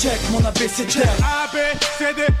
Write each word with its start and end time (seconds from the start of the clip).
check 0.00 0.18
mon 0.32 0.42
abécédaire. 0.46 1.14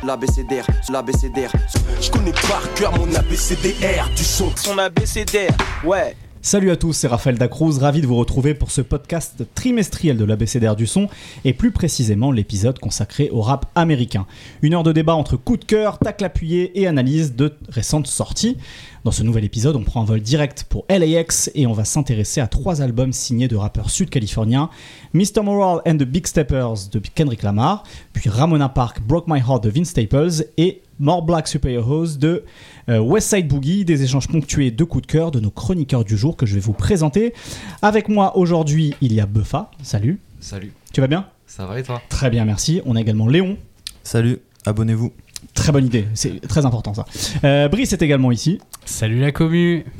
L'ABCDR, 0.02 0.66
l'ABCDR. 0.90 1.52
Je 2.00 2.10
connais 2.10 2.32
par 2.32 2.62
cœur 2.74 2.96
mon 2.98 3.14
abécédaire 3.14 4.08
du 4.16 4.24
son. 4.24 4.50
Son 4.56 4.78
ABCDR, 4.78 5.52
ouais. 5.84 6.16
Salut 6.42 6.70
à 6.70 6.76
tous, 6.76 6.94
c'est 6.94 7.06
Raphaël 7.06 7.36
Dacruz, 7.36 7.78
ravi 7.78 8.00
de 8.00 8.06
vous 8.06 8.16
retrouver 8.16 8.54
pour 8.54 8.70
ce 8.70 8.80
podcast 8.80 9.42
trimestriel 9.54 10.16
de 10.16 10.24
l'ABCDR 10.24 10.74
du 10.74 10.86
son 10.86 11.08
et 11.44 11.52
plus 11.52 11.70
précisément 11.70 12.32
l'épisode 12.32 12.78
consacré 12.78 13.28
au 13.30 13.42
rap 13.42 13.66
américain. 13.74 14.24
Une 14.62 14.72
heure 14.72 14.82
de 14.82 14.92
débat 14.92 15.14
entre 15.14 15.36
coup 15.36 15.58
de 15.58 15.66
cœur, 15.66 15.98
tacle 15.98 16.24
appuyé 16.24 16.80
et 16.80 16.86
analyse 16.86 17.36
de 17.36 17.52
récentes 17.68 18.06
sorties. 18.06 18.56
Dans 19.02 19.12
ce 19.12 19.22
nouvel 19.22 19.44
épisode, 19.44 19.76
on 19.76 19.82
prend 19.82 20.02
un 20.02 20.04
vol 20.04 20.20
direct 20.20 20.64
pour 20.68 20.84
LAX 20.90 21.50
et 21.54 21.66
on 21.66 21.72
va 21.72 21.86
s'intéresser 21.86 22.42
à 22.42 22.46
trois 22.46 22.82
albums 22.82 23.14
signés 23.14 23.48
de 23.48 23.56
rappeurs 23.56 23.88
sud-californiens 23.88 24.68
Mr. 25.14 25.42
Moral 25.42 25.80
and 25.86 25.96
the 25.96 26.04
Big 26.04 26.26
Steppers 26.26 26.90
de 26.92 27.00
Kendrick 27.14 27.42
Lamar, 27.42 27.84
puis 28.12 28.28
Ramona 28.28 28.68
Park 28.68 29.00
Broke 29.00 29.26
My 29.26 29.38
Heart 29.38 29.64
de 29.64 29.70
Vince 29.70 29.88
Staples 29.88 30.44
et 30.58 30.82
More 30.98 31.22
Black 31.22 31.48
Superheroes 31.48 32.18
de 32.18 32.44
euh, 32.90 32.98
West 32.98 33.34
Side 33.34 33.48
Boogie, 33.48 33.86
des 33.86 34.02
échanges 34.02 34.28
ponctués 34.28 34.70
de 34.70 34.84
coups 34.84 35.06
de 35.06 35.10
cœur 35.10 35.30
de 35.30 35.40
nos 35.40 35.50
chroniqueurs 35.50 36.04
du 36.04 36.18
jour 36.18 36.36
que 36.36 36.44
je 36.44 36.54
vais 36.54 36.60
vous 36.60 36.74
présenter. 36.74 37.32
Avec 37.80 38.10
moi 38.10 38.36
aujourd'hui, 38.36 38.94
il 39.00 39.14
y 39.14 39.20
a 39.20 39.24
Buffa. 39.26 39.70
Salut. 39.82 40.20
Salut, 40.40 40.74
Tu 40.92 41.00
vas 41.00 41.06
bien? 41.06 41.26
Ça 41.46 41.64
va 41.64 41.80
et 41.80 41.82
toi? 41.82 42.02
Très 42.10 42.28
bien, 42.28 42.44
merci. 42.44 42.82
On 42.84 42.96
a 42.96 43.00
également 43.00 43.28
Léon. 43.28 43.56
Salut, 44.04 44.40
abonnez-vous. 44.66 45.10
Très 45.54 45.72
bonne 45.72 45.86
idée, 45.86 46.06
c'est 46.14 46.40
très 46.48 46.64
important 46.64 46.94
ça. 46.94 47.04
Euh, 47.44 47.68
Brice 47.68 47.92
est 47.92 48.02
également 48.02 48.32
ici. 48.32 48.60
Salut 48.84 49.20
la 49.20 49.32
commu 49.32 49.84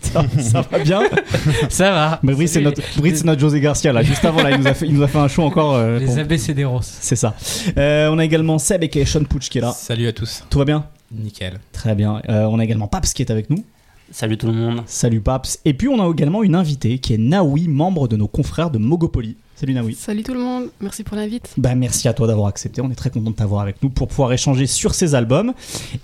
Ça, 0.00 0.24
ça 0.40 0.62
va 0.62 0.78
bien 0.78 1.02
Ça 1.68 1.90
va 1.90 2.20
Mais 2.22 2.32
Brice, 2.32 2.52
c'est 2.52 2.62
notre, 2.62 2.80
Brice, 2.96 3.18
c'est 3.18 3.24
notre 3.26 3.40
José 3.40 3.60
Garcia 3.60 3.92
là. 3.92 4.02
Juste 4.02 4.24
avant, 4.24 4.42
là, 4.42 4.52
il 4.52 4.58
nous 4.58 4.66
a 4.66 4.72
fait, 4.72 4.86
il 4.86 4.94
nous 4.94 5.02
a 5.02 5.08
fait 5.08 5.18
un 5.18 5.28
show 5.28 5.42
encore. 5.42 5.74
euh, 5.74 5.98
les, 5.98 6.06
pour- 6.06 6.18
ABCD 6.18 6.64
Roses. 6.64 6.90
C'est 7.00 7.14
ça. 7.16 7.34
Euh, 7.76 8.08
on 8.10 8.18
a 8.18 8.24
également 8.24 8.58
Seb 8.58 8.82
et 8.84 9.04
Sean 9.04 9.24
Pouch 9.24 9.50
qui 9.50 9.58
est 9.58 9.60
là. 9.60 9.70
Salut 9.72 10.08
à 10.08 10.12
tous. 10.12 10.44
Tout 10.48 10.58
va 10.58 10.64
bien 10.64 10.86
Nickel. 11.12 11.60
Très 11.72 11.94
bien. 11.94 12.22
Euh, 12.30 12.44
on 12.44 12.58
a 12.58 12.64
également 12.64 12.86
Paps 12.88 13.12
qui 13.12 13.20
est 13.22 13.30
avec 13.30 13.50
nous. 13.50 13.62
Salut 14.10 14.38
tout 14.38 14.46
le 14.46 14.52
monde. 14.54 14.82
Salut 14.86 15.20
Paps. 15.20 15.60
Et 15.64 15.74
puis 15.74 15.88
on 15.88 16.02
a 16.02 16.10
également 16.10 16.42
une 16.42 16.54
invitée 16.54 16.98
qui 16.98 17.14
est 17.14 17.18
Naoui, 17.18 17.68
membre 17.68 18.08
de 18.08 18.16
nos 18.16 18.28
confrères 18.28 18.70
de 18.70 18.78
Mogopoly. 18.78 19.36
Salut 19.54 19.74
Naoui. 19.74 19.94
Salut 19.94 20.22
tout 20.22 20.34
le 20.34 20.40
monde, 20.40 20.70
merci 20.80 21.02
pour 21.04 21.16
l'invite. 21.16 21.52
Bah, 21.58 21.74
merci 21.74 22.08
à 22.08 22.12
toi 22.14 22.26
d'avoir 22.26 22.46
accepté. 22.46 22.80
On 22.80 22.90
est 22.90 22.94
très 22.94 23.10
content 23.10 23.30
de 23.30 23.36
t'avoir 23.36 23.60
avec 23.62 23.82
nous 23.82 23.90
pour 23.90 24.08
pouvoir 24.08 24.32
échanger 24.32 24.66
sur 24.66 24.94
ces 24.94 25.14
albums. 25.14 25.52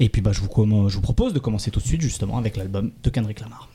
Et 0.00 0.08
puis 0.08 0.20
bah, 0.22 0.32
je, 0.32 0.40
vous, 0.40 0.48
comm- 0.48 0.88
je 0.88 0.96
vous 0.96 1.00
propose 1.02 1.32
de 1.32 1.38
commencer 1.38 1.70
tout 1.70 1.80
de 1.80 1.86
suite 1.86 2.00
justement 2.00 2.36
avec 2.36 2.56
l'album 2.56 2.90
de 3.02 3.10
Kendrick 3.10 3.40
Lamar. 3.40 3.68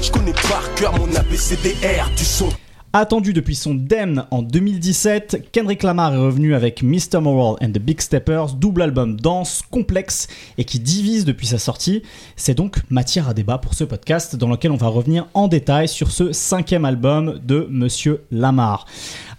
Je 0.00 0.10
connais 0.10 0.32
par 0.32 0.62
cœur 0.76 0.96
mon 0.98 1.12
abécédaire 1.14 2.08
du 2.16 2.24
son. 2.24 2.48
Attendu 2.94 3.34
depuis 3.34 3.54
son 3.54 3.74
Demn 3.74 4.24
en 4.30 4.40
2017, 4.40 5.50
Kendrick 5.52 5.82
Lamar 5.82 6.14
est 6.14 6.18
revenu 6.18 6.54
avec 6.54 6.82
Mr. 6.82 7.20
Moral 7.20 7.56
and 7.62 7.72
the 7.72 7.78
Big 7.78 8.00
Steppers, 8.00 8.54
double 8.54 8.80
album 8.80 9.20
dense, 9.20 9.62
complexe 9.70 10.26
et 10.56 10.64
qui 10.64 10.80
divise 10.80 11.26
depuis 11.26 11.46
sa 11.46 11.58
sortie. 11.58 12.02
C'est 12.34 12.54
donc 12.54 12.78
matière 12.88 13.28
à 13.28 13.34
débat 13.34 13.58
pour 13.58 13.74
ce 13.74 13.84
podcast 13.84 14.36
dans 14.36 14.48
lequel 14.48 14.70
on 14.70 14.76
va 14.76 14.88
revenir 14.88 15.26
en 15.34 15.48
détail 15.48 15.86
sur 15.86 16.10
ce 16.10 16.32
cinquième 16.32 16.86
album 16.86 17.38
de 17.44 17.68
Monsieur 17.70 18.22
Lamar. 18.30 18.86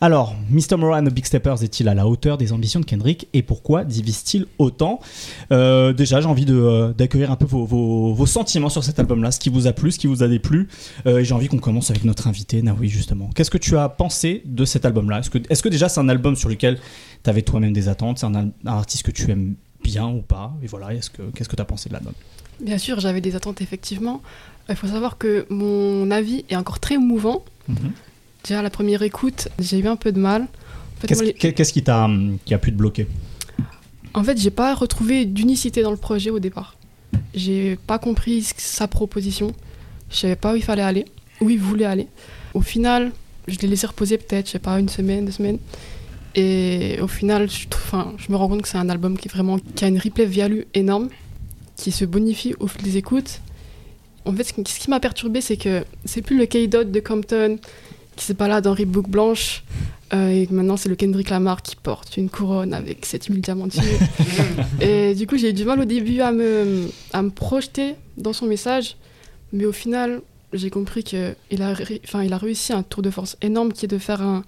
Alors, 0.01 0.33
Mr. 0.49 0.77
The 0.77 1.13
Big 1.13 1.25
Steppers 1.25 1.61
est-il 1.61 1.89
à 1.89 1.93
la 1.93 2.07
hauteur 2.07 2.37
des 2.37 2.53
ambitions 2.53 2.79
de 2.79 2.85
Kendrick 2.85 3.27
et 3.33 3.41
pourquoi 3.41 3.83
divise-t-il 3.83 4.45
autant 4.57 5.01
Euh, 5.51 5.91
Déjà, 5.91 6.21
j'ai 6.21 6.27
envie 6.27 6.45
euh, 6.49 6.93
d'accueillir 6.93 7.31
un 7.31 7.35
peu 7.35 7.45
vos, 7.45 7.65
vos- 7.65 8.13
vos 8.13 8.25
sentiments 8.25 8.69
sur 8.69 8.81
cet 8.83 8.97
album-là, 8.99 9.31
ce 9.31 9.39
qui 9.39 9.49
vous 9.49 9.67
a 9.67 9.73
plu, 9.73 9.91
ce 9.91 9.99
qui 9.99 10.07
vous 10.07 10.23
a 10.23 10.29
déplu. 10.29 10.69
Euh, 11.05 11.17
et 11.19 11.25
j'ai 11.25 11.33
envie 11.33 11.49
qu'on 11.49 11.57
commence 11.57 11.89
avec 11.91 12.05
notre 12.05 12.27
invité, 12.27 12.61
Naoui, 12.61 12.87
justement. 12.87 13.29
Qu'est-ce 13.35 13.51
que 13.51 13.57
tu 13.57 13.75
as 13.77 13.89
pensé 13.89 14.41
de 14.45 14.63
cet 14.63 14.85
album-là? 14.85 15.19
Est-ce 15.19 15.29
que, 15.29 15.39
est-ce 15.49 15.61
que 15.61 15.69
déjà 15.69 15.89
c'est 15.89 15.99
un 15.99 16.07
album 16.07 16.37
sur 16.37 16.47
lequel 16.47 16.79
tu 17.23 17.29
avais 17.29 17.41
toi-même 17.41 17.73
des 17.73 17.89
attentes? 17.89 18.19
C'est 18.19 18.25
un, 18.25 18.35
un 18.35 18.51
artiste 18.65 19.03
que 19.03 19.11
tu 19.11 19.29
aimes 19.31 19.55
bien 19.83 20.07
ou 20.07 20.21
pas? 20.21 20.53
Et 20.63 20.67
voilà, 20.67 20.93
est-ce 20.93 21.09
que, 21.09 21.23
qu'est-ce 21.35 21.49
que 21.49 21.57
tu 21.57 21.61
as 21.61 21.65
pensé 21.65 21.89
de 21.89 21.93
l'album? 21.95 22.13
Bien 22.61 22.77
sûr, 22.77 23.01
j'avais 23.01 23.19
des 23.21 23.35
attentes 23.35 23.61
effectivement. 23.61 24.21
Il 24.69 24.75
faut 24.75 24.87
savoir 24.87 25.17
que 25.17 25.45
mon 25.49 26.09
avis 26.11 26.45
est 26.49 26.55
encore 26.55 26.79
très 26.79 26.97
mouvant. 26.97 27.43
Déjà, 28.43 28.61
la 28.61 28.69
première 28.69 29.01
écoute, 29.03 29.47
j'ai 29.59 29.79
eu 29.79 29.87
un 29.87 29.95
peu 29.95 30.11
de 30.11 30.19
mal. 30.19 30.43
En 30.43 31.01
fait, 31.01 31.07
Qu'est-ce, 31.07 31.23
les- 31.23 31.33
qui, 31.73 31.83
t'a, 31.83 32.05
hum, 32.05 32.37
qui 32.45 32.53
a 32.53 32.57
pu 32.57 32.71
te 32.71 32.77
bloquer? 32.77 33.07
En 34.13 34.23
fait, 34.23 34.37
j'ai 34.39 34.49
pas 34.51 34.73
retrouvé 34.73 35.25
d'unicité 35.25 35.81
dans 35.81 35.91
le 35.91 35.97
projet 35.97 36.29
au 36.29 36.39
départ. 36.39 36.75
J'ai 37.33 37.77
pas 37.87 37.99
compris 37.99 38.43
sa 38.57 38.87
proposition. 38.87 39.51
Je 40.09 40.17
savais 40.17 40.35
pas 40.35 40.53
où 40.53 40.55
il 40.55 40.63
fallait 40.63 40.81
aller, 40.81 41.05
où 41.41 41.49
il 41.49 41.59
voulait 41.59 41.85
aller. 41.85 42.07
Au 42.53 42.61
final, 42.61 43.11
je 43.47 43.57
l'ai 43.59 43.67
laissé 43.67 43.85
reposer 43.87 44.17
peut-être, 44.17 44.47
je 44.47 44.51
sais 44.53 44.59
pas, 44.59 44.79
une 44.79 44.89
semaine, 44.89 45.25
deux 45.25 45.31
semaines. 45.31 45.59
Et 46.35 46.97
au 47.01 47.07
final, 47.07 47.49
je, 47.49 47.67
enfin, 47.73 48.13
je 48.17 48.31
me 48.31 48.37
rends 48.37 48.47
compte 48.47 48.61
que 48.63 48.67
c'est 48.67 48.77
un 48.77 48.89
album 48.89 49.17
qui, 49.17 49.27
est 49.27 49.31
vraiment, 49.31 49.59
qui 49.75 49.85
a 49.85 49.87
une 49.87 49.99
replay 49.99 50.25
value 50.25 50.61
énorme, 50.73 51.09
qui 51.75 51.91
se 51.91 52.05
bonifie 52.05 52.55
au 52.59 52.67
fil 52.67 52.81
des 52.81 52.97
écoutes. 52.97 53.41
En 54.25 54.33
fait, 54.33 54.43
ce 54.43 54.53
qui, 54.53 54.63
ce 54.71 54.79
qui 54.79 54.89
m'a 54.89 54.99
perturbé, 54.99 55.41
c'est 55.41 55.57
que 55.57 55.83
c'est 56.05 56.21
plus 56.21 56.37
le 56.37 56.45
K-Dot 56.45 56.91
de 56.91 56.99
Compton 56.99 57.57
qui 58.19 58.25
se 58.25 58.33
balade 58.33 58.67
en 58.67 58.73
Reebok 58.73 59.07
blanche, 59.07 59.63
euh, 60.13 60.29
et 60.29 60.45
que 60.47 60.53
maintenant 60.53 60.75
c'est 60.75 60.89
le 60.89 60.95
Kendrick 60.95 61.29
Lamar 61.29 61.61
qui 61.61 61.75
porte 61.77 62.17
une 62.17 62.29
couronne 62.29 62.73
avec 62.73 63.05
7000 63.05 63.39
diamants 63.41 63.67
dessus. 63.67 63.79
et 64.81 65.15
du 65.15 65.25
coup, 65.25 65.37
j'ai 65.37 65.51
eu 65.51 65.53
du 65.53 65.63
mal 65.65 65.79
au 65.79 65.85
début 65.85 66.19
à 66.21 66.31
me, 66.31 66.89
à 67.13 67.21
me 67.21 67.29
projeter 67.29 67.95
dans 68.17 68.33
son 68.33 68.45
message, 68.45 68.97
mais 69.53 69.65
au 69.65 69.71
final, 69.71 70.21
j'ai 70.51 70.69
compris 70.69 71.03
qu'il 71.03 71.61
a, 71.61 71.73
ré- 71.73 72.01
enfin, 72.03 72.23
il 72.23 72.33
a 72.33 72.37
réussi 72.37 72.73
un 72.73 72.83
tour 72.83 73.01
de 73.03 73.09
force 73.09 73.37
énorme 73.41 73.71
qui 73.71 73.85
est 73.85 73.87
de 73.87 73.97
faire 73.97 74.21
un, 74.21 74.43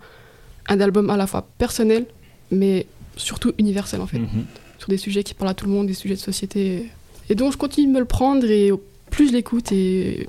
un 0.68 0.80
album 0.82 1.10
à 1.10 1.16
la 1.18 1.28
fois 1.28 1.48
personnel, 1.58 2.06
mais 2.52 2.88
surtout 3.16 3.54
universel 3.58 4.02
en 4.02 4.08
fait, 4.08 4.20
Mhm. 4.20 4.46
sur 4.80 4.90
des 4.90 4.98
sujets 4.98 5.24
qui 5.24 5.34
parlent 5.34 5.52
à 5.52 5.54
tout 5.54 5.66
le 5.66 5.72
monde, 5.72 5.88
des 5.88 5.94
sujets 5.94 6.16
de 6.16 6.20
société. 6.20 6.88
Et 7.30 7.36
donc, 7.36 7.54
je 7.54 7.58
continue 7.58 7.88
de 7.88 7.94
me 7.94 8.00
le 8.00 8.06
prendre, 8.06 8.46
et 8.50 8.72
plus 9.12 9.30
je 9.30 9.34
l'écoute, 9.34 9.72
et 9.72 10.28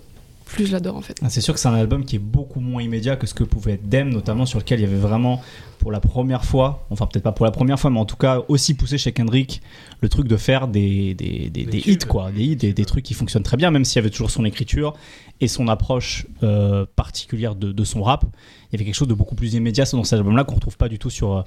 plus 0.53 0.67
je 0.67 0.73
l'adore 0.73 0.97
en 0.97 1.01
fait. 1.01 1.17
Ah, 1.23 1.31
C'est 1.31 1.41
sûr 1.41 1.55
que 1.55 1.61
c'est 1.61 1.69
un 1.69 1.75
album 1.75 2.05
qui 2.05 2.17
est 2.17 2.21
beaucoup 2.21 2.61
moins 2.61 2.83
immédiat 2.83 3.17
que 3.17 3.27
ce 3.27 3.35
que 3.35 3.45
pouvait 3.45 3.73
être 3.73 3.89
Dem, 3.89 4.11
notamment 4.11 4.47
sur 4.47 4.59
lequel 4.59 4.81
il 4.81 4.83
y 4.83 4.87
avait 4.87 4.97
vraiment, 4.97 5.43
pour 5.79 5.91
la 5.91 6.01
première 6.01 6.45
fois, 6.45 6.87
enfin 6.91 7.07
peut-être 7.07 7.25
pas 7.25 7.33
pour 7.33 7.47
la 7.47 7.53
première 7.53 7.79
fois, 7.81 7.91
mais 7.91 7.99
en 7.99 8.05
tout 8.05 8.17
cas 8.17 8.43
aussi 8.49 8.75
poussé 8.75 8.99
chez 8.99 9.13
Kendrick, 9.13 9.63
le 10.01 10.09
truc 10.09 10.29
de 10.29 10.37
faire 10.37 10.69
des, 10.69 11.15
des, 11.15 11.51
des, 11.51 11.65
des 11.65 11.79
hits, 11.79 11.99
quoi, 12.09 12.31
des 12.31 12.45
hits, 12.45 12.57
des, 12.57 12.73
des 12.73 12.85
trucs 12.85 13.05
qui 13.05 13.15
fonctionnent 13.15 13.43
très 13.43 13.57
bien, 13.57 13.71
même 13.71 13.85
s'il 13.85 13.97
y 13.97 13.99
avait 14.01 14.11
toujours 14.11 14.31
son 14.31 14.45
écriture 14.45 14.95
et 15.41 15.49
son 15.49 15.69
approche 15.69 16.27
euh, 16.43 16.87
particulière 16.97 17.55
de, 17.57 17.73
de 17.73 17.85
son 17.85 18.03
rap. 18.03 18.25
Il 18.73 18.77
y 18.77 18.79
avait 18.79 18.87
quelque 18.87 18.95
chose 18.95 19.09
de 19.09 19.15
beaucoup 19.15 19.35
plus 19.35 19.53
immédiat 19.55 19.85
dans 19.93 20.03
cet 20.03 20.19
album-là 20.19 20.45
qu'on 20.45 20.55
retrouve 20.55 20.79
pas 20.79 20.89
du 20.89 20.99
tout 20.99 21.11
sur 21.11 21.45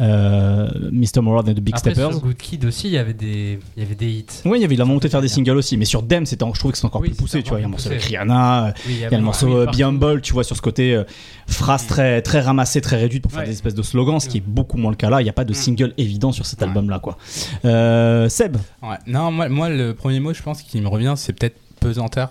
euh, 0.00 0.68
Mr. 0.90 1.20
Moral 1.22 1.48
and 1.48 1.54
the 1.54 1.60
Big 1.60 1.74
Après 1.76 1.92
Steppers. 1.92 2.10
sur 2.12 2.20
Good 2.20 2.36
Kid 2.36 2.64
aussi, 2.64 2.88
il 2.88 2.94
y 2.94 2.98
avait 2.98 3.14
des, 3.14 3.60
il 3.76 3.82
y 3.82 3.86
avait 3.86 3.94
des 3.94 4.10
hits. 4.10 4.26
Oui, 4.44 4.58
il 4.58 4.62
y 4.62 4.64
avait 4.64 4.74
la 4.74 4.84
montée 4.84 5.06
de 5.06 5.12
faire 5.12 5.20
des 5.22 5.28
singles 5.28 5.56
aussi, 5.56 5.76
mais 5.76 5.84
sur 5.84 6.02
Dem, 6.02 6.26
c'était, 6.26 6.44
je 6.52 6.58
trouve 6.58 6.72
que 6.72 6.78
c'est 6.78 6.84
encore 6.84 7.00
Oui, 7.00 7.08
plus 7.10 7.16
poussé, 7.16 7.42
tu 7.44 7.50
vois. 7.50 7.58
Il 7.60 7.62
y 7.62 7.64
a 7.64 7.68
un 7.68 7.70
morceau 7.70 7.90
poussé. 7.90 8.06
Rihanna, 8.08 8.66
euh, 8.66 8.72
il 8.88 8.98
y 8.98 9.04
a 9.04 9.10
le 9.10 9.20
morceau 9.20 9.56
euh. 9.56 9.66
Be 9.66 9.80
Humble, 9.80 10.20
tu 10.20 10.32
vois, 10.32 10.42
sur 10.42 10.56
ce 10.56 10.62
côté 10.62 10.94
euh, 10.96 11.04
phrase 11.46 11.86
très, 11.86 12.22
très 12.22 12.40
ramassée, 12.40 12.80
très 12.80 12.96
réduite 12.96 13.22
pour 13.22 13.30
faire 13.30 13.42
Ouais. 13.42 13.46
des 13.46 13.52
espèces 13.52 13.74
de 13.74 13.82
slogans, 13.82 14.18
ce 14.18 14.28
qui 14.28 14.38
est 14.38 14.44
beaucoup 14.44 14.76
moins 14.76 14.90
le 14.90 14.96
cas 14.96 15.10
là. 15.10 15.20
Il 15.20 15.24
n'y 15.24 15.30
a 15.30 15.34
pas 15.34 15.44
de 15.44 15.52
Mm. 15.52 15.54
single 15.54 15.94
évident 15.96 16.32
sur 16.32 16.44
cet 16.44 16.60
Ouais. 16.60 16.66
album-là, 16.66 16.98
quoi. 16.98 17.16
Euh, 17.64 18.28
Seb, 18.28 18.56
Ouais. 18.82 18.96
Non, 19.06 19.30
moi, 19.30 19.48
moi, 19.48 19.68
le 19.68 19.94
premier 19.94 20.18
mot, 20.18 20.34
je 20.34 20.42
pense, 20.42 20.62
qui 20.62 20.80
me 20.80 20.88
revient, 20.88 21.14
c'est 21.16 21.32
peut-être 21.32 21.56
pesanteur. 21.78 22.30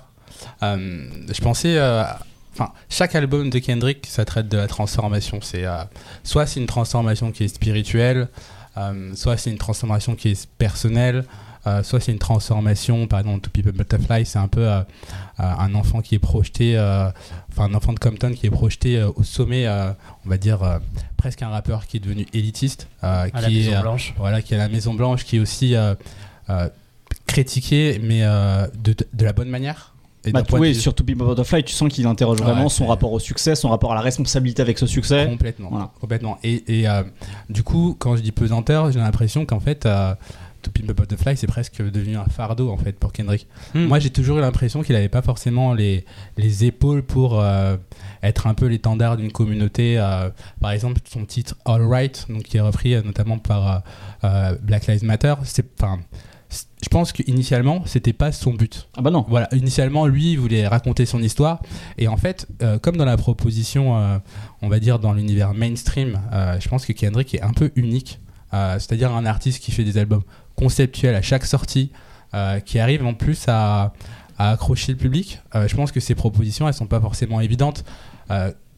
Euh, 0.63 1.05
je 1.33 1.41
pensais. 1.41 1.77
euh, 1.77 2.03
Enfin, 2.53 2.71
chaque 2.87 3.15
album 3.15 3.49
de 3.49 3.57
Kendrick, 3.57 4.05
ça 4.07 4.25
traite 4.25 4.47
de 4.47 4.57
la 4.57 4.67
transformation. 4.67 5.39
C'est 5.41 5.65
euh, 5.65 5.83
soit 6.23 6.45
c'est 6.45 6.59
une 6.59 6.67
transformation 6.67 7.31
qui 7.31 7.45
est 7.45 7.47
spirituelle, 7.47 8.27
euh, 8.77 9.11
soit 9.15 9.37
c'est 9.37 9.49
une 9.49 9.57
transformation 9.57 10.15
qui 10.15 10.29
est 10.29 10.47
personnelle, 10.59 11.25
euh, 11.65 11.81
soit 11.81 11.99
c'est 11.99 12.11
une 12.11 12.19
transformation, 12.19 13.07
par 13.07 13.21
exemple, 13.21 13.41
To 13.41 13.49
People 13.49 13.71
Butterfly, 13.71 14.25
c'est 14.27 14.37
un 14.37 14.47
peu 14.47 14.69
un 15.39 15.75
enfant 15.75 16.01
qui 16.01 16.13
est 16.13 16.19
projeté, 16.19 16.77
enfin 17.49 17.65
un 17.65 17.73
enfant 17.73 17.93
de 17.93 17.99
Compton 17.99 18.33
qui 18.33 18.45
est 18.45 18.51
projeté 18.51 19.01
au 19.01 19.23
sommet, 19.23 19.67
on 19.67 20.29
va 20.29 20.37
dire 20.37 20.79
presque 21.17 21.41
un 21.41 21.49
rappeur 21.49 21.87
qui 21.87 21.97
est 21.97 22.01
devenu 22.01 22.27
élitiste, 22.33 22.87
À 23.01 23.27
la 23.33 23.47
qui 23.47 23.61
est 23.61 23.69
Maison 23.69 23.81
Blanche. 23.81 24.13
voilà, 24.17 24.41
qui 24.43 24.53
est 24.53 24.57
à 24.57 24.59
la 24.59 24.69
Maison 24.69 24.93
Blanche, 24.93 25.23
qui 25.23 25.37
est 25.37 25.39
aussi 25.39 25.73
critiqué, 27.25 27.99
mais 28.03 28.21
de, 28.21 28.95
de 29.13 29.25
la 29.25 29.33
bonne 29.33 29.49
manière. 29.49 29.92
Et 30.25 30.31
bah, 30.31 30.43
oui, 30.53 30.69
vue- 30.69 30.79
sur 30.79 30.93
To 30.95 31.03
Be 31.03 31.11
Butterfly, 31.11 31.63
tu 31.63 31.73
sens 31.73 31.89
qu'il 31.91 32.07
interroge 32.07 32.37
vraiment 32.39 32.63
Ouais, 32.63 32.69
son 32.69 32.87
rapport 32.87 33.11
au 33.11 33.19
succès, 33.19 33.55
son 33.55 33.69
rapport 33.69 33.91
à 33.91 33.95
la 33.95 34.01
responsabilité 34.01 34.61
avec 34.61 34.77
ce 34.79 34.87
succès. 34.87 35.27
Complètement. 35.27 35.69
Voilà. 35.69 35.91
complètement. 35.99 36.37
Et, 36.43 36.79
et, 36.81 36.87
euh, 36.87 37.03
du 37.49 37.63
coup, 37.63 37.95
quand 37.99 38.15
je 38.15 38.21
dis 38.21 38.31
pesanteur, 38.31 38.91
j'ai 38.91 38.99
l'impression 38.99 39.45
qu'en 39.45 39.59
fait, 39.59 39.85
euh, 39.85 40.13
To 40.61 40.71
Pimp 40.71 40.89
a 40.91 40.93
Butterfly, 40.93 41.35
c'est 41.35 41.45
presque 41.47 41.81
devenu 41.81 42.15
un 42.15 42.23
fardeau 42.23 42.69
en 42.71 42.77
fait 42.77 42.93
pour 42.97 43.11
Kendrick. 43.11 43.47
Hmm. 43.75 43.83
Moi, 43.83 43.99
j'ai 43.99 44.11
toujours 44.11 44.37
eu 44.37 44.41
l'impression 44.41 44.81
qu'il 44.81 44.95
n'avait 44.95 45.09
pas 45.09 45.21
forcément 45.21 45.73
les, 45.73 46.05
les 46.37 46.63
épaules 46.63 47.03
pour 47.03 47.41
euh, 47.41 47.75
être 48.21 48.47
un 48.47 48.53
peu 48.53 48.67
l'étendard 48.67 49.17
d'une 49.17 49.31
communauté. 49.33 49.99
euh, 49.99 50.29
par 50.61 50.71
exemple, 50.71 51.01
son 51.03 51.25
titre 51.25 51.55
All 51.65 51.81
Right, 51.85 52.27
donc 52.29 52.43
qui 52.43 52.55
est 52.55 52.61
repris 52.61 52.93
euh, 52.95 53.01
notamment 53.03 53.39
par 53.39 53.83
Black 54.61 54.87
Lives 54.87 55.03
Matter, 55.03 55.33
c'est 55.43 55.67
je 56.81 56.89
pense 56.89 57.11
qu'initialement, 57.11 57.83
c'était 57.85 58.13
pas 58.13 58.31
son 58.31 58.53
but. 58.53 58.87
Ah 58.97 59.01
bah 59.01 59.11
non. 59.11 59.25
Voilà, 59.27 59.47
initialement, 59.53 60.05
lui, 60.05 60.33
il 60.33 60.39
voulait 60.39 60.67
raconter 60.67 61.05
son 61.05 61.21
histoire. 61.21 61.61
Et 61.97 62.07
en 62.07 62.17
fait, 62.17 62.47
euh, 62.61 62.79
comme 62.79 62.97
dans 62.97 63.05
la 63.05 63.17
proposition, 63.17 63.97
euh, 63.97 64.17
on 64.61 64.69
va 64.69 64.79
dire 64.79 64.99
dans 64.99 65.13
l'univers 65.13 65.53
mainstream, 65.53 66.19
euh, 66.31 66.59
je 66.59 66.67
pense 66.69 66.85
que 66.85 66.93
Kendrick 66.93 67.33
est 67.35 67.41
un 67.41 67.53
peu 67.53 67.71
unique. 67.75 68.19
C'est-à-dire 68.77 69.11
un 69.11 69.25
artiste 69.25 69.63
qui 69.63 69.71
fait 69.71 69.83
des 69.83 69.97
albums 69.97 70.21
conceptuels 70.55 71.15
à 71.15 71.23
chaque 71.23 71.43
sortie, 71.43 71.91
qui 72.65 72.77
arrive 72.77 73.03
en 73.03 73.15
plus 73.15 73.45
à, 73.47 73.93
à 74.37 74.51
accrocher 74.51 74.91
le 74.91 74.97
public. 74.99 75.41
Je 75.55 75.75
pense 75.75 75.91
que 75.91 75.99
ses 75.99 76.13
propositions, 76.13 76.67
elles 76.67 76.75
sont 76.75 76.85
pas 76.85 77.01
forcément 77.01 77.41
évidentes. 77.41 77.83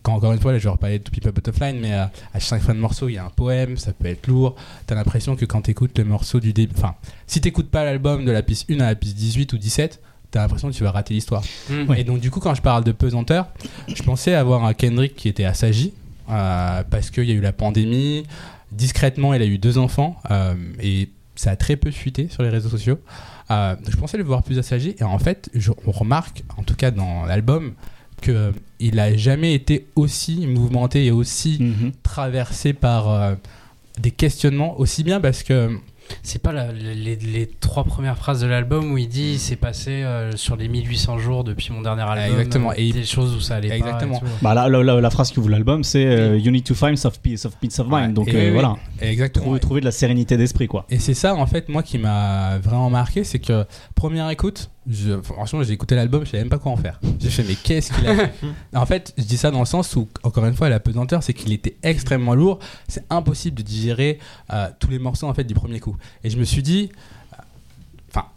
Quand, 0.05 0.13
encore 0.13 0.33
une 0.33 0.39
fois, 0.39 0.51
là, 0.51 0.59
je 0.59 0.63
vais 0.65 0.69
reparler 0.69 0.99
de 0.99 1.03
To 1.03 1.11
People 1.11 1.31
Butterfly, 1.31 1.73
mais 1.73 1.93
euh, 1.93 2.05
à 2.31 2.39
chaque 2.39 2.61
fin 2.61 2.75
de 2.75 2.79
morceau, 2.79 3.09
il 3.09 3.13
y 3.13 3.17
a 3.17 3.25
un 3.25 3.31
poème, 3.31 3.75
ça 3.75 3.91
peut 3.91 4.05
être 4.07 4.27
lourd. 4.27 4.55
T'as 4.85 4.93
l'impression 4.93 5.35
que 5.35 5.45
quand 5.45 5.61
t'écoutes 5.63 5.97
le 5.97 6.05
morceau 6.05 6.39
du 6.39 6.53
début, 6.53 6.75
enfin, 6.77 6.93
si 7.25 7.41
t'écoutes 7.41 7.71
pas 7.71 7.83
l'album 7.83 8.23
de 8.23 8.29
la 8.31 8.43
piste 8.43 8.69
1 8.69 8.79
à 8.81 8.85
la 8.85 8.95
piste 8.95 9.15
18 9.17 9.53
ou 9.53 9.57
17, 9.57 9.99
t'as 10.29 10.41
l'impression 10.41 10.69
que 10.69 10.75
tu 10.75 10.83
vas 10.83 10.91
rater 10.91 11.15
l'histoire. 11.15 11.41
Mm. 11.71 11.93
Et 11.97 12.03
donc, 12.03 12.19
du 12.19 12.29
coup, 12.29 12.39
quand 12.39 12.53
je 12.53 12.61
parle 12.61 12.83
de 12.83 12.91
pesanteur, 12.91 13.47
je 13.87 14.03
pensais 14.03 14.35
avoir 14.35 14.63
un 14.63 14.75
Kendrick 14.75 15.15
qui 15.15 15.27
était 15.27 15.43
assagi, 15.45 15.91
euh, 16.29 16.83
parce 16.87 17.09
qu'il 17.09 17.23
y 17.25 17.31
a 17.31 17.33
eu 17.35 17.41
la 17.41 17.51
pandémie. 17.53 18.25
Discrètement, 18.71 19.33
il 19.33 19.41
a 19.41 19.45
eu 19.45 19.57
deux 19.57 19.79
enfants, 19.79 20.17
euh, 20.29 20.53
et 20.81 21.09
ça 21.35 21.49
a 21.51 21.55
très 21.55 21.77
peu 21.77 21.89
fuité 21.91 22.27
sur 22.29 22.43
les 22.43 22.49
réseaux 22.49 22.69
sociaux. 22.69 22.99
Euh, 23.51 23.75
donc 23.75 23.89
je 23.89 23.97
pensais 23.97 24.17
le 24.17 24.23
voir 24.23 24.43
plus 24.43 24.59
assagi, 24.59 24.95
et 24.99 25.03
en 25.03 25.17
fait, 25.19 25.49
je- 25.55 25.71
on 25.87 25.91
remarque, 25.91 26.43
en 26.57 26.63
tout 26.63 26.75
cas 26.75 26.91
dans 26.91 27.25
l'album, 27.25 27.73
qu'il 28.21 29.00
a 29.00 29.15
jamais 29.15 29.53
été 29.53 29.88
aussi 29.95 30.47
mouvementé 30.47 31.06
et 31.06 31.12
aussi 31.12 31.57
Mhm. 31.59 31.91
traversé 32.03 32.73
par 32.73 33.09
euh, 33.09 33.35
des 34.00 34.12
questionnements, 34.12 34.79
aussi 34.79 35.03
bien 35.03 35.19
parce 35.21 35.44
que 35.44 35.69
C'est 36.21 36.39
pas 36.39 36.51
la- 36.51 36.71
les, 36.71 37.15
les 37.15 37.47
trois 37.47 37.83
premières 37.83 38.15
phrases 38.15 38.39
de 38.39 38.45
l'album 38.45 38.91
où 38.91 38.97
il 39.00 39.07
dit 39.07 39.39
c'est 39.39 39.56
passé 39.56 39.89
euh, 40.03 40.35
sur 40.35 40.56
les 40.56 40.67
1800 40.67 41.17
jours 41.17 41.44
depuis 41.44 41.73
mon 41.73 41.81
dernier 41.81 42.03
album. 42.03 42.38
exactement. 42.39 42.69
euh, 42.69 42.75
Et 42.77 42.85
il- 42.85 42.94
des 42.94 43.06
choses 43.06 43.33
où 43.35 43.39
ça 43.39 43.56
allait 43.56 43.71
Exactement. 43.75 44.19
pas. 44.19 44.25
Bah 44.44 44.53
là, 44.53 44.69
la, 44.69 44.83
la- 44.83 45.01
la 45.01 45.09
phrase 45.09 45.31
qui 45.31 45.39
ouvre 45.39 45.50
l'album, 45.50 45.83
c'est 45.83 46.06
euh, 46.06 46.38
You 46.38 46.51
need 46.51 46.63
to 46.63 46.75
find 46.75 46.95
some 46.95 47.12
peace 47.23 47.45
of, 47.45 47.56
peace 47.57 47.79
of 47.79 47.88
mind. 47.88 48.09
Ouais, 48.09 48.13
Donc 48.13 48.27
et 48.27 48.35
euh, 48.35 48.39
oui, 48.39 48.45
oui, 48.45 48.51
voilà, 48.51 48.75
exactement. 49.01 49.45
trouver, 49.45 49.59
trouver 49.59 49.79
de 49.81 49.85
la 49.85 49.91
sérénité 49.91 50.38
d'esprit 50.38 50.67
quoi. 50.67 50.85
Et 50.91 51.00
c'est 51.00 51.15
ça, 51.15 51.33
en 51.33 51.47
fait, 51.47 51.69
moi 51.69 51.81
qui 51.81 51.97
m'a 51.97 52.59
vraiment 52.59 52.91
marqué, 52.91 53.23
c'est 53.23 53.39
que 53.39 53.65
première 53.95 54.29
écoute, 54.29 54.69
je, 54.87 55.19
franchement, 55.21 55.63
j'ai 55.63 55.73
écouté 55.73 55.95
l'album, 55.95 56.25
je 56.25 56.31
savais 56.31 56.43
même 56.43 56.49
pas 56.49 56.59
quoi 56.59 56.71
en 56.71 56.77
faire. 56.77 56.99
J'ai 57.19 57.29
fait, 57.29 57.43
mais 57.43 57.55
qu'est-ce 57.55 57.91
qu'il 57.91 58.07
a 58.07 58.15
fait 58.15 58.33
En 58.75 58.85
fait, 58.85 59.13
je 59.17 59.23
dis 59.23 59.37
ça 59.37 59.51
dans 59.51 59.59
le 59.59 59.65
sens 59.65 59.95
où, 59.95 60.07
encore 60.23 60.45
une 60.45 60.53
fois, 60.53 60.69
la 60.69 60.79
pesanteur, 60.79 61.23
c'est 61.23 61.33
qu'il 61.33 61.51
était 61.53 61.77
extrêmement 61.83 62.35
lourd. 62.35 62.59
C'est 62.87 63.05
impossible 63.09 63.57
de 63.57 63.63
digérer 63.63 64.19
euh, 64.53 64.69
tous 64.79 64.89
les 64.89 64.99
morceaux 64.99 65.27
en 65.27 65.33
fait 65.33 65.43
du 65.43 65.53
premier 65.53 65.79
coup. 65.79 65.95
Et 66.23 66.29
je 66.29 66.37
me 66.37 66.43
suis 66.43 66.61
dit, 66.61 66.91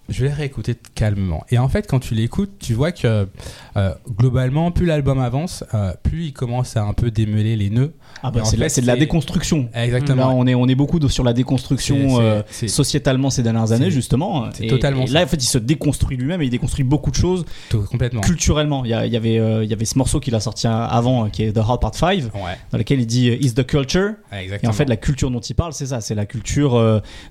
je 0.09 0.23
vais 0.23 0.29
les 0.29 0.35
réécouter 0.35 0.75
calmement. 0.95 1.45
Et 1.51 1.59
en 1.59 1.69
fait, 1.69 1.87
quand 1.87 1.99
tu 2.01 2.15
l'écoutes, 2.15 2.53
tu 2.59 2.73
vois 2.75 2.93
que 2.93 3.29
euh, 3.77 3.95
globalement, 4.17 4.71
plus 4.71 4.87
l'album 4.87 5.19
avance, 5.21 5.65
euh, 5.75 5.93
plus 6.03 6.27
il 6.27 6.33
commence 6.33 6.77
à 6.77 6.83
un 6.85 6.93
peu 6.95 7.11
démêler 7.11 7.57
les 7.57 7.71
nœuds. 7.71 7.93
Ah 8.23 8.31
bah 8.31 8.41
c'est 8.45 8.57
de 8.57 8.61
la- 8.61 8.67
fait, 8.67 8.69
c'est 8.71 8.81
de 8.81 8.87
la 8.87 8.97
déconstruction. 8.97 9.69
Exactement. 9.75 10.29
Là, 10.29 10.35
on 10.35 10.47
est, 10.47 10.55
on 10.55 10.67
est 10.67 10.75
beaucoup 10.75 10.99
de- 10.99 11.09
sur 11.09 11.25
la 11.25 11.33
déconstruction 11.33 11.97
C'est- 12.17 12.21
euh, 12.23 12.43
c'est- 12.51 12.69
sociétalement 12.69 13.31
ces 13.31 13.43
dernières 13.43 13.73
années, 13.73 13.91
justement. 13.91 14.47
c'est 14.53 14.65
Et- 14.65 14.69
totalement 14.69 15.05
Et 15.05 15.09
là, 15.11 15.23
en 15.23 15.27
fait, 15.27 15.37
il 15.43 15.47
se 15.47 15.59
déconstruit 15.59 16.17
lui-même 16.17 16.41
et 16.43 16.47
il 16.47 16.51
déconstruit 16.51 16.85
beaucoup 16.85 17.11
de 17.11 17.17
choses 17.17 17.45
tout- 17.69 17.83
complètement. 17.83 18.21
culturellement. 18.23 18.85
Il 18.85 18.91
y, 18.91 18.95
avait, 18.95 19.35
il 19.65 19.69
y 19.71 19.73
avait 19.73 19.85
ce 19.85 19.99
morceau 19.99 20.21
qu'il 20.21 20.35
a 20.35 20.41
sorti 20.41 20.67
avant, 20.67 21.29
qui 21.29 21.43
est 21.45 21.53
The 21.53 21.59
Hard 21.59 21.81
Part 21.81 21.95
5, 21.95 22.25
Ouais, 22.35 22.57
dans 22.73 22.79
lequel 22.79 23.01
il 23.01 23.07
dit 23.07 23.29
Is 23.41 23.53
the 23.55 23.65
culture. 23.67 24.15
Et 24.33 24.67
en 24.67 24.73
fait, 24.73 24.87
la 24.89 24.97
culture 24.97 25.31
dont 25.31 25.41
il 25.41 25.55
parle, 25.55 25.73
c'est 25.75 25.87
ça, 25.87 26.01
c'est 26.01 26.15
la 26.15 26.27
culture 26.27 26.75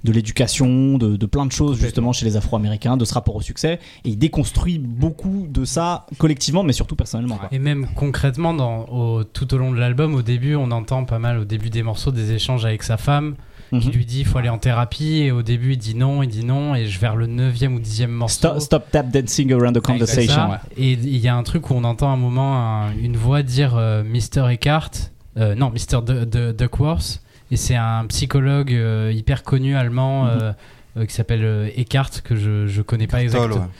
de 0.03 0.11
l'éducation, 0.11 0.97
de, 0.97 1.15
de 1.17 1.25
plein 1.25 1.45
de 1.45 1.51
choses 1.51 1.79
justement 1.79 2.13
chez 2.13 2.25
les 2.25 2.37
Afro-Américains, 2.37 2.66
de 2.97 3.05
ce 3.05 3.13
rapport 3.13 3.35
au 3.35 3.41
succès. 3.41 3.79
Et 4.05 4.09
il 4.09 4.17
déconstruit 4.17 4.79
beaucoup 4.79 5.47
de 5.49 5.65
ça 5.65 6.05
collectivement, 6.17 6.63
mais 6.63 6.73
surtout 6.73 6.95
personnellement. 6.95 7.37
quoi. 7.37 7.49
Et 7.51 7.59
même 7.59 7.87
concrètement, 7.95 8.53
dans, 8.53 8.85
au- 8.85 9.23
tout 9.23 9.53
au 9.53 9.57
long 9.57 9.71
de 9.71 9.77
l'album, 9.79 10.15
au 10.15 10.21
début, 10.21 10.55
on 10.55 10.71
entend 10.71 11.05
pas 11.05 11.19
mal 11.19 11.37
au 11.39 11.45
début 11.45 11.69
des 11.69 11.83
morceaux 11.83 12.11
des 12.11 12.31
échanges 12.31 12.65
avec 12.65 12.83
sa 12.83 12.97
femme 12.97 13.35
qui 13.69 13.87
Mhm. 13.87 13.93
lui 13.93 14.05
dit 14.05 14.19
il 14.21 14.25
faut 14.25 14.37
aller 14.37 14.47
en 14.49 14.57
thérapie. 14.59 15.17
Et 15.23 15.31
au 15.31 15.41
début, 15.41 15.73
il 15.73 15.77
dit 15.77 15.95
non, 15.95 16.23
il 16.23 16.29
dit 16.29 16.45
non. 16.45 16.73
Et 16.75 16.85
je- 16.85 16.99
vers 16.99 17.15
le 17.15 17.27
neuvième 17.27 17.75
ou 17.75 17.79
dixième 17.79 18.11
morceau. 18.11 18.35
Stop, 18.35 18.59
stop 18.61 18.91
tap 18.91 19.09
dancing 19.11 19.51
around 19.53 19.75
the 19.77 19.81
conversation. 19.81 20.51
ouais. 20.51 20.57
Et 20.77 20.91
il 20.93 21.17
y 21.17 21.27
a 21.27 21.35
un 21.35 21.43
truc 21.43 21.69
où 21.69 21.73
on 21.73 21.83
entend 21.83 22.09
un 22.11 22.17
moment 22.17 22.57
un- 22.83 22.93
une 22.97 23.17
voix 23.17 23.43
dire 23.43 23.75
euh, 23.75 24.03
Mr. 24.03 24.49
Eckhart, 24.51 24.91
euh, 25.37 25.53
non, 25.55 25.69
Mr. 25.71 26.01
Du- 26.01 26.25
Du- 26.25 26.53
Duckworth, 26.53 27.21
et 27.51 27.57
c'est 27.57 27.75
un 27.75 28.05
psychologue 28.07 28.73
euh, 28.73 29.11
hyper 29.13 29.43
connu 29.43 29.75
allemand 29.75 30.23
Mhm. 30.23 30.29
euh, 30.41 30.51
qui 31.05 31.13
s'appelle 31.13 31.43
euh, 31.43 31.69
Eckhart, 31.77 32.09
que 32.23 32.35
je, 32.35 32.67
je 32.67 32.81
connais 32.81 33.07
pas 33.07 33.21
exactement. 33.21 33.55
ouais. 33.55 33.71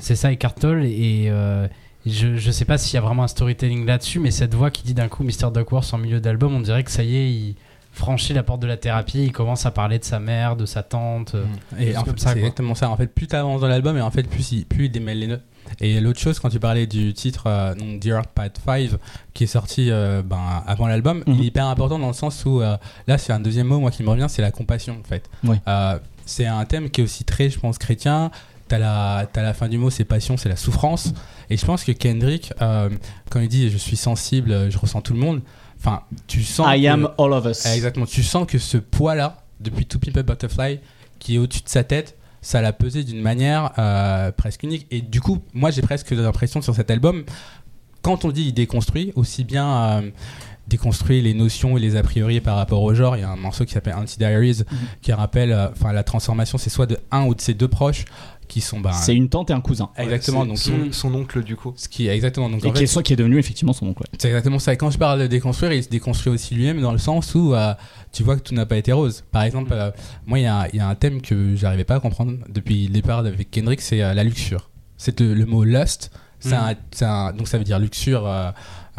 C'est 0.00 0.16
ça, 0.16 0.32
Eckhart 0.32 0.54
Tolle, 0.56 0.84
et 0.84 1.26
euh, 1.28 1.66
je, 2.06 2.36
je 2.36 2.50
sais 2.50 2.64
pas 2.64 2.76
s'il 2.78 2.94
y 2.94 2.98
a 2.98 3.00
vraiment 3.00 3.22
un 3.24 3.28
storytelling 3.28 3.86
là-dessus, 3.86 4.18
mais 4.18 4.30
cette 4.30 4.54
voix 4.54 4.70
qui 4.70 4.82
dit 4.82 4.94
d'un 4.94 5.08
coup 5.08 5.22
Mr. 5.24 5.50
Duckworth 5.54 5.92
en 5.94 5.98
milieu 5.98 6.20
d'album, 6.20 6.54
on 6.54 6.60
dirait 6.60 6.84
que 6.84 6.90
ça 6.90 7.02
y 7.04 7.16
est, 7.16 7.30
il 7.30 7.54
franchit 7.92 8.32
la 8.34 8.42
porte 8.42 8.60
de 8.60 8.66
la 8.66 8.76
thérapie, 8.76 9.22
il 9.24 9.30
commence 9.32 9.66
à 9.66 9.70
parler 9.70 10.00
de 10.00 10.04
sa 10.04 10.18
mère, 10.18 10.56
de 10.56 10.66
sa 10.66 10.82
tante. 10.82 11.36
euh, 11.36 11.44
Et 11.78 11.96
en 11.96 12.04
fait, 12.04 12.18
ça, 12.18 12.32
c'est 12.32 12.38
exactement 12.40 12.74
ça. 12.74 12.90
En 12.90 12.96
fait, 12.96 13.06
plus 13.06 13.28
tu 13.28 13.36
avances 13.36 13.60
dans 13.60 13.68
l'album, 13.68 13.96
et 13.96 14.00
en 14.00 14.10
fait, 14.10 14.24
plus 14.28 14.50
il, 14.50 14.64
plus 14.66 14.86
il 14.86 14.90
démêle 14.90 15.20
les 15.20 15.26
nœuds. 15.28 15.40
Et 15.80 15.98
l'autre 16.00 16.18
chose, 16.20 16.38
quand 16.40 16.50
tu 16.50 16.58
parlais 16.60 16.86
du 16.88 17.14
titre 17.14 17.44
euh, 17.46 17.74
donc 17.74 18.00
Dear 18.00 18.16
Heart 18.18 18.30
Part 18.34 18.48
5, 18.66 18.90
qui 19.32 19.44
est 19.44 19.46
sorti 19.46 19.90
euh, 19.90 20.22
ben, 20.22 20.62
avant 20.66 20.88
l'album, 20.88 21.22
Mhm. 21.26 21.34
il 21.36 21.40
est 21.42 21.46
hyper 21.46 21.66
important 21.66 21.98
dans 22.00 22.08
le 22.08 22.12
sens 22.14 22.44
où, 22.44 22.60
euh, 22.60 22.76
là, 23.06 23.16
c'est 23.16 23.32
un 23.32 23.40
deuxième 23.40 23.68
mot, 23.68 23.78
moi, 23.78 23.90
qui 23.92 24.02
me 24.02 24.10
revient, 24.10 24.26
c'est 24.28 24.42
la 24.42 24.50
compassion, 24.50 24.98
en 25.00 25.08
fait. 25.08 25.30
Ouais. 25.44 25.56
C'est 26.26 26.46
un 26.46 26.64
thème 26.64 26.90
qui 26.90 27.00
est 27.00 27.04
aussi 27.04 27.24
très, 27.24 27.50
je 27.50 27.58
pense, 27.58 27.78
chrétien. 27.78 28.30
T'as 28.68 28.78
la, 28.78 29.26
t'as 29.30 29.42
la 29.42 29.52
fin 29.52 29.68
du 29.68 29.76
mot, 29.76 29.90
c'est 29.90 30.04
passion, 30.04 30.36
c'est 30.36 30.48
la 30.48 30.56
souffrance. 30.56 31.12
Et 31.50 31.56
je 31.56 31.64
pense 31.66 31.84
que 31.84 31.92
Kendrick, 31.92 32.52
euh, 32.62 32.88
quand 33.30 33.40
il 33.40 33.48
dit 33.48 33.68
je 33.68 33.76
suis 33.76 33.96
sensible, 33.96 34.70
je 34.70 34.78
ressens 34.78 35.02
tout 35.02 35.12
le 35.12 35.18
monde, 35.18 35.42
enfin, 35.78 36.00
tu 36.26 36.42
sens. 36.42 36.66
I 36.74 36.82
que- 36.82 36.86
am 36.88 37.10
all 37.18 37.32
of 37.34 37.44
us. 37.44 37.66
Exactement. 37.66 38.06
Tu 38.06 38.22
sens 38.22 38.46
que 38.46 38.58
ce 38.58 38.78
poids-là, 38.78 39.42
depuis 39.60 39.84
To 39.84 39.98
Pimp 39.98 40.16
a 40.16 40.22
Butterfly, 40.22 40.80
qui 41.18 41.34
est 41.34 41.38
au-dessus 41.38 41.62
de 41.62 41.68
sa 41.68 41.84
tête, 41.84 42.16
ça 42.40 42.62
l'a 42.62 42.72
pesé 42.72 43.04
d'une 43.04 43.20
manière 43.20 43.72
euh, 43.78 44.32
presque 44.32 44.62
unique. 44.62 44.86
Et 44.90 45.02
du 45.02 45.20
coup, 45.20 45.42
moi, 45.52 45.70
j'ai 45.70 45.82
presque 45.82 46.10
l'impression 46.12 46.62
sur 46.62 46.74
cet 46.74 46.90
album, 46.90 47.24
quand 48.00 48.24
on 48.24 48.30
dit 48.30 48.44
il 48.46 48.52
déconstruit, 48.54 49.12
aussi 49.14 49.44
bien 49.44 49.68
euh, 50.02 50.10
déconstruit 50.68 51.20
les 51.20 51.34
notions 51.34 51.76
et 51.76 51.80
les 51.80 51.96
a 51.96 52.02
priori 52.02 52.40
par 52.40 52.56
rapport 52.56 52.82
au 52.82 52.94
genre. 52.94 53.16
Il 53.16 53.20
y 53.20 53.24
a 53.24 53.30
un 53.30 53.36
morceau 53.36 53.64
qui 53.64 53.72
s'appelle 53.72 53.94
Anti-Diaries 53.94 54.62
Mhm. 54.70 54.78
qui 55.02 55.12
rappelle, 55.12 55.52
euh, 55.52 55.68
enfin, 55.70 55.92
la 55.92 56.02
transformation, 56.04 56.58
c'est 56.58 56.70
soit 56.70 56.86
de 56.86 56.98
un 57.10 57.24
ou 57.26 57.34
de 57.34 57.40
ses 57.40 57.54
deux 57.54 57.68
proches 57.68 58.04
qui 58.48 58.60
sont. 58.60 58.80
Ben, 58.80 58.92
C'est 58.92 59.14
une 59.14 59.28
tante 59.28 59.50
et 59.50 59.52
un 59.54 59.60
cousin. 59.60 59.90
Exactement. 59.96 60.44
Donc, 60.44 60.58
son, 60.58 60.92
son 60.92 61.14
oncle 61.14 61.42
du 61.42 61.56
coup. 61.56 61.72
ce 61.76 61.88
qui 61.88 62.08
est 62.08 62.14
exactement. 62.14 62.48
Donc, 62.50 62.62
Et 62.64 62.68
en 62.68 62.72
qui, 62.72 62.78
fait, 62.78 62.84
est, 62.84 62.86
soit 62.86 63.02
qui 63.02 63.12
est 63.12 63.16
devenu 63.16 63.38
effectivement 63.38 63.72
son 63.72 63.86
oncle. 63.86 64.02
ouais. 64.02 64.18
c'est 64.18 64.28
exactement 64.28 64.58
ça. 64.58 64.72
Et 64.72 64.76
quand 64.76 64.90
je 64.90 64.98
parle 64.98 65.20
de 65.20 65.26
déconstruire, 65.26 65.72
il 65.72 65.82
se 65.82 65.88
déconstruit 65.88 66.32
aussi 66.32 66.54
lui-même 66.54 66.80
dans 66.80 66.92
le 66.92 66.98
sens 66.98 67.34
où 67.34 67.54
euh, 67.54 67.72
tu 68.12 68.22
vois 68.22 68.36
que 68.36 68.42
tout 68.42 68.54
n'a 68.54 68.66
pas 68.66 68.76
été 68.76 68.92
rose. 68.92 69.24
Par 69.32 69.42
exemple, 69.44 69.72
euh, 69.72 69.90
moi, 70.26 70.38
il 70.38 70.42
y, 70.42 70.46
a 70.46 70.68
il 70.72 70.76
y 70.76 70.80
a 70.80 70.88
un 70.88 70.94
thème 70.94 71.20
que 71.22 71.56
j'arrivais 71.56 71.84
pas 71.84 71.96
à 71.96 72.00
comprendre 72.00 72.32
depuis 72.48 72.86
le 72.86 72.92
départ 72.92 73.20
avec 73.20 73.50
Kendrick, 73.50 73.80
c'est 73.80 74.02
euh, 74.02 74.12
la 74.14 74.24
luxure. 74.24 74.68
C'est 74.98 75.18
le, 75.20 75.32
le 75.34 75.46
mot 75.46 75.64
lust. 75.64 76.10
Mm. 76.44 76.52
un- 76.52 76.74
c'est 76.90 77.04
un- 77.06 77.32
donc 77.32 77.48
ça 77.48 77.56
veut 77.56 77.64
dire 77.64 77.78
luxure 77.78 78.26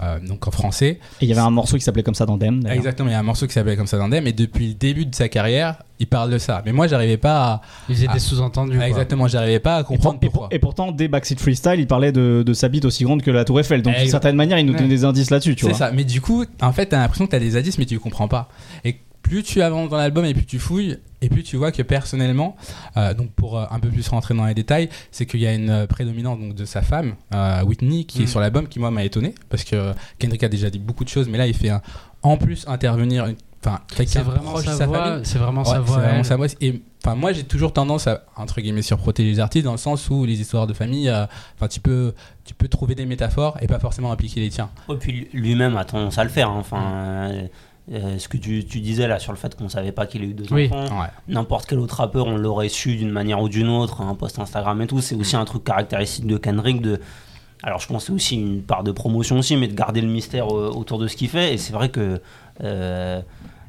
euh, 0.04 0.20
donc 0.20 0.48
en 0.48 0.52
français. 0.52 1.00
Et 1.22 1.26
il 1.26 1.28
y 1.30 1.32
avait 1.32 1.42
un 1.42 1.50
morceau 1.50 1.78
qui 1.78 1.84
s'appelait 1.84 2.04
comme 2.04 2.16
ça 2.16 2.26
dans 2.26 2.38
Dem. 2.38 2.62
d'ailleurs. 2.62 2.78
Exactement, 2.78 3.10
il 3.10 3.14
y 3.14 3.16
a 3.16 3.20
un 3.20 3.24
morceau 3.24 3.48
qui 3.48 3.54
s'appelle 3.54 3.78
comme 3.78 3.88
ça 3.88 3.98
dans 3.98 4.10
Dem 4.10 4.28
et 4.28 4.34
depuis 4.34 4.70
le 4.70 4.74
début 4.74 5.06
de 5.06 5.16
sa 5.16 5.30
carrière, 5.30 5.76
il 6.00 6.08
parle 6.08 6.30
de 6.32 6.38
ça. 6.38 6.62
Mais 6.66 6.74
moi, 6.74 6.88
j'arrivais 6.88 7.16
pas 7.18 7.44
à... 7.54 7.62
Il 7.88 7.96
faisait 7.96 8.08
Ah. 8.10 8.14
des 8.14 8.20
sous-entendus. 8.20 8.76
quoi. 8.78 8.88
Exactement, 8.88 9.28
j'arrivais 9.28 9.60
pas 9.60 9.78
à 9.78 9.80
Et, 9.80 9.84
pour- 9.84 9.88
comprendre 9.96 10.18
et 10.22 10.26
pour- 10.26 10.32
pourquoi. 10.34 10.50
et 10.56 10.60
pourtant, 10.60 10.92
dès 10.92 11.08
Backseat 11.08 11.40
Freestyle, 11.40 11.80
il 11.80 11.88
parlait 11.88 12.12
de, 12.12 12.44
de 12.46 12.54
sa 12.54 12.68
bite 12.68 12.84
aussi 12.86 13.04
grande 13.06 13.22
que 13.22 13.32
la 13.32 13.46
Tour 13.46 13.60
Eiffel. 13.62 13.82
Donc, 13.82 13.96
d'une 13.98 14.08
certaine 14.10 14.36
manière, 14.36 14.60
il 14.60 14.66
nous 14.66 14.74
donne 14.74 14.84
Ouais. 14.84 14.88
des 14.90 15.06
indices 15.06 15.30
là-dessus, 15.30 15.56
tu 15.56 15.62
C'est 15.66 15.70
vois. 15.72 15.78
ça. 15.78 15.92
Mais 15.92 16.04
du 16.04 16.20
coup, 16.20 16.44
en 16.62 16.74
fait, 16.74 16.88
t'as 16.88 16.98
l'impression 16.98 17.26
que 17.26 17.32
t'as 17.32 17.40
des 17.40 17.56
indices, 17.56 17.78
mais 17.78 17.86
tu 17.86 17.98
comprends 18.00 18.28
pas. 18.28 18.50
Et 18.84 18.98
plus 19.26 19.42
tu 19.44 19.62
avances 19.64 19.90
dans 19.90 19.98
l'album 19.98 20.24
et 20.26 20.34
plus 20.36 20.46
tu 20.46 20.60
fouilles, 20.60 20.98
et 21.22 21.30
plus 21.30 21.42
tu 21.42 21.58
vois 21.58 21.72
que 21.72 21.82
personnellement, 21.82 22.56
euh, 22.96 23.14
donc 23.16 23.32
pour 23.32 23.58
euh, 23.58 23.66
un 23.72 23.80
peu 23.80 23.90
plus 23.90 24.08
rentrer 24.08 24.36
dans 24.36 24.46
les 24.46 24.54
détails, 24.54 24.88
c'est 25.10 25.26
qu'il 25.26 25.40
y 25.40 25.48
a 25.48 25.54
une 25.54 25.70
euh, 25.72 25.88
prédominance 25.88 26.40
donc, 26.40 26.54
de 26.54 26.66
sa 26.66 26.82
femme, 26.84 27.16
euh, 27.34 27.64
Whitney, 27.64 28.04
qui 28.04 28.22
est 28.22 28.26
Mm. 28.26 28.28
sur 28.28 28.40
l'album, 28.40 28.68
qui 28.68 28.80
moi 28.80 28.92
m'a 28.92 29.04
étonné, 29.04 29.34
parce 29.50 29.64
que 29.64 29.94
Kendrick 30.20 30.44
a 30.44 30.50
déjà 30.50 30.70
dit 30.70 30.78
beaucoup 30.80 31.04
de 31.04 31.10
choses, 31.10 31.28
mais 31.28 31.40
là 31.40 31.48
il 31.48 31.56
fait 31.56 31.70
un- 31.70 31.82
en 32.22 32.38
plus 32.38 32.66
intervenir, 32.68 33.26
une- 33.26 33.36
enfin, 33.66 33.80
C'est 33.90 34.06
quelqu'un 34.06 34.22
vraiment 34.22 34.52
proche 34.52 34.66
de 34.66 34.70
sa 34.70 34.78
sa 34.78 34.86
voix. 34.86 35.20
C'est 35.24 35.40
vraiment 35.40 35.62
Ouais, 35.64 35.70
sa 35.70 35.80
voix. 35.80 35.98
vraiment 35.98 36.18
elle. 36.20 36.26
sa 36.26 36.36
voix. 36.38 36.48
Et 36.62 36.82
enfin, 37.04 37.16
moi, 37.16 37.34
j'ai 37.34 37.44
toujours 37.44 37.74
tendance 37.74 38.06
à 38.06 38.24
entre 38.36 38.62
guillemets 38.62 38.84
surprotéger 38.84 39.30
les 39.32 39.40
artistes 39.40 39.66
dans 39.66 39.72
le 39.72 39.78
sens 39.80 40.08
où 40.12 40.24
les 40.26 40.40
histoires 40.40 40.68
de 40.68 40.74
famille, 40.74 41.10
euh, 41.10 41.26
enfin, 41.56 41.68
tu 41.68 41.80
peux, 41.80 42.14
tu 42.46 42.54
peux 42.54 42.68
trouver 42.68 42.94
des 42.94 43.06
métaphores 43.08 43.58
et 43.62 43.66
pas 43.68 43.80
forcément 43.80 44.12
appliquer 44.12 44.40
les 44.42 44.50
tiens. 44.50 44.70
Et 44.90 44.96
puis 44.98 45.28
lui-même 45.34 45.78
a 45.78 45.86
tendance 45.86 46.18
à 46.20 46.24
le 46.24 46.30
faire. 46.30 46.50
hein. 46.50 46.58
Enfin, 46.60 46.84
euh, 46.84 47.48
euh, 47.92 48.18
ce 48.18 48.28
que 48.28 48.38
tu, 48.38 48.66
tu 48.66 48.80
disais 48.80 49.08
là 49.08 49.20
sur 49.20 49.32
le 49.32 49.38
fait 49.38 49.56
qu'on 49.56 49.70
savait 49.70 49.92
pas 49.92 50.06
qu'il 50.08 50.22
a 50.22 50.26
eu 50.26 50.34
deux 50.34 50.46
Oui. 50.52 50.70
enfants. 50.72 51.02
Ouais. 51.02 51.08
N'importe 51.28 51.68
quel 51.68 51.80
autre 51.80 51.98
rappeur, 51.98 52.26
on 52.28 52.36
l'aurait 52.38 52.70
su 52.70 52.96
d'une 52.96 53.12
manière 53.12 53.40
ou 53.42 53.48
d'une 53.50 53.70
autre, 53.70 54.02
un 54.02 54.16
post 54.16 54.40
Instagram 54.40 54.82
et 54.82 54.88
tout. 54.88 55.02
C'est 55.02 55.16
aussi 55.16 55.36
un 55.36 55.46
truc 55.46 55.64
caractéristique 55.64 56.26
de 56.28 56.38
Kendrick 56.38 56.82
de. 56.82 57.00
Alors 57.64 57.80
je 57.80 57.88
pense 57.88 58.04
que 58.04 58.08
c'est 58.08 58.14
aussi 58.14 58.36
une 58.36 58.62
part 58.62 58.84
de 58.84 58.92
promotion 58.92 59.38
aussi, 59.40 59.56
mais 59.56 59.68
de 59.68 59.74
garder 59.76 60.02
le 60.02 60.08
mystère 60.08 60.48
euh, 60.56 60.70
autour 60.70 60.98
de 61.00 61.08
ce 61.08 61.16
qu'il 61.16 61.30
fait. 61.30 61.54
Et 61.54 61.58
c'est 61.58 61.74
vrai 61.74 61.90
que 61.90 62.22
euh, 62.64 63.22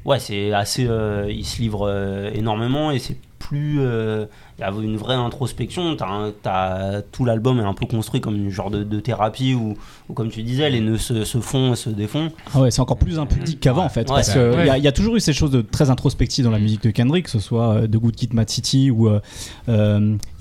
ouais, 0.05 0.19
c'est 0.19 0.51
assez. 0.53 0.85
euh, 0.87 1.27
il 1.29 1.45
se 1.45 1.61
livre 1.61 1.87
euh, 1.87 2.29
énormément 2.33 2.91
et 2.91 2.99
c'est 2.99 3.17
plus. 3.37 3.77
euh, 3.79 4.25
il 4.57 4.61
y 4.61 4.63
a 4.63 4.69
une 4.71 4.97
vraie 4.97 5.13
introspection. 5.15 5.95
T'as- 5.95 7.01
tout 7.11 7.25
l'album 7.25 7.59
est 7.59 7.63
un 7.63 7.73
peu 7.73 7.85
construit 7.85 8.21
comme 8.21 8.35
une 8.35 8.49
genre 8.49 8.71
de, 8.71 8.83
de 8.83 8.99
thérapie 8.99 9.53
où, 9.53 9.75
où, 10.09 10.13
comme 10.13 10.29
tu 10.29 10.41
disais, 10.43 10.69
les 10.69 10.79
nœuds 10.81 10.97
se, 10.97 11.23
se 11.25 11.39
font 11.39 11.73
et 11.73 11.75
se 11.75 11.89
défont. 11.89 12.29
Ah 12.53 12.61
ouais, 12.61 12.71
c'est 12.71 12.81
encore 12.81 12.97
plus 12.97 13.19
impudique 13.19 13.59
qu'avant 13.59 13.83
en 13.85 13.89
fait. 13.89 14.01
Ouais, 14.09 14.15
parce 14.15 14.31
qu'il 14.31 14.41
ouais. 14.41 14.67
y, 14.67 14.69
a- 14.69 14.77
y 14.77 14.87
a 14.87 14.91
toujours 14.91 15.15
eu 15.15 15.19
ces 15.19 15.33
choses 15.33 15.51
de 15.51 15.61
très 15.61 15.89
introspectives 15.89 16.43
dans 16.45 16.51
la 16.51 16.59
musique 16.59 16.83
de 16.83 16.89
Kendrick, 16.91 17.25
que 17.25 17.31
ce 17.31 17.39
soit 17.39 17.73
euh, 17.75 17.87
The 17.87 17.97
Good 17.97 18.15
Kid, 18.15 18.33
Mad 18.33 18.49
City, 18.49 18.89
où 18.91 19.09
euh, 19.09 19.19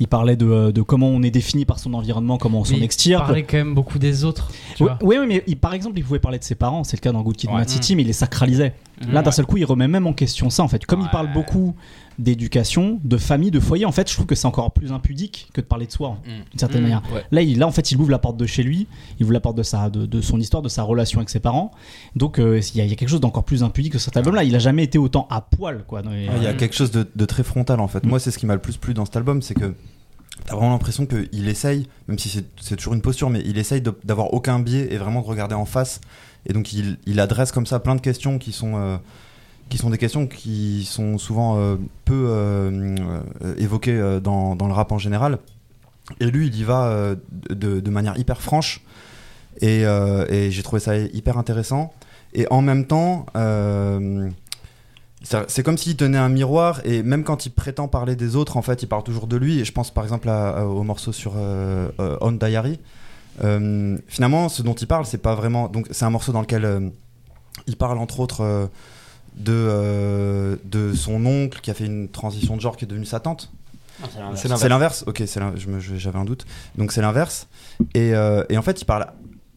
il 0.00 0.08
parlait 0.08 0.36
de, 0.36 0.70
de 0.70 0.82
comment 0.82 1.08
on 1.08 1.22
est 1.22 1.30
défini 1.30 1.64
par 1.64 1.78
son 1.78 1.94
environnement, 1.94 2.38
comment 2.38 2.60
on 2.60 2.64
s'en 2.64 2.72
Mais 2.72 2.78
il 2.78 2.84
extirpe. 2.84 3.24
parlait 3.24 3.42
quand 3.42 3.56
même 3.58 3.74
beaucoup 3.74 3.98
des 3.98 4.24
autres. 4.24 4.48
Tu 4.76 4.82
Oui, 4.84 4.88
vois. 4.88 4.98
oui, 5.02 5.16
oui, 5.20 5.26
mais 5.28 5.42
il- 5.46 5.56
par 5.56 5.74
exemple, 5.74 5.98
il 5.98 6.04
pouvait 6.04 6.18
parler 6.18 6.38
de 6.38 6.44
ses 6.44 6.54
parents, 6.54 6.84
c'est 6.84 6.96
le 6.96 7.02
cas 7.02 7.12
dans 7.12 7.22
Good 7.22 7.36
Kid, 7.36 7.50
Ouais. 7.50 7.56
Mad 7.56 7.68
City, 7.68 7.96
mais 7.96 8.02
il 8.02 8.06
les 8.06 8.12
sacralisait. 8.12 8.74
Là, 9.10 9.20
d'un 9.22 9.30
seul 9.30 9.44
coup, 9.44 9.58
il 9.58 9.64
remet 9.66 9.88
même 9.88 10.06
en 10.06 10.14
question 10.14 10.48
ça 10.48 10.62
en 10.62 10.68
fait. 10.68 10.86
Comme 10.86 11.02
il 11.02 11.08
parle 11.10 11.30
beaucoup 11.32 11.74
d'éducation, 12.18 12.98
de 13.04 13.16
famille, 13.16 13.50
de 13.50 13.60
foyer, 13.60 13.84
en 13.84 13.92
fait, 13.92 14.08
je 14.08 14.14
trouve 14.14 14.26
que 14.26 14.34
c'est 14.34 14.46
encore 14.46 14.70
plus 14.72 14.92
impudique 14.92 15.48
que 15.52 15.60
de 15.60 15.66
parler 15.66 15.86
de 15.86 15.92
soi, 15.92 16.18
Mm. 16.24 16.30
d'une 16.50 16.58
certaine 16.58 16.80
Mm. 16.80 16.84
manière. 16.84 17.02
Ouais. 17.14 17.24
Là, 17.30 17.42
il, 17.42 17.58
là, 17.58 17.66
en 17.66 17.70
fait, 17.72 17.90
il 17.92 17.98
ouvre 17.98 18.10
la 18.10 18.18
porte 18.18 18.36
de 18.36 18.46
chez 18.46 18.62
lui, 18.62 18.86
il 19.18 19.24
ouvre 19.24 19.32
la 19.32 19.40
porte 19.40 19.56
de, 19.56 19.62
sa, 19.62 19.90
de, 19.90 20.06
de 20.06 20.20
son 20.20 20.40
histoire, 20.40 20.62
de 20.62 20.68
sa 20.68 20.82
relation 20.82 21.18
avec 21.20 21.30
ses 21.30 21.40
parents. 21.40 21.70
Donc, 22.14 22.38
euh, 22.38 22.60
il 22.74 22.78
y, 22.78 22.80
a- 22.80 22.84
il 22.84 22.90
y 22.90 22.92
a 22.92 22.96
quelque 22.96 23.08
chose 23.08 23.20
d'encore 23.20 23.44
plus 23.44 23.62
impudique 23.62 23.92
que 23.92 23.98
cet 23.98 24.16
album-là. 24.16 24.44
Il 24.44 24.54
a 24.54 24.58
jamais 24.58 24.84
été 24.84 24.98
autant 24.98 25.26
à 25.30 25.40
poil, 25.40 25.84
quoi. 25.86 26.02
les- 26.02 26.08
Ouais, 26.28 26.34
Il 26.38 26.42
y 26.42 26.46
a 26.46 26.54
quelque 26.54 26.74
chose 26.74 26.90
de, 26.90 27.06
de 27.14 27.24
très 27.24 27.42
frontal 27.42 27.80
en 27.80 27.88
fait. 27.88 28.04
Mm. 28.04 28.08
Moi, 28.08 28.18
c'est 28.20 28.30
ce 28.30 28.38
qui 28.38 28.46
m'a 28.46 28.54
le 28.54 28.60
plus 28.60 28.76
plu 28.76 28.94
dans 28.94 29.04
cet 29.04 29.16
album, 29.16 29.42
c'est 29.42 29.54
que 29.54 29.74
t'as 30.44 30.54
vraiment 30.54 30.70
l'impression 30.72 31.06
qu'il 31.06 31.48
essaye, 31.48 31.88
même 32.08 32.18
si 32.18 32.28
c'est- 32.28 32.46
c'est 32.60 32.76
toujours 32.76 32.94
une 32.94 33.00
posture, 33.02 33.30
mais 33.30 33.42
il 33.46 33.58
essaye 33.58 33.80
d'avoir 34.04 34.32
aucun 34.34 34.58
biais 34.58 34.88
et 34.92 34.98
vraiment 34.98 35.20
de 35.22 35.26
regarder 35.26 35.54
en 35.54 35.64
face. 35.64 36.00
Et 36.48 36.52
donc, 36.52 36.72
il, 36.72 36.98
il 37.06 37.18
adresse 37.20 37.50
comme 37.52 37.66
ça 37.66 37.80
plein 37.80 37.96
de 37.96 38.00
questions 38.00 38.38
qui 38.38 38.52
sont, 38.52 38.76
euh, 38.76 38.96
qui 39.68 39.78
sont 39.78 39.90
des 39.90 39.98
questions 39.98 40.26
qui 40.26 40.84
sont 40.84 41.18
souvent 41.18 41.58
euh, 41.58 41.76
peu 42.04 42.26
euh, 42.28 42.94
euh, 43.42 43.54
évoquées 43.58 44.20
dans, 44.22 44.54
dans 44.54 44.66
le 44.66 44.72
rap 44.72 44.92
en 44.92 44.98
général. 44.98 45.38
Et 46.20 46.30
lui, 46.30 46.46
il 46.46 46.56
y 46.56 46.62
va 46.62 47.16
de, 47.50 47.90
manière 47.90 48.16
hyper 48.16 48.40
franche. 48.40 48.80
Et, 49.60 49.84
j'ai 50.50 50.62
trouvé 50.62 50.80
ça 50.80 50.96
hyper 50.96 51.36
intéressant. 51.36 51.92
Et 52.32 52.46
en 52.50 52.62
même 52.62 52.86
temps, 52.86 53.26
c'est 55.24 55.62
comme 55.64 55.76
s'il 55.76 55.96
tenait 55.96 56.18
un 56.18 56.28
miroir 56.28 56.80
et 56.84 57.02
même 57.02 57.24
quand 57.24 57.46
il 57.46 57.50
prétend 57.50 57.88
parler 57.88 58.14
des 58.14 58.36
autres, 58.36 58.56
en 58.56 58.62
fait, 58.62 58.84
il 58.84 58.86
parle 58.86 59.02
toujours 59.02 59.26
de 59.26 59.36
lui. 59.36 59.58
Et 59.58 59.64
je 59.64 59.72
pense 59.72 59.92
par 59.92 60.04
exemple 60.04 60.28
au 60.28 60.84
morceau 60.84 61.10
sur 61.10 61.32
euh, 61.36 61.88
On 62.20 62.30
Diary. 62.30 62.78
Finalement, 63.40 64.48
ce 64.48 64.62
dont 64.62 64.74
il 64.74 64.86
parle, 64.86 65.06
c'est 65.06 65.18
pas 65.18 65.34
vraiment. 65.34 65.66
Donc, 65.66 65.88
c'est 65.90 66.04
un 66.04 66.10
morceau 66.10 66.30
dans 66.30 66.40
lequel 66.40 66.92
il 67.66 67.76
parle 67.76 67.98
entre 67.98 68.20
autres 68.20 68.70
de, 69.36 69.52
euh, 69.52 70.56
de 70.64 70.92
son 70.94 71.24
oncle 71.26 71.60
qui 71.60 71.70
a 71.70 71.74
fait 71.74 71.86
une 71.86 72.08
transition 72.08 72.56
de 72.56 72.60
genre 72.60 72.76
qui 72.76 72.84
est 72.84 72.88
devenue 72.88 73.04
sa 73.06 73.20
tante. 73.20 73.52
Non, 74.00 74.34
c'est 74.34 74.68
l'inverse. 74.68 75.04
Ok, 75.06 75.22
j'avais 75.96 76.18
un 76.18 76.24
doute. 76.24 76.44
Donc 76.76 76.92
c'est 76.92 77.00
l'inverse. 77.00 77.48
Et, 77.94 78.14
euh, 78.14 78.44
et 78.50 78.58
en 78.58 78.62
fait, 78.62 78.80
il 78.80 78.84
parle 78.84 79.06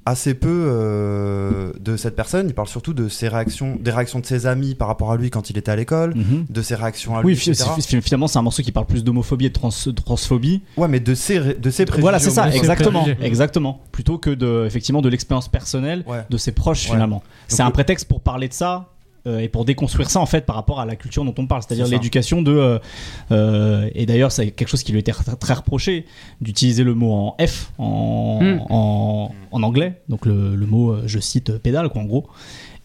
assez 0.06 0.34
peu 0.34 0.48
euh, 0.50 1.72
de 1.80 1.98
cette 1.98 2.16
personne. 2.16 2.48
Il 2.48 2.54
parle 2.56 2.68
surtout 2.70 2.94
de 2.94 3.10
ses 3.10 3.28
réactions, 3.28 3.78
des 3.80 3.92
réactions 3.92 4.20
de 4.20 4.26
ses 4.26 4.48
amis 4.48 4.74
par 4.74 4.88
rapport 4.88 5.12
à 5.12 5.18
lui 5.18 5.30
quand 5.30 5.50
il 5.50 5.58
était 5.58 5.72
à 5.72 5.76
l'école, 5.76 6.16
Mhm. 6.16 6.46
de 6.50 6.62
ses 6.62 6.76
réactions 6.76 7.16
à 7.18 7.22
lui, 7.22 7.28
Oui, 7.28 7.34
etc. 7.34 7.66
finalement, 8.02 8.28
c'est 8.28 8.40
un 8.40 8.42
morceau 8.42 8.64
qui 8.64 8.72
parle 8.72 8.86
plus 8.88 9.04
d'homophobie 9.04 9.46
et 9.46 9.50
de, 9.50 9.54
trans- 9.54 9.70
de 9.86 9.92
transphobie. 9.92 10.62
Ouais, 10.78 10.88
mais 10.88 11.00
de 11.00 11.14
ses, 11.14 11.54
de 11.56 11.70
ses 11.70 11.86
préjugés. 11.86 12.02
Voilà, 12.02 12.20
c'est 12.20 12.32
ça, 12.32 12.50
exactement, 12.50 13.04
préjugés. 13.04 13.24
exactement. 13.26 13.82
Plutôt 13.92 14.18
que 14.18 14.30
de, 14.32 14.64
effectivement, 14.66 15.02
de 15.02 15.10
l'expérience 15.10 15.48
personnelle 15.50 16.04
Ouais. 16.08 16.24
de 16.30 16.38
ses 16.38 16.54
proches 16.54 16.86
Ouais. 16.88 16.94
finalement. 16.94 17.22
C'est 17.48 17.62
un 17.62 17.72
prétexte 17.72 18.08
pour 18.08 18.22
parler 18.22 18.48
de 18.48 18.54
ça. 18.54 18.88
Euh, 19.30 19.40
et 19.40 19.48
pour 19.48 19.64
déconstruire 19.66 20.10
ça 20.10 20.20
en 20.20 20.26
fait 20.26 20.46
par 20.46 20.56
rapport 20.56 20.80
à 20.80 20.86
la 20.86 20.96
culture 20.96 21.24
dont 21.24 21.36
on 21.38 21.48
parle, 21.48 21.62
c'est-à-dire 21.62 21.88
l'éducation 21.88 22.42
de 22.42 22.52
euh, 22.52 22.80
euh, 23.32 23.90
et 23.96 24.06
d'ailleurs 24.06 24.32
c'est 24.32 24.52
quelque 24.52 24.68
chose 24.68 24.84
qui 24.84 24.92
lui 24.92 25.00
était 25.00 25.12
très, 25.12 25.36
très 25.36 25.54
reproché 25.54 26.06
d'utiliser 26.42 26.84
le 26.84 26.94
mot 26.96 27.14
en 27.14 27.36
F 27.46 27.72
en, 27.78 28.40
Mm. 28.42 28.60
en, 28.70 29.32
en 29.52 29.64
anglais, 29.64 30.02
donc 30.10 30.26
le, 30.26 30.56
le 30.56 30.66
mot 30.66 30.96
je 31.06 31.20
cite 31.20 31.58
pédale 31.60 31.90
quoi 31.90 32.02
en 32.02 32.06
gros. 32.06 32.28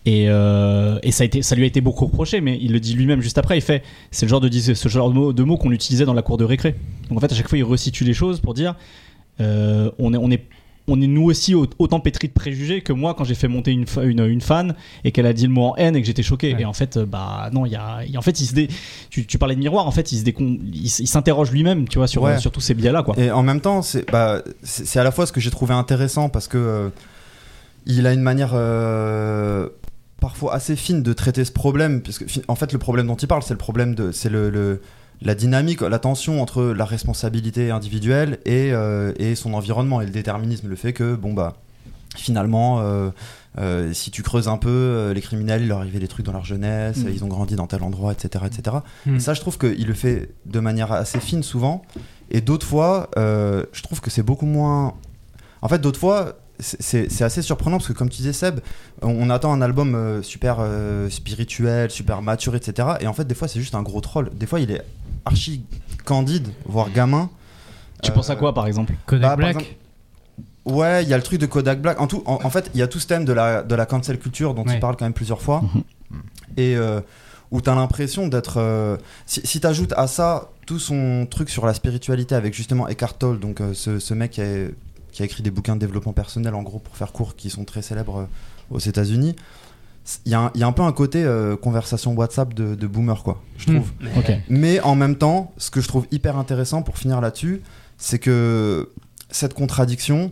Et, 0.07 0.27
euh, 0.29 0.99
et 1.03 1.13
ça, 1.13 1.23
a 1.23 1.25
été, 1.25 1.41
ça 1.43 1.55
lui 1.55 1.65
a 1.65 1.67
été 1.67 1.81
beaucoup 1.81 2.05
reproché, 2.05 2.41
mais 2.43 2.59
il 2.61 2.73
le 2.73 2.81
dit 2.81 2.95
lui-même 2.95 3.23
juste 3.23 3.39
après. 3.39 3.57
Il 3.57 3.63
fait, 3.63 3.83
c'est 4.11 4.27
le 4.27 4.31
genre 4.31 4.41
de 4.41 4.51
ce 4.51 4.89
genre 4.89 5.09
de 5.11 5.15
mots, 5.15 5.33
de 5.33 5.43
mots 5.43 5.57
qu'on 5.57 5.73
utilisait 5.73 6.05
dans 6.05 6.13
la 6.13 6.23
cour 6.23 6.37
de 6.37 6.45
récré. 6.45 6.75
Donc 7.09 7.19
en 7.19 7.21
fait, 7.21 7.33
à 7.33 7.35
chaque 7.35 7.49
fois, 7.49 7.57
il 7.57 7.65
resitue 7.65 8.05
les 8.05 8.13
choses 8.13 8.41
pour 8.41 8.53
dire, 8.53 8.75
euh, 9.41 9.91
on 9.99 10.13
est, 10.13 10.19
on 10.19 10.31
est, 10.31 10.45
on 10.87 11.01
est 11.01 11.07
nous 11.07 11.25
aussi 11.25 11.55
au- 11.55 11.67
autant 11.79 11.99
pétris 12.01 12.29
de 12.29 12.33
préjugés 12.35 12.83
que 12.83 12.93
moi 12.93 13.15
quand 13.15 13.25
j'ai 13.25 13.35
fait 13.35 13.49
monter 13.49 13.71
une, 13.73 13.87
une, 14.03 14.21
une 14.27 14.41
fan 14.43 14.75
et 15.03 15.13
qu'elle 15.13 15.25
a 15.27 15.33
dit 15.33 15.45
le 15.47 15.53
mot 15.53 15.69
en 15.69 15.77
haine 15.77 15.97
et 15.97 16.01
que 16.03 16.07
j'étais 16.07 16.23
choqué. 16.23 16.55
Ouais. 16.55 16.61
Et 16.61 16.65
en 16.67 16.75
fait, 16.75 16.97
euh, 16.99 17.07
bah 17.07 17.49
non, 17.53 17.65
il 17.65 17.73
y 17.73 17.77
a, 17.77 18.01
en 18.17 18.23
fait, 18.23 18.39
il 18.41 18.47
se 18.47 18.55
dé- 18.55 18.69
tu, 19.09 19.25
tu 19.27 19.39
parlais 19.39 19.55
de 19.55 19.61
miroir. 19.61 19.87
En 19.87 19.91
fait, 19.91 20.13
il 20.13 20.19
se 20.19 20.25
décon- 20.25 20.59
il, 20.73 20.87
s- 20.87 20.99
il 20.99 21.07
s'interroge 21.07 21.51
lui-même, 21.51 21.89
tu 21.89 21.97
vois, 21.99 22.07
sur, 22.07 22.23
Ouais. 22.23 22.39
sur 22.39 22.51
tous 22.51 22.61
ces 22.61 22.75
biais-là, 22.75 23.03
quoi. 23.03 23.15
Et 23.19 23.31
en 23.31 23.43
même 23.43 23.61
temps, 23.63 23.81
c'est 23.83 24.11
bah, 24.11 24.43
c'est 24.63 24.87
c'est 24.87 24.99
à 25.01 25.05
la 25.05 25.11
fois 25.11 25.27
ce 25.27 25.33
que 25.33 25.41
j'ai 25.41 25.51
trouvé 25.51 25.73
intéressant 25.73 26.29
parce 26.29 26.49
que 26.49 26.59
euh, 26.59 26.89
il 27.87 28.07
a 28.07 28.13
une 28.13 28.21
manière 28.23 28.51
euh, 28.55 29.69
parfois 30.21 30.55
assez 30.55 30.77
fine 30.77 31.03
de 31.03 31.13
traiter 31.13 31.45
ce 31.45 31.53
problème, 31.53 32.03
puisque 32.03 32.25
en 32.49 32.55
fait 32.55 32.73
le 32.73 32.79
problème 32.79 33.07
dont 33.07 33.15
il 33.17 33.27
parle, 33.29 33.43
c'est 33.43 33.55
le 33.55 33.59
problème 33.59 33.95
de, 33.95 34.13
c'est 34.13 34.29
le, 34.31 34.51
le- 34.51 34.81
la 35.25 35.35
dynamique, 35.35 35.81
la 35.81 35.99
tension 35.99 36.41
entre 36.43 36.63
la 36.65 36.85
responsabilité 36.85 37.71
individuelle 37.71 38.39
et, 38.45 38.73
euh, 38.73 39.13
et 39.19 39.35
son 39.35 39.55
environnement 39.55 40.01
et 40.01 40.05
le 40.07 40.11
déterminisme, 40.13 40.69
le 40.69 40.77
fait 40.77 40.93
que 40.93 41.15
bon 41.17 41.33
bah 41.35 41.55
finalement. 42.17 42.81
euh, 42.81 43.11
euh, 43.57 43.93
si 43.93 44.11
tu 44.11 44.25
creuses 44.25 44.49
un 44.49 44.57
peu, 44.57 45.13
les 45.15 45.21
criminels, 45.21 45.63
il 45.63 45.69
leur 45.69 45.79
arrivait 45.79 46.01
des 46.01 46.09
trucs 46.09 46.27
dans 46.27 46.33
leur 46.33 46.45
jeunesse, 46.45 46.99
Mm. 46.99 47.09
ils 47.15 47.23
ont 47.25 47.29
grandi 47.29 47.55
dans 47.55 47.69
tel 47.69 47.85
endroit, 47.85 48.13
etc. 48.13 48.45
etc. 48.47 48.79
Mm. 49.07 49.15
Et 49.17 49.21
ça, 49.21 49.33
je 49.33 49.41
trouve 49.41 49.59
qu'il 49.59 49.87
le 49.87 49.95
fait 49.95 50.31
de 50.45 50.59
manière 50.59 50.91
assez 50.91 51.21
fine 51.21 51.45
souvent. 51.45 51.83
Et 52.33 52.41
d'autres 52.41 52.67
fois, 52.67 53.11
je 53.17 53.83
trouve 53.83 54.01
que 54.01 54.11
c'est 54.11 54.25
beaucoup 54.25 54.47
moins. 54.47 54.95
En 55.63 55.69
fait, 55.69 55.79
d'autres 55.79 56.01
fois, 56.01 56.35
c'est- 56.59 57.23
assez 57.23 57.43
surprenant 57.43 57.79
parce 57.79 57.89
que, 57.89 57.93
comme 57.93 58.09
tu 58.09 58.19
disais, 58.19 58.33
Seb, 58.33 58.61
on, 59.03 59.09
on 59.09 59.31
attend 59.31 59.53
un 59.53 59.61
album 59.63 59.95
euh, 59.95 60.23
super 60.23 60.57
euh, 60.61 61.09
spirituel, 61.11 61.91
super 61.91 62.23
mature, 62.23 62.55
etc. 62.55 62.89
Et 63.01 63.07
en 63.07 63.13
fait, 63.13 63.25
des 63.27 63.35
fois, 63.35 63.49
c'est 63.49 63.61
juste 63.61 63.75
un 63.75 63.83
gros 63.83 64.01
troll. 64.01 64.31
Des 64.35 64.47
fois, 64.47 64.61
il 64.61 64.71
est 64.71 64.83
archi 65.25 65.65
candide, 66.05 66.49
voire 66.67 66.91
gamin. 66.91 67.31
Tu 68.03 68.11
Euh, 68.11 68.15
penses 68.15 68.31
à 68.31 68.37
quoi, 68.37 68.55
par 68.55 68.67
exemple? 68.67 68.95
Kodak 69.07 69.23
bah, 69.23 69.29
par 69.29 69.37
Black. 69.39 69.57
exemple, 69.57 69.75
Ouais, 70.67 71.03
il 71.03 71.09
y 71.11 71.13
a 71.13 71.17
le 71.19 71.23
truc 71.23 71.39
de 71.41 71.47
Kodak 71.47 71.83
Black. 71.83 72.01
En, 72.01 72.07
tout, 72.07 72.23
en, 72.27 72.39
en 72.43 72.51
fait, 72.51 72.71
il 72.73 72.81
y 72.81 72.83
a 72.83 72.87
tout 72.87 72.99
ce 72.99 73.07
thème 73.07 73.25
de 73.27 73.33
la, 73.35 73.63
de 73.63 73.75
la 73.75 73.85
cancel 73.85 74.19
culture 74.19 74.55
dont 74.55 74.65
Ouais. 74.65 74.75
il 74.75 74.81
parle 74.81 74.97
quand 74.97 75.05
même 75.05 75.13
plusieurs 75.13 75.43
fois. 75.43 75.61
Mhm. 75.63 75.83
Et 76.57 76.77
euh, 76.77 77.01
où 77.51 77.61
tu 77.61 77.69
as 77.69 77.75
l'impression 77.75 78.29
d'être. 78.29 78.55
euh, 78.59 78.97
si 79.27 79.43
si 79.45 79.61
tu 79.61 79.67
ajoutes 79.67 79.93
à 79.97 80.07
ça 80.07 80.49
tout 80.67 80.79
son 80.79 81.27
truc 81.31 81.51
sur 81.51 81.67
la 81.67 81.75
spiritualité 81.75 82.35
avec 82.35 82.55
justement 82.55 82.89
Eckhart 82.89 83.19
Tolle, 83.19 83.39
donc 83.41 83.61
euh, 83.61 83.75
ce, 83.75 83.99
ce 83.99 84.15
mec 84.15 84.31
qui 84.31 84.41
a, 84.41 84.45
qui 85.15 85.23
a 85.23 85.25
écrit 85.25 85.43
des 85.45 85.51
bouquins 85.51 85.77
de 85.77 85.81
développement 85.81 86.13
personnel, 86.13 86.55
en 86.55 86.63
gros, 86.63 86.81
pour 86.81 86.97
faire 86.97 87.13
court, 87.13 87.37
qui 87.37 87.49
sont 87.49 87.65
très 87.65 87.83
célèbres 87.83 88.19
euh, 88.23 88.27
aux 88.75 88.81
États-Unis. 88.81 89.37
Il 90.27 90.33
y, 90.33 90.35
a 90.35 90.41
un- 90.41 90.51
il 90.55 90.61
y 90.61 90.65
a 90.65 90.67
un 90.67 90.73
peu 90.73 90.83
un 90.83 90.93
côté 90.93 91.23
euh, 91.25 91.57
conversation 91.57 92.13
WhatsApp 92.15 92.53
de, 92.53 92.75
de 92.75 92.87
boomer, 92.87 93.23
quoi, 93.23 93.41
je 93.57 93.71
Hmm. 93.71 93.75
trouve. 93.77 93.93
Mais- 94.01 94.19
Ok. 94.19 94.33
Mais 94.51 94.81
en 94.81 94.97
même 94.97 95.17
temps, 95.17 95.53
ce 95.57 95.71
que 95.71 95.81
je 95.81 95.87
trouve 95.89 96.07
hyper 96.11 96.37
intéressant 96.37 96.83
pour 96.83 96.99
finir 96.99 97.21
là-dessus, 97.21 97.63
c'est 97.97 98.19
que 98.19 98.91
cette 99.31 99.55
contradiction, 99.55 100.31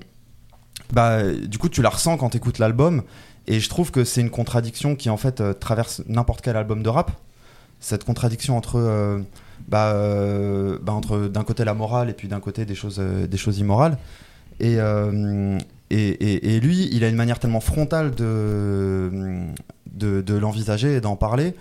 bah, 0.92 1.22
du 1.32 1.58
coup, 1.58 1.68
tu 1.68 1.80
la 1.80 1.88
ressens 1.88 2.16
quand 2.18 2.30
tu 2.30 2.36
écoutes 2.38 2.58
l'album. 2.58 3.02
Et 3.46 3.60
je 3.60 3.68
trouve 3.68 3.90
que 3.92 4.04
c'est 4.04 4.20
une 4.20 4.30
contradiction 4.30 4.94
qui, 4.94 5.08
en 5.10 5.16
fait, 5.16 5.40
euh, 5.40 5.52
traverse 5.54 6.02
n'importe 6.06 6.42
quel 6.42 6.56
album 6.56 6.82
de 6.82 6.88
rap. 6.88 7.10
Cette 7.80 8.04
contradiction 8.04 8.56
entre, 8.56 8.78
euh, 8.78 9.18
bah, 9.68 9.92
euh, 9.94 10.78
bah, 10.82 10.92
entre 10.92 11.18
d'un 11.28 11.42
côté 11.44 11.64
la 11.64 11.74
morale 11.74 12.10
et 12.10 12.12
puis 12.12 12.28
d'un 12.28 12.40
côté 12.40 12.64
des 12.64 12.74
choses, 12.74 12.98
euh, 13.00 13.26
des 13.26 13.36
choses 13.38 13.58
immorales. 13.58 13.96
Et, 14.62 14.76
euh, 14.78 15.59
et, 15.90 16.09
et- 16.09 16.57
et 16.57 16.61
lui, 16.61 16.88
il 16.92 17.04
a 17.04 17.09
une 17.09 17.16
manière 17.16 17.38
tellement 17.38 17.61
frontale 17.61 18.12
de, 18.14 19.11
de, 19.92 20.21
de 20.23 20.35
l'envisager 20.35 20.97
et 20.97 21.00
d'en 21.00 21.16
parler 21.16 21.54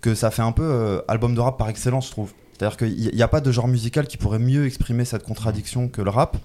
que 0.00 0.14
ça 0.14 0.30
fait 0.30 0.42
un 0.42 0.52
peu 0.52 0.62
euh, 0.64 1.00
album 1.08 1.34
de 1.34 1.40
rap 1.40 1.56
par 1.58 1.68
excellence, 1.68 2.06
je 2.06 2.12
trouve. 2.12 2.32
C'est-à-dire 2.58 2.76
qu'il 2.76 3.14
n'y 3.14 3.22
a 3.22 3.28
pas 3.28 3.40
de 3.40 3.50
genre 3.52 3.68
musical 3.68 4.06
qui 4.06 4.16
pourrait 4.16 4.38
mieux 4.40 4.66
exprimer 4.66 5.04
cette 5.04 5.22
contradiction 5.22 5.88
que 5.88 6.02
le 6.02 6.10
rap. 6.10 6.36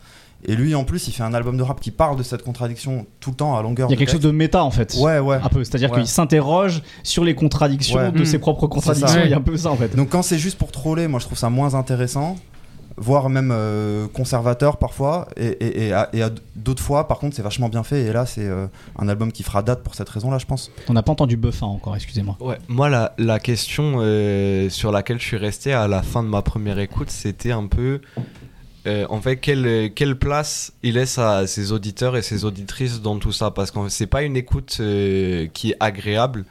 Et 0.46 0.56
lui, 0.56 0.76
en 0.76 0.84
plus, 0.84 1.08
il 1.08 1.12
fait 1.14 1.24
un 1.24 1.34
album 1.34 1.56
de 1.58 1.64
rap 1.64 1.80
qui 1.80 1.90
parle 1.90 2.18
de 2.18 2.24
cette 2.24 2.44
contradiction 2.44 3.06
tout 3.20 3.30
le 3.32 3.36
temps 3.38 3.56
à 3.58 3.62
longueur 3.64 3.88
Il 3.90 3.94
y 3.94 3.96
a 3.96 3.98
quelque 3.98 4.12
chose 4.12 4.20
de 4.20 4.30
méta 4.32 4.64
en 4.64 4.72
fait. 4.72 4.96
Ouais, 5.00 5.18
ouais. 5.20 5.38
Un 5.42 5.48
peu, 5.50 5.64
c'est-à-dire 5.64 5.92
Ouais. 5.92 6.00
qu'il 6.00 6.08
s'interroge 6.08 6.84
sur 7.02 7.24
les 7.24 7.34
contradictions 7.34 7.98
Ouais. 8.00 8.12
de 8.12 8.22
Mm. 8.22 8.26
ses 8.26 8.40
propres 8.40 8.68
contradictions. 8.68 9.22
Il 9.24 9.32
y 9.32 9.34
a 9.34 9.38
un 9.38 9.42
peu 9.42 9.56
ça 9.58 9.72
en 9.72 9.76
fait. 9.78 9.96
Donc 9.96 10.10
quand 10.10 10.22
c'est 10.22 10.38
juste 10.38 10.58
pour 10.58 10.72
troller, 10.72 11.08
moi 11.08 11.20
je 11.20 11.26
trouve 11.26 11.38
ça 11.38 11.50
moins 11.50 11.74
intéressant, 11.76 12.36
voire 12.98 13.30
même 13.30 13.50
euh, 13.52 14.08
conservateur 14.08 14.78
parfois. 14.78 15.28
Et, 15.38 15.48
et- 15.48 15.88
et 15.88 15.94
à, 15.94 16.30
d'autres 16.56 16.82
fois, 16.84 17.08
par 17.08 17.20
contre, 17.20 17.36
c'est 17.36 17.42
vachement 17.42 17.70
bien 17.70 17.84
fait. 17.84 18.04
Et 18.04 18.14
là, 18.14 18.26
c'est 18.26 18.46
euh, 18.46 18.68
un 18.98 19.08
album 19.10 19.32
qui 19.32 19.44
fera 19.44 19.62
date 19.64 19.84
pour 19.84 19.96
cette 19.96 20.10
raison-là, 20.10 20.38
je 20.38 20.46
pense. 20.46 20.72
On 20.90 20.94
n'a 20.94 21.04
pas 21.04 21.12
entendu 21.12 21.38
Buffin 21.38 21.68
encore, 21.68 21.96
excusez-moi. 21.96 22.38
Ouais, 22.40 22.58
moi 22.68 22.90
la, 22.90 23.14
la 23.18 23.40
question 23.40 23.96
euh, 24.00 24.70
sur 24.70 24.92
laquelle 24.92 25.20
je 25.20 25.26
suis 25.26 25.38
resté 25.38 25.74
à 25.74 25.88
la 25.88 26.02
fin 26.02 26.24
de 26.24 26.28
ma 26.30 26.42
première 26.42 26.80
écoute, 26.80 27.10
c'était 27.10 27.52
un 27.52 27.68
peu 27.68 28.02
euh, 28.86 29.06
en 29.10 29.22
fait 29.22 29.38
quelle, 29.38 29.92
quelle 29.96 30.18
place 30.18 30.74
il 30.84 30.96
laisse 30.96 31.18
à 31.18 31.48
ses 31.48 31.72
auditeurs 31.72 32.18
et 32.18 32.22
ses 32.22 32.44
auditrices 32.46 33.02
dans 33.02 33.18
tout 33.18 33.32
ça? 33.32 33.50
Parce 33.52 33.72
que 33.72 33.88
c'est 33.90 34.08
pas 34.08 34.24
une 34.24 34.36
écoute 34.36 34.78
euh, 34.82 35.48
qui 35.54 35.72
est 35.72 35.78
agréable 35.80 36.46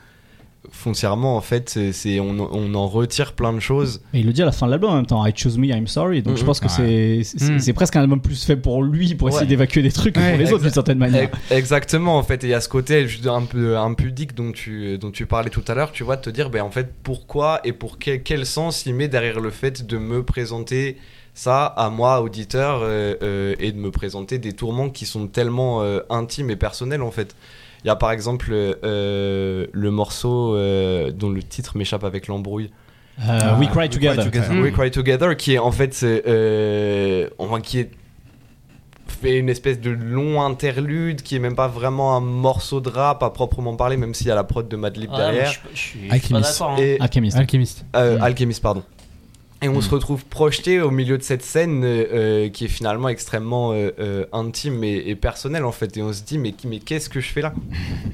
foncièrement, 0.70 1.36
en 1.36 1.40
fait, 1.40 1.78
c'est- 1.92 2.20
on, 2.20 2.36
on 2.52 2.74
en 2.74 2.86
retire 2.86 3.32
plein 3.32 3.52
de 3.52 3.60
choses. 3.60 4.00
Et 4.14 4.20
il 4.20 4.26
le 4.26 4.32
dit 4.32 4.42
à 4.42 4.44
la 4.44 4.52
fin 4.52 4.66
de 4.66 4.70
l'album 4.70 4.90
en 4.90 4.96
même 4.96 5.06
temps, 5.06 5.24
I 5.26 5.32
choose 5.34 5.58
me, 5.58 5.66
I'm 5.66 5.86
sorry. 5.86 6.22
Donc 6.22 6.36
je 6.36 6.42
Mhm. 6.42 6.46
pense 6.46 6.60
que 6.60 6.68
c'est 6.68 7.22
c'est 7.24 7.50
Mhm. 7.50 7.58
c'est 7.58 7.72
presque 7.72 7.96
un 7.96 8.00
album 8.02 8.20
plus 8.20 8.44
fait 8.44 8.56
pour 8.56 8.82
lui, 8.82 9.14
pour 9.14 9.28
essayer 9.28 9.42
Ouais. 9.42 9.48
d'évacuer 9.48 9.82
des 9.82 9.90
trucs 9.92 10.14
que 10.14 10.20
Ouais, 10.20 10.30
pour 10.30 10.38
les 10.38 10.52
autres 10.52 10.62
d'une 10.62 10.72
certaine 10.72 10.98
manière. 10.98 11.24
Ex- 11.24 11.50
Exactement, 11.50 12.16
en 12.16 12.22
fait, 12.22 12.44
et 12.44 12.46
il 12.46 12.50
y 12.50 12.54
a 12.54 12.60
ce 12.60 12.68
côté 12.68 13.06
un 13.26 13.42
peu 13.42 13.76
impudique 13.76 14.34
dont 14.34 14.52
tu, 14.52 14.98
dont 14.98 15.10
tu 15.10 15.26
parlais 15.26 15.50
tout 15.50 15.64
à 15.68 15.74
l'heure, 15.74 15.90
tu 15.92 16.04
vois, 16.04 16.16
de 16.16 16.22
te 16.22 16.30
dire, 16.30 16.48
ben, 16.50 16.62
en 16.62 16.70
fait, 16.70 16.92
pourquoi 17.02 17.60
et 17.64 17.72
pour 17.72 17.98
quel, 17.98 18.22
quel 18.22 18.46
sens 18.46 18.86
il 18.86 18.94
met 18.94 19.08
derrière 19.08 19.40
le 19.40 19.50
fait 19.50 19.86
de 19.86 19.98
me 19.98 20.22
présenter 20.22 20.96
ça 21.34 21.64
à 21.64 21.88
moi, 21.88 22.20
auditeur, 22.20 22.80
euh, 22.82 23.14
euh, 23.22 23.54
et 23.58 23.72
de 23.72 23.78
me 23.78 23.90
présenter 23.90 24.38
des 24.38 24.52
tourments 24.52 24.90
qui 24.90 25.06
sont 25.06 25.26
tellement 25.26 25.82
euh, 25.82 26.00
intimes 26.10 26.50
et 26.50 26.56
personnels, 26.56 27.00
en 27.02 27.10
fait. 27.10 27.34
Il 27.84 27.88
y 27.88 27.90
a 27.90 27.96
par 27.96 28.12
exemple 28.12 28.48
euh, 28.52 29.66
le 29.72 29.90
morceau 29.90 30.54
euh, 30.54 31.10
dont 31.10 31.30
le 31.30 31.42
titre 31.42 31.76
m'échappe 31.76 32.04
avec 32.04 32.28
l'embrouille. 32.28 32.70
Euh, 33.28 33.56
We 33.58 33.68
Cry 33.68 33.88
Together. 33.90 34.24
Mm. 34.50 34.62
We 34.62 34.72
Cry 34.72 34.90
Together, 34.90 35.36
qui 35.36 35.54
est 35.54 35.58
en 35.58 35.72
fait, 35.72 35.98
euh, 36.02 37.28
enfin, 37.38 37.60
qui 37.60 37.80
est 37.80 37.90
fait 39.06 39.38
une 39.38 39.48
espèce 39.50 39.78
de 39.80 39.90
long 39.90 40.42
interlude, 40.42 41.22
qui 41.22 41.36
est 41.36 41.38
même 41.38 41.54
pas 41.54 41.68
vraiment 41.68 42.16
un 42.16 42.20
morceau 42.20 42.80
de 42.80 42.88
rap 42.88 43.22
à 43.22 43.30
proprement 43.30 43.76
parler, 43.76 43.96
même 43.96 44.14
s'il 44.14 44.26
y 44.28 44.30
a 44.30 44.34
la 44.34 44.42
prod 44.44 44.66
de 44.66 44.76
Madlib 44.76 45.10
Ouais, 45.10 45.16
mais 45.18 45.22
derrière. 45.24 45.52
je, 45.52 45.58
je 45.74 45.98
je 46.06 46.12
Alchemist. 46.12 46.62
hein. 46.62 46.76
Alchemist. 47.00 47.36
Alchemist. 47.36 47.84
euh, 47.94 48.18
Mm. 48.18 48.22
Alchemist, 48.22 48.62
pardon. 48.62 48.82
Et 49.62 49.68
on 49.68 49.80
se 49.80 49.88
retrouve 49.90 50.24
projeté 50.24 50.80
au 50.80 50.90
milieu 50.90 51.16
de 51.16 51.22
cette 51.22 51.42
scène 51.42 51.84
euh, 51.84 52.04
euh, 52.12 52.48
qui 52.48 52.64
est 52.64 52.68
finalement 52.68 53.08
extrêmement 53.08 53.72
euh, 53.72 53.90
euh, 54.00 54.24
intime 54.32 54.82
et, 54.82 55.04
et 55.06 55.14
personnelle 55.14 55.64
en 55.64 55.70
fait. 55.72 55.96
Et 55.96 56.02
on 56.02 56.12
se 56.12 56.22
dit 56.22 56.36
mais, 56.38 56.52
mais 56.66 56.80
qu'est-ce 56.80 57.08
que 57.08 57.20
je 57.20 57.28
fais 57.28 57.42
là? 57.42 57.52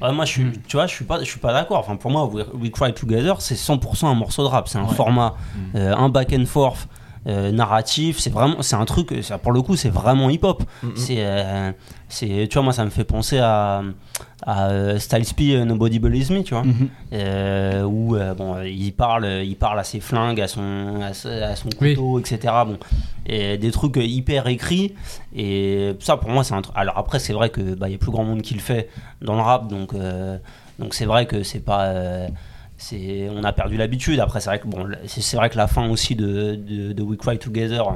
Ouais, 0.01 0.11
moi, 0.13 0.25
je 0.25 0.31
suis, 0.31 0.51
tu 0.67 0.77
vois, 0.77 0.85
je 0.85 0.93
suis 0.93 1.05
pas, 1.05 1.19
je 1.19 1.25
suis 1.29 1.39
pas 1.39 1.51
d'accord. 1.51 1.79
Enfin, 1.79 1.95
pour 1.95 2.11
moi, 2.11 2.25
We, 2.25 2.45
We 2.53 2.71
Cry 2.71 2.93
Together, 2.93 3.41
c'est 3.41 3.55
100% 3.55 4.05
un 4.05 4.13
morceau 4.13 4.43
de 4.43 4.47
rap. 4.47 4.67
C'est 4.67 4.77
un 4.77 4.87
format, 4.87 5.35
euh, 5.75 5.95
un 5.95 6.09
back 6.09 6.33
and 6.33 6.45
forth. 6.45 6.87
narratif, 7.25 8.19
c'est 8.19 8.29
vraiment, 8.31 8.61
c'est 8.61 8.75
un 8.75 8.85
truc, 8.85 9.13
ça, 9.23 9.37
pour 9.37 9.51
le 9.51 9.61
coup, 9.61 9.75
c'est 9.75 9.89
vraiment 9.89 10.29
hip-hop. 10.29 10.63
Mhm. 10.83 10.91
C'est, 10.95 11.73
c'est, 12.09 12.47
tu 12.49 12.55
vois, 12.55 12.63
moi, 12.63 12.73
ça 12.73 12.83
me 12.83 12.89
fait 12.89 13.03
penser 13.05 13.37
à, 13.39 13.81
à 14.45 14.69
euh, 14.69 14.99
Styles 14.99 15.33
P, 15.35 15.55
euh, 15.55 15.63
Nobody 15.65 15.99
Believes 15.99 16.31
Me, 16.31 16.41
tu 16.43 16.53
vois, 16.53 16.63
Mhm. 16.63 16.89
euh, 17.13 17.83
où 17.83 18.15
euh, 18.15 18.33
bon, 18.33 18.61
il 18.63 18.91
parle, 18.91 19.25
il 19.45 19.55
parle 19.55 19.79
à 19.79 19.83
ses 19.83 19.99
flingues, 19.99 20.41
à 20.41 20.47
son, 20.47 20.99
à, 21.01 21.13
son 21.13 21.69
Oui. 21.79 21.93
couteau, 21.95 22.19
etc. 22.19 22.53
Bon, 22.65 22.77
et 23.25 23.57
des 23.57 23.71
trucs 23.71 23.95
hyper 23.97 24.47
écrits. 24.47 24.95
Et 25.35 25.93
ça, 25.99 26.17
pour 26.17 26.29
moi, 26.31 26.43
c'est 26.43 26.55
un 26.55 26.61
truc. 26.61 26.75
Alors 26.77 26.97
après, 26.97 27.19
c'est 27.19 27.33
vrai 27.33 27.49
que 27.49 27.61
bah, 27.75 27.87
il 27.89 27.91
y 27.91 27.95
a 27.95 27.99
plus 27.99 28.11
grand 28.11 28.23
monde 28.23 28.41
qui 28.41 28.53
le 28.55 28.59
fait 28.59 28.89
dans 29.21 29.35
le 29.35 29.41
rap, 29.41 29.67
donc 29.67 29.93
euh, 29.93 30.37
donc 30.79 30.93
c'est 30.95 31.05
vrai 31.05 31.25
que 31.27 31.43
c'est 31.43 31.59
pas. 31.63 31.93
On 33.31 33.43
a 33.43 33.51
perdu 33.53 33.77
l'habitude. 33.77 34.19
Après, 34.19 34.39
c'est 34.39 34.49
vrai 34.49 34.59
que 34.59 34.67
bon, 34.67 34.87
c'est, 35.07 35.35
vrai 35.37 35.49
que 35.49 35.57
la 35.57 35.67
fin 35.67 35.89
aussi 35.89 36.15
de, 36.15 36.55
de, 36.55 36.93
de 36.93 37.03
We 37.03 37.17
Cry 37.17 37.37
Together, 37.37 37.87
euh, 37.87 37.91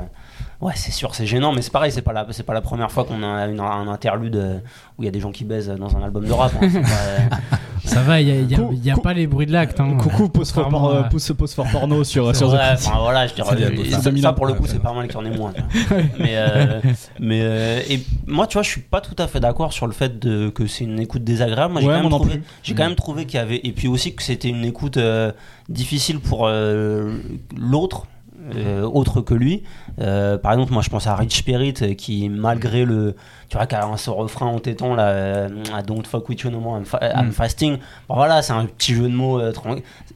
ouais, 0.66 0.74
c'est 0.75 0.92
sûr, 0.92 1.16
c'est 1.16 1.25
gênant, 1.25 1.54
mais 1.54 1.62
c'est 1.62 1.72
pareil, 1.72 1.92
c'est 1.92 2.02
pas 2.02 2.13
la, 2.13 2.28
c'est 2.32 2.44
pas 2.44 2.54
la 2.54 2.62
première 2.62 2.92
fois 2.92 3.06
qu'on 3.06 3.24
a 3.24 3.48
une- 3.48 3.60
un 3.60 3.88
interlude 3.88 4.36
euh, 4.36 4.60
où 4.98 5.04
il 5.04 5.06
y 5.06 5.08
a 5.08 5.12
des 5.12 5.20
gens 5.20 5.32
qui 5.32 5.46
baisent 5.46 5.70
dans 5.70 5.96
un 5.98 6.04
album 6.04 6.25
de 6.25 6.32
rap. 6.34 6.52
hein. 6.62 6.68
Euh, 7.86 7.90
Ça 7.90 8.02
va, 8.02 8.22
il 8.22 8.28
n'y 8.28 8.56
a, 8.56 8.58
y 8.72 8.92
a- 8.92 8.96
pas 8.98 9.13
les 9.13 9.28
bruits 9.28 9.46
de 9.46 9.52
l'acte. 9.52 9.80
hein. 9.80 9.98
Coucou, 10.00 10.30
pose 10.30 10.52
for, 10.52 10.63
Contrairement 10.63 10.88
por- 10.90 10.98
à- 11.06 11.10
pouce- 11.10 11.34
pose 11.34 11.54
for 11.54 11.66
porno 11.70 12.04
sur, 12.04 12.36
sur 12.36 12.48
enfin, 12.54 12.92
voilà, 13.00 13.28
je 13.28 13.34
dirais, 13.34 13.50
euh, 13.62 13.84
ça, 13.90 13.98
c'est 13.98 14.04
2001. 14.06 14.22
ça, 14.22 14.34
pour 14.34 14.46
le 14.46 14.54
coup, 14.54 14.63
c'est 14.68 14.80
pas 14.82 14.94
mal 14.94 15.08
qu'il 15.08 15.16
y 15.16 15.20
en 15.20 15.25
ait 15.25 15.36
moins. 15.38 15.54
mais 16.20 16.36
euh, 16.38 16.80
mais 17.20 17.42
euh, 17.44 17.82
et 17.90 18.00
moi, 18.25 18.48
tu 18.48 18.54
vois, 18.54 18.63
je 18.63 18.70
suis 18.70 18.82
pas 18.82 19.02
tout 19.02 19.16
à 19.18 19.28
fait 19.28 19.40
d'accord 19.40 19.74
sur 19.74 19.86
le 19.88 19.94
fait 19.94 20.18
de, 20.20 20.50
que 20.50 20.66
c'est 20.68 20.86
une 20.86 21.00
écoute 21.00 21.24
désagréable. 21.24 21.74
Moi, 21.74 21.82
j'ai 21.82 21.88
Ouais, 21.88 21.96
quand, 21.96 22.02
même 22.04 22.12
trouvé- 22.12 22.42
quand 22.75 22.84
même 22.84 22.96
trouvé 22.96 23.25
qu'il 23.25 23.38
y 23.40 23.44
avait 23.44 23.60
et 23.63 23.72
puis 23.74 23.88
aussi 23.88 24.16
que 24.16 24.24
c'était 24.24 24.50
une 24.50 24.63
écoute 24.63 24.98
euh, 24.98 25.32
difficile 25.70 26.20
pour 26.20 26.48
euh, 26.48 27.18
l'autre. 27.58 28.08
Euh, 28.56 28.84
autre 28.84 29.22
que 29.22 29.34
lui 29.34 29.63
Euh, 30.00 30.38
par 30.40 30.54
exemple 30.54 30.74
moi 30.74 30.82
je 30.82 30.90
pense 30.90 31.06
à 31.06 31.16
Rich 31.16 31.38
Spirit 31.38 31.75
euh, 31.84 31.94
qui 31.94 32.30
malgré 32.30 32.84
le 32.84 33.16
tu 33.48 33.58
vois 33.58 33.68
qui 33.68 33.75
a 33.75 33.96
ce 33.98 34.10
refrain 34.10 34.48
entêtant 34.48 34.96
là 34.96 35.10
euh, 35.10 35.50
don't 35.86 36.04
fuck 36.06 36.28
with 36.30 36.42
you 36.42 36.50
no 36.50 36.60
more 36.60 36.78
I'm, 36.78 36.86
fa- 36.86 37.00
I'm 37.16 37.32
fasting 37.32 37.78
Bon, 38.10 38.16
voilà 38.16 38.42
c'est 38.42 38.54
un 38.54 38.66
petit 38.66 38.96
jeu 38.96 39.04
de 39.08 39.13
mots 39.16 39.40
euh, 39.40 39.52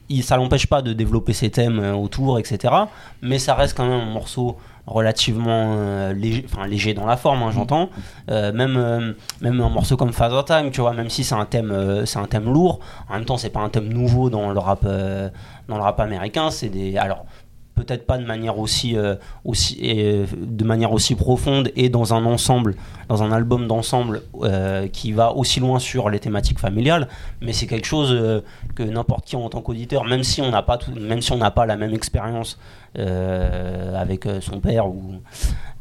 il, 0.08 0.22
ça 0.24 0.36
l'empêche 0.36 0.66
pas 0.66 0.82
de 0.82 0.92
développer 0.92 1.32
ses 1.32 1.50
thèmes 1.50 1.78
euh, 1.80 1.92
autour, 1.94 2.38
etc. 2.38 2.74
Mais 3.22 3.38
ça 3.38 3.54
reste 3.54 3.76
quand 3.76 3.86
même 3.86 4.00
un 4.00 4.10
morceau 4.10 4.56
relativement 4.86 5.74
euh, 5.76 6.14
léger, 6.14 6.46
enfin 6.50 6.66
léger 6.66 6.94
dans 6.94 7.04
la 7.04 7.18
forme, 7.18 7.42
hein, 7.42 7.50
j'entends. 7.52 7.90
Euh, 8.30 8.52
même 8.52 8.76
euh, 8.78 9.12
même 9.42 9.60
un 9.60 9.68
morceau 9.68 9.98
comme 9.98 10.12
Father 10.14 10.40
Time, 10.46 10.70
tu 10.70 10.80
vois, 10.80 10.94
même 10.94 11.10
si 11.10 11.24
c'est 11.24 11.34
un 11.34 11.44
thème 11.44 11.70
euh, 11.70 12.06
c'est 12.06 12.18
un 12.18 12.24
thème 12.24 12.50
lourd, 12.50 12.80
en 13.10 13.14
même 13.14 13.26
temps 13.26 13.36
c'est 13.36 13.50
pas 13.50 13.60
un 13.60 13.68
thème 13.68 13.88
nouveau 13.88 14.30
dans 14.30 14.50
le 14.50 14.58
rap 14.58 14.80
euh, 14.86 15.28
dans 15.68 15.76
le 15.76 15.82
rap 15.82 16.00
américain. 16.00 16.50
C'est 16.50 16.70
des 16.70 16.96
alors 16.96 17.26
peut-être 17.78 18.06
pas 18.06 18.18
de 18.18 18.26
manière 18.26 18.58
aussi 18.58 18.96
euh, 18.96 19.14
aussi 19.44 19.78
et, 19.80 20.24
de 20.36 20.64
manière 20.64 20.92
aussi 20.92 21.14
profonde 21.14 21.70
et 21.76 21.88
dans 21.88 22.12
un 22.14 22.24
ensemble 22.26 22.74
dans 23.08 23.22
un 23.22 23.30
album 23.32 23.66
d'ensemble 23.68 24.22
euh, 24.42 24.88
qui 24.88 25.12
va 25.12 25.32
aussi 25.40 25.60
loin 25.60 25.78
sur 25.78 26.10
les 26.10 26.18
thématiques 26.26 26.58
familiales 26.58 27.08
mais 27.40 27.52
c'est 27.52 27.66
quelque 27.72 27.86
chose 27.86 28.10
euh, 28.12 28.40
que 28.74 28.82
n'importe 28.82 29.24
qui 29.26 29.36
en 29.36 29.48
tant 29.48 29.60
qu'auditeur 29.62 30.04
même 30.04 30.24
si 30.24 30.40
on 30.42 30.50
n'a 30.50 30.62
pas 30.62 30.76
tout- 30.78 30.92
même 31.12 31.22
si 31.22 31.30
on 31.32 31.38
n'a 31.38 31.50
pas 31.50 31.66
la 31.66 31.76
même 31.76 31.94
expérience 31.94 32.58
euh, 32.98 33.94
avec 34.04 34.26
euh, 34.26 34.40
son 34.40 34.60
père 34.60 34.88
ou 34.88 35.02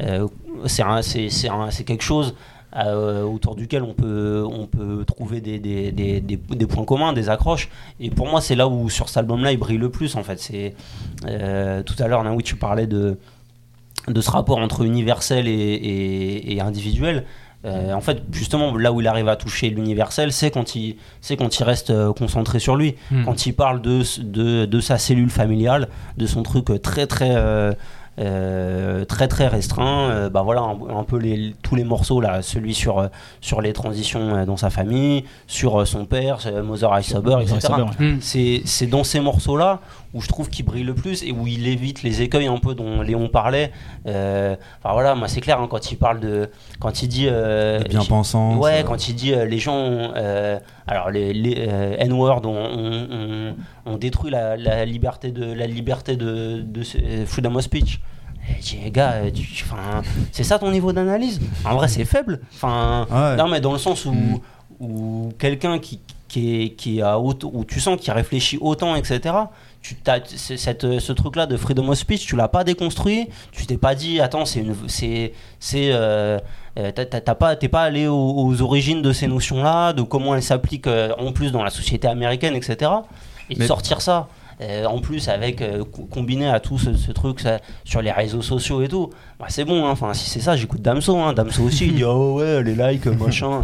euh, 0.03 0.27
c'est 0.65 1.83
quelque 1.85 2.03
chose 2.03 2.35
euh, 2.77 3.23
autour 3.23 3.55
duquel 3.55 3.83
on 3.83 3.93
peut, 3.93 4.45
on 4.49 4.67
peut 4.67 5.03
trouver 5.05 5.41
des, 5.41 5.57
des, 5.59 5.91
des, 5.91 6.21
des- 6.21 6.67
points 6.67 6.85
communs, 6.85 7.13
des 7.13 7.29
accroches. 7.29 7.69
Et 7.99 8.09
pour 8.09 8.27
moi, 8.27 8.39
c'est 8.41 8.55
là 8.55 8.67
où 8.67 8.89
sur 8.89 9.07
cet 9.07 9.17
album-là, 9.17 9.51
il 9.51 9.57
brille 9.57 9.77
le 9.77 9.89
plus. 9.89 10.15
En 10.15 10.23
fait, 10.23 10.39
c'est 10.39 10.75
euh, 11.27 11.81
tout 11.83 11.95
à 11.99 12.07
l'heure, 12.07 12.23
Naoui, 12.23 12.43
tu 12.43 12.55
parlais 12.55 12.87
de 12.87 13.17
de 14.07 14.21
ce 14.21 14.31
rapport 14.31 14.59
entre 14.59 14.83
universel 14.85 15.47
et, 15.49 15.51
et, 15.51 16.53
et 16.55 16.61
individuel. 16.61 17.25
Euh, 17.65 17.91
en 17.91 17.99
fait, 17.99 18.21
justement, 18.31 18.77
là 18.77 18.93
où 18.93 19.01
il 19.01 19.07
arrive 19.07 19.27
à 19.27 19.35
toucher 19.35 19.69
l'universel, 19.69 20.31
c'est 20.31 20.49
quand 20.51 20.75
il, 20.75 20.95
c'est 21.19 21.35
quand 21.35 21.59
il 21.59 21.63
reste 21.63 21.89
euh, 21.89 22.13
concentré 22.13 22.59
sur 22.59 22.77
lui, 22.77 22.95
Hmm. 23.11 23.25
quand 23.25 23.45
il 23.45 23.53
parle 23.53 23.81
de, 23.81 24.03
de, 24.21 24.65
de 24.65 24.79
sa 24.79 24.97
cellule 24.97 25.29
familiale, 25.29 25.89
de 26.17 26.25
son 26.25 26.43
truc 26.43 26.67
très 26.81 27.05
très 27.07 27.31
euh, 27.35 27.73
euh, 28.19 29.05
très 29.05 29.27
très 29.27 29.47
restreint. 29.47 30.09
Euh, 30.09 30.29
bah 30.29 30.41
voilà, 30.41 30.61
un, 30.61 30.99
un 30.99 31.03
peu 31.03 31.17
les, 31.17 31.53
tous 31.61 31.75
les 31.75 31.83
morceaux 31.83 32.19
là, 32.19 32.41
celui 32.41 32.73
sur 32.73 32.99
euh, 32.99 33.07
sur 33.41 33.61
les 33.61 33.73
transitions 33.73 34.45
dans 34.45 34.57
sa 34.57 34.69
famille, 34.69 35.25
sur 35.45 35.85
son 35.87 36.05
père, 36.05 36.39
Mother 36.63 36.99
I 36.99 37.03
Sober, 37.03 37.37
Mother 37.37 37.41
I 37.41 37.55
etc. 37.55 37.73
Ouais. 37.99 38.05
Hmm. 38.05 38.17
C'est 38.21 38.61
c'est 38.65 38.87
dans 38.87 39.03
ces 39.03 39.19
morceaux-là 39.19 39.81
où 40.13 40.21
je 40.21 40.27
trouve 40.27 40.49
qu'il 40.49 40.65
brille 40.65 40.83
le 40.83 40.93
plus 40.95 41.23
et 41.23 41.31
où 41.31 41.47
il 41.47 41.67
évite 41.67 42.01
les 42.03 42.21
écueils 42.21 42.47
un 42.47 42.57
peu 42.57 42.75
dont 42.75 43.01
Léon 43.01 43.27
parlait. 43.27 43.71
Euh, 44.05 44.55
enfin 44.79 44.93
voilà, 44.93 45.15
moi 45.15 45.27
c'est 45.27 45.41
clair 45.41 45.59
hein, 45.59 45.67
quand 45.69 45.91
il 45.91 45.97
parle 45.97 46.19
de, 46.19 46.49
quand 46.79 47.01
il 47.03 47.07
dit 47.09 47.27
euh, 47.29 47.79
bien 47.89 48.03
pensant. 48.03 48.57
Ouais, 48.57 48.83
quand 48.85 49.07
il 49.09 49.15
dit 49.15 49.33
euh, 49.33 49.45
les 49.45 49.59
gens, 49.59 49.75
euh, 50.15 50.59
alors 50.87 51.09
les, 51.09 51.33
les 51.33 51.55
euh, 51.67 51.95
N-word 51.99 52.41
ont, 52.45 53.55
détruit 53.99 54.31
la, 54.31 54.55
la 54.57 54.85
liberté 54.85 55.31
de 55.31 55.51
la 55.51 55.65
liberté 55.67 56.15
de, 56.15 56.61
de 56.61 56.81
euh, 56.81 57.25
freedom 57.25 57.55
of 57.55 57.63
speech. 57.63 57.99
Les 58.81 58.91
gars, 58.91 59.11
euh, 59.25 59.29
c'est 60.31 60.43
ça 60.43 60.57
ton 60.57 60.71
niveau 60.71 60.93
d'analyse? 60.93 61.41
En 61.65 61.75
vrai, 61.75 61.89
c'est 61.89 62.05
faible. 62.05 62.39
Enfin, 62.55 63.05
Ouais. 63.11 63.35
non, 63.35 63.49
mais 63.49 63.59
dans 63.59 63.73
le 63.73 63.77
sens 63.77 64.05
où, 64.05 64.15
où 64.79 65.33
quelqu'un 65.37 65.79
qui, 65.79 65.99
qui, 66.27 66.61
est, 66.63 66.69
qui 66.69 67.01
a 67.01 67.19
autant, 67.19 67.49
où 67.53 67.63
tu 67.65 67.79
sens 67.79 67.99
qu'il 67.99 68.11
réfléchit 68.13 68.57
autant, 68.61 68.95
etc. 68.95 69.19
Tu 69.81 69.95
cette, 70.25 70.99
ce 70.99 71.13
truc-là 71.13 71.45
de 71.45 71.55
freedom 71.55 71.87
of 71.89 71.97
speech, 71.97 72.25
tu 72.25 72.35
l'as 72.35 72.47
pas 72.47 72.63
déconstruit. 72.63 73.27
Tu 73.51 73.65
t'es 73.65 73.77
pas 73.77 73.95
dit, 73.95 74.19
attends, 74.19 74.45
c'est 74.45 74.59
une, 74.59 74.75
c'est, 74.87 75.33
c'est, 75.59 75.89
euh, 75.93 76.39
euh, 76.77 76.91
t'as- 76.91 77.35
pas, 77.35 77.55
t'es 77.55 77.69
pas 77.69 77.83
allé 77.83 78.07
aux, 78.07 78.33
aux 78.37 78.61
origines 78.61 79.01
de 79.01 79.13
ces 79.13 79.27
notions-là, 79.27 79.93
de 79.93 80.01
comment 80.01 80.35
elles 80.35 80.43
s'appliquent 80.43 80.87
euh, 80.87 81.13
en 81.19 81.31
plus 81.31 81.51
dans 81.51 81.63
la 81.63 81.69
société 81.69 82.07
américaine, 82.07 82.55
etc. 82.55 82.91
Et 83.49 83.55
de 83.55 83.59
sortir 83.67 84.01
ça. 84.01 84.27
euh, 84.59 84.85
en 84.85 84.99
plus 84.99 85.29
avec 85.29 85.61
euh, 85.61 85.83
co- 85.85 86.07
combiné 86.11 86.49
à 86.49 86.59
tout 86.59 86.79
ce, 86.79 86.95
ce 86.95 87.11
truc 87.11 87.39
ça, 87.39 87.59
sur 87.85 88.01
les 88.01 88.11
réseaux 88.11 88.41
sociaux 88.41 88.81
et 88.81 88.87
tout 88.87 89.11
bah, 89.39 89.45
c'est 89.49 89.63
bon 89.65 89.85
hein. 89.85 89.91
enfin 89.91 90.15
si 90.15 90.27
c'est 90.27 90.39
ça 90.39 90.55
j'écoute 90.55 90.81
Damso 90.81 91.15
hein. 91.15 91.31
Damso 91.33 91.61
aussi 91.61 91.85
il 91.85 91.93
dit 91.95 92.03
oh 92.07 92.39
ouais 92.39 92.63
les 92.63 92.73
likes 92.73 93.05
machin 93.05 93.63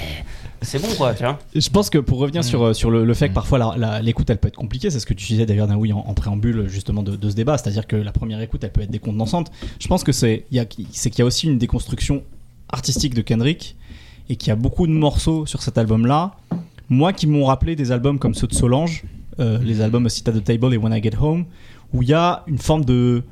c'est 0.62 0.80
bon 0.80 0.88
quoi 0.96 1.14
tu 1.14 1.22
vois 1.24 1.38
Je 1.54 1.68
pense 1.70 1.90
que 1.90 1.98
pour 1.98 2.18
revenir 2.18 2.40
Mm. 2.40 2.44
sur, 2.44 2.62
euh, 2.64 2.72
sur 2.74 2.90
le, 2.90 3.04
le 3.04 3.14
fait 3.14 3.26
que 3.28 3.32
Mm. 3.32 3.34
parfois 3.34 3.76
l'écoute 4.02 4.28
elle 4.30 4.38
peut 4.38 4.48
être 4.48 4.56
compliquée, 4.56 4.90
c'est 4.90 5.00
ce 5.00 5.06
que 5.06 5.14
tu 5.14 5.26
disais 5.26 5.46
d'ailleurs 5.46 5.66
Naoui 5.68 5.92
en, 5.92 5.98
en 6.00 6.14
préambule 6.14 6.66
justement 6.68 7.02
de, 7.02 7.16
de 7.16 7.30
ce 7.30 7.34
débat, 7.34 7.56
c'est-à-dire 7.58 7.86
que 7.86 7.96
la 7.96 8.12
première 8.12 8.40
écoute 8.40 8.62
elle 8.64 8.72
peut 8.72 8.82
être 8.82 8.90
décontenançante. 8.90 9.50
Je 9.78 9.88
pense 9.88 10.04
que 10.04 10.12
c'est 10.12 10.44
qu'il 10.50 10.58
y 11.18 11.22
a 11.22 11.24
aussi 11.24 11.46
une 11.46 11.58
déconstruction 11.58 12.22
artistique 12.70 13.14
de 13.14 13.22
Kendrick 13.22 13.76
et 14.28 14.36
qu'il 14.36 14.48
y 14.48 14.52
a 14.52 14.56
beaucoup 14.56 14.86
de 14.86 14.92
morceaux 14.92 15.44
sur 15.46 15.62
cet 15.62 15.76
album-là, 15.78 16.32
moi 16.88 17.12
qui 17.12 17.26
m'ont 17.26 17.44
rappelé 17.46 17.74
des 17.76 17.90
albums 17.92 18.18
comme 18.18 18.34
ceux 18.34 18.46
de 18.46 18.54
Solange, 18.54 19.04
euh, 19.40 19.58
les 19.62 19.80
albums 19.80 20.08
Sit 20.08 20.28
at 20.28 20.32
the 20.32 20.44
Table 20.44 20.72
et 20.74 20.76
When 20.76 20.92
I 20.92 21.02
Get 21.02 21.16
Home, 21.20 21.46
où 21.92 22.02
il 22.02 22.08
y 22.08 22.14
a 22.14 22.44
une 22.46 22.58
forme 22.58 22.84
de 22.84 23.22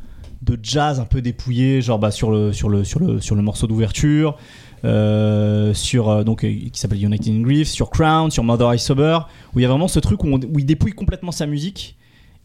de 0.42 0.56
jazz 0.62 1.00
un 1.00 1.04
peu 1.04 1.20
dépouillé, 1.20 1.82
genre 1.82 1.98
bah, 1.98 2.12
sur, 2.12 2.30
le, 2.30 2.52
sur, 2.52 2.68
le, 2.68 2.84
sur, 2.84 3.00
le, 3.00 3.20
sur 3.20 3.34
le 3.34 3.42
morceau 3.42 3.66
d'ouverture. 3.66 4.36
Euh, 4.84 5.74
sur 5.74 6.08
euh, 6.08 6.24
donc 6.24 6.44
euh, 6.44 6.48
qui 6.72 6.78
s'appelle 6.80 7.02
United 7.02 7.34
in 7.34 7.42
Grief, 7.42 7.68
sur 7.68 7.90
Crown, 7.90 8.30
sur 8.30 8.44
Mother 8.44 8.74
I 8.74 8.78
Sober, 8.78 9.18
où 9.54 9.58
il 9.58 9.62
y 9.62 9.64
a 9.64 9.68
vraiment 9.68 9.88
ce 9.88 9.98
truc 10.00 10.24
où, 10.24 10.28
on- 10.28 10.40
où 10.40 10.58
il 10.58 10.66
dépouille 10.66 10.92
complètement 10.92 11.32
sa 11.32 11.46
musique. 11.46 11.96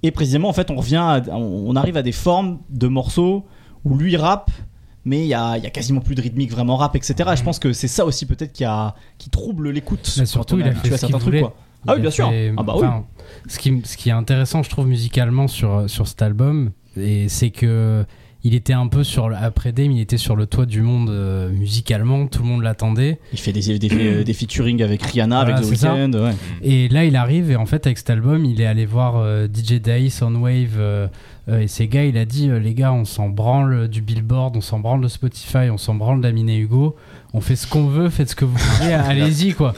Et 0.01 0.11
précisément, 0.11 0.49
en 0.49 0.53
fait, 0.53 0.69
on 0.71 0.75
revient, 0.75 0.97
à- 0.97 1.21
on 1.31 1.75
arrive 1.75 1.95
à 1.97 2.01
des 2.01 2.11
formes 2.11 2.59
de 2.69 2.87
morceaux 2.87 3.45
où 3.85 3.97
lui 3.97 4.15
rappe, 4.17 4.51
mais 5.05 5.19
il 5.19 5.25
y 5.25 5.29
y 5.29 5.33
a 5.33 5.59
quasiment 5.69 6.01
plus 6.01 6.15
de 6.15 6.21
rythmique 6.21 6.51
vraiment 6.51 6.75
rap, 6.77 6.95
etc. 6.95 7.29
Et 7.33 7.35
je 7.37 7.43
pense 7.43 7.59
que 7.59 7.73
c'est 7.73 7.87
ça 7.87 8.05
aussi 8.05 8.25
peut-être 8.25 8.51
qui, 8.53 8.63
a, 8.65 8.95
qui 9.17 9.29
trouble 9.29 9.69
l'écoute. 9.69 10.13
Quand 10.17 10.25
surtout, 10.25 10.59
il 10.59 10.67
a 10.67 10.71
fait 10.73 10.89
ce 10.91 10.97
certains 10.97 11.19
trucs, 11.19 11.39
quoi. 11.41 11.55
Ah 11.87 11.95
oui, 11.95 12.01
bien 12.01 12.11
sûr. 12.11 12.29
fait- 12.29 12.53
Ah 12.57 12.63
bah 12.63 12.75
oui. 12.77 12.87
ce, 13.47 13.59
qui, 13.59 13.81
ce 13.83 13.97
qui 13.97 14.07
est 14.09 14.13
intéressant, 14.13 14.63
je 14.63 14.69
trouve, 14.69 14.87
musicalement 14.87 15.47
sur, 15.49 15.89
sur 15.89 16.07
cet 16.07 16.21
album, 16.21 16.71
et 16.95 17.27
c'est 17.27 17.49
que 17.49 18.05
il 18.43 18.53
était 18.55 18.73
un 18.73 18.87
peu 18.87 19.03
sur 19.03 19.29
le- 19.29 19.35
après 19.35 19.71
Dame, 19.71 19.91
il 19.91 20.01
était 20.01 20.17
sur 20.17 20.35
le 20.35 20.45
toit 20.45 20.65
du 20.65 20.81
monde 20.81 21.09
euh, 21.09 21.49
musicalement, 21.49 22.27
tout 22.27 22.43
le 22.43 22.49
monde 22.49 22.63
l'attendait. 22.63 23.19
Il 23.31 23.39
fait 23.39 23.53
des, 23.53 23.79
des, 23.79 24.23
des 24.23 24.33
featuring 24.33 24.81
avec 24.83 25.01
Rihanna, 25.01 25.43
Voilà, 25.45 25.57
avec 25.57 25.67
The. 25.69 25.83
Weeknd. 25.83 26.11
ouais. 26.13 26.33
Et 26.61 26.89
là, 26.89 27.05
il 27.05 27.15
arrive 27.15 27.51
et 27.51 27.55
en 27.55 27.65
fait, 27.65 27.85
avec 27.85 27.97
cet 27.97 28.09
album, 28.09 28.43
il 28.45 28.59
est 28.61 28.65
allé 28.65 28.85
voir 28.85 29.15
euh, 29.17 29.47
DJ 29.47 29.79
Dai, 29.81 30.09
Soundwave 30.09 30.77
euh, 30.77 30.83
euh, 31.03 31.07
et 31.47 31.67
ces 31.67 31.87
gars. 31.87 32.05
Il 32.05 32.17
a 32.17 32.25
dit 32.25 32.49
euh, 32.49 32.59
les 32.59 32.73
gars, 32.73 32.93
on 32.93 33.05
s'en 33.05 33.29
branle 33.29 33.87
du 33.87 34.01
Billboard, 34.01 34.55
on 34.55 34.61
s'en 34.61 34.79
branle 34.79 35.01
de 35.01 35.07
Spotify, 35.07 35.69
on 35.71 35.77
s'en 35.77 35.95
branle 35.95 36.21
d'Amine 36.21 36.49
et 36.49 36.57
Hugo. 36.57 36.95
On 37.33 37.41
fait 37.41 37.55
ce 37.55 37.65
qu'on 37.67 37.87
veut, 37.87 38.09
faites 38.09 38.29
ce 38.29 38.35
que 38.35 38.45
vous 38.45 38.55
voulez, 38.57 38.93
allez-y 38.93 39.53
quoi. 39.53 39.73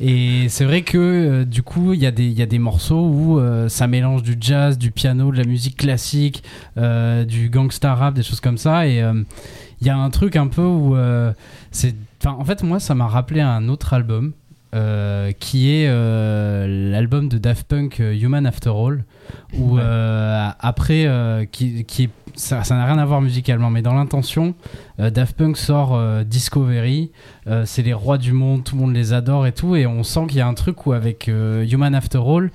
Et 0.00 0.48
c'est 0.48 0.64
vrai 0.64 0.82
que 0.82 0.98
euh, 0.98 1.44
du 1.44 1.62
coup, 1.62 1.92
il 1.92 2.00
y, 2.00 2.06
a 2.06 2.10
des- 2.10 2.26
il 2.26 2.32
y 2.32 2.42
a 2.42 2.46
des 2.46 2.58
morceaux 2.58 3.06
où 3.08 3.38
euh, 3.38 3.68
ça 3.68 3.86
mélange 3.86 4.22
du 4.22 4.36
jazz, 4.40 4.76
du 4.76 4.90
piano, 4.90 5.30
de 5.30 5.36
la 5.36 5.44
musique 5.44 5.76
classique, 5.76 6.42
euh, 6.78 7.24
du 7.24 7.48
gangsta 7.48 7.94
rap, 7.94 8.14
des 8.14 8.22
choses 8.24 8.40
comme 8.40 8.58
ça. 8.58 8.86
Et 8.88 9.00
euh, 9.02 9.22
il 9.80 9.86
y 9.86 9.90
a 9.90 9.96
un 9.96 10.10
truc 10.10 10.36
un 10.36 10.48
peu 10.48 10.64
où 10.64 10.96
euh, 10.96 11.32
c'est. 11.70 11.94
Enfin, 12.20 12.36
en 12.38 12.44
fait, 12.44 12.62
moi, 12.62 12.80
ça 12.80 12.94
m'a 12.94 13.06
rappelé 13.06 13.40
un 13.40 13.68
autre 13.68 13.92
album 13.94 14.32
euh, 14.76 15.32
qui 15.32 15.70
est 15.70 15.86
euh, 15.88 16.90
l'album 16.90 17.28
de 17.28 17.38
Daft 17.38 17.66
Punk 17.66 18.00
euh, 18.00 18.12
Human 18.14 18.46
After 18.46 18.70
All 18.70 19.04
où 19.58 19.76
Ouais. 19.76 19.82
après 20.60 21.08
qui, 21.50 21.84
qui 21.84 22.10
ça 22.36 22.62
n'a 22.70 22.84
rien 22.84 22.98
à 22.98 23.04
voir 23.04 23.20
musicalement 23.20 23.70
mais 23.70 23.82
dans 23.82 23.94
l'intention 23.94 24.54
Daft 24.98 25.36
Punk 25.36 25.56
sort 25.56 26.00
Discovery 26.24 27.10
c'est 27.64 27.82
les 27.82 27.92
rois 27.92 28.18
du 28.18 28.32
monde 28.32 28.62
tout 28.62 28.76
le 28.76 28.82
monde 28.82 28.94
les 28.94 29.12
adore 29.12 29.46
et 29.46 29.52
tout 29.52 29.74
et 29.74 29.86
on 29.86 30.04
sent 30.04 30.26
qu'il 30.28 30.38
y 30.38 30.40
a 30.40 30.46
un 30.46 30.54
truc 30.54 30.86
où 30.86 30.92
avec 30.92 31.26
Human 31.28 31.94
After 31.94 32.20
All 32.24 32.50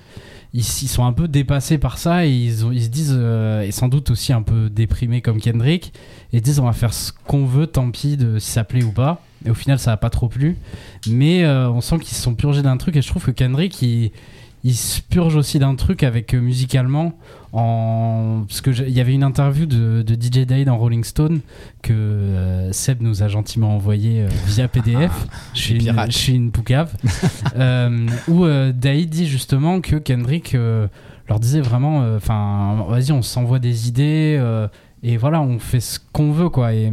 ils, 0.54 0.64
sont 0.64 1.06
un 1.06 1.14
peu 1.14 1.28
dépassés 1.28 1.78
par 1.78 1.98
ça 1.98 2.26
et 2.26 2.32
ils, 2.32 2.58
se 2.58 2.90
disent 2.90 3.16
euh, 3.18 3.62
et 3.62 3.72
sans 3.72 3.88
doute 3.88 4.12
aussi 4.12 4.34
un 4.34 4.42
peu 4.42 4.70
déprimés 4.70 5.22
comme 5.22 5.40
Kendrick 5.40 5.94
et 6.34 6.42
disent 6.42 6.60
on 6.60 6.66
va 6.66 6.74
faire 6.74 6.94
ce 6.94 7.12
qu'on 7.26 7.46
veut 7.46 7.68
tant 7.68 7.90
pis 7.92 8.18
de 8.18 8.38
si 8.38 8.52
ça 8.52 8.64
plaît 8.64 8.84
ou 8.84 8.92
pas 8.92 9.22
et 9.46 9.50
au 9.50 9.54
final 9.56 9.80
ça 9.80 9.92
a 9.92 9.98
pas 9.98 10.10
trop 10.10 10.28
plu. 10.28 10.58
Mais 11.10 11.44
euh, 11.44 11.70
on 11.70 11.82
sent 11.82 11.98
qu'ils 12.00 12.16
se 12.16 12.22
sont 12.22 12.36
purgés 12.36 12.62
d'un 12.62 12.78
truc 12.78 12.96
et 12.96 13.02
je 13.02 13.08
trouve 13.08 13.26
que 13.26 13.32
Kendrick 13.32 13.82
il, 13.82 14.12
il 14.64 14.76
se 14.76 15.02
purge 15.02 15.36
aussi 15.36 15.58
d'un 15.60 15.76
truc 15.76 16.04
avec 16.04 16.34
euh, 16.34 16.40
musicalement. 16.40 17.14
En 17.54 18.46
parce 18.48 18.62
que 18.62 18.72
j'ai- 18.72 18.88
il 18.88 18.94
y 18.94 19.02
avait 19.02 19.14
une 19.14 19.24
interview 19.24 19.66
de, 19.66 20.04
de 20.04 20.14
DJ 20.16 20.46
Day 20.46 20.64
dans 20.64 20.78
Rolling 20.78 21.04
Stone 21.04 21.42
que 21.82 21.92
euh, 21.92 22.72
Seb 22.72 23.02
nous 23.02 23.24
a 23.24 23.28
gentiment 23.28 23.76
envoyé 23.76 24.26
via 24.48 24.70
PDF 24.70 25.12
je 25.54 25.60
suis 25.60 25.86
une, 25.86 26.06
je 26.08 26.18
suis 26.18 26.34
une 26.34 26.52
poucave. 26.52 26.94
Où 28.28 28.46
Day 28.74 29.06
dit 29.06 29.28
justement 29.28 29.82
que 29.82 29.98
Kendrick 29.98 30.54
leur 31.28 31.40
disait 31.40 31.62
vraiment 31.62 32.16
enfin 32.16 32.86
vas-y 32.90 33.12
on 33.12 33.22
s'envoie 33.22 33.60
des 33.60 33.88
idées 33.88 34.42
et 35.04 35.18
voilà 35.18 35.42
on 35.42 35.60
fait 35.60 35.80
ce 35.82 36.00
qu'on 36.14 36.32
veut 36.32 36.50
quoi. 36.50 36.74
Et, 36.74 36.92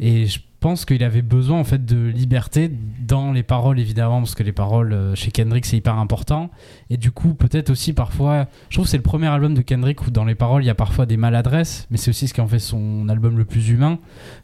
et 0.00 0.26
je 0.26 0.40
pense 0.64 0.86
qu'il 0.86 1.04
avait 1.04 1.20
besoin 1.20 1.60
en 1.60 1.64
fait 1.64 1.84
de 1.84 2.06
liberté 2.06 2.70
dans 2.98 3.32
les 3.32 3.42
paroles 3.42 3.78
évidemment 3.78 4.20
parce 4.20 4.34
que 4.34 4.42
les 4.42 4.52
paroles 4.52 4.94
euh, 4.94 5.14
chez 5.14 5.30
Kendrick 5.30 5.66
c'est 5.66 5.76
hyper 5.76 5.98
important. 5.98 6.50
Et 6.88 6.96
du 6.96 7.10
coup 7.10 7.34
peut-être 7.34 7.68
aussi 7.68 7.92
parfois 7.92 8.48
je 8.70 8.76
trouve 8.76 8.86
que 8.86 8.90
c'est 8.90 8.96
le 8.96 9.02
premier 9.02 9.26
album 9.26 9.52
de 9.52 9.60
Kendrick 9.60 10.06
où 10.06 10.10
dans 10.10 10.24
les 10.24 10.34
paroles 10.34 10.64
il 10.64 10.66
y 10.66 10.70
a 10.70 10.74
parfois 10.74 11.04
des 11.04 11.18
maladresses 11.18 11.86
mais 11.90 11.98
c'est 11.98 12.08
aussi 12.08 12.28
ce 12.28 12.32
qui 12.32 12.40
en 12.40 12.48
fait 12.48 12.60
son 12.60 13.10
album 13.10 13.36
le 13.36 13.44
plus 13.44 13.68
humain 13.68 13.98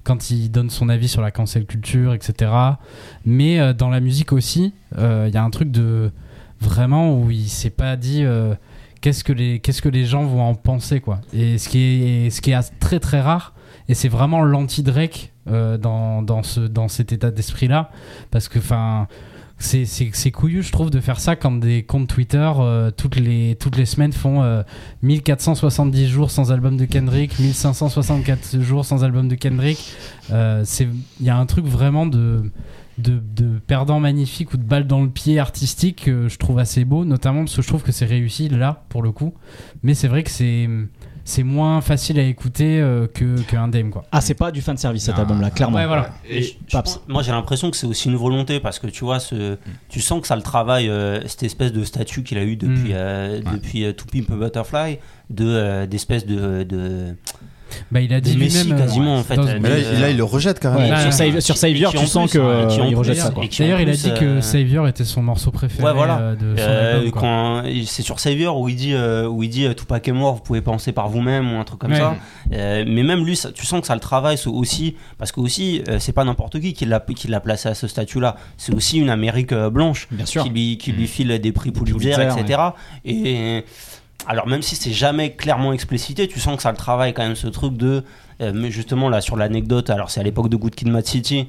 quand 0.04 0.30
il 0.30 0.50
donne 0.50 0.68
son 0.68 0.90
avis 0.90 1.08
sur 1.08 1.22
la 1.22 1.30
cancel 1.30 1.64
culture 1.64 2.12
etc 2.12 2.52
mais 3.24 3.58
euh, 3.58 3.72
dans 3.72 3.88
la 3.88 4.00
musique 4.00 4.34
aussi 4.34 4.74
euh, 4.98 5.24
il 5.26 5.32
y 5.32 5.38
a 5.38 5.42
un 5.42 5.48
truc 5.48 5.70
de 5.70 6.10
vraiment 6.60 7.18
où 7.18 7.30
il 7.30 7.48
s'est 7.48 7.70
pas 7.70 7.96
dit 7.96 8.26
qu'est-ce 9.00 9.24
que 9.24 9.32
les 9.32 9.60
qu'est-ce 9.60 9.80
que 9.80 9.88
les 9.88 10.04
gens 10.04 10.26
vont 10.26 10.42
en 10.42 10.54
penser 10.54 11.00
quoi. 11.00 11.22
Et 11.32 11.56
ce 11.56 11.70
qui 11.70 11.78
est 11.78 12.28
ce 12.28 12.42
qui 12.42 12.50
est 12.50 12.78
très 12.78 13.00
très 13.00 13.22
rare 13.22 13.54
et 13.90 13.94
c'est 13.94 14.08
vraiment 14.08 14.42
l'anti-Drake 14.42 15.32
euh, 15.48 15.76
dans, 15.76 16.22
dans, 16.22 16.44
ce, 16.44 16.60
dans 16.60 16.86
cet 16.86 17.10
état 17.10 17.32
d'esprit-là. 17.32 17.90
Parce 18.30 18.48
que, 18.48 18.60
enfin, 18.60 19.08
c'est, 19.58 20.30
couillu, 20.30 20.62
je 20.62 20.70
trouve, 20.70 20.90
de 20.90 21.00
faire 21.00 21.18
ça 21.18 21.34
quand 21.34 21.50
des 21.58 21.82
comptes 21.82 22.06
Twitter, 22.06 22.50
euh, 22.60 22.92
toutes, 22.92 23.16
les, 23.16 23.56
toutes 23.58 23.76
les 23.76 23.86
semaines, 23.86 24.12
font 24.12 24.44
euh, 24.44 24.62
1470 25.02 26.06
jours 26.06 26.30
sans 26.30 26.52
album 26.52 26.76
de 26.76 26.84
Kendrick, 26.84 27.36
1564 27.40 28.60
jours 28.60 28.84
sans 28.84 29.02
album 29.02 29.26
de 29.26 29.34
Kendrick. 29.34 29.92
Euh, 30.30 30.64
Il 31.18 31.26
y 31.26 31.30
a 31.30 31.36
un 31.36 31.46
truc 31.46 31.66
vraiment 31.66 32.06
de, 32.06 32.48
de, 32.98 33.20
de 33.34 33.58
perdant 33.58 33.98
magnifique 33.98 34.54
ou 34.54 34.56
de 34.56 34.62
balle 34.62 34.86
dans 34.86 35.02
le 35.02 35.10
pied 35.10 35.40
artistique 35.40 36.04
que 36.04 36.28
je 36.28 36.38
trouve 36.38 36.60
assez 36.60 36.84
beau, 36.84 37.04
notamment 37.04 37.40
parce 37.40 37.56
que 37.56 37.62
je 37.62 37.66
trouve 37.66 37.82
que 37.82 37.90
c'est 37.90 38.06
réussi 38.06 38.48
là, 38.48 38.84
pour 38.88 39.02
le 39.02 39.10
coup. 39.10 39.34
Mais 39.82 39.94
c'est 39.94 40.06
vrai 40.06 40.22
que 40.22 40.30
c'est. 40.30 40.68
C'est 41.30 41.44
moins 41.44 41.80
facile 41.80 42.18
à 42.18 42.24
écouter 42.24 42.80
euh, 42.80 43.06
que 43.06 43.40
qu'un 43.42 43.68
Dame 43.68 43.90
quoi. 43.90 44.02
Ah, 44.10 44.20
c'est 44.20 44.34
pas 44.34 44.50
du 44.50 44.60
fan 44.62 44.76
service 44.76 45.04
cet 45.04 45.14
Ah. 45.16 45.20
album-là, 45.20 45.50
clairement. 45.50 45.76
Ouais, 45.76 45.86
voilà. 45.86 46.10
Et 46.28 46.42
je- 46.42 46.54
je 46.66 46.72
Paps. 46.72 46.94
pense- 46.94 47.00
moi 47.06 47.22
j'ai 47.22 47.30
l'impression 47.30 47.70
que 47.70 47.76
c'est 47.76 47.86
aussi 47.86 48.08
une 48.08 48.16
volonté 48.16 48.58
parce 48.58 48.80
que 48.80 48.88
tu 48.88 49.04
vois, 49.04 49.20
ce, 49.20 49.56
tu 49.88 50.00
sens 50.00 50.20
que 50.20 50.26
ça 50.26 50.34
le 50.34 50.42
travaille, 50.42 50.88
euh, 50.88 51.20
cette 51.28 51.44
espèce 51.44 51.72
de 51.72 51.84
statut 51.84 52.24
qu'il 52.24 52.36
a 52.36 52.42
eu 52.42 52.56
depuis, 52.56 52.90
Mm. 52.90 52.94
euh, 52.96 53.38
Ouais. 53.38 53.44
depuis 53.52 53.84
euh, 53.84 53.92
To 53.92 54.06
Pimp 54.12 54.28
a 54.32 54.34
Butterfly, 54.34 54.98
de, 55.30 55.86
d'espèce 55.86 56.26
de, 56.26 56.64
de, 56.64 57.14
Bah, 57.90 58.00
il 58.00 58.12
a 58.14 58.20
dit 58.20 58.34
lui-même. 58.34 58.72
euh, 58.72 58.78
quasiment 58.78 59.16
en 59.18 59.22
fait. 59.22 59.36
dans- 59.36 59.46
euh, 59.46 59.58
Mais 59.60 59.68
là, 59.68 59.78
il- 59.78 60.00
là, 60.00 60.10
il 60.10 60.16
le 60.16 60.24
rejette 60.24 60.60
quand 60.60 60.72
même. 60.72 60.90
Ouais, 60.90 61.04
Ouais, 61.06 61.40
sur, 61.40 61.54
ouais. 61.54 61.58
Savior, 61.58 61.92
tu 61.92 62.06
sens 62.06 62.30
plus, 62.30 62.38
qui 62.40 62.44
en 62.46 62.66
qu'il 62.86 62.96
rejette 62.96 63.14
plus, 63.34 63.50
ça. 63.50 63.62
D'ailleurs, 63.64 63.80
il 63.80 63.88
a 63.88 63.92
dit 63.92 64.12
que 64.18 64.24
euh, 64.24 64.40
Savior 64.40 64.86
était 64.88 65.04
son 65.04 65.22
morceau 65.22 65.50
préféré 65.50 65.84
Ouais, 65.84 65.92
voilà. 65.94 66.18
euh, 66.18 66.34
de 66.36 66.56
son 66.56 66.64
Euh, 66.68 67.10
quand 67.12 67.62
c'est 67.86 68.02
sur 68.02 68.20
Savior 68.20 68.58
où 68.58 68.68
il 68.68 68.76
dit 68.76 68.94
euh, 68.94 69.26
où 69.26 69.42
il 69.42 69.48
dit 69.48 69.66
euh, 69.66 69.74
Tupac 69.74 70.06
est 70.08 70.12
mort 70.12 70.34
vous 70.34 70.40
pouvez 70.42 70.60
penser 70.62 70.92
par 70.92 71.08
vous-même 71.08 71.52
ou 71.52 71.58
un 71.58 71.64
truc 71.64 71.80
comme 71.80 71.92
Ouais. 71.92 71.98
ça 71.98 72.14
Euh, 72.52 72.84
mais 72.86 73.02
même 73.02 73.24
lui 73.24 73.36
ça- 73.36 73.52
tu 73.52 73.64
sens 73.66 73.80
que 73.80 73.86
ça 73.86 73.94
le 73.94 74.00
travaille 74.00 74.36
aussi 74.46 74.96
parce 75.18 75.30
que 75.32 75.40
aussi 75.40 75.82
euh, 75.88 75.98
c'est 76.00 76.12
pas 76.12 76.24
n'importe 76.24 76.58
qui 76.60 76.72
qui 76.72 76.84
l'a 76.86 77.00
qui 77.00 77.28
l'a 77.28 77.40
placé 77.40 77.68
à 77.68 77.74
ce 77.74 77.86
statut 77.86 78.20
là 78.20 78.36
c'est 78.56 78.74
aussi 78.74 78.98
une 78.98 79.10
Amérique 79.10 79.52
euh, 79.52 79.70
blanche 79.70 80.08
Bien 80.10 80.26
sûr. 80.26 80.42
qui 80.44 80.50
lui 80.50 80.78
qui 80.78 80.92
lui 80.92 81.04
Mm. 81.04 81.06
file 81.06 81.38
des 81.40 81.52
prix 81.52 81.70
Pulitzer, 81.70 82.12
Pulitzer, 82.14 82.40
etc 82.40 82.60
et 83.04 83.64
alors 84.26 84.46
même 84.46 84.62
si 84.62 84.76
c'est 84.76 84.92
jamais 84.92 85.32
clairement 85.32 85.72
explicité 85.72 86.28
tu 86.28 86.40
sens 86.40 86.56
que 86.56 86.62
ça 86.62 86.70
le 86.70 86.76
travaille 86.76 87.12
quand 87.14 87.22
même 87.22 87.36
ce 87.36 87.48
truc 87.48 87.76
de 87.76 88.04
euh, 88.40 88.52
mais 88.54 88.70
justement 88.70 89.08
là 89.08 89.20
sur 89.20 89.36
l'anecdote 89.36 89.90
alors 89.90 90.10
c'est 90.10 90.20
à 90.20 90.22
l'époque 90.22 90.48
de 90.48 90.56
Good 90.56 90.74
Kid 90.74 90.88
Mad 90.88 91.06
City 91.06 91.48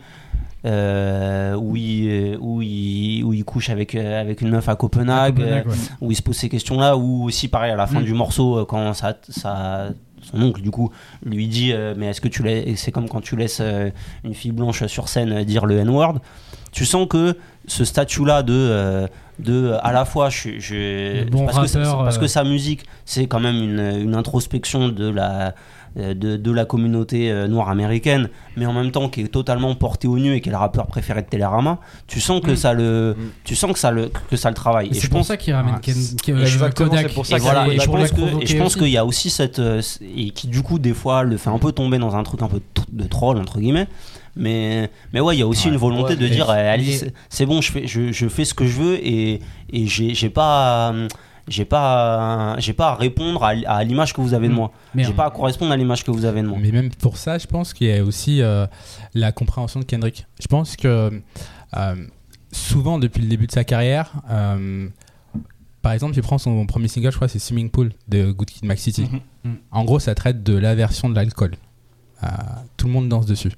euh, 0.65 1.55
où, 1.55 1.75
il, 1.75 2.37
où, 2.39 2.61
il, 2.61 3.23
où 3.23 3.33
il 3.33 3.43
couche 3.43 3.69
avec, 3.71 3.95
euh, 3.95 4.21
avec 4.21 4.41
une 4.41 4.49
meuf 4.51 4.69
à 4.69 4.75
Copenhague, 4.75 5.37
Copenhague, 5.37 5.65
ouais. 5.67 5.73
euh, 5.73 5.95
où 6.01 6.11
il 6.11 6.15
se 6.15 6.21
pose 6.21 6.35
ces 6.35 6.49
questions-là, 6.49 6.97
ou 6.97 7.23
aussi 7.23 7.47
pareil 7.47 7.71
à 7.71 7.75
la 7.75 7.87
fin 7.87 8.01
Mm. 8.01 8.03
du 8.03 8.13
morceau, 8.13 8.59
euh, 8.59 8.65
quand 8.65 8.93
ça, 8.93 9.17
ça, 9.27 9.89
son 10.21 10.39
oncle 10.39 10.61
du 10.61 10.69
coup 10.69 10.91
lui 11.25 11.47
dit 11.47 11.73
euh, 11.73 11.95
mais 11.97 12.07
est-ce 12.07 12.21
que 12.21 12.27
tu 12.27 12.43
laisses, 12.43 12.79
c'est 12.79 12.91
comme 12.91 13.09
quand 13.09 13.21
tu 13.21 13.35
laisses 13.35 13.57
euh, 13.59 13.89
une 14.23 14.35
fille 14.35 14.51
blanche 14.51 14.85
sur 14.85 15.09
scène 15.09 15.31
euh, 15.31 15.43
dire 15.43 15.65
le 15.65 15.79
N-word, 15.79 16.19
tu 16.71 16.85
sens 16.85 17.07
que 17.07 17.35
ce 17.65 17.83
statut-là 17.83 18.43
de, 18.43 18.53
euh, 18.53 19.07
de 19.43 19.73
à 19.81 19.91
la 19.91 20.05
fois 20.05 20.29
je, 20.29 20.59
je 20.59 21.23
Le 21.23 21.29
bon 21.29 21.45
parce, 21.45 21.73
que, 21.73 21.77
parce 21.83 22.17
euh, 22.17 22.19
que 22.19 22.27
sa 22.27 22.43
musique 22.43 22.85
c'est 23.05 23.27
quand 23.27 23.39
même 23.39 23.55
une, 23.55 24.01
une 24.01 24.15
introspection 24.15 24.89
de 24.89 25.09
la 25.09 25.53
euh, 25.97 26.13
de, 26.13 26.37
de 26.37 26.51
la 26.53 26.63
communauté 26.63 27.29
euh, 27.29 27.49
noire 27.49 27.67
américaine, 27.69 28.29
mais 28.55 28.65
en 28.65 28.71
même 28.71 28.91
temps 28.91 29.09
qui 29.09 29.19
est 29.23 29.27
totalement 29.27 29.75
porté 29.75 30.07
au 30.07 30.17
nu 30.17 30.33
et 30.33 30.39
qui 30.39 30.47
est 30.47 30.51
le 30.53 30.57
rappeur 30.57 30.87
préféré 30.87 31.21
de 31.21 31.27
Télérama, 31.27 31.79
tu 32.07 32.21
sens 32.21 32.39
que 32.39 32.51
Mm. 32.51 32.55
ça 32.55 32.71
le, 32.73 33.15
Mm. 33.17 33.23
tu 33.43 33.55
sens 33.55 33.73
que 33.73 33.79
ça 33.79 33.91
le, 33.91 34.09
que 34.29 34.37
ça 34.37 34.47
le 34.47 34.55
travaille. 34.55 34.87
Et 34.87 34.93
C'est 34.93 35.01
je 35.01 35.07
pour 35.09 35.19
pense 35.19 35.27
ça 35.27 35.35
qu'il 35.35 35.53
ramène 35.53 35.75
Ken, 35.81 35.93
Kodak. 36.73 37.13
pour 37.13 37.25
ça 37.25 37.35
et 37.35 37.39
voilà, 37.41 37.67
et 37.67 37.77
je 37.77 37.85
pense 37.89 38.11
que, 38.11 38.41
et 38.41 38.45
je 38.45 38.57
pense 38.57 38.75
qu'il 38.77 38.87
y 38.87 38.95
a 38.97 39.03
aussi 39.05 39.29
cette 39.29 39.59
et 39.59 40.29
qui 40.29 40.47
du 40.47 40.61
coup 40.61 40.79
des 40.79 40.93
fois 40.93 41.23
le 41.23 41.35
fait 41.35 41.49
un 41.49 41.59
peu 41.59 41.73
tomber 41.73 41.97
dans 41.97 42.15
un 42.15 42.23
truc 42.23 42.41
un 42.41 42.47
peu 42.47 42.61
de 42.89 43.03
troll 43.05 43.37
entre 43.37 43.59
guillemets. 43.59 43.87
Mais 44.35 44.89
mais 45.13 45.19
ouais, 45.19 45.35
il 45.35 45.39
y 45.39 45.41
a 45.43 45.47
aussi 45.47 45.67
Ouais. 45.67 45.73
une 45.73 45.79
volonté 45.79 46.13
Ouais, 46.13 46.15
de 46.15 46.27
dire 46.27 46.49
euh, 46.49 46.73
allez, 46.73 46.99
c'est- 47.29 47.45
bon, 47.45 47.61
je 47.61 47.71
fais 47.71 47.87
je, 47.87 48.11
je 48.11 48.27
fais 48.29 48.45
ce 48.45 48.53
que 48.53 48.65
je 48.65 48.81
veux 48.81 48.95
et 49.05 49.41
et 49.73 49.87
j'ai 49.87 50.13
j'ai 50.13 50.29
pas 50.29 50.93
j'ai 51.47 51.65
pas 51.65 52.55
j'ai 52.59 52.71
pas 52.73 52.89
à 52.91 52.95
répondre 52.95 53.43
à, 53.43 53.49
à 53.65 53.83
l'image 53.83 54.13
que 54.13 54.21
vous 54.21 54.33
avez 54.33 54.47
de 54.47 54.53
Mm. 54.53 54.55
moi. 54.55 54.71
Mais 54.95 55.03
J'ai 55.03 55.11
pas 55.13 55.25
à 55.25 55.31
correspondre 55.31 55.71
à 55.73 55.77
l'image 55.77 56.03
que 56.05 56.11
vous 56.11 56.23
avez 56.25 56.41
de 56.41 56.47
moi. 56.47 56.57
Mais 56.61 56.71
même 56.71 56.89
pour 56.91 57.17
ça, 57.17 57.37
je 57.37 57.47
pense 57.47 57.73
qu'il 57.73 57.87
y 57.87 57.93
a 57.97 58.03
aussi 58.03 58.41
euh, 58.41 58.67
la 59.13 59.31
compréhension 59.33 59.79
de 59.81 59.85
Kendrick. 59.85 60.25
Je 60.39 60.47
pense 60.47 60.75
que 60.77 61.21
euh, 61.77 61.95
souvent, 62.53 62.99
depuis 62.99 63.21
le 63.21 63.27
début 63.27 63.47
de 63.47 63.51
sa 63.51 63.63
carrière, 63.65 64.13
euh, 64.29 64.87
par 65.81 65.93
exemple, 65.93 66.15
il 66.15 66.21
prend 66.21 66.37
son 66.37 66.65
premier 66.67 66.87
single, 66.87 67.11
je 67.11 67.15
crois, 67.15 67.27
c'est 67.27 67.39
Swimming 67.39 67.69
Pool 67.69 67.91
de 68.07 68.31
Good 68.31 68.47
Kid, 68.49 68.65
Mad 68.65 68.77
City. 68.77 69.07
Mhm. 69.11 69.19
Mhm. 69.51 69.57
En 69.71 69.83
gros, 69.83 69.99
ça 69.99 70.13
traite 70.15 70.43
de 70.43 70.55
l'aversion 70.55 71.09
de 71.09 71.15
l'alcool. 71.15 71.55
Euh, 72.23 72.27
tout 72.77 72.85
le 72.87 72.93
monde 72.93 73.09
danse 73.09 73.25
dessus. 73.25 73.51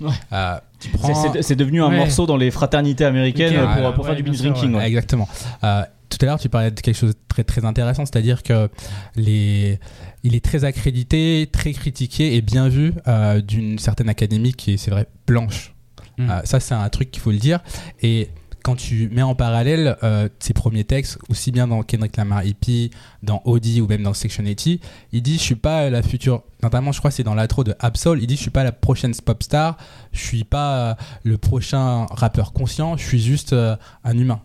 Ouais. 0.00 0.10
Euh, 0.32 0.56
C'est- 0.78 0.90
prends- 0.92 1.32
C'est 1.32 1.42
c'est 1.42 1.56
devenu 1.56 1.82
un 1.82 1.88
Ouais. 1.88 1.96
morceau 1.96 2.26
dans 2.26 2.36
les 2.36 2.50
fraternités 2.50 3.04
américaines 3.04 3.54
pour, 3.94 4.04
faire 4.06 4.16
du 4.16 4.22
binge 4.22 4.38
drinking. 4.42 4.72
ouais. 4.72 4.78
ouais. 4.80 4.86
Exactement. 4.88 5.28
Euh, 5.64 5.82
tout 6.08 6.18
à 6.22 6.26
l'heure, 6.26 6.38
tu 6.38 6.48
parlais 6.48 6.70
de 6.70 6.80
quelque 6.80 6.94
chose 6.96 7.10
de 7.14 7.18
très 7.28 7.42
très 7.44 7.64
intéressant, 7.64 8.04
c'est-à-dire 8.06 8.42
que 8.42 8.68
les, 9.16 9.78
il 10.22 10.34
est 10.34 10.44
très 10.44 10.64
accrédité, 10.64 11.48
très 11.50 11.72
critiqué 11.72 12.36
et 12.36 12.42
bien 12.42 12.68
vu 12.68 12.92
euh, 13.08 13.40
d'une 13.40 13.78
certaine 13.78 14.08
académie 14.08 14.52
qui 14.54 14.74
est, 14.74 14.76
c'est 14.76 14.90
vrai, 14.90 15.06
blanche. 15.26 15.74
Mm. 16.18 16.30
Euh, 16.30 16.40
ça, 16.44 16.60
c'est 16.60 16.74
un 16.74 16.88
truc 16.88 17.10
qu'il 17.10 17.22
faut 17.22 17.32
le 17.32 17.38
dire. 17.38 17.60
Et 18.02 18.28
quand 18.66 18.74
tu 18.74 19.08
mets 19.12 19.22
en 19.22 19.36
parallèle 19.36 19.96
euh, 20.02 20.28
ses 20.40 20.52
premiers 20.52 20.82
textes, 20.82 21.18
aussi 21.30 21.52
bien 21.52 21.68
dans 21.68 21.84
Kendrick 21.84 22.16
Lamar 22.16 22.44
EP, 22.44 22.90
dans 23.22 23.40
Audi 23.44 23.80
ou 23.80 23.86
même 23.86 24.02
dans 24.02 24.12
Section 24.12 24.42
80, 24.42 24.78
il 25.12 25.22
dit 25.22 25.34
Je 25.34 25.42
suis 25.42 25.54
pas 25.54 25.88
la 25.88 26.02
future. 26.02 26.42
Notamment, 26.64 26.90
je 26.90 26.98
crois 26.98 27.10
que 27.12 27.14
c'est 27.14 27.22
dans 27.22 27.36
l'intro 27.36 27.62
de 27.62 27.76
Absol, 27.78 28.18
il 28.20 28.26
dit 28.26 28.34
Je 28.34 28.42
suis 28.42 28.50
pas 28.50 28.64
la 28.64 28.72
prochaine 28.72 29.14
pop 29.24 29.40
star, 29.40 29.76
je 30.10 30.18
suis 30.18 30.42
pas 30.42 30.78
euh, 30.78 30.94
le 31.22 31.38
prochain 31.38 32.06
rappeur 32.06 32.52
conscient, 32.52 32.96
je 32.96 33.06
suis 33.06 33.20
juste 33.22 33.52
euh, 33.52 33.76
un 34.02 34.18
humain. 34.18 34.40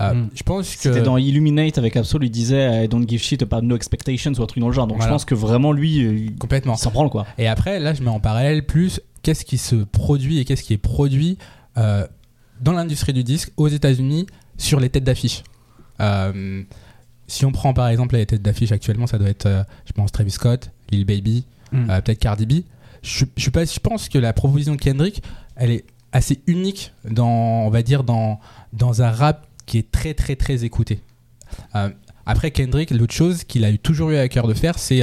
Euh, 0.00 0.14
Mm. 0.14 0.28
Je 0.32 0.42
pense 0.44 0.76
que. 0.76 0.82
C'était 0.82 1.02
dans 1.02 1.16
Illuminate 1.16 1.76
avec 1.78 1.96
Absol, 1.96 2.22
il 2.22 2.30
disait 2.30 2.84
I 2.84 2.88
don't 2.88 3.04
give 3.08 3.20
shit 3.20 3.42
about 3.42 3.62
no 3.62 3.74
expectations 3.74 4.30
ou 4.38 4.42
un 4.44 4.46
truc 4.46 4.60
dans 4.60 4.68
le 4.68 4.72
genre. 4.74 4.86
Donc 4.86 4.98
Voilà. 4.98 5.10
je 5.10 5.14
pense 5.14 5.24
que 5.24 5.34
vraiment 5.34 5.72
lui, 5.72 6.04
euh, 6.04 6.28
Complètement. 6.38 6.74
il 6.74 6.78
s'en 6.78 6.92
branle 6.92 7.10
quoi. 7.10 7.26
Et 7.36 7.48
après, 7.48 7.80
là, 7.80 7.94
je 7.94 8.02
mets 8.04 8.10
en 8.10 8.20
parallèle 8.20 8.64
plus 8.64 9.00
qu'est-ce 9.22 9.44
qui 9.44 9.58
se 9.58 9.74
produit 9.74 10.38
et 10.38 10.44
qu'est-ce 10.44 10.62
qui 10.62 10.72
est 10.72 10.78
produit 10.78 11.36
euh, 11.78 12.06
dans 12.60 12.72
l'industrie 12.72 13.12
du 13.12 13.24
disque 13.24 13.50
aux 13.56 13.68
États-Unis 13.68 14.26
sur 14.58 14.80
les 14.80 14.88
têtes 14.88 15.04
d'affiche. 15.04 15.42
Euh, 16.00 16.62
si 17.26 17.44
on 17.44 17.52
prend 17.52 17.74
par 17.74 17.88
exemple 17.88 18.16
les 18.16 18.26
têtes 18.26 18.42
d'affiche 18.42 18.72
actuellement, 18.72 19.06
ça 19.06 19.18
doit 19.18 19.28
être, 19.28 19.46
euh, 19.46 19.62
je 19.86 19.92
pense, 19.92 20.12
Travis 20.12 20.30
Scott, 20.30 20.70
Lil 20.90 21.04
Baby, 21.04 21.44
Mm. 21.72 21.90
euh, 21.90 22.00
peut-être 22.00 22.20
Cardi 22.20 22.46
B. 22.46 22.52
Je, 23.02 23.24
je, 23.36 23.42
suis 23.42 23.50
pas, 23.50 23.64
je 23.64 23.80
pense 23.80 24.08
que 24.08 24.18
la 24.18 24.32
proposition 24.32 24.76
de 24.76 24.80
Kendrick, 24.80 25.22
elle 25.56 25.70
est 25.72 25.84
assez 26.12 26.40
unique 26.46 26.92
dans, 27.08 27.26
on 27.66 27.70
va 27.70 27.82
dire, 27.82 28.04
dans, 28.04 28.38
dans 28.72 29.02
un 29.02 29.10
rap 29.10 29.46
qui 29.66 29.78
est 29.78 29.90
très 29.90 30.14
très 30.14 30.36
très 30.36 30.64
écouté. 30.64 31.00
Après 32.24 32.50
Kendrick, 32.52 32.90
l'autre 32.90 33.14
chose 33.14 33.44
qu'il 33.44 33.64
a 33.64 33.76
toujours 33.78 34.10
eu 34.10 34.16
à 34.16 34.28
cœur 34.28 34.46
de 34.46 34.54
faire, 34.54 34.78
c'est 34.78 35.02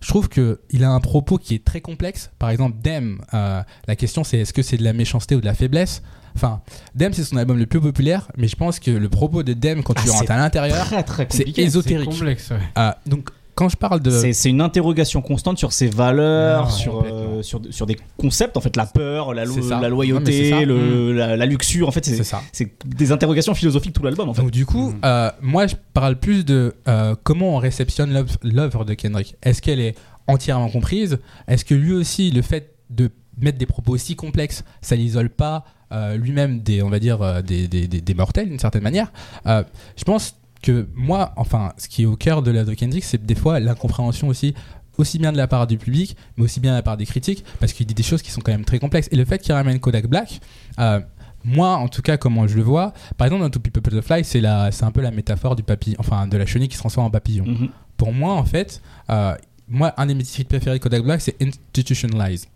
je 0.00 0.08
trouve 0.08 0.28
que 0.28 0.60
il 0.70 0.84
a 0.84 0.90
un 0.90 1.00
propos 1.00 1.38
qui 1.38 1.54
est 1.54 1.64
très 1.64 1.80
complexe. 1.80 2.30
Par 2.38 2.50
exemple, 2.50 2.76
Dem, 2.82 3.20
euh, 3.34 3.62
la 3.86 3.96
question 3.96 4.24
c'est 4.24 4.38
est-ce 4.38 4.52
que 4.52 4.62
c'est 4.62 4.76
de 4.76 4.84
la 4.84 4.92
méchanceté 4.92 5.34
ou 5.34 5.40
de 5.40 5.46
la 5.46 5.54
faiblesse? 5.54 6.02
Enfin, 6.36 6.60
Dem 6.94 7.12
c'est 7.12 7.24
son 7.24 7.36
album 7.36 7.58
le 7.58 7.66
plus 7.66 7.80
populaire, 7.80 8.30
mais 8.36 8.48
je 8.48 8.56
pense 8.56 8.78
que 8.78 8.90
le 8.90 9.08
propos 9.08 9.42
de 9.42 9.54
Dem 9.54 9.82
quand 9.82 9.94
Ah, 9.96 10.02
tu 10.04 10.10
rentres 10.10 10.24
c'est 10.26 10.32
à 10.32 10.36
l'intérieur, 10.36 10.86
c'est 11.30 11.58
ésotérique. 11.58 12.10
C'est 12.12 12.18
complexe, 12.18 12.50
ouais. 12.50 12.60
Ah, 12.74 12.98
donc 13.06 13.30
quand 13.58 13.68
je 13.68 13.76
parle 13.76 13.98
de 14.00 14.10
C'est 14.32 14.48
une 14.50 14.60
interrogation 14.60 15.20
constante 15.20 15.58
sur 15.58 15.72
ses 15.72 15.88
valeurs, 15.88 16.64
Non, 16.66 16.70
sur, 16.70 16.92
complètement. 16.92 17.18
euh, 17.38 17.42
sur, 17.42 17.60
sur 17.70 17.86
des 17.86 17.96
concepts, 18.16 18.56
en 18.56 18.60
fait, 18.60 18.76
la 18.76 18.86
peur, 18.86 19.34
la, 19.34 19.44
lo- 19.44 19.88
loyauté, 19.88 20.64
le- 20.64 21.12
la, 21.12 21.36
la 21.36 21.44
luxure. 21.46 21.88
En 21.88 21.90
fait, 21.90 22.04
c'est 22.04 22.16
c'est 22.16 22.22
ça. 22.24 22.40
c'est 22.52 22.70
des 22.86 23.10
interrogations 23.10 23.54
philosophiques 23.54 23.92
tout 23.94 24.02
l'album. 24.04 24.28
En 24.28 24.34
fait. 24.34 24.42
Donc 24.42 24.52
du 24.52 24.64
coup, 24.64 24.90
Mhm. 24.90 25.00
euh, 25.04 25.30
moi 25.42 25.66
je 25.66 25.74
parle 25.92 26.16
plus 26.16 26.44
de 26.44 26.74
euh, 26.86 27.16
comment 27.24 27.56
on 27.56 27.58
réceptionne 27.58 28.12
l'œuvre- 28.42 28.84
de 28.84 28.94
Kendrick. 28.94 29.34
Est-ce 29.42 29.60
qu'elle 29.60 29.80
est 29.80 29.96
entièrement 30.28 30.68
comprise? 30.68 31.18
Est-ce 31.48 31.64
que 31.64 31.74
lui 31.74 31.92
aussi, 31.92 32.30
le 32.30 32.42
fait 32.42 32.74
de 32.90 33.10
mettre 33.40 33.58
des 33.58 33.66
propos 33.66 33.92
aussi 33.92 34.14
complexes, 34.14 34.62
ça 34.82 34.94
l'isole 34.94 35.30
pas 35.30 35.64
euh, 35.90 36.16
lui-même 36.16 36.60
des, 36.60 36.82
on 36.82 36.90
va 36.90 36.98
dire, 37.00 37.42
des, 37.42 37.66
des, 37.66 37.88
des- 37.88 38.00
des 38.02 38.14
mortels 38.14 38.48
d'une 38.50 38.58
certaine 38.58 38.82
manière? 38.82 39.10
Euh, 39.46 39.64
Je 39.96 40.04
pense 40.04 40.36
que 40.62 40.88
moi, 40.94 41.32
enfin, 41.36 41.72
ce 41.78 41.88
qui 41.88 42.02
est 42.02 42.06
au 42.06 42.16
cœur 42.16 42.42
de 42.42 42.52
de 42.52 42.74
Kendrick, 42.74 43.04
c'est 43.04 43.24
des 43.24 43.34
fois 43.34 43.60
l'incompréhension 43.60 44.28
aussi 44.28 44.54
aussi 44.98 45.18
bien 45.18 45.32
de 45.32 45.36
la 45.36 45.46
part 45.46 45.66
du 45.66 45.78
public, 45.78 46.16
mais 46.36 46.44
aussi 46.44 46.60
bien 46.60 46.72
de 46.72 46.76
la 46.76 46.82
part 46.82 46.96
des 46.96 47.06
critiques, 47.06 47.44
parce 47.60 47.72
qu'il 47.72 47.86
dit 47.86 47.94
des 47.94 48.02
choses 48.02 48.20
qui 48.20 48.30
sont 48.30 48.40
quand 48.40 48.52
même 48.52 48.64
très 48.64 48.78
complexes. 48.78 49.08
Et 49.12 49.16
le 49.16 49.24
fait 49.24 49.38
qu'il 49.38 49.54
ramène 49.54 49.78
Kodak 49.78 50.08
Black, 50.08 50.40
euh, 50.80 51.00
moi, 51.44 51.76
en 51.76 51.88
tout 51.88 52.02
cas, 52.02 52.16
comment 52.16 52.46
je 52.48 52.56
le 52.56 52.62
vois, 52.62 52.92
par 53.16 53.26
exemple, 53.26 53.42
dans 53.42 53.50
To 53.50 53.60
People 53.60 53.80
Butterfly, 53.82 54.24
c'est 54.24 54.40
la, 54.40 54.72
c'est 54.72 54.84
un 54.84 54.90
peu 54.90 55.00
la 55.00 55.12
métaphore 55.12 55.56
du 55.56 55.62
papillon, 55.62 55.96
enfin, 56.00 56.26
de 56.26 56.36
la 56.36 56.46
chenille 56.46 56.68
qui 56.68 56.74
se 56.74 56.80
transforme 56.80 57.06
en 57.06 57.10
papillon. 57.10 57.46
Mhm. 57.46 57.68
Pour 57.96 58.12
moi, 58.12 58.34
en 58.34 58.44
fait, 58.44 58.82
euh, 59.08 59.34
moi, 59.68 59.94
un 59.96 60.06
de 60.06 60.14
mes 60.14 60.24
titres 60.24 60.48
préférés 60.48 60.78
de 60.78 60.82
Kodak 60.82 61.02
Black, 61.04 61.20
c'est 61.20 61.40
Institutionalize. 61.40 62.48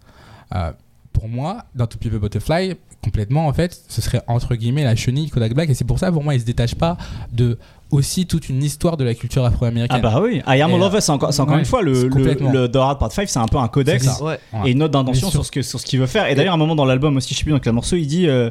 Euh, 0.54 0.72
pour 1.12 1.28
moi, 1.28 1.64
dans 1.74 1.86
To 1.86 1.96
People 1.98 2.18
Butterfly, 2.18 2.74
complètement, 3.02 3.46
en 3.46 3.52
fait, 3.52 3.84
ce 3.88 4.00
serait 4.00 4.22
entre 4.26 4.54
guillemets 4.56 4.84
la 4.84 4.96
chenille 4.96 5.30
Kodak 5.30 5.54
Black, 5.54 5.70
et 5.70 5.74
c'est 5.74 5.84
pour 5.84 5.98
ça, 5.98 6.10
pour 6.10 6.24
moi, 6.24 6.34
il 6.34 6.40
se 6.40 6.46
détache 6.46 6.74
pas 6.74 6.96
de 7.32 7.58
aussi 7.92 8.26
toute 8.26 8.48
une 8.48 8.62
histoire 8.64 8.96
de 8.96 9.04
la 9.04 9.14
culture 9.14 9.44
Ah 9.44 9.48
afro-américaine. 9.48 10.00
bah 10.00 10.18
oui, 10.20 10.38
I 10.46 10.60
Am 10.62 10.70
Et, 10.70 10.72
a 10.72 10.76
euh, 10.76 10.78
Lover, 10.78 11.00
c'est 11.00 11.12
encore, 11.12 11.28
ouais, 11.30 11.58
une 11.58 11.64
fois 11.64 11.82
le, 11.82 12.08
le, 12.08 12.66
The 12.66 12.76
Hard 12.76 12.98
Part 12.98 13.12
5, 13.12 13.28
c'est 13.28 13.38
un 13.38 13.46
peu 13.46 13.58
un 13.58 13.68
codex 13.68 14.08
et 14.64 14.70
une 14.72 14.78
note 14.78 14.90
d'intention 14.90 15.28
Mais 15.28 15.30
sur 15.30 15.40
sur- 15.40 15.44
ce 15.46 15.50
que 15.52 15.62
sur 15.62 15.78
ce 15.78 15.86
qu'il 15.86 16.00
veut 16.00 16.06
faire. 16.06 16.26
Et 16.28 16.34
d'ailleurs, 16.34 16.52
à 16.52 16.56
un 16.56 16.58
moment 16.58 16.74
dans 16.74 16.84
l'album 16.86 17.16
aussi, 17.16 17.32
je 17.34 17.38
sais 17.38 17.44
plus 17.44 17.52
dans 17.52 17.60
quel 17.60 17.74
morceau, 17.74 17.94
il 17.96 18.06
dit 18.06 18.26
euh, 18.26 18.50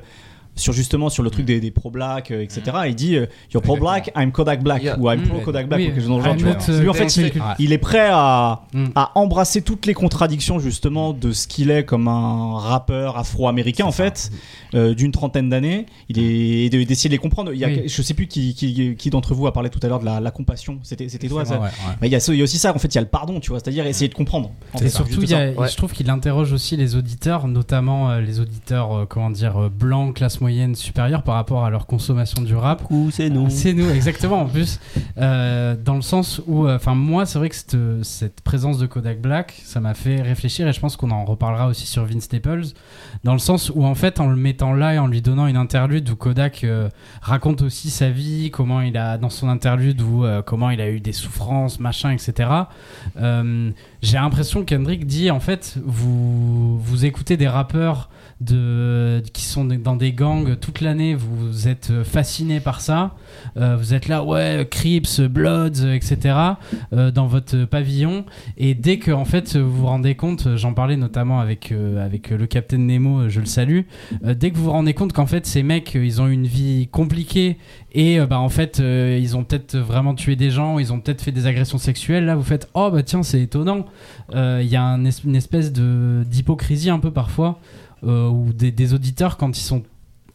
sur 0.55 0.73
justement 0.73 1.09
sur 1.09 1.23
le 1.23 1.29
truc 1.29 1.45
des, 1.45 1.59
des 1.59 1.71
pro-black, 1.71 2.31
euh, 2.31 2.41
etc. 2.41 2.61
Il 2.87 2.95
dit 2.95 3.15
euh, 3.15 3.25
You're 3.53 3.63
pro-black, 3.63 4.11
I'm 4.17 4.31
Kodak 4.31 4.61
Black 4.63 4.83
Yeah. 4.83 4.99
ou 4.99 5.09
I'm 5.09 5.21
Mm. 5.21 5.27
pro-Kodak 5.29 5.67
Black 5.67 5.79
Oui, 5.79 5.85
ou 5.85 5.89
quelque 5.89 5.99
chose 6.01 6.09
dans 6.09 6.17
le 6.17 6.23
genre. 6.23 6.35
Tu 6.35 6.43
vois. 6.43 6.57
euh, 6.69 6.81
Lui, 6.81 6.89
en 6.89 6.93
fait, 6.93 7.15
il, 7.59 7.73
est 7.73 7.77
prêt 7.77 8.09
à, 8.11 8.63
Mm. 8.73 8.85
à 8.95 9.11
embrasser 9.17 9.61
toutes 9.61 9.85
les 9.85 9.93
contradictions 9.93 10.59
justement 10.59 11.13
de 11.13 11.31
ce 11.31 11.47
qu'il 11.47 11.71
est 11.71 11.85
comme 11.85 12.07
un 12.07 12.57
rappeur 12.59 13.17
afro-américain 13.17 13.85
en 13.85 13.91
fait, 13.91 14.31
euh, 14.75 14.93
d'une 14.93 15.11
trentaine 15.11 15.49
d'années. 15.49 15.85
Il 16.09 16.19
est 16.19 16.69
d'essayer 16.85 17.09
de 17.09 17.13
les 17.13 17.17
comprendre. 17.17 17.53
Il 17.53 17.59
y 17.59 17.65
a, 17.65 17.67
Oui. 17.67 17.83
je 17.87 18.01
sais 18.01 18.13
plus 18.13 18.27
qui, 18.27 18.53
qui, 18.53 18.95
qui 18.97 19.09
d'entre 19.09 19.33
vous 19.33 19.47
a 19.47 19.53
parlé 19.53 19.69
tout 19.69 19.79
à 19.83 19.87
l'heure 19.87 19.99
de 19.99 20.05
la, 20.05 20.19
la 20.19 20.31
compassion. 20.31 20.79
C'était 20.83 21.07
c'était 21.09 21.27
toi 21.29 21.43
C'est 21.45 21.53
ça. 21.53 21.59
ouais, 21.59 21.65
ouais. 21.65 21.95
Bah, 22.01 22.07
il, 22.07 22.11
y 22.11 22.15
a, 22.15 22.19
ce- 22.19 22.31
il 22.33 22.37
y 22.37 22.41
a 22.41 22.43
aussi 22.43 22.57
ça, 22.57 22.75
en 22.75 22.79
fait, 22.79 22.87
il 22.89 22.95
y 22.95 22.97
a 22.97 23.01
le 23.01 23.07
pardon, 23.07 23.39
tu 23.39 23.49
vois, 23.49 23.59
c'est-à-dire 23.59 23.85
essayer 23.87 24.09
de 24.09 24.13
comprendre. 24.13 24.51
en 24.73 24.79
Et 24.79 24.89
surtout, 24.89 25.21
il 25.23 25.29
y 25.29 25.33
a- 25.33 25.51
Ouais. 25.51 25.67
je 25.69 25.77
trouve 25.77 25.91
qu'il 25.93 26.09
interroge 26.09 26.51
aussi 26.51 26.75
les 26.77 26.95
auditeurs, 26.95 27.47
notamment 27.47 28.15
les 28.17 28.39
auditeurs, 28.39 29.05
comment 29.09 29.29
dire, 29.29 29.69
blancs, 29.69 30.15
classe 30.15 30.40
moyenne 30.41 30.75
supérieure, 30.75 31.23
par 31.23 31.36
rapport 31.36 31.63
à 31.63 31.69
leur 31.69 31.86
consommation 31.86 32.41
du 32.41 32.56
rap. 32.56 32.84
Ou 32.89 33.12
c'est 33.12 33.30
nous. 33.30 33.49
C'est 33.49 33.73
nous, 33.73 33.89
exactement. 33.89 34.41
En 34.41 34.45
plus, 34.45 34.80
euh, 35.17 35.75
dans 35.75 35.95
le 35.95 36.01
sens 36.01 36.41
où, 36.47 36.67
enfin, 36.67 36.95
moi, 36.95 37.25
c'est 37.25 37.39
vrai 37.39 37.49
que 37.49 37.56
cette, 37.56 37.77
cette 38.04 38.41
présence 38.41 38.77
de 38.77 38.86
Kodak 38.86 39.21
Black, 39.21 39.62
ça 39.63 39.80
m'a 39.80 39.93
fait 39.93 40.21
réfléchir, 40.21 40.67
et 40.67 40.73
je 40.73 40.80
pense 40.80 40.97
qu'on 40.97 41.12
en 41.12 41.23
reparlera 41.23 41.67
aussi 41.67 41.88
sur 41.88 42.06
Vince 42.06 42.23
Staples, 42.23 42.65
dans 43.23 43.34
le 43.34 43.39
sens 43.39 43.71
où, 43.73 43.86
en 43.86 43.95
fait, 43.95 44.19
en 44.19 44.27
le 44.27 44.36
mettant 44.36 44.73
là 44.73 44.95
et 44.95 44.99
en 44.99 45.08
lui 45.08 45.21
donnant 45.21 45.47
une 45.47 45.58
interlude 45.58 46.10
où 46.10 46.15
Kodak 46.15 46.63
euh, 46.63 46.89
raconte 47.21 47.62
aussi 47.62 47.89
sa 47.89 48.10
vie, 48.10 48.51
comment 48.51 48.82
il 48.82 48.97
a, 48.97 49.17
dans 49.17 49.30
son 49.30 49.47
interlude, 49.47 50.01
où 50.01 50.25
euh, 50.25 50.41
comment 50.41 50.69
il 50.69 50.82
a 50.82 50.89
eu 50.89 50.99
des 50.99 51.13
souffrances, 51.13 51.80
machin, 51.80 52.12
etc. 52.12 52.49
J'ai 54.01 54.17
l'impression 54.17 54.61
que 54.61 54.73
Kendrick 54.73 55.05
dit, 55.05 55.29
en 55.29 55.39
fait, 55.39 55.77
vous, 55.85 56.79
vous 56.79 57.05
écoutez 57.05 57.37
des 57.37 57.47
rappeurs 57.47 58.09
de, 58.41 59.21
qui 59.33 59.43
sont 59.43 59.63
dans 59.63 59.95
des 59.95 60.11
gangs 60.11 60.55
toute 60.59 60.81
l'année, 60.81 61.13
vous 61.13 61.67
êtes 61.67 62.03
fasciné 62.03 62.59
par 62.59 62.81
ça, 62.81 63.15
euh, 63.57 63.77
vous 63.77 63.93
êtes 63.93 64.07
là, 64.07 64.23
ouais, 64.23 64.67
Crips, 64.69 65.21
Bloods, 65.21 65.85
etc., 65.93 66.35
euh, 66.93 67.11
dans 67.11 67.27
votre 67.27 67.65
pavillon, 67.65 68.25
et 68.57 68.73
dès 68.73 68.97
que 68.97 69.11
en 69.11 69.25
fait 69.25 69.55
vous 69.57 69.81
vous 69.81 69.85
rendez 69.85 70.15
compte, 70.15 70.55
j'en 70.55 70.73
parlais 70.73 70.97
notamment 70.97 71.39
avec, 71.39 71.71
euh, 71.71 72.03
avec 72.03 72.31
le 72.31 72.47
Capitaine 72.47 72.87
Nemo, 72.87 73.29
je 73.29 73.39
le 73.39 73.45
salue, 73.45 73.81
euh, 74.25 74.33
dès 74.33 74.49
que 74.49 74.57
vous 74.57 74.63
vous 74.65 74.71
rendez 74.71 74.95
compte 74.95 75.13
qu'en 75.13 75.27
fait 75.27 75.45
ces 75.45 75.61
mecs, 75.61 75.93
ils 75.93 76.21
ont 76.21 76.27
une 76.27 76.47
vie 76.47 76.87
compliquée, 76.91 77.57
et 77.93 78.19
euh, 78.19 78.25
bah 78.25 78.39
en 78.39 78.49
fait 78.49 78.80
euh, 78.80 79.19
ils 79.21 79.36
ont 79.36 79.43
peut-être 79.43 79.77
vraiment 79.77 80.15
tué 80.15 80.36
des 80.36 80.49
gens, 80.49 80.80
ils 80.80 80.93
ont 80.93 80.99
peut-être 80.99 81.21
fait 81.21 81.32
des 81.32 81.45
agressions 81.45 81.77
sexuelles, 81.77 82.25
là 82.25 82.36
vous 82.36 82.43
faites, 82.43 82.69
oh 82.73 82.89
bah 82.91 83.04
tiens, 83.04 83.23
c'est 83.23 83.41
étonnant, 83.41 83.86
Euh, 84.34 84.62
il 84.63 84.69
y 84.69 84.77
a 84.77 84.82
une 84.82 85.36
espèce 85.36 85.73
d'hypocrisie 85.73 86.89
un 86.89 86.99
peu 86.99 87.12
parfois, 87.12 87.60
euh, 88.06 88.30
où 88.30 88.54
des, 88.54 88.71
des 88.71 88.93
auditeurs, 88.93 89.36
quand 89.36 89.58
ils 89.58 89.62
sont 89.62 89.84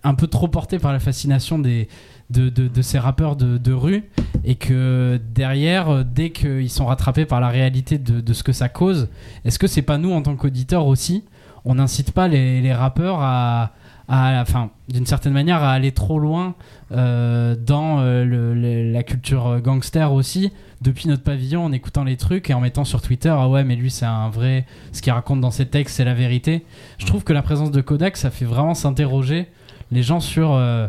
un 0.04 0.14
peu 0.14 0.26
trop 0.26 0.48
portés 0.48 0.78
par 0.78 0.92
la 0.92 0.98
fascination 0.98 1.58
des, 1.58 1.88
de, 2.28 2.50
de, 2.50 2.82
ces 2.82 2.98
rappeurs 2.98 3.36
de, 3.36 3.72
rue, 3.72 4.04
et 4.44 4.56
que 4.56 5.18
derrière, 5.34 6.04
dès 6.04 6.30
qu'ils 6.30 6.70
sont 6.70 6.86
rattrapés 6.86 7.24
par 7.24 7.40
la 7.40 7.48
réalité 7.48 7.98
de, 7.98 8.20
de 8.20 8.32
ce 8.34 8.42
que 8.42 8.52
ça 8.52 8.68
cause, 8.68 9.08
est-ce 9.44 9.58
que 9.58 9.66
c'est 9.66 9.82
pas 9.82 9.98
nous, 9.98 10.12
en 10.12 10.22
tant 10.22 10.36
qu'auditeurs 10.36 10.86
aussi, 10.86 11.24
on 11.64 11.76
n'incite 11.76 12.12
pas 12.12 12.28
les, 12.28 12.60
les 12.60 12.74
rappeurs 12.74 13.18
à, 13.20 13.72
à 14.08 14.40
enfin, 14.40 14.70
d'une 14.88 15.06
certaine 15.06 15.32
manière, 15.32 15.62
à 15.62 15.72
aller 15.72 15.92
trop 15.92 16.18
loin 16.18 16.54
euh, 16.92 17.56
dans 17.56 17.98
euh, 18.00 18.92
la 18.92 19.02
culture 19.02 19.60
gangster 19.60 20.12
aussi, 20.12 20.52
depuis 20.80 21.08
notre 21.08 21.22
pavillon, 21.22 21.64
en 21.64 21.72
écoutant 21.72 22.04
les 22.04 22.16
trucs 22.16 22.48
et 22.50 22.54
en 22.54 22.60
mettant 22.60 22.84
sur 22.84 23.02
Twitter, 23.02 23.34
ah 23.36 23.48
ouais, 23.48 23.64
mais 23.64 23.76
lui 23.76 23.90
c'est 23.90 24.06
un 24.06 24.28
vrai, 24.28 24.66
ce 24.92 25.02
qu'il 25.02 25.12
raconte 25.12 25.40
dans 25.40 25.50
ses 25.50 25.66
textes, 25.66 25.96
c'est 25.96 26.04
la 26.04 26.14
vérité. 26.14 26.64
Je 26.98 27.06
trouve 27.06 27.24
que 27.24 27.32
la 27.32 27.42
présence 27.42 27.70
de 27.70 27.80
Kodak, 27.80 28.16
ça 28.16 28.30
fait 28.30 28.44
vraiment 28.44 28.74
s'interroger 28.74 29.48
les 29.90 30.02
gens 30.02 30.20
sur, 30.20 30.52
euh, 30.52 30.86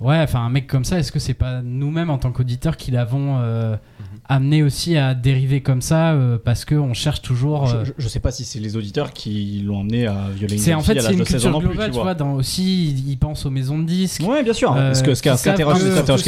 Ouais, 0.00 0.18
enfin 0.20 0.40
un 0.40 0.50
mec 0.50 0.66
comme 0.66 0.84
ça, 0.84 0.98
est-ce 0.98 1.10
que 1.10 1.18
c'est 1.18 1.32
pas 1.34 1.62
nous-mêmes 1.62 2.10
en 2.10 2.18
tant 2.18 2.30
qu'auditeurs 2.30 2.76
qui 2.76 2.90
l'avons 2.90 3.38
euh, 3.40 3.76
amené 4.28 4.62
aussi 4.62 4.98
à 4.98 5.14
dériver 5.14 5.62
comme 5.62 5.80
ça 5.80 6.12
euh, 6.12 6.36
parce 6.42 6.66
que 6.66 6.74
on 6.74 6.92
cherche 6.92 7.22
toujours. 7.22 7.66
euh, 7.70 7.82
Je, 7.84 7.92
je- 7.96 8.08
sais 8.08 8.20
pas 8.20 8.30
si 8.30 8.44
c'est 8.44 8.58
les 8.58 8.76
auditeurs 8.76 9.12
qui 9.14 9.62
l'ont 9.64 9.80
amené 9.80 10.06
à 10.06 10.26
violer 10.34 10.56
une 10.56 10.60
c'est 10.60 10.74
en 10.74 10.80
fait 10.82 11.00
c'est 11.00 11.12
une 11.14 11.20
de 11.20 11.24
16 11.24 11.46
ans 11.46 11.48
culture 11.48 11.50
non 11.52 11.58
plus, 11.60 11.68
globale, 11.68 11.90
tu 11.92 11.98
vois. 11.98 12.14
Dans, 12.14 12.34
aussi, 12.34 12.88
ils 12.90 13.08
ils 13.12 13.16
pensent 13.16 13.46
aux 13.46 13.50
maisons 13.50 13.78
de 13.78 13.84
disques. 13.86 14.22
Ouais, 14.28 14.42
bien 14.42 14.52
sûr. 14.52 14.74
Euh, 14.76 14.92
ce 14.92 15.02
que 15.02 15.14
ce 15.14 15.22
qu'interroge 15.22 15.80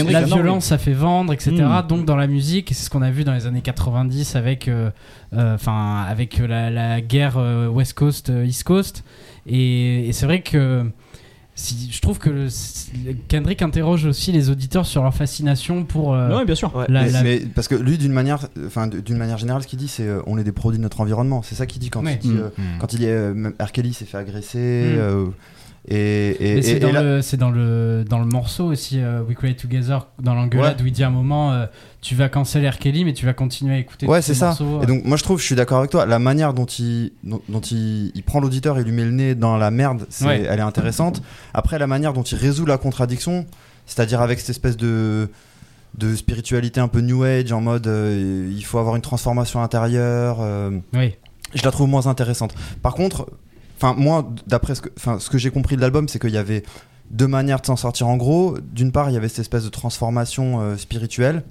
la 0.09 0.23
violence 0.23 0.65
ça 0.65 0.79
fait 0.79 0.93
vendre 0.95 1.33
etc 1.35 1.53
Mm. 1.59 1.87
donc 1.89 2.07
dans 2.07 2.17
la 2.17 2.27
musique 2.27 2.69
c'est 2.73 2.85
ce 2.85 2.89
qu'on 2.91 3.03
a 3.03 3.11
vu 3.11 3.25
dans 3.25 3.35
les 3.35 3.47
années 3.47 3.61
90 3.61 4.35
avec 4.37 4.71
enfin 5.37 6.05
avec 6.09 6.39
la, 6.39 6.71
la 6.71 7.01
guerre 7.01 7.37
West 7.71 7.93
Coast 7.95 8.33
East 8.47 8.65
Coast 8.65 9.05
et, 9.47 10.09
et 10.09 10.13
c'est 10.13 10.27
vrai 10.27 10.41
que 10.43 10.87
si, 11.61 11.89
je 11.91 12.01
trouve 12.01 12.19
que 12.19 12.31
le- 12.31 12.49
Kendrick 13.27 13.63
interroge 13.63 14.05
aussi 14.05 14.31
les 14.31 14.49
auditeurs 14.49 14.87
sur 14.87 15.03
leur 15.03 15.13
fascination 15.13 15.85
pour 15.85 16.15
euh, 16.15 16.39
Ouais, 16.39 16.45
bien 16.45 16.55
sûr. 16.55 16.73
la- 16.89 17.03
mais, 17.05 17.11
la- 17.11 17.23
mais 17.25 17.41
parce 17.55 17.67
que 17.67 17.75
lui, 17.75 17.99
d'une 17.99 18.13
manière, 18.13 18.47
enfin, 18.65 18.87
d'une 18.87 19.17
manière 19.17 19.39
générale, 19.39 19.63
ce 19.63 19.67
qu'il 19.67 19.79
dit, 19.79 19.89
c'est 19.89 20.07
euh, 20.07 20.21
on 20.27 20.39
est 20.39 20.45
des 20.45 20.53
produits 20.53 20.79
de 20.79 20.83
notre 20.85 21.01
environnement. 21.01 21.43
C'est 21.43 21.57
ça 21.57 21.67
qu'il 21.67 21.81
dit 21.81 21.91
quand 21.91 22.05
Ouais. 22.05 22.19
il 22.23 22.31
dit, 22.31 22.35
Mm. 22.35 22.39
euh, 22.39 22.49
quand 22.79 22.93
il 22.93 23.01
dit 23.01 23.07
euh, 23.09 23.35
même 23.35 23.55
R. 23.61 23.73
Kelly 23.73 23.93
s'est 23.93 24.05
fait 24.05 24.19
agresser. 24.19 24.95
Mm. 24.97 25.33
Euh, 25.97 26.35
et, 26.59 26.63
c'est 26.63 26.79
dans, 26.81 26.93
là- 26.93 27.03
le, 27.03 27.23
c'est 27.23 27.37
dans, 27.37 27.51
le, 27.51 28.05
dans 28.09 28.19
le 28.19 28.27
morceau 28.27 28.65
aussi, 28.67 29.01
euh, 29.01 29.23
We 29.23 29.37
Create 29.37 29.57
Together, 29.59 30.07
dans 30.21 30.35
l'engueulade, 30.35 30.77
Ouais. 30.79 30.83
où 30.85 30.87
il 30.87 30.93
dit 30.93 31.03
à 31.05 31.09
un 31.09 31.11
moment 31.11 31.53
euh, 31.53 31.67
Tu 32.01 32.15
vas 32.15 32.29
canceller 32.29 32.69
R. 32.69 32.79
Kelly, 32.79 33.05
mais 33.05 33.13
tu 33.15 33.25
vas 33.27 33.33
continuer 33.33 33.75
à 33.75 33.79
écouter 33.79 34.07
Ouais, 34.07 34.21
c'est 34.23 34.35
ça. 34.35 34.49
morceaux. 34.49 34.83
Et 34.83 34.87
donc, 34.87 35.05
moi, 35.05 35.17
je 35.17 35.23
trouve, 35.23 35.41
je 35.41 35.45
suis 35.47 35.55
d'accord 35.55 35.79
avec 35.79 35.91
toi. 35.91 36.05
La 36.07 36.19
manière 36.19 36.53
dont 36.55 36.67
il, 36.67 37.13
dont, 37.25 37.41
dont 37.49 37.61
il, 37.61 38.13
il 38.15 38.23
prend 38.23 38.41
l'auditeur 38.41 38.79
et 38.79 38.85
lui 38.85 38.93
met 38.93 39.05
le 39.05 39.13
nez 39.13 39.35
dans 39.35 39.57
la 39.57 39.71
merde, 39.71 40.07
Ouais. 40.23 40.43
elle 40.49 40.59
est 40.59 40.63
intéressante. 40.63 41.23
Après, 41.55 41.79
la 41.79 41.87
manière 41.87 42.13
dont 42.13 42.23
il 42.23 42.37
résout 42.39 42.67
la 42.67 42.79
contradiction, 42.79 43.47
c'est-à-dire 43.87 44.21
avec 44.21 44.41
cette 44.41 44.51
espèce 44.51 44.77
de 44.77 45.29
de 45.97 46.15
spiritualité 46.15 46.81
un 46.81 46.87
peu 46.89 47.01
new 47.01 47.25
age 47.25 47.51
en 47.51 47.63
mode 47.63 47.87
euh, 47.87 48.53
il 48.55 48.63
faut 48.63 48.79
avoir 48.79 48.95
une 48.95 49.01
transformation 49.03 49.63
intérieure 49.63 50.37
euh, 50.43 50.71
Oui. 50.93 51.15
je 51.55 51.63
la 51.65 51.71
trouve 51.71 51.89
moins 51.89 52.07
intéressante. 52.07 52.55
Par 52.83 52.93
contre, 52.95 53.27
enfin 53.81 53.95
moi, 53.97 54.29
d'après 54.47 54.75
ce 54.75 54.83
que, 54.83 54.91
enfin 54.97 55.19
ce 55.19 55.31
que 55.31 55.39
j'ai 55.39 55.51
compris 55.51 55.77
de 55.77 55.81
l'album, 55.81 56.09
c'est 56.09 56.19
qu'il 56.19 56.31
y 56.31 56.39
avait 56.39 56.65
deux 57.11 57.29
manières 57.29 57.61
de 57.61 57.67
s'en 57.67 57.77
sortir. 57.77 58.09
En 58.09 58.17
gros, 58.17 58.59
d'une 58.61 58.93
part, 58.93 59.11
il 59.11 59.15
y 59.15 59.17
avait 59.17 59.29
cette 59.29 59.41
espèce 59.41 59.65
de 59.65 59.71
transformation 59.71 60.61
euh, 60.61 60.77
spirituelle. 60.77 61.43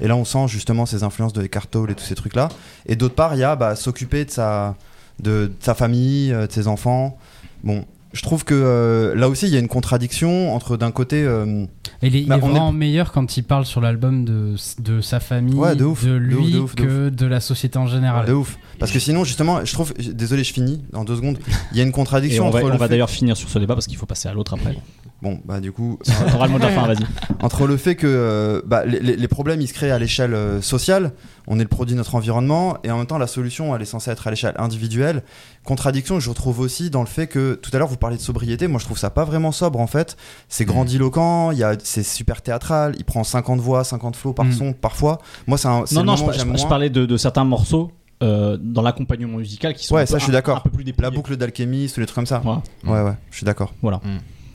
Et 0.00 0.08
là, 0.08 0.16
on 0.16 0.24
sent 0.24 0.48
justement 0.48 0.86
ces 0.86 1.02
influences 1.02 1.32
de 1.32 1.42
Eckhart 1.42 1.66
Tolle 1.66 1.90
et 1.90 1.94
tous 1.94 2.04
ces 2.04 2.14
trucs-là. 2.14 2.48
Et 2.86 2.96
d'autre 2.96 3.14
part, 3.14 3.34
il 3.34 3.40
y 3.40 3.44
a 3.44 3.56
bah, 3.56 3.76
s'occuper 3.76 4.24
de 4.24 4.30
sa, 4.30 4.76
de, 5.18 5.52
sa 5.60 5.74
famille, 5.74 6.32
euh, 6.32 6.46
de 6.46 6.52
ses 6.52 6.68
enfants. 6.68 7.18
Bon, 7.64 7.84
je 8.12 8.22
trouve 8.22 8.44
que 8.44 8.54
euh, 8.54 9.14
là 9.14 9.28
aussi, 9.28 9.46
il 9.46 9.52
y 9.52 9.56
a 9.56 9.60
une 9.60 9.68
contradiction 9.68 10.54
entre 10.54 10.76
d'un 10.76 10.90
côté. 10.90 11.22
euh, 11.22 11.64
il 12.02 12.16
est, 12.16 12.22
il 12.22 12.26
Bah, 12.28 12.36
est 12.36 12.38
vraiment 12.40 12.72
meilleur 12.72 13.12
quand 13.12 13.36
il 13.36 13.42
parle 13.42 13.64
sur 13.66 13.80
l'album 13.80 14.24
de, 14.24 14.54
de 14.80 15.00
sa 15.00 15.20
famille, 15.20 15.54
Ouais, 15.54 15.76
de 15.76 15.84
ouf, 15.84 16.04
de 16.04 16.12
lui, 16.12 16.36
ouf, 16.36 16.52
de 16.52 16.58
ouf, 16.58 16.74
de 16.74 16.82
que 16.84 17.08
de 17.10 17.26
la 17.26 17.40
société 17.40 17.78
en 17.78 17.86
général. 17.86 18.26
de 18.26 18.32
ouf. 18.32 18.58
Parce 18.78 18.90
que 18.92 18.98
sinon, 18.98 19.24
justement, 19.24 19.64
je 19.64 19.72
trouve. 19.72 19.92
Désolé, 19.94 20.42
je 20.44 20.52
finis 20.52 20.82
en 20.94 21.04
deux 21.04 21.16
secondes. 21.16 21.38
Il 21.72 21.76
y 21.76 21.80
a 21.80 21.82
une 21.84 21.88
Et 21.90 21.92
contradiction 21.92 22.46
on 22.46 22.50
va, 22.50 22.60
entre 22.60 22.68
on 22.68 22.76
va 22.76 22.86
fait- 22.86 22.88
d'ailleurs 22.90 23.10
finir 23.10 23.36
sur 23.36 23.48
ce 23.48 23.58
débat 23.58 23.74
parce 23.74 23.86
qu'il 23.86 23.96
faut 23.98 24.06
passer 24.06 24.28
à 24.28 24.32
l'autre 24.34 24.54
après. 24.54 24.76
Bon, 25.22 25.38
bah 25.44 25.60
du 25.60 25.70
coup, 25.70 25.98
de 26.06 26.58
la 26.62 26.68
fin, 26.70 26.86
vas-y. 26.86 27.04
entre 27.42 27.66
le 27.66 27.76
fait 27.76 27.94
que 27.94 28.06
euh, 28.08 28.62
bah, 28.64 28.86
les, 28.86 29.28
problèmes 29.28 29.60
ils 29.60 29.68
se 29.68 29.74
créent 29.74 29.90
à 29.90 29.98
l'échelle 29.98 30.32
euh, 30.32 30.62
sociale, 30.62 31.12
on 31.46 31.58
est 31.58 31.62
le 31.62 31.68
produit 31.68 31.92
de 31.94 31.98
notre 31.98 32.14
environnement, 32.14 32.78
et 32.84 32.90
en 32.90 32.96
même 32.96 33.06
temps 33.06 33.18
la 33.18 33.26
solution 33.26 33.76
elle 33.76 33.82
est 33.82 33.86
censée 33.86 34.10
être 34.10 34.26
à 34.26 34.30
l'échelle 34.30 34.54
individuelle. 34.58 35.22
Contradiction 35.62 36.14
que 36.14 36.20
je 36.22 36.30
retrouve 36.30 36.60
aussi 36.60 36.88
dans 36.88 37.00
le 37.02 37.06
fait 37.06 37.26
que 37.26 37.52
tout 37.54 37.70
à 37.74 37.78
l'heure 37.78 37.88
vous 37.88 37.98
parliez 37.98 38.16
de 38.16 38.22
sobriété, 38.22 38.66
moi 38.66 38.80
je 38.80 38.86
trouve 38.86 38.96
ça 38.98 39.10
pas 39.10 39.24
vraiment 39.24 39.52
sobre 39.52 39.78
en 39.80 39.86
fait. 39.86 40.16
C'est 40.48 40.64
grandiloquent, 40.64 41.50
il 41.50 41.58
y 41.58 41.64
a, 41.64 41.74
c'est 41.84 42.02
super 42.02 42.40
théâtral, 42.40 42.94
il 42.98 43.04
prend 43.04 43.22
50 43.22 43.60
voix, 43.60 43.84
50 43.84 44.16
flots 44.16 44.32
par 44.32 44.46
Mm. 44.46 44.52
son 44.52 44.72
parfois. 44.72 45.18
Moi 45.46 45.58
c'est 45.58 45.68
un, 45.68 45.84
c'est 45.84 45.96
Non, 45.96 46.00
le 46.00 46.06
non, 46.06 46.16
je, 46.16 46.66
parlais 46.66 46.88
de, 46.88 47.04
de 47.04 47.16
certains 47.18 47.44
morceaux 47.44 47.92
euh, 48.22 48.56
dans 48.58 48.80
l'accompagnement 48.82 49.36
musical 49.36 49.74
qui 49.74 49.84
sont 49.86 49.94
Ouais, 49.96 50.02
un 50.02 50.04
peu- 50.04 50.12
ça, 50.12 50.18
je 50.18 50.22
suis 50.24 50.30
un- 50.30 50.34
d'accord. 50.34 50.56
un 50.56 50.60
peu 50.60 50.70
plus 50.70 50.82
La 50.84 50.92
dépouillés. 50.92 51.10
boucle 51.10 51.36
d'alchimiste 51.36 51.98
ou 51.98 52.00
les 52.00 52.06
trucs 52.06 52.14
comme 52.16 52.26
ça. 52.26 52.40
Voilà. 52.42 52.62
Ouais, 52.84 53.08
ouais, 53.10 53.16
je 53.30 53.36
suis 53.36 53.44
d'accord. 53.44 53.74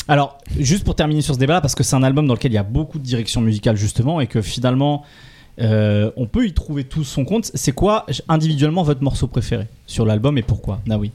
Alors, 0.08 0.38
juste 0.60 0.84
pour 0.84 0.96
terminer 0.96 1.22
sur 1.22 1.34
ce 1.34 1.39
débat, 1.39 1.62
parce 1.62 1.74
que 1.76 1.84
c'est 1.84 1.96
un 1.96 2.04
album 2.04 2.28
dans 2.28 2.34
lequel 2.36 2.52
il 2.52 2.56
y 2.56 2.60
a 2.60 2.63
beaucoup 2.63 3.00
de 3.00 3.04
direction 3.04 3.41
musicale 3.41 3.76
justement, 3.76 4.22
et 4.22 4.28
que 4.28 4.41
finalement, 4.41 5.04
euh, 5.60 6.12
on 6.15 6.28
peut 6.28 6.46
y 6.46 6.54
trouver 6.54 6.84
tout 6.84 7.04
son 7.04 7.26
compte. 7.26 7.50
C'est 7.56 7.72
quoi 7.72 8.06
individuellement 8.28 8.84
votre 8.84 9.02
morceau 9.02 9.28
préféré 9.28 9.68
sur 9.88 10.06
l'album 10.06 10.38
et 10.38 10.44
pourquoi? 10.44 10.80
Naoui, 10.86 11.12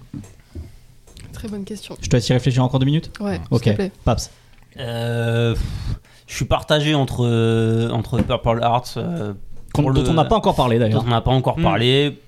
Très 1.32 1.48
bonne 1.48 1.64
question. 1.64 1.96
je 2.00 2.08
te 2.08 2.16
laisse 2.16 2.28
y 2.28 2.32
réfléchir 2.32 2.64
encore 2.64 2.80
deux 2.80 2.86
minutes? 2.86 3.10
Ouais, 3.20 3.40
Ok. 3.50 3.62
s'il 3.62 3.72
te 3.72 3.76
plaît. 3.76 3.92
Paps. 4.04 4.30
Euh, 4.78 5.54
je 6.26 6.34
suis 6.34 6.44
partagé 6.44 6.94
entre, 6.94 7.88
entre 7.92 8.20
Purple 8.22 8.60
Hearts, 8.62 8.94
euh, 8.96 9.32
dont 9.76 9.84
on 10.08 10.14
n'a 10.14 10.24
pas 10.24 10.36
encore 10.36 10.54
parlé 10.56 10.78
dont 10.78 10.84
d'ailleurs. 10.86 11.04
on 11.06 11.10
n'a 11.10 11.20
pas 11.20 11.30
encore 11.30 11.56
parlé. 11.56 12.18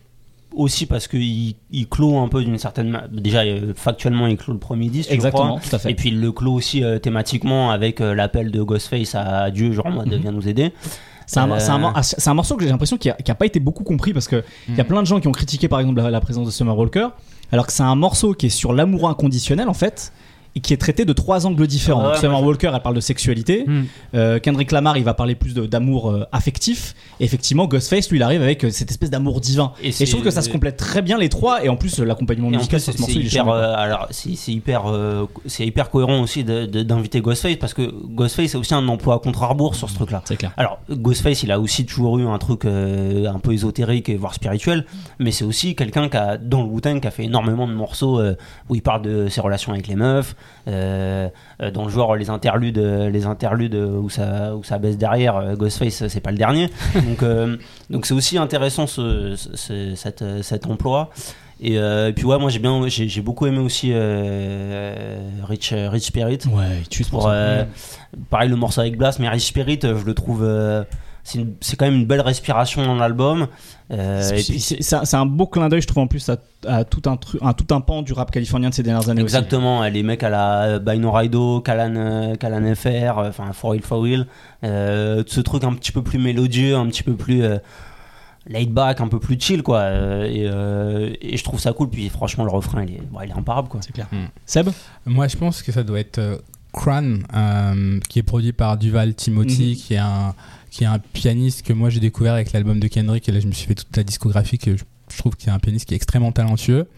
Aussi 0.55 0.87
parce 0.87 1.09
qu'il 1.09 1.55
il 1.71 1.89
clôt 1.89 2.19
un 2.19 2.29
peu 2.29 2.43
d'une 2.45 2.59
certaine. 2.59 3.03
Déjà, 3.11 3.41
euh, 3.43 3.73
factuellement, 3.75 4.27
il 4.27 4.37
clôt 4.37 4.53
le 4.53 4.59
premier 4.59 4.89
disque. 4.89 5.09
je 5.11 5.15
Exactement, 5.15 5.57
crois. 5.57 5.61
tout 5.69 5.75
à 5.77 5.79
fait. 5.79 5.91
Et 5.91 5.95
puis 5.95 6.11
il 6.11 6.21
le 6.21 6.31
clôt 6.33 6.53
aussi 6.55 6.85
euh, 6.85 6.99
thématiquement 6.99 7.71
avec 7.71 8.01
euh, 8.01 8.15
l'appel 8.15 8.51
de 8.51 8.63
Ghostface 8.63 9.15
à 9.15 9.51
Dieu, 9.51 9.73
genre 9.73 9.87
en 9.87 9.93
mode 9.93 10.09
Mhm. 10.13 10.17
viens 10.21 10.33
nous 10.33 10.49
aider. 10.49 10.73
C'est 11.27 11.41
un, 11.41 11.51
Euh, 11.51 11.55
un 11.71 11.93
ah, 11.95 12.03
c'est 12.03 12.29
un 12.29 12.35
morceau 12.35 12.57
que 12.57 12.65
j'ai 12.65 12.69
l'impression 12.71 12.99
qui 12.99 13.09
a, 13.09 13.15
qui 13.15 13.31
a 13.31 13.35
pas 13.35 13.47
été 13.47 13.61
beaucoup 13.61 13.85
compris 13.85 14.13
parce 14.13 14.29
que 14.29 14.43
il 14.69 14.77
y 14.77 14.81
a 14.81 14.85
Mm. 14.85 14.87
plein 14.87 15.01
de 15.03 15.07
gens 15.07 15.21
qui 15.21 15.29
ont 15.29 15.33
critiqué 15.33 15.69
par 15.69 15.81
exemple 15.81 16.03
la, 16.03 16.11
la 16.11 16.21
présence 16.21 16.47
de 16.47 16.51
Summer 16.53 16.77
Walker, 16.77 17.09
alors 17.53 17.67
que 17.67 17.73
c'est 17.73 17.83
un 17.85 17.95
morceau 17.95 18.35
qui 18.35 18.47
est 18.47 18.51
sur 18.51 18.73
l'amour 18.75 19.09
inconditionnel 19.09 19.69
en 19.69 19.75
fait. 19.75 20.13
Et 20.55 20.61
qui 20.61 20.75
est 20.75 20.77
traité 20.77 21.07
de 21.07 21.13
trois 21.15 21.47
angles 21.47 21.67
différents. 21.67 22.03
Moi, 22.03 22.17
Summer 22.17 22.43
Walker, 22.43 22.71
elle 22.75 22.81
parle 22.83 22.95
de 22.95 23.01
sexualité. 23.01 23.65
Mm. 23.67 23.83
Euh, 24.15 24.39
Kendrick 24.39 24.71
Lamar, 24.71 24.99
il 24.99 25.05
va 25.05 25.15
parler 25.15 25.35
plus 25.35 25.55
d'amour 25.55 26.11
euh, 26.11 26.27
affectif. 26.31 26.95
Et 27.21 27.25
effectivement, 27.25 27.67
Ghostface, 27.67 28.11
lui, 28.11 28.19
il 28.19 28.23
arrive 28.23 28.43
avec 28.43 28.65
euh, 28.65 28.71
cette 28.71 28.91
espèce 28.91 29.09
d'amour 29.09 29.41
divin. 29.41 29.73
Et, 29.83 29.93
je 29.93 30.11
trouve 30.11 30.23
que 30.23 30.31
ça 30.31 30.43
se 30.43 30.51
complète 30.51 30.77
très 30.77 31.01
bien 31.01 31.17
les 31.17 31.31
trois. 31.31 31.65
Et 31.65 31.71
en 31.71 31.77
plus, 31.77 31.99
l'accompagnement 32.01 32.51
Et 32.51 32.57
en 32.57 32.59
musical 32.59 32.81
sur 32.81 32.93
ce 32.93 32.99
c'est 32.99 33.01
morceau, 33.01 33.19
il 33.19 33.27
est 33.27 33.31
hyper, 33.31 33.49
alors, 33.49 34.09
c'est 34.11 34.53
hyper, 34.53 34.83
c'est 35.47 35.67
hyper 35.67 35.89
cohérent 35.89 36.21
aussi 36.21 36.45
d'inviter 36.45 37.21
Ghostface 37.21 37.57
parce 37.57 37.73
que 37.73 37.91
Ghostface 38.09 38.51
c'est 38.51 38.59
aussi 38.59 38.75
un 38.75 38.87
emploi 38.89 39.15
à 39.15 39.19
contre-rebours 39.19 39.75
sur 39.75 39.89
ce 39.89 39.95
truc-là. 39.95 40.23
C'est 40.27 40.37
clair. 40.37 40.53
Alors, 40.57 40.81
Ghostface, 40.91 41.43
il 41.43 41.53
a 41.53 41.61
aussi 41.61 41.87
toujours 41.87 42.19
eu 42.19 42.27
un 42.27 42.39
truc 42.39 42.67
un 42.67 43.39
peu 43.39 43.53
ésotérique 43.53 44.11
et 44.11 44.17
voire 44.17 44.35
spirituel, 44.35 44.85
mais 45.19 45.31
c'est 45.31 45.45
aussi 45.45 45.75
quelqu'un 45.75 46.09
qui 46.09 46.17
a, 46.17 46.37
dans 46.37 46.63
le 46.63 46.69
Wu-Tang, 46.69 47.01
qui 47.01 47.07
a 47.07 47.11
fait 47.11 47.25
énormément 47.25 47.67
de 47.67 47.73
morceaux 47.73 48.21
où 48.69 48.75
il 48.75 48.83
parle 48.83 49.03
de 49.03 49.29
ses 49.29 49.41
relations 49.41 49.73
avec 49.73 49.87
les 49.87 49.97
meufs, 49.97 50.35
euh, 50.69 51.29
euh, 51.61 51.71
dans 51.71 51.85
le 51.85 51.91
genre 51.91 52.15
les 52.17 52.31
interludes, 52.31 52.79
les 52.79 53.27
interludes 53.27 53.75
où 53.75 54.09
ça, 54.11 54.55
où 54.57 54.63
ça 54.65 54.79
baisse 54.79 54.97
derrière. 54.99 55.37
euh, 55.37 55.55
Ghostface, 55.57 56.07
c'est 56.09 56.21
pas 56.21 56.31
le 56.31 56.39
dernier. 56.39 56.69
donc, 56.95 57.23
euh, 57.23 57.57
donc 57.91 58.07
c'est 58.07 58.15
aussi 58.15 58.39
intéressant 58.39 58.87
ce, 58.87 59.35
ce- 59.37 59.95
cet, 59.95 60.25
cet 60.43 60.67
emploi. 60.67 61.11
Et, 61.65 61.79
euh, 61.79 62.09
et 62.09 62.13
puis 62.13 62.25
ouais, 62.25 62.39
moi 62.39 62.51
j'ai 62.51 62.59
bien, 62.59 62.89
j'ai 62.89 63.07
j'ai 63.09 63.21
beaucoup 63.21 63.47
aimé 63.47 63.59
aussi 63.59 63.93
Rich, 65.49 65.75
Rich 65.77 66.05
Spirit. 66.05 66.39
Ouais, 66.47 66.83
ce 67.05 67.11
Pour, 67.11 67.31
pareil 68.31 68.49
le 68.51 68.57
morceau 68.57 68.81
avec 68.81 68.97
Blast 68.97 69.19
mais 69.19 69.29
Rich 69.29 69.47
Spirit 69.47 69.79
je 69.83 70.05
le 70.05 70.15
trouve 70.15 70.47
c'est 71.25 71.39
une- 71.39 71.55
c'est 71.61 71.77
quand 71.77 71.85
même 71.85 71.95
une 71.95 72.07
belle 72.07 72.21
respiration 72.21 72.85
dans 72.85 72.97
l'album 72.97 73.47
euh, 73.93 74.23
C'est- 74.23 74.41
et 74.41 74.43
puis 74.45 74.61
c'est 74.61 74.83
c'est 74.83 75.17
un, 75.17 75.27
beau 75.27 75.47
clin 75.47 75.69
d'œil, 75.69 75.83
je 75.83 75.87
trouve, 75.87 76.03
en 76.03 76.07
plus, 76.07 76.29
à, 76.31 76.37
à 76.67 76.85
tout, 76.85 77.03
un, 77.11 77.17
tout 77.17 77.75
un 77.75 77.81
pan 77.81 78.03
du 78.03 78.13
rap 78.13 78.31
californien 78.31 78.71
de 78.71 78.75
ces 78.75 78.83
dernières 78.83 79.09
années 79.11 79.23
aussi. 79.23 79.35
exactement 79.35 79.85
les 79.87 80.03
mecs 80.03 80.23
à 80.23 80.31
la 80.31 80.79
Bino 80.79 81.11
Raido 81.11 81.61
Kalan 81.61 81.95
euh, 81.97 82.35
Kalan 82.37 82.75
FR 82.75 82.87
euh, 83.19 83.29
enfin 83.29 83.53
For 83.53 83.71
Will 83.71 83.83
For 83.83 83.99
Will 83.99 84.27
euh, 84.65 85.23
ce 85.27 85.41
truc 85.41 85.65
un 85.65 85.75
petit 85.75 85.93
peu 85.93 86.03
plus 86.03 86.19
mélodieux 86.19 86.77
un 86.77 86.87
petit 86.87 87.03
peu 87.03 87.15
plus 87.15 87.43
euh, 87.43 87.59
laid 88.47 88.71
back 88.73 89.01
un 89.01 89.09
peu 89.09 89.19
plus 89.21 89.39
chill 89.39 89.63
quoi 89.63 89.79
euh, 89.81 90.25
et, 90.25 90.49
euh, 90.49 91.13
et 91.21 91.37
je 91.37 91.45
trouve 91.45 91.61
ça 91.61 91.73
cool 91.73 91.89
puis 91.91 92.09
franchement 92.09 92.45
le 92.45 92.51
refrain 92.51 92.85
il 92.85 92.95
est, 92.95 93.03
bon, 93.11 93.21
il 93.25 93.31
est 93.31 93.35
imparable 93.37 93.69
quoi 93.69 93.81
C'est 93.83 93.93
clair. 93.93 94.07
Mm. 94.13 94.25
Seb 94.47 94.69
Moi, 95.07 95.29
je 95.29 95.37
pense 95.37 95.63
que 95.63 95.71
ça 95.73 95.83
doit 95.83 96.01
être 96.01 96.19
euh, 96.19 96.37
Cran, 96.73 97.17
euh, 97.35 98.01
qui 98.09 98.19
est 98.19 98.23
produit 98.23 98.53
par 98.55 98.79
Duval 98.79 99.15
Timothy, 99.15 99.71
Mhm. 99.71 99.77
qui 99.77 99.95
est 99.95 99.99
un 99.99 100.35
qui 100.73 100.85
est 100.85 100.87
un 100.89 100.99
pianiste 100.99 101.63
que 101.63 101.73
moi 101.73 101.91
j'ai 101.91 102.01
découvert 102.01 102.33
avec 102.33 102.53
l'album 102.53 102.81
de 102.81 102.89
Kendrick 102.89 103.29
et 103.29 103.33
là 103.33 103.39
je 103.41 103.47
me 103.47 103.53
suis 103.53 103.67
fait 103.69 103.75
toute 103.75 103.95
la 103.97 104.03
discographie 104.03 104.59
que 104.59 104.77
je, 104.77 104.83
je 105.13 105.19
trouve 105.19 105.37
qu'il 105.37 105.49
est 105.51 105.53
un 105.53 105.59
pianiste 105.59 105.87
qui 105.87 105.95
est 105.95 105.97
extrêmement 105.97 106.33
talentueux. 106.33 106.89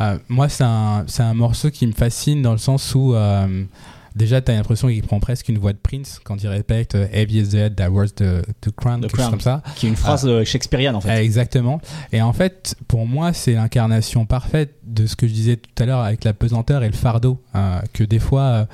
Euh, 0.00 0.18
moi 0.28 0.48
c'est 0.48 0.64
un 0.64 1.06
un 1.18 1.34
morceau 1.34 1.70
qui 1.70 1.86
me 1.86 1.92
fascine 1.92 2.42
dans 2.42 2.52
le 2.52 2.58
sens 2.58 2.94
où 2.94 3.14
euh, 3.14 3.64
déjà 4.14 4.40
tu 4.42 4.50
as 4.52 4.54
l'impression 4.54 4.88
qu'il 4.88 5.02
prend 5.02 5.20
presque 5.20 5.48
une 5.48 5.58
voix 5.58 5.72
de 5.72 5.78
Prince 5.78 6.20
quand 6.22 6.42
il 6.42 6.48
répète 6.48 6.94
euh, 6.94 7.06
Heavy 7.12 7.38
is 7.40 7.48
dead, 7.48 7.76
that 7.76 7.90
was 7.90 8.08
the, 8.16 8.42
the 8.60 8.70
crown, 8.76 9.00
The 9.00 9.04
quelque 9.06 9.16
chose 9.16 9.30
comme 9.30 9.40
ça. 9.40 9.62
Qui 9.76 9.86
est 9.86 9.88
une 9.88 9.96
phrase 9.96 10.26
euh, 10.26 10.44
shakespearienne, 10.44 10.94
en 10.94 11.00
fait. 11.00 11.10
Euh, 11.10 11.22
Exactement. 11.22 11.80
Et 12.12 12.20
en 12.22 12.32
fait, 12.32 12.74
pour 12.88 13.06
moi, 13.06 13.32
c'est 13.32 13.54
l'incarnation 13.54 14.26
parfaite 14.26 14.74
de 14.84 15.06
ce 15.06 15.16
que 15.16 15.26
je 15.26 15.32
disais 15.32 15.56
tout 15.56 15.82
à 15.82 15.86
l'heure 15.86 16.00
avec 16.00 16.24
la 16.24 16.32
pesanteur 16.34 16.82
et 16.82 16.88
le 16.88 16.94
fardeau. 16.96 17.40
euh, 17.54 17.80
que 17.92 18.04
des 18.04 18.18
fois, 18.18 18.42
euh, 18.42 18.64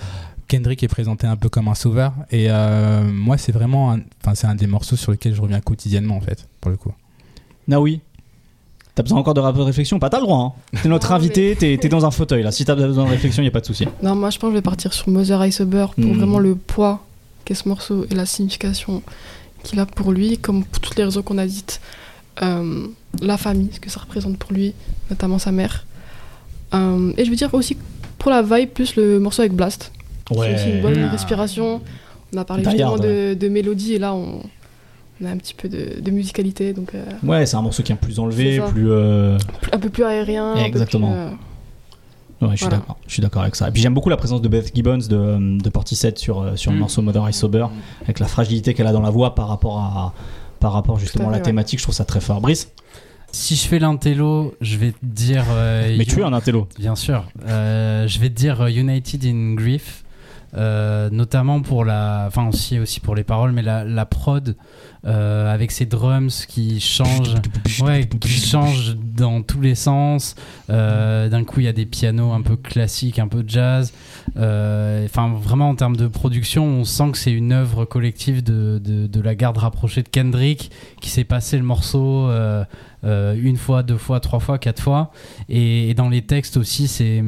Kendrick 0.49 0.83
est 0.83 0.89
présenté 0.89 1.27
un 1.27 1.37
peu 1.37 1.49
comme 1.49 1.69
un 1.69 1.75
sauveur. 1.75 2.13
Et 2.31 2.47
euh, 2.51 3.03
moi, 3.03 3.39
c'est 3.39 3.53
vraiment 3.53 3.93
un, 3.93 4.01
enfin, 4.23 4.35
c'est 4.35 4.47
un 4.47 4.55
des 4.55 4.67
morceaux 4.67 4.97
sur 4.97 5.13
lesquels 5.13 5.35
je 5.35 5.41
reviens 5.43 5.61
quotidiennement, 5.61 6.17
en 6.17 6.21
fait, 6.21 6.47
pour 6.61 6.71
le 6.71 6.77
coup. 6.77 6.93
Naoui 7.69 8.01
T'as 8.95 9.03
besoin 9.03 9.19
encore 9.19 9.35
de 9.35 9.41
de 9.41 9.61
réflexion? 9.63 9.99
Pas, 9.99 10.09
t'as 10.09 10.19
le 10.19 10.25
droit. 10.25 10.55
Hein. 10.73 10.79
T'es 10.83 10.89
notre 10.89 11.11
Non, 11.11 11.17
invité, 11.17 11.57
t'es 11.59 11.77
t'es 11.81 11.89
dans 11.89 12.07
un 12.07 12.13
fauteuil 12.13 12.45
là. 12.45 12.53
Si 12.53 12.65
t'as 12.65 12.77
besoin 12.77 13.07
de 13.07 13.11
réflexion, 13.11 13.42
y 13.42 13.49
a 13.49 13.51
pas 13.51 13.61
de 13.61 13.67
souci. 13.67 13.88
Non, 14.05 14.15
moi 14.15 14.31
je 14.31 14.38
pense 14.38 14.49
que 14.49 14.53
je 14.53 14.59
vais 14.59 14.63
partir 14.63 14.92
sur 14.95 15.09
Mother 15.09 15.40
Iceberg 15.40 15.95
pour 15.95 16.05
Mhm. 16.05 16.17
vraiment 16.19 16.38
le 16.38 16.55
poids 16.55 17.05
qu'est 17.45 17.55
ce 17.57 17.69
morceau 17.69 18.07
et 18.09 18.15
la 18.15 18.25
signification 18.25 19.03
qu'il 19.65 19.81
a 19.81 19.87
pour 19.87 20.13
lui, 20.13 20.38
comme 20.38 20.63
pour 20.65 20.81
toutes 20.81 20.95
les 20.97 21.03
raisons 21.03 21.23
qu'on 21.23 21.38
a 21.38 21.47
dites. 21.47 21.81
Euh, 22.42 22.87
la 23.21 23.37
famille, 23.37 23.71
ce 23.73 23.81
que 23.81 23.90
ça 23.90 23.99
représente 23.99 24.37
pour 24.38 24.53
lui, 24.53 24.75
notamment 25.11 25.40
sa 25.40 25.51
mère. 25.51 25.87
Euh, 26.75 27.13
et 27.17 27.25
je 27.25 27.31
veux 27.31 27.37
dire 27.37 27.53
aussi 27.53 27.77
pour 28.19 28.31
la 28.31 28.42
vibe, 28.42 28.69
plus 28.71 28.95
le 28.95 29.19
morceau 29.19 29.42
avec 29.42 29.55
Blast. 29.55 29.90
Ouais. 30.31 30.48
C'est 30.48 30.54
aussi 30.54 30.70
une 30.77 30.83
bonne 30.83 30.98
Ah. 31.06 31.10
respiration. 31.10 31.81
On 32.35 32.38
a 32.38 32.44
parlé 32.44 32.62
Die 32.64 32.70
justement 32.70 32.96
de, 32.98 33.35
de 33.35 33.48
mélodie 33.48 33.94
et 33.94 33.98
là 33.98 34.14
on, 34.14 34.40
on 35.22 35.25
a 35.27 35.31
un 35.31 35.37
petit 35.37 35.54
peu 35.54 35.68
de, 35.68 36.00
de 36.00 36.10
musicalité, 36.10 36.72
donc 36.72 36.94
euh, 36.94 37.04
Ouais, 37.22 37.46
c'est 37.46 37.56
un 37.56 37.62
morceau 37.62 37.83
qui 37.83 37.92
est 37.92 37.96
plus 37.96 38.18
enlevé, 38.18 38.60
plus. 38.70 38.90
euh, 38.90 39.38
un 39.72 39.79
peu 39.79 39.88
plus 39.90 40.04
aérien. 40.04 40.52
un 40.52 40.56
peu 40.56 40.60
Exactement. 40.62 41.10
plus, 41.12 41.18
euh, 41.18 41.29
Ouais, 42.40 42.50
je 42.52 42.56
suis 42.56 42.64
Voilà. 42.64 42.79
d'accord. 42.79 42.96
Je 43.06 43.12
suis 43.12 43.22
d'accord 43.22 43.42
avec 43.42 43.54
ça. 43.54 43.68
Et 43.68 43.70
puis 43.70 43.81
j'aime 43.81 43.94
beaucoup 43.94 44.08
la 44.10 44.16
présence 44.16 44.42
de 44.42 44.48
Beth 44.48 44.72
Gibbons 44.75 44.98
de, 45.08 45.58
de 45.62 45.68
Portishead 45.70 46.18
sur, 46.18 46.40
euh, 46.42 46.56
sur 46.56 46.72
le 46.72 46.77
Mm. 46.77 46.81
morceau 46.81 47.00
Mother 47.02 47.31
Is 47.31 47.35
Sober, 47.35 47.66
avec 48.02 48.18
la 48.18 48.27
fragilité 48.27 48.75
qu'elle 48.75 48.88
a 48.88 48.92
dans 48.92 49.00
la 49.00 49.10
voix 49.10 49.35
par 49.35 49.48
rapport 49.48 49.79
à 49.79 50.12
par 50.58 50.72
rapport 50.72 50.98
justement 50.98 51.27
à 51.27 51.29
à 51.29 51.33
la 51.33 51.37
ouais. 51.38 51.42
thématique. 51.42 51.79
Je 51.79 51.85
trouve 51.85 51.94
ça 51.94 52.04
très 52.06 52.20
fort. 52.20 52.40
Brice, 52.40 52.70
Si 53.31 53.54
je 53.56 53.66
fais 53.68 53.79
l'intello, 53.79 54.54
je 54.60 54.77
vais 54.79 54.92
te 54.92 54.96
dire. 55.02 55.44
euh, 55.50 55.94
mais 55.98 56.04
tu 56.04 56.20
es 56.20 56.22
un 56.25 56.33
intello. 56.33 56.66
Bien 56.79 56.96
sûr. 56.96 57.25
Euh, 57.48 58.06
je 58.08 58.18
vais 58.18 58.29
te 58.31 58.35
dire 58.35 58.66
United 58.66 59.25
in 59.25 59.54
Grief. 59.54 60.04
Euh, 60.57 61.11
notamment 61.11 61.61
pour 61.63 61.85
la, 61.85 62.25
enfin 62.29 62.46
aussi 62.48 62.79
aussi 62.79 63.00
pour 63.00 63.15
les 63.15 63.25
paroles, 63.25 63.52
mais 63.52 63.63
la, 63.63 63.85
la 63.85 64.07
prod 64.07 64.57
euh, 65.05 65.52
avec 65.52 65.71
ces 65.71 65.85
drums 65.85 66.46
qui 66.46 66.81
changent, 66.81 67.35
qui 67.42 67.81
dans 69.17 69.42
tous 69.42 69.61
les 69.61 69.75
sens. 69.75 70.35
Euh, 70.71 71.29
D'un 71.29 71.44
coup, 71.44 71.61
il 71.61 71.67
y 71.67 71.69
a 71.69 71.73
des 71.73 71.87
pianos 71.87 72.33
un 72.33 72.42
peu 72.42 72.57
classiques, 72.57 73.19
un 73.19 73.29
peu 73.29 73.44
jazz. 73.46 73.92
Enfin, 74.37 75.35
vraiment 75.42 75.71
en 75.71 75.75
termes 75.75 75.96
de 75.96 76.07
production, 76.07 76.65
on 76.65 76.85
sent 76.85 77.13
que 77.13 77.19
c'est 77.19 77.33
une 77.33 77.52
œuvre 77.52 77.85
collective 77.85 78.42
de, 78.42 78.79
de 78.79 79.21
la 79.21 79.35
garde 79.35 79.59
rapprochée 79.59 80.02
de 80.02 80.09
Kendrick 80.09 80.71
qui 81.00 81.11
s'est 81.11 81.25
passé 81.25 81.57
le 81.57 81.65
morceau 81.65 82.31
euh, 83.05 83.37
une 83.40 83.57
fois, 83.57 83.83
deux 83.83 83.96
fois, 83.96 84.21
trois 84.21 84.40
fois, 84.40 84.59
quatre 84.59 84.83
fois. 84.83 85.11
Et, 85.48 85.94
dans 85.94 86.09
les 86.09 86.23
textes 86.23 86.57
aussi, 86.57 86.88
c'est 86.88 87.23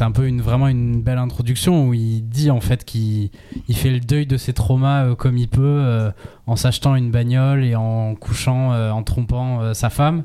un 0.00 0.10
peu 0.10 0.26
une, 0.26 0.40
vraiment 0.40 0.68
une 0.68 1.02
belle 1.02 1.18
introduction 1.18 1.88
où 1.88 1.94
il 1.94 2.22
dit 2.28 2.50
en 2.50 2.60
fait 2.60 2.84
qu'il 2.84 3.30
il 3.68 3.76
fait 3.76 3.90
le 3.90 4.00
deuil 4.00 4.26
de 4.26 4.36
ses 4.36 4.52
traumas 4.52 5.04
euh, 5.04 5.14
comme 5.14 5.36
il 5.36 5.48
peut 5.48 5.60
euh, 5.62 6.10
en 6.46 6.56
s'achetant 6.56 6.96
une 6.96 7.10
bagnole 7.10 7.64
et 7.64 7.76
en 7.76 8.14
couchant, 8.14 8.72
en 8.72 9.02
trompant 9.02 9.72
sa 9.74 9.90
femme. 9.90 10.24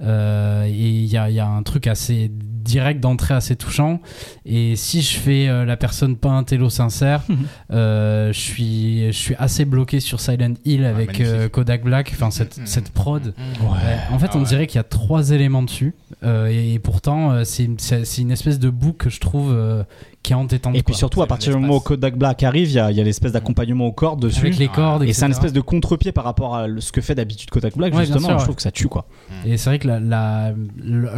Et 0.00 0.68
il 0.68 1.06
y 1.06 1.16
a, 1.16 1.30
y 1.30 1.38
a 1.38 1.46
un 1.46 1.62
truc 1.62 1.86
assez 1.86 2.30
direct 2.70 3.00
d'entrée 3.00 3.34
assez 3.34 3.56
touchant. 3.56 4.00
Et 4.46 4.76
si 4.76 5.02
je 5.02 5.16
fais 5.18 5.48
euh, 5.48 5.64
la 5.64 5.76
personne 5.76 6.16
pas 6.16 6.30
un 6.30 6.44
télo 6.44 6.70
sincère, 6.70 7.22
euh, 7.72 8.32
je 8.32 8.38
suis 8.40 9.06
je 9.06 9.16
suis 9.18 9.34
assez 9.38 9.64
bloqué 9.64 10.00
sur 10.00 10.20
Silent 10.20 10.54
Hill 10.64 10.84
avec 10.84 11.20
euh, 11.20 11.48
Kodak 11.48 11.82
Black. 11.84 12.10
Enfin 12.14 12.30
cette, 12.30 12.58
Mhm. 12.58 12.66
cette 12.66 12.90
prod. 12.90 13.34
Ouais. 13.60 13.66
Ouais, 13.68 13.96
en 14.12 14.18
fait, 14.18 14.28
Ah 14.32 14.36
on 14.36 14.40
ouais. 14.40 14.46
dirait 14.46 14.66
qu'il 14.66 14.78
y 14.78 14.80
a 14.80 14.84
trois 14.84 15.30
éléments 15.30 15.62
dessus, 15.62 15.94
euh, 16.24 16.48
et, 16.48 16.74
et 16.74 16.78
pourtant, 16.78 17.32
euh, 17.32 17.44
c'est 17.44 17.64
une 18.18 18.30
espèce 18.30 18.58
de 18.58 18.70
boucle 18.70 19.04
que 19.04 19.10
je 19.10 19.20
trouve 19.20 19.52
euh, 19.52 19.82
qui 20.22 20.32
est 20.32 20.36
entêtante. 20.36 20.74
Et 20.74 20.82
puis 20.82 20.92
quoi. 20.92 20.98
surtout, 20.98 21.22
à 21.22 21.26
partir 21.26 21.54
du 21.54 21.58
moment 21.60 21.76
où 21.76 21.80
Kodak 21.80 22.16
Black 22.16 22.42
arrive, 22.42 22.68
il 22.68 22.74
y 22.74 22.78
a, 22.78 22.86
a 22.86 22.90
l'espèce 22.92 23.32
d'accompagnement 23.32 23.86
aux 23.86 23.92
cordes 23.92 24.20
dessus. 24.20 24.40
avec 24.40 24.58
les 24.58 24.68
cordes, 24.68 25.02
Et 25.04 25.12
c'est 25.14 25.24
un 25.24 25.30
espèce 25.30 25.52
de 25.54 25.60
contre-pied 25.62 26.12
par 26.12 26.24
rapport 26.24 26.54
à 26.56 26.66
ce 26.78 26.92
que 26.92 27.00
fait 27.00 27.14
d'habitude 27.14 27.48
Kodak 27.50 27.76
Black, 27.76 27.94
Ouais, 27.94 28.00
justement. 28.00 28.20
sûr, 28.20 28.30
je 28.30 28.34
ouais. 28.36 28.42
trouve 28.44 28.56
que 28.56 28.62
ça 28.62 28.70
tue, 28.70 28.88
quoi. 28.88 29.06
Et 29.46 29.56
c'est 29.56 29.70
vrai 29.70 29.78
que 29.78 29.88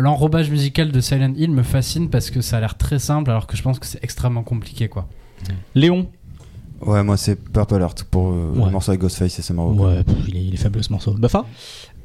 l'enrobage 0.01 0.51
musical 0.51 0.93
de 0.93 1.01
Silent 1.01 1.33
Hill 1.37 1.51
me 1.51 1.63
fascine 1.63 2.09
parce 2.11 2.31
que 2.31 2.41
ça 2.41 2.59
a 2.59 2.61
l'air 2.61 2.77
très 2.77 2.99
simple, 2.99 3.31
alors 3.31 3.47
que 3.47 3.57
je 3.57 3.63
pense 3.63 3.79
que 3.79 3.87
c'est 3.87 4.03
extrêmement 4.05 4.43
compliqué, 4.43 4.89
quoi. 4.89 5.09
Léon? 5.75 6.07
Ouais, 6.81 7.03
moi 7.05 7.17
c'est 7.17 7.37
Purple 7.37 7.81
Heart 7.81 8.05
pour 8.11 8.29
euh, 8.33 8.53
Ouais. 8.57 8.65
le 8.67 8.71
morceau 8.73 8.91
avec 8.91 9.01
Ghostface 9.01 9.39
et 9.39 9.43
c'est 9.43 9.55
marrant. 9.55 9.73
Ouais, 9.73 10.03
pff, 10.03 10.17
il 10.29 10.37
est, 10.37 10.45
il 10.47 10.55
est 10.55 10.57
faible 10.57 10.83
ce 10.83 10.91
morceau. 10.93 11.13
Buffa 11.15 11.45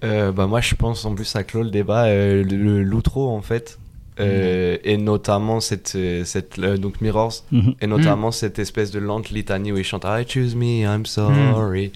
Euh, 0.04 0.32
bah 0.32 0.46
moi 0.46 0.62
je 0.62 0.76
pense 0.76 1.04
en 1.06 1.16
plus 1.16 1.26
ça 1.26 1.44
clôt 1.44 1.64
le 1.64 1.72
débat 1.72 2.06
euh, 2.06 2.44
l'outro 2.44 3.30
en 3.36 3.42
fait 3.42 3.80
euh, 4.20 4.78
et 4.84 4.98
notamment 4.98 5.60
cette, 5.60 5.94
euh, 5.96 6.24
cette 6.26 6.58
euh, 6.60 6.78
donc 6.78 7.02
Mirrors 7.02 7.44
Mhm. 7.52 7.76
et 7.82 7.88
notamment 7.88 8.32
cette 8.32 8.58
espèce 8.60 8.92
de 8.92 9.00
lente 9.00 9.30
litanie 9.30 9.72
où 9.72 9.78
il 9.78 9.84
chante 9.84 10.06
I 10.06 10.24
choose 10.28 10.56
me 10.56 10.82
I'm 10.84 11.06
sorry 11.06 11.92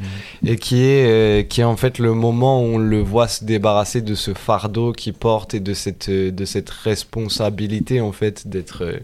et 0.46 0.56
qui 0.58 0.84
est 0.84 1.06
euh, 1.10 1.44
qui 1.44 1.62
est 1.62 1.64
en 1.66 1.76
fait 1.78 1.98
le 2.00 2.14
moment 2.14 2.62
où 2.62 2.66
on 2.76 2.78
le 2.78 3.02
voit 3.02 3.28
se 3.28 3.44
débarrasser 3.46 4.02
de 4.02 4.16
ce 4.16 4.34
fardeau 4.34 4.92
qu'il 4.94 5.14
porte 5.14 5.54
et 5.54 5.60
de 5.60 5.74
cette 5.74 6.10
de 6.10 6.46
cette 6.46 6.70
responsabilité 6.70 8.02
en 8.02 8.12
fait 8.12 8.48
d'être 8.48 8.84
euh, 8.84 9.00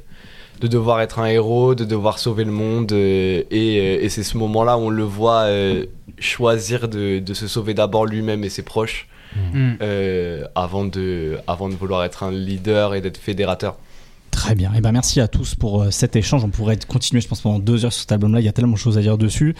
de 0.59 0.67
devoir 0.67 1.01
être 1.01 1.19
un 1.19 1.27
héros, 1.27 1.75
de 1.75 1.85
devoir 1.85 2.17
sauver 2.17 2.43
le 2.43 2.51
monde. 2.51 2.91
euh, 2.91 3.43
et 3.51 3.79
euh, 3.79 4.03
et 4.03 4.09
c'est 4.09 4.23
ce 4.23 4.37
moment-là 4.37 4.77
où 4.77 4.81
on 4.81 4.89
le 4.89 5.03
voit 5.03 5.41
euh, 5.43 5.85
choisir 6.19 6.87
de, 6.87 7.19
de 7.19 7.33
se 7.35 7.47
sauver 7.47 7.73
d'abord 7.75 8.05
lui-même 8.07 8.43
et 8.43 8.49
ses 8.49 8.63
proches 8.63 9.07
Mm. 9.35 9.73
euh, 9.81 10.45
avant, 10.55 10.85
de, 10.85 11.37
avant 11.47 11.69
de 11.69 11.75
vouloir 11.75 12.03
être 12.03 12.23
un 12.23 12.31
leader 12.31 12.95
et 12.95 13.01
d'être 13.01 13.17
fédérateur. 13.17 13.77
Très 14.29 14.53
bien. 14.53 14.71
Et 14.75 14.81
ben 14.81 14.91
merci 14.91 15.19
à 15.19 15.27
tous 15.27 15.55
pour 15.55 15.81
euh, 15.81 15.89
cet 15.89 16.15
échange. 16.15 16.43
On 16.43 16.49
pourrait 16.49 16.77
continuer, 16.87 17.21
je 17.21 17.27
pense, 17.27 17.41
pendant 17.41 17.57
deux 17.57 17.85
heures 17.85 17.93
sur 17.93 18.01
cet 18.01 18.11
album-là. 18.11 18.39
Il 18.39 18.45
y 18.45 18.47
a 18.47 18.51
tellement 18.51 18.73
de 18.73 18.77
choses 18.77 18.97
à 18.97 19.01
dire 19.01 19.17
dessus. 19.17 19.55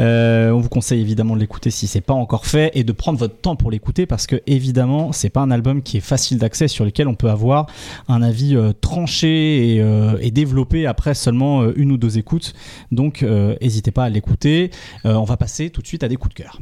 Euh, 0.00 0.50
on 0.52 0.60
vous 0.60 0.70
conseille 0.70 1.00
évidemment 1.02 1.34
de 1.34 1.40
l'écouter 1.40 1.70
si 1.70 1.86
c'est 1.86 2.00
pas 2.00 2.14
encore 2.14 2.46
fait 2.46 2.70
et 2.74 2.82
de 2.82 2.92
prendre 2.92 3.18
votre 3.18 3.36
temps 3.36 3.56
pour 3.56 3.70
l'écouter 3.70 4.06
parce 4.06 4.26
que 4.26 4.40
évidemment, 4.46 5.12
c'est 5.12 5.28
pas 5.28 5.40
un 5.40 5.50
album 5.50 5.82
qui 5.82 5.98
est 5.98 6.00
facile 6.00 6.38
d'accès 6.38 6.66
sur 6.68 6.86
lequel 6.86 7.08
on 7.08 7.14
peut 7.14 7.28
avoir 7.28 7.66
un 8.08 8.22
avis 8.22 8.56
euh, 8.56 8.72
tranché 8.72 9.74
et, 9.74 9.82
euh, 9.82 10.16
et 10.22 10.30
développé 10.30 10.86
après 10.86 11.14
seulement 11.14 11.62
euh, 11.62 11.74
une 11.76 11.92
ou 11.92 11.98
deux 11.98 12.16
écoutes. 12.16 12.54
Donc, 12.90 13.22
euh, 13.22 13.54
n'hésitez 13.60 13.90
pas 13.90 14.04
à 14.04 14.08
l'écouter. 14.08 14.70
Euh, 15.04 15.14
on 15.14 15.24
va 15.24 15.36
passer 15.36 15.68
tout 15.68 15.82
de 15.82 15.86
suite 15.86 16.04
à 16.04 16.08
des 16.08 16.16
coups 16.16 16.34
de 16.34 16.42
cœur. 16.42 16.58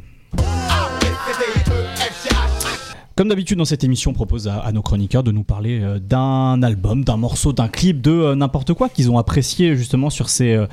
Comme 3.15 3.27
d'habitude 3.27 3.57
dans 3.57 3.65
cette 3.65 3.83
émission, 3.83 4.11
on 4.11 4.13
propose 4.13 4.47
à, 4.47 4.59
à 4.59 4.71
nos 4.71 4.81
chroniqueurs 4.81 5.21
de 5.23 5.31
nous 5.31 5.43
parler 5.43 5.81
euh, 5.81 5.99
d'un 5.99 6.63
album, 6.63 7.03
d'un 7.03 7.17
morceau, 7.17 7.51
d'un 7.51 7.67
clip, 7.67 8.01
de 8.01 8.11
euh, 8.11 8.35
n'importe 8.35 8.73
quoi 8.73 8.87
qu'ils 8.87 9.11
ont 9.11 9.17
apprécié 9.17 9.75
justement 9.75 10.09
sur 10.09 10.29
ces 10.29 10.53
euh, 10.53 10.65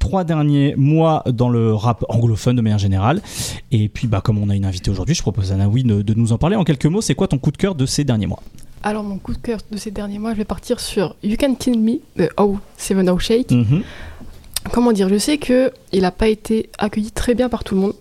trois 0.00 0.24
derniers 0.24 0.74
mois 0.76 1.22
dans 1.26 1.48
le 1.48 1.72
rap 1.72 2.04
anglophone 2.08 2.56
de 2.56 2.62
manière 2.62 2.78
générale. 2.78 3.22
Et 3.70 3.88
puis, 3.88 4.08
bah, 4.08 4.20
comme 4.22 4.38
on 4.38 4.50
a 4.50 4.56
une 4.56 4.64
invitée 4.64 4.90
aujourd'hui, 4.90 5.14
je 5.14 5.22
propose 5.22 5.52
à 5.52 5.56
Naoui 5.56 5.84
de, 5.84 6.02
de 6.02 6.14
nous 6.14 6.32
en 6.32 6.38
parler 6.38 6.56
en 6.56 6.64
quelques 6.64 6.86
mots. 6.86 7.00
C'est 7.00 7.14
quoi 7.14 7.28
ton 7.28 7.38
coup 7.38 7.52
de 7.52 7.56
cœur 7.56 7.76
de 7.76 7.86
ces 7.86 8.02
derniers 8.02 8.26
mois? 8.26 8.42
Alors, 8.82 9.04
mon 9.04 9.18
coup 9.18 9.32
de 9.32 9.38
cœur 9.38 9.60
de 9.70 9.76
ces 9.78 9.92
derniers 9.92 10.18
mois, 10.18 10.32
je 10.32 10.38
vais 10.38 10.44
partir 10.44 10.80
sur 10.80 11.14
You 11.22 11.36
Can 11.40 11.54
Kill 11.54 11.78
Me 11.78 12.00
de 12.16 12.28
Oh 12.38 12.58
Seven 12.76 13.08
Oh 13.08 13.18
Shake. 13.18 13.52
Mhm. 13.52 13.82
Comment 14.72 14.92
dire 14.92 15.08
Je 15.08 15.18
sais 15.18 15.38
que 15.38 15.70
il 15.92 16.02
n'a 16.02 16.10
pas 16.10 16.28
été 16.28 16.70
accueilli 16.78 17.10
très 17.12 17.34
bien 17.34 17.48
par 17.48 17.64
tout 17.64 17.74
le 17.76 17.80
monde. 17.82 17.94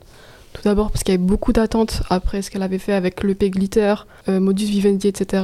Tout 0.53 0.61
d'abord 0.63 0.91
parce 0.91 1.03
qu'il 1.03 1.13
y 1.13 1.17
avait 1.17 1.23
beaucoup 1.23 1.51
d'attentes 1.53 2.03
après 2.09 2.41
ce 2.41 2.51
qu'elle 2.51 2.63
avait 2.63 2.77
fait 2.77 2.93
avec 2.93 3.23
l'EP 3.23 3.49
Glitter, 3.49 3.95
euh, 4.29 4.39
Modus 4.39 4.65
Vivendi, 4.65 5.07
etc. 5.07 5.43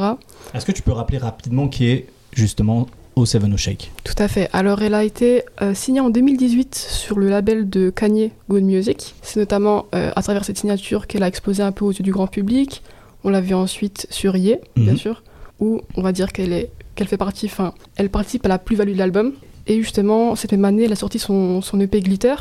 Est-ce 0.53 0.66
que 0.66 0.72
tu 0.72 0.82
peux 0.82 0.91
rappeler 0.91 1.18
rapidement 1.18 1.68
qui 1.68 1.88
est 1.89 2.05
justement 2.34 2.88
O 3.16 3.26
Seven 3.26 3.57
Shake? 3.57 3.91
Tout 4.03 4.14
à 4.18 4.28
fait. 4.28 4.49
Alors, 4.53 4.82
elle 4.82 4.93
a 4.93 5.03
été 5.03 5.43
euh, 5.62 5.74
signée 5.74 5.99
en 5.99 6.10
2018 6.10 6.76
sur 6.76 7.18
le 7.20 7.28
label 7.30 7.70
de 7.70 7.89
Kanye 7.89 8.32
Good 8.49 8.64
Music. 8.64 9.16
C'est 9.22 9.39
notamment 9.39 9.88
euh, 9.95 10.12
à 10.16 10.22
travers 10.22 10.45
cette 10.45 10.57
signature 10.57 11.07
qu'elle 11.07 11.24
a 11.24 11.28
explosé 11.28 11.64
un 11.64 11.72
peu 11.72 11.86
aux 11.86 11.91
yeux 11.91 12.03
du 12.03 12.12
grand 12.12 12.28
public. 12.28 12.82
On 13.24 13.30
l'a 13.30 13.41
vu 13.41 13.53
ensuite 13.55 14.07
sur 14.10 14.38
Ye, 14.38 14.57
bien 14.78 14.93
Mhm. 14.93 14.97
sûr, 14.97 15.24
où 15.60 15.82
on 15.95 16.01
va 16.01 16.12
dire 16.12 16.32
qu'elle 16.32 16.53
est 16.53 16.72
qu'elle 16.95 17.07
fait 17.07 17.18
partie, 17.18 17.45
enfin, 17.45 17.74
elle 17.95 18.10
participe 18.10 18.45
à 18.45 18.49
la 18.49 18.60
plus-value 18.60 18.91
de 18.93 18.97
l'album. 18.97 19.32
Et 19.68 19.82
justement, 19.82 20.36
cette 20.36 20.51
même 20.51 20.66
année, 20.66 20.84
elle 20.84 20.91
a 20.91 20.95
sorti 20.97 21.18
son, 21.18 21.62
son 21.62 21.80
EP 21.80 22.01
Glitter 22.01 22.36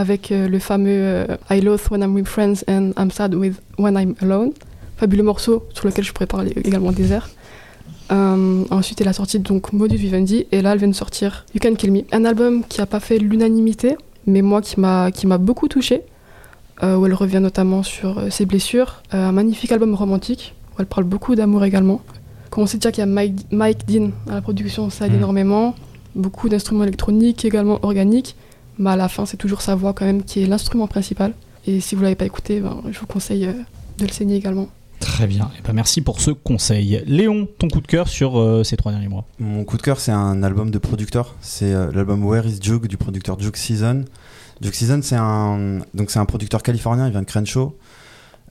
avec 0.00 0.32
euh, 0.32 0.48
le 0.48 0.58
fameux 0.58 0.88
euh, 0.90 1.36
I 1.50 1.60
Loathe 1.60 1.90
When 1.90 2.02
I'm 2.02 2.14
With 2.14 2.26
Friends 2.26 2.64
and 2.66 2.92
I'm 2.98 3.10
Sad 3.10 3.34
with 3.34 3.60
When 3.78 3.96
I'm 3.98 4.14
Alone. 4.22 4.52
Fabuleux 4.96 5.22
morceau 5.22 5.64
sur 5.74 5.86
lequel 5.86 6.04
je 6.04 6.12
pourrais 6.12 6.26
parler 6.26 6.52
également 6.64 6.90
des 6.92 7.12
airs. 7.12 7.28
Euh, 8.10 8.64
ensuite, 8.70 9.00
elle 9.00 9.08
a 9.08 9.12
sorti 9.12 9.38
donc 9.38 9.72
Modus 9.72 9.96
Vivendi 9.96 10.46
et 10.52 10.62
là, 10.62 10.72
elle 10.72 10.78
vient 10.78 10.88
de 10.88 10.94
sortir 10.94 11.44
You 11.54 11.60
Can 11.62 11.74
Kill 11.74 11.92
Me, 11.92 12.00
un 12.12 12.24
album 12.24 12.64
qui 12.64 12.80
n'a 12.80 12.86
pas 12.86 12.98
fait 12.98 13.18
l'unanimité, 13.18 13.96
mais 14.26 14.42
moi 14.42 14.62
qui 14.62 14.80
m'a 14.80 15.10
qui 15.12 15.26
m'a 15.26 15.38
beaucoup 15.38 15.68
touché, 15.68 16.02
euh, 16.82 16.96
où 16.96 17.06
elle 17.06 17.14
revient 17.14 17.40
notamment 17.40 17.82
sur 17.82 18.20
ses 18.30 18.46
blessures. 18.46 19.02
Euh, 19.14 19.28
un 19.28 19.32
magnifique 19.32 19.70
album 19.70 19.94
romantique 19.94 20.54
où 20.72 20.80
elle 20.80 20.86
parle 20.86 21.04
beaucoup 21.04 21.34
d'amour 21.34 21.62
également. 21.64 22.00
Quand 22.48 22.62
on 22.62 22.66
sait 22.66 22.78
déjà 22.78 22.90
qu'il 22.90 23.00
y 23.00 23.04
a 23.04 23.06
Mike, 23.06 23.46
Mike 23.52 23.86
Dean 23.86 24.10
à 24.28 24.34
la 24.36 24.40
production, 24.40 24.88
ça 24.90 25.06
aide 25.06 25.12
Mm. 25.12 25.16
énormément. 25.16 25.74
Beaucoup 26.16 26.48
d'instruments 26.48 26.82
électroniques, 26.84 27.44
également 27.44 27.78
organiques, 27.82 28.34
mais 28.80 28.90
à 28.90 28.96
la 28.96 29.08
fin, 29.08 29.26
c'est 29.26 29.36
toujours 29.36 29.60
sa 29.60 29.74
voix 29.74 29.92
quand 29.92 30.06
même 30.06 30.24
qui 30.24 30.42
est 30.42 30.46
l'instrument 30.46 30.86
principal. 30.86 31.34
Et 31.66 31.80
si 31.80 31.94
vous 31.94 32.02
l'avez 32.02 32.14
pas 32.14 32.24
écouté, 32.24 32.60
ben, 32.60 32.82
je 32.90 32.98
vous 32.98 33.06
conseille 33.06 33.44
euh, 33.44 33.52
de 33.98 34.06
le 34.06 34.10
saigner 34.10 34.36
également. 34.36 34.68
Très 35.00 35.26
bien. 35.26 35.50
Et 35.58 35.62
ben 35.62 35.74
merci 35.74 36.00
pour 36.00 36.20
ce 36.20 36.30
conseil. 36.30 37.02
Léon, 37.06 37.46
ton 37.58 37.68
coup 37.68 37.80
de 37.80 37.86
cœur 37.86 38.08
sur 38.08 38.38
euh, 38.38 38.64
ces 38.64 38.76
trois 38.76 38.92
derniers 38.92 39.08
mois? 39.08 39.26
Mon 39.38 39.64
coup 39.64 39.76
de 39.76 39.82
cœur, 39.82 40.00
c'est 40.00 40.12
un 40.12 40.42
album 40.42 40.70
de 40.70 40.78
producteur. 40.78 41.36
C'est 41.42 41.72
euh, 41.72 41.90
l'album 41.92 42.24
Where 42.24 42.46
is 42.46 42.58
Juke 42.60 42.86
du 42.86 42.96
producteur 42.96 43.38
Juke 43.38 43.58
Season. 43.58 44.04
Juke 44.62 44.74
Season, 44.74 45.00
c'est 45.02 45.16
un, 45.16 45.80
donc 45.94 46.10
c'est 46.10 46.18
un 46.18 46.26
producteur 46.26 46.62
californien, 46.62 47.06
il 47.06 47.12
vient 47.12 47.22
de 47.22 47.26
Crenshaw. 47.26 47.76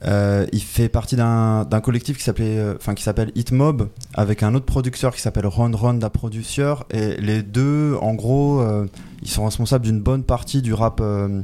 Euh, 0.06 0.46
il 0.54 0.62
fait 0.62 0.88
partie 0.88 1.18
d'un 1.18 1.82
collectif 1.84 2.18
qui 2.18 2.24
s'appelait, 2.24 2.58
euh, 2.58 2.76
enfin 2.78 2.94
qui 2.94 3.04
s'appelle 3.04 3.32
Hitmob, 3.36 3.90
avec 4.14 4.44
un 4.44 4.56
autre 4.56 4.66
producteur 4.66 5.14
qui 5.14 5.22
s'appelle 5.22 5.46
Ron 5.46 5.72
Ronda 5.74 6.10
Producer. 6.10 6.74
Et 6.90 7.20
les 7.20 7.44
deux, 7.44 7.96
en 8.02 8.14
gros, 8.14 8.62
euh, 8.62 8.86
ils 9.22 9.30
sont 9.30 9.44
responsables 9.46 9.84
d'une 9.86 10.00
bonne 10.00 10.24
partie 10.24 10.62
du 10.62 10.74
rap, 10.74 11.00
euh, 11.02 11.42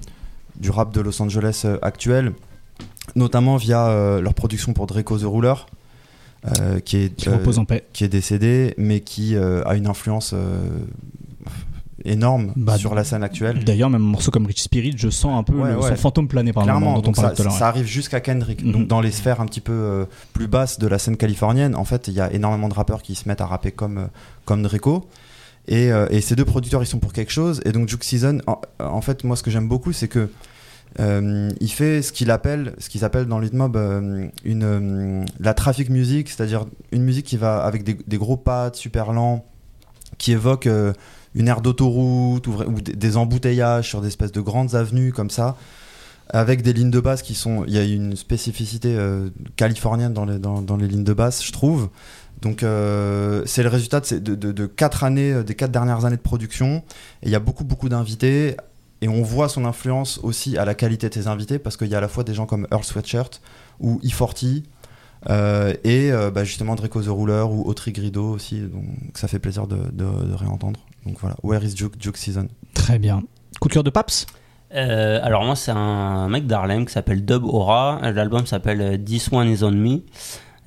du 0.55 0.69
rap 0.69 0.93
de 0.93 1.01
Los 1.01 1.21
Angeles 1.21 1.63
euh, 1.65 1.77
actuel, 1.81 2.31
notamment 3.15 3.57
via 3.57 3.87
euh, 3.89 4.21
leur 4.21 4.33
production 4.33 4.71
pour 4.73 4.87
Draco 4.87 5.17
the 5.17 5.25
Ruler, 5.25 5.55
euh, 6.59 6.79
qui 6.79 6.97
est 6.97 7.15
Qui 7.15 7.27
euh, 7.27 7.33
repose 7.33 7.59
en 7.59 7.65
paix. 7.65 7.83
qui 7.91 8.05
est 8.05 8.09
décédé, 8.09 8.73
mais 8.77 9.01
qui 9.01 9.35
euh, 9.35 9.63
a 9.65 9.75
une 9.75 9.87
influence 9.87 10.31
euh, 10.33 10.69
énorme 12.05 12.53
Bah, 12.55 12.77
sur 12.77 12.95
la 12.95 13.03
scène 13.03 13.23
actuelle. 13.23 13.63
D'ailleurs, 13.63 13.89
même 13.89 14.01
un 14.01 14.05
morceau 14.11 14.31
comme 14.31 14.45
Rich 14.45 14.61
Spirit, 14.61 14.93
je 14.97 15.09
sens 15.09 15.37
un 15.37 15.43
peu 15.43 15.53
Ouais, 15.59 15.71
le, 15.71 15.77
ouais. 15.79 15.89
son 15.89 15.95
fantôme 15.95 16.27
planer 16.27 16.53
par 16.53 16.63
Clairement, 16.63 16.99
donc 16.99 17.15
ça, 17.15 17.33
l'heure. 17.37 17.51
ça 17.51 17.67
arrive 17.67 17.85
jusqu'à 17.85 18.19
Kendrick. 18.19 18.63
Mhm. 18.63 18.71
Donc 18.71 18.87
dans 18.87 19.01
les 19.01 19.11
sphères 19.11 19.41
un 19.41 19.45
petit 19.45 19.61
peu 19.61 19.73
euh, 19.73 20.05
plus 20.33 20.47
basses 20.47 20.79
de 20.79 20.87
la 20.87 20.99
scène 20.99 21.17
californienne, 21.17 21.75
en 21.75 21.85
fait, 21.85 22.07
il 22.07 22.13
y 22.13 22.21
a 22.21 22.31
énormément 22.31 22.69
de 22.69 22.73
rappeurs 22.73 23.01
qui 23.01 23.15
se 23.15 23.27
mettent 23.27 23.41
à 23.41 23.45
rapper 23.45 23.71
comme, 23.71 23.97
euh, 23.97 24.05
comme 24.45 24.63
Draco. 24.63 25.07
Et, 25.67 25.91
euh, 25.91 26.05
et 26.11 26.21
ces 26.21 26.35
deux 26.35 26.45
producteurs, 26.45 26.83
ils 26.83 26.87
sont 26.87 26.99
pour 26.99 27.11
quelque 27.13 27.31
chose. 27.31 27.61
Et 27.65 27.71
donc 27.71 27.89
Juke 27.89 28.03
Season, 28.03 28.37
en, 28.45 28.61
en 28.79 29.01
fait, 29.01 29.23
moi, 29.23 29.35
ce 29.35 29.41
que 29.43 29.49
j'aime 29.49 29.67
beaucoup, 29.67 29.93
c'est 29.93 30.07
que 30.07 30.29
euh, 30.99 31.49
il 31.59 31.69
fait 31.71 32.01
ce 32.01 32.13
qu'il 32.13 32.31
appelle, 32.31 32.73
ce 32.77 32.87
qu'ils 32.87 33.03
appellent 33.03 33.25
dans 33.25 33.39
l'hitmob 33.39 33.75
euh, 33.75 34.27
une 34.45 34.63
euh, 34.63 35.25
la 35.41 35.53
traffic 35.53 35.89
music, 35.89 36.29
c'est-à-dire 36.29 36.65
une 36.93 37.03
musique 37.03 37.25
qui 37.25 37.35
va 37.35 37.57
avec 37.65 37.83
des, 37.83 37.97
des 38.07 38.17
gros 38.17 38.37
pads 38.37 38.71
super 38.75 39.11
lents, 39.11 39.43
qui 40.17 40.31
évoque 40.31 40.69
une 41.35 41.49
aire 41.49 41.61
d'autoroute 41.61 42.47
ou, 42.47 42.55
des- 42.81 43.17
embouteillages 43.17 43.89
sur 43.89 44.01
des 44.01 44.07
espèces 44.07 44.31
de 44.31 44.41
grandes 44.41 44.73
avenues 44.73 45.11
comme 45.11 45.29
ça, 45.29 45.57
avec 46.29 46.63
des 46.63 46.73
lignes 46.73 46.89
de 46.89 46.99
basse 46.99 47.21
qui 47.21 47.35
sont. 47.35 47.65
Il 47.67 47.73
y 47.73 47.77
a 47.77 47.83
une 47.83 48.15
spécificité 48.15 48.95
euh, 48.95 49.29
californienne 49.57 50.13
dans 50.13 50.25
les, 50.25 50.39
dans, 50.39 50.77
les 50.77 50.87
lignes 50.87 51.03
de 51.03 51.13
basse, 51.13 51.45
je 51.45 51.51
trouve. 51.51 51.89
Donc 52.41 52.63
euh, 52.63 53.43
c'est 53.45 53.63
le 53.63 53.69
résultat 53.69 53.99
de, 54.01 54.65
quatre 54.65 55.03
années, 55.03 55.33
euh, 55.33 55.43
des 55.43 55.55
quatre 55.55 55.71
dernières 55.71 56.05
années 56.05 56.15
de 56.17 56.21
production. 56.21 56.83
Et 57.21 57.27
il 57.27 57.31
y 57.31 57.35
a 57.35 57.39
beaucoup 57.39 57.65
beaucoup 57.65 57.89
d'invités. 57.89 58.55
Et 59.01 59.09
on 59.09 59.21
voit 59.21 59.49
son 59.49 59.65
influence 59.65 60.19
aussi 60.23 60.57
à 60.57 60.63
la 60.63 60.73
qualité 60.73 61.09
de 61.09 61.13
ses 61.13 61.27
invités 61.27 61.59
parce 61.59 61.75
qu'il 61.75 61.89
y 61.89 61.95
a 61.95 61.97
à 61.97 62.01
la 62.01 62.07
fois 62.07 62.23
des 62.23 62.33
gens 62.33 62.45
comme 62.45 62.65
Earl 62.71 62.83
Sweatshirt 62.83 63.41
ou 63.81 63.99
E40 64.03 64.63
euh, 65.29 65.73
et 65.83 66.11
bah, 66.33 66.43
justement 66.45 66.75
Draco 66.75 67.01
the 67.01 67.07
Ruler 67.09 67.43
ou 67.47 67.63
Autry 67.67 67.91
Grido 67.91 68.31
aussi. 68.31 68.61
Donc 68.61 68.85
ça 69.13 69.27
fait 69.27 69.39
plaisir 69.39 69.67
de 69.67 70.35
réentendre. 70.35 70.79
Donc 71.05 71.17
voilà, 71.19 71.35
Where 71.43 71.63
is 71.63 71.75
Juke, 71.75 71.93
Juke 71.99 72.17
Season 72.17 72.47
Très 72.73 72.99
bien. 72.99 73.23
Coup 73.59 73.67
de 73.69 73.73
cœur 73.73 73.83
de 73.83 73.89
Paps 73.89 74.25
Euh, 74.73 75.19
alors 75.23 75.43
moi 75.45 75.55
c'est 75.55 75.71
un 75.71 76.27
mec 76.27 76.47
d'Harlem 76.47 76.85
qui 76.85 76.93
s'appelle 76.93 77.23
Dub 77.23 77.45
Aura. 77.45 77.99
L'album 78.11 78.45
s'appelle 78.45 79.03
This 79.03 79.31
One 79.31 79.47
Is 79.49 79.63
On 79.63 79.71
Me. 79.71 79.99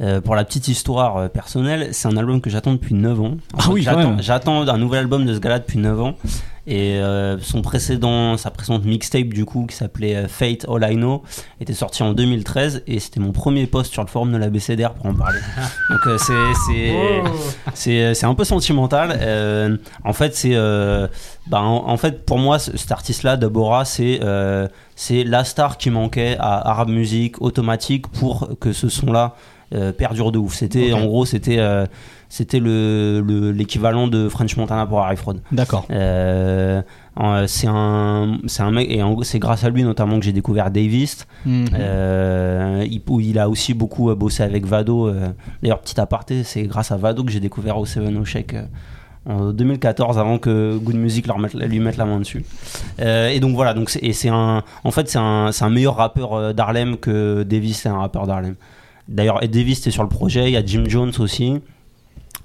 Euh, 0.01 0.21
pour 0.21 0.37
la 0.37 0.45
petite 0.45 0.69
histoire 0.69 1.17
euh, 1.17 1.29
personnelle, 1.29 1.89
c'est 1.91 2.07
un 2.07 2.17
album 2.17 2.41
que 2.41 2.51
j'attends 2.51 2.73
depuis 2.73 2.95
9 2.95 3.21
ans. 3.21 3.25
En 3.25 3.59
Ah 3.59 3.63
fait, 3.63 3.71
oui, 3.73 3.83
j'attends, 4.21 4.63
un 4.69 4.79
nouvel 4.79 5.01
album 5.01 5.27
de 5.27 5.35
ce 5.35 5.41
gars-là 5.41 5.59
depuis 5.59 5.79
9 5.81 6.01
ans. 6.01 6.15
Et 6.71 6.99
euh, 6.99 7.39
son 7.41 7.63
précédent, 7.63 8.37
sa 8.37 8.51
précédente 8.51 8.85
mixtape 8.85 9.29
du 9.29 9.45
coup, 9.47 9.65
qui 9.67 9.75
s'appelait 9.75 10.29
Fate 10.29 10.67
All 10.69 10.89
I 10.93 10.97
Know, 10.97 11.23
était 11.61 11.73
sorti 11.73 12.03
en 12.03 12.13
2013 12.13 12.83
et 12.87 13.01
c'était 13.01 13.21
mon 13.21 13.33
premier 13.33 13.67
post 13.67 13.91
sur 13.93 14.03
le 14.03 14.09
forum 14.09 14.31
de 14.33 14.37
la 14.37 14.51
BCDR 14.51 14.93
pour 14.93 15.07
en 15.07 15.15
parler. 15.15 15.39
Donc 15.89 16.21
c'est 16.21 18.13
c'est 18.13 18.27
un 18.27 18.35
peu 18.35 18.45
sentimental. 18.45 19.79
En 20.05 20.13
fait 20.13 20.35
c'est 20.37 20.55
bah, 21.47 21.63
en, 21.63 21.89
en 21.89 21.97
fait 21.97 22.25
pour 22.27 22.39
moi 22.39 22.59
ce- 22.59 22.77
cet 22.77 22.93
artiste-là, 22.93 23.37
Dabora, 23.37 23.85
c'est 23.85 24.21
c'est 24.95 25.25
la 25.25 25.45
star 25.45 25.79
qui 25.79 25.91
manquait 25.91 26.37
à 26.39 26.69
Arab 26.71 26.89
Music 26.91 27.41
automatique 27.41 28.09
pour 28.09 28.51
que 28.61 28.73
ce 28.73 28.89
son-là 28.89 29.35
euh, 29.75 29.93
perdure 29.93 30.33
de 30.33 30.39
ouf. 30.39 30.55
C'était 30.55 30.93
en 30.93 31.05
gros 31.07 31.25
c'était 31.27 31.59
euh, 31.59 31.87
c'était 32.29 32.61
le 32.61 33.21
le- 33.27 33.53
l'équivalent 33.53 34.07
de 34.09 34.29
French 34.29 34.57
Montana 34.57 34.87
pour 34.87 35.01
Harry 35.01 35.17
Fraud. 35.17 35.37
D'accord. 35.53 35.87
Euh, 35.91 36.83
c'est 37.47 37.67
un 37.69 38.39
c'est 38.47 38.63
un 38.63 38.71
mec 38.71 38.89
et 38.91 39.03
c'est 39.23 39.39
grâce 39.39 39.65
à 39.65 39.71
lui 39.71 39.83
notamment 39.83 40.19
que 40.19 40.25
j'ai 40.25 40.33
découvert 40.33 40.71
Davis. 40.71 41.27
Euh, 41.47 42.85
il, 42.89 43.03
où 43.09 43.21
il 43.21 43.39
a 43.39 43.49
aussi 43.49 43.75
beaucoup 43.75 44.15
bossé 44.15 44.43
avec 44.43 44.67
Vado. 44.67 45.11
D'ailleurs, 45.63 45.81
petit 45.81 45.99
aparté, 46.01 46.45
c'est 46.45 46.63
grâce 46.63 46.93
à 46.93 46.97
Vado 46.97 47.25
que 47.25 47.31
j'ai 47.31 47.41
découvert 47.41 47.79
au 47.79 47.87
Seven 47.87 48.17
O 48.19 48.25
Shake 48.25 48.55
euh, 48.55 48.65
en 49.27 49.53
2014, 49.53 50.19
avant 50.19 50.39
que 50.39 50.79
Good 50.79 50.95
Music 50.97 51.27
leur 51.27 51.39
mette- 51.39 51.55
lui 51.55 51.81
mette 51.81 51.97
la 51.97 52.05
main 52.07 52.19
dessus. 52.21 52.45
Euh, 53.01 53.29
et 53.29 53.41
donc 53.41 53.55
voilà, 53.55 53.75
donc 53.75 53.91
et 54.01 54.13
c'est 54.13 54.29
un, 54.31 54.63
en 54.85 54.91
fait, 54.91 55.09
c'est 55.09 55.19
un, 55.19 55.51
un 55.61 55.71
meilleur 55.71 55.97
rappeur 55.97 56.55
d'Harlem 56.55 56.97
que 56.97 57.43
Davis, 57.43 57.81
c'est 57.83 57.89
un 57.89 57.99
rappeur 57.99 58.27
d'Harlem. 58.27 58.55
D'ailleurs, 59.09 59.43
et 59.43 59.49
Davis 59.49 59.81
était 59.81 59.91
sur 59.91 60.03
le 60.03 60.09
projet, 60.09 60.51
il 60.51 60.53
y 60.53 60.57
a 60.57 60.65
Jim 60.65 60.85
Jones 60.87 61.13
aussi. 61.19 61.61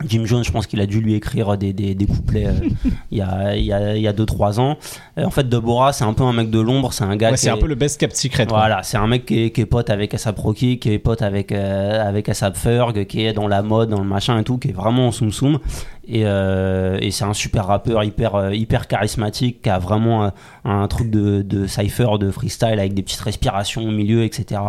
Jim 0.07 0.25
Jones, 0.25 0.43
je 0.43 0.51
pense 0.51 0.67
qu'il 0.67 0.81
a 0.81 0.85
dû 0.85 0.99
lui 0.99 1.13
écrire 1.13 1.57
des, 1.57 1.71
des, 1.71 1.95
des 1.95 2.05
couplets 2.05 2.47
euh, 2.47 2.69
il 3.11 3.17
y 3.17 3.21
a 3.21 3.53
2-3 3.53 3.55
il 3.55 3.65
y 3.65 3.73
a, 3.73 3.95
il 3.95 4.01
y 4.01 4.07
a 4.07 4.13
deux, 4.13 4.25
trois 4.25 4.59
ans. 4.59 4.77
Euh, 5.17 5.23
en 5.23 5.29
fait, 5.29 5.47
Deborah, 5.47 5.93
c'est 5.93 6.03
un 6.03 6.13
peu 6.13 6.23
un 6.23 6.33
mec 6.33 6.49
de 6.49 6.59
l'ombre, 6.59 6.91
c'est 6.93 7.03
un 7.03 7.15
gars 7.15 7.31
Ouais, 7.31 7.37
c'est 7.37 7.49
un 7.49 7.57
peu 7.57 7.67
le 7.67 7.75
best 7.75 7.99
kept 7.99 8.15
secret. 8.15 8.45
voilà, 8.49 8.83
c'est 8.83 8.97
un 8.97 9.07
mec 9.07 9.25
qui 9.25 9.43
est, 9.45 9.51
qui 9.51 9.61
est 9.61 9.65
pote 9.65 9.89
avec 9.89 10.13
Asap 10.13 10.37
Rocky, 10.39 10.79
qui 10.79 10.91
est 10.91 10.99
pote 10.99 11.21
avec, 11.21 11.51
euh, 11.51 12.07
avec 12.07 12.27
Asap 12.27 12.57
Ferg, 12.57 13.05
qui 13.05 13.23
est 13.25 13.33
dans 13.33 13.47
la 13.47 13.61
mode, 13.61 13.89
dans 13.89 14.01
le 14.01 14.07
machin 14.07 14.39
et 14.39 14.43
tout, 14.43 14.57
qui 14.57 14.69
est 14.69 14.73
vraiment 14.73 15.07
en 15.07 15.11
soum 15.11 15.31
soum. 15.31 15.59
Et, 16.05 16.23
euh, 16.25 16.97
et 16.99 17.11
c'est 17.11 17.23
un 17.23 17.33
super 17.33 17.67
rappeur 17.67 18.03
hyper, 18.03 18.53
hyper 18.53 18.87
charismatique, 18.87 19.61
qui 19.61 19.69
a 19.69 19.79
vraiment 19.79 20.31
un 20.65 20.87
truc 20.87 21.09
de, 21.09 21.43
de 21.43 21.65
cypher, 21.65 22.17
de 22.19 22.29
freestyle 22.29 22.79
avec 22.79 22.93
des 22.93 23.03
petites 23.03 23.21
respirations 23.21 23.83
au 23.83 23.91
milieu, 23.91 24.23
etc. 24.23 24.59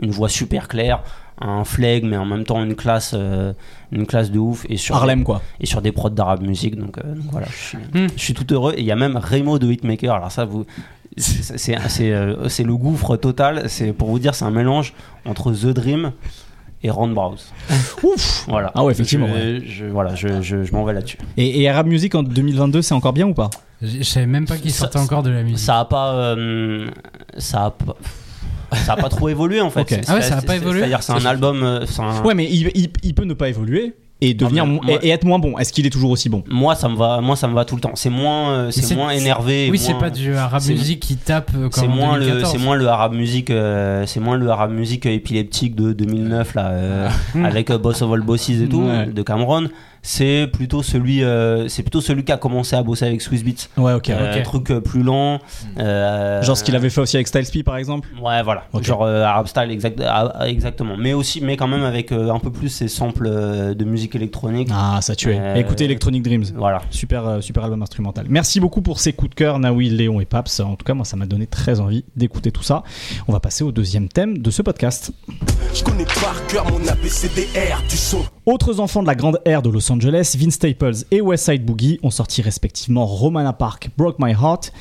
Une 0.00 0.12
voix 0.12 0.30
super 0.30 0.66
claire, 0.68 1.02
un 1.40 1.64
flegme, 1.64 2.08
mais 2.08 2.16
en 2.16 2.24
même 2.24 2.44
temps 2.44 2.62
une 2.64 2.74
classe, 2.74 3.12
euh, 3.16 3.52
une 3.92 4.06
classe 4.06 4.30
de 4.30 4.38
ouf. 4.38 4.66
Et 4.68 4.76
sur 4.76 4.96
Harlem, 4.96 5.24
quoi. 5.24 5.40
et 5.60 5.66
sur 5.66 5.80
des 5.82 5.92
prods 5.92 6.10
d'arabe 6.10 6.42
musique. 6.42 6.76
Donc, 6.76 6.98
euh, 6.98 7.14
donc 7.14 7.30
voilà, 7.30 7.46
je 7.50 7.56
suis, 7.56 7.78
Hmm. 7.78 8.06
je 8.16 8.20
suis 8.22 8.34
tout 8.34 8.46
heureux. 8.52 8.74
Et 8.76 8.80
il 8.80 8.86
y 8.86 8.92
a 8.92 8.96
même 8.96 9.16
Remo 9.16 9.58
de 9.58 9.70
Hitmaker. 9.70 10.14
Alors 10.14 10.32
ça, 10.32 10.44
vous, 10.44 10.64
c'est 11.16 11.56
c'est 11.58 11.76
c'est, 11.88 12.12
euh, 12.12 12.48
le 12.64 12.76
gouffre 12.76 13.16
total. 13.16 13.64
C'est 13.68 13.92
pour 13.92 14.08
vous 14.08 14.18
dire, 14.18 14.34
c'est 14.34 14.44
un 14.44 14.50
mélange 14.50 14.94
entre 15.24 15.52
The 15.52 15.66
Dream 15.68 16.12
et 16.82 16.90
Ron 16.90 17.08
Browse. 17.08 17.52
Ouf 18.02 18.44
Voilà. 18.48 18.70
Ah 18.74 18.84
ouais, 18.84 18.92
effectivement, 18.92 19.26
Je, 19.28 19.32
ouais. 19.32 19.62
je- 19.66 19.84
voilà, 19.86 20.14
je, 20.14 20.42
je, 20.42 20.62
je 20.64 20.72
m'en 20.72 20.84
vais 20.84 20.92
là-dessus. 20.92 21.18
Et, 21.36 21.60
et 21.62 21.68
Arab 21.68 21.86
Music 21.86 22.14
en 22.14 22.22
2022, 22.22 22.82
c'est 22.82 22.94
encore 22.94 23.12
bien 23.12 23.26
ou 23.26 23.34
pas? 23.34 23.50
Je 23.82 24.02
savais 24.02 24.26
même 24.26 24.46
pas 24.46 24.56
qu'il 24.56 24.72
sortait 24.72 24.98
encore 24.98 25.22
de 25.22 25.30
la 25.30 25.42
musique. 25.44 25.58
Ça 25.60 25.78
a 25.80 25.84
pas, 25.84 26.12
euh, 26.14 26.88
ça 27.36 27.66
a 27.66 27.70
pas. 27.70 27.96
Ça 28.72 28.92
a 28.92 28.96
pas 28.96 29.08
trop 29.08 29.28
évolué 29.28 29.60
en 29.60 29.70
fait. 29.70 30.00
Ah 30.08 30.14
ouais, 30.14 30.22
ça 30.22 30.36
a 30.38 30.42
pas 30.42 30.56
évolué 30.56 30.80
C'est-à-dire, 30.80 31.02
c'est 31.02 31.12
un 31.12 31.24
album. 31.24 31.62
euh, 31.62 31.84
un- 31.98 32.22
Ouais, 32.22 32.34
mais 32.34 32.44
il, 32.44 32.70
il- 32.74 32.90
il 33.02 33.14
peut 33.14 33.24
ne 33.24 33.34
pas 33.34 33.48
évoluer 33.48 33.94
et 34.20 34.34
devenir 34.34 34.66
et, 34.88 35.06
et 35.06 35.10
être 35.10 35.24
moins 35.24 35.38
bon. 35.38 35.56
Est-ce 35.58 35.72
qu'il 35.72 35.86
est 35.86 35.90
toujours 35.90 36.10
aussi 36.10 36.28
bon? 36.28 36.42
Moi, 36.50 36.74
ça 36.74 36.88
me 36.88 36.96
va. 36.96 37.20
Moi, 37.20 37.36
ça 37.36 37.46
me 37.48 37.54
va 37.54 37.64
tout 37.64 37.76
le 37.76 37.80
temps. 37.80 37.92
C'est 37.94 38.10
moins, 38.10 38.50
euh, 38.50 38.70
c'est 38.70 38.94
moins 38.96 39.10
énervé. 39.10 39.68
Oui, 39.70 39.78
c'est 39.78 39.94
pas 39.94 40.10
du 40.10 40.34
arabe 40.34 40.60
c'est- 40.60 40.72
music 40.72 41.00
qui 41.00 41.16
tape 41.16 41.50
euh, 41.54 41.68
comme 41.68 41.82
C'est 41.84 41.88
moins 41.88 42.16
le, 42.16 42.24
2014. 42.26 42.52
c'est 42.52 42.58
moins 42.64 42.76
le 42.76 42.88
arabe 42.88 43.14
musique, 43.14 43.50
euh, 43.50 44.04
c'est 44.06 44.20
moins 44.20 44.36
le 44.36 44.50
arabe 44.50 44.72
musique 44.72 45.06
épileptique 45.06 45.74
de 45.76 45.92
2009 45.92 46.54
là, 46.54 46.68
euh, 46.70 47.08
avec 47.44 47.70
Boss 47.72 48.02
of 48.02 48.12
All 48.12 48.22
Bosses 48.22 48.50
et 48.50 48.68
tout 48.68 48.82
Ouais. 48.82 49.06
de 49.06 49.22
Cameron. 49.22 49.68
C'est 50.02 50.48
plutôt 50.52 50.82
celui, 50.82 51.22
euh, 51.22 51.68
c'est 51.68 51.82
plutôt 51.82 52.00
celui 52.00 52.24
qui 52.24 52.32
a 52.32 52.36
commencé 52.36 52.76
à 52.76 52.82
bosser 52.82 53.04
avec 53.06 53.20
Swiss 53.20 53.42
Beats. 53.44 53.68
Ouais, 53.76 53.92
ok. 53.94 54.10
Euh, 54.10 54.36
ok. 54.38 54.42
truc 54.44 54.70
euh, 54.70 54.80
plus 54.80 55.02
lent. 55.02 55.40
euh, 55.78 56.42
Genre 56.42 56.56
ce 56.56 56.64
qu'il 56.64 56.76
avait 56.76 56.90
fait 56.90 57.00
aussi 57.00 57.16
avec 57.16 57.26
Styles 57.28 57.46
P 57.52 57.62
par 57.62 57.76
exemple 57.76 58.08
Ouais, 58.22 58.42
voilà. 58.42 58.64
Genre 58.80 59.02
euh, 59.02 59.22
Arab 59.24 59.46
Style, 59.48 59.70
exact, 59.70 60.00
ah, 60.06 60.46
exactement. 60.48 60.96
Mais 60.96 61.12
aussi, 61.12 61.40
mais 61.40 61.56
quand 61.56 61.68
même 61.68 61.82
avec 61.84 62.12
euh, 62.12 62.30
un 62.30 62.38
peu 62.38 62.50
plus 62.50 62.68
ces 62.68 62.88
samples 62.88 63.26
euh, 63.28 63.74
de 63.74 63.84
musique 63.84 64.14
électronique. 64.14 64.68
Ah, 64.72 64.98
ça 65.02 65.14
tuait. 65.14 65.38
Euh, 65.38 65.54
Écoutez 65.56 65.84
Electronic 65.84 66.22
Dreams. 66.22 66.44
Voilà. 66.54 66.80
Super, 66.90 67.26
euh, 67.26 67.40
super 67.40 67.64
album 67.64 67.82
instrumental. 67.82 68.26
Merci 68.28 68.60
beaucoup 68.60 68.82
pour 68.82 69.00
ces 69.00 69.12
coups 69.12 69.30
de 69.30 69.34
cœur, 69.34 69.58
Naoui, 69.58 69.90
Léon 69.90 70.20
et 70.20 70.24
Paps. 70.26 70.60
En 70.60 70.76
tout 70.76 70.84
cas, 70.84 70.94
moi, 70.94 71.04
ça 71.04 71.16
m'a 71.16 71.26
donné 71.26 71.46
très 71.46 71.80
envie 71.80 72.04
d'écouter 72.16 72.50
tout 72.52 72.62
ça. 72.62 72.82
On 73.26 73.32
va 73.32 73.40
passer 73.40 73.64
au 73.64 73.72
deuxième 73.72 74.08
thème 74.08 74.38
de 74.38 74.50
ce 74.50 74.62
podcast. 74.62 75.12
Je 75.74 75.82
connais 75.82 76.04
par 76.04 76.34
cœur 76.48 76.64
mon 76.70 76.86
ABCDR 76.88 77.82
du 77.88 77.96
son. 77.96 78.24
Autres 78.46 78.80
enfants 78.80 79.02
de 79.02 79.06
la 79.06 79.14
grande 79.14 79.38
ère 79.44 79.60
de 79.60 79.68
Los 79.68 79.87
Angeles, 79.90 80.36
Vince 80.38 80.54
Staples 80.54 81.04
et 81.10 81.20
West 81.20 81.44
Side 81.44 81.64
Boogie 81.64 81.98
ont 82.02 82.10
sorti 82.10 82.42
respectivement 82.42 83.06
Romana 83.06 83.52
Park, 83.52 83.90
Broke 83.96 84.16
My 84.18 84.32
Heart. 84.32 84.72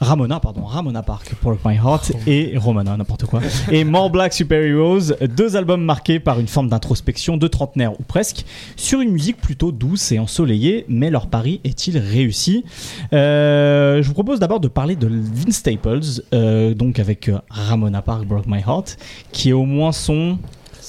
Ramona, 0.00 0.40
pardon, 0.40 0.64
Ramona 0.64 1.02
Park, 1.02 1.34
Broke 1.40 1.60
My 1.64 1.76
Heart 1.76 2.12
et 2.26 2.58
Romana, 2.58 2.96
n'importe 2.96 3.24
quoi. 3.26 3.40
Et 3.70 3.84
More 3.84 4.10
Black 4.10 4.34
Superheroes, 4.34 5.14
deux 5.36 5.56
albums 5.56 5.82
marqués 5.82 6.18
par 6.18 6.40
une 6.40 6.48
forme 6.48 6.68
d'introspection 6.68 7.36
de 7.36 7.46
trentenaire 7.46 7.92
ou 7.98 8.02
presque, 8.02 8.44
sur 8.76 9.00
une 9.00 9.10
musique 9.10 9.36
plutôt 9.38 9.72
douce 9.72 10.12
et 10.12 10.18
ensoleillée, 10.18 10.84
mais 10.88 11.10
leur 11.10 11.28
pari 11.28 11.60
est-il 11.64 11.96
réussi? 11.96 12.64
Euh, 13.12 14.02
Je 14.02 14.08
vous 14.08 14.14
propose 14.14 14.40
d'abord 14.40 14.60
de 14.60 14.68
parler 14.68 14.96
de 14.96 15.08
Vince 15.08 15.56
Staples, 15.56 16.00
euh, 16.34 16.74
donc 16.74 16.98
avec 16.98 17.28
euh, 17.28 17.38
Ramona 17.48 18.02
Park, 18.02 18.26
Broke 18.26 18.46
My 18.46 18.60
Heart, 18.60 18.98
qui 19.32 19.50
est 19.50 19.54
au 19.54 19.64
moins 19.64 19.92
son 19.92 20.38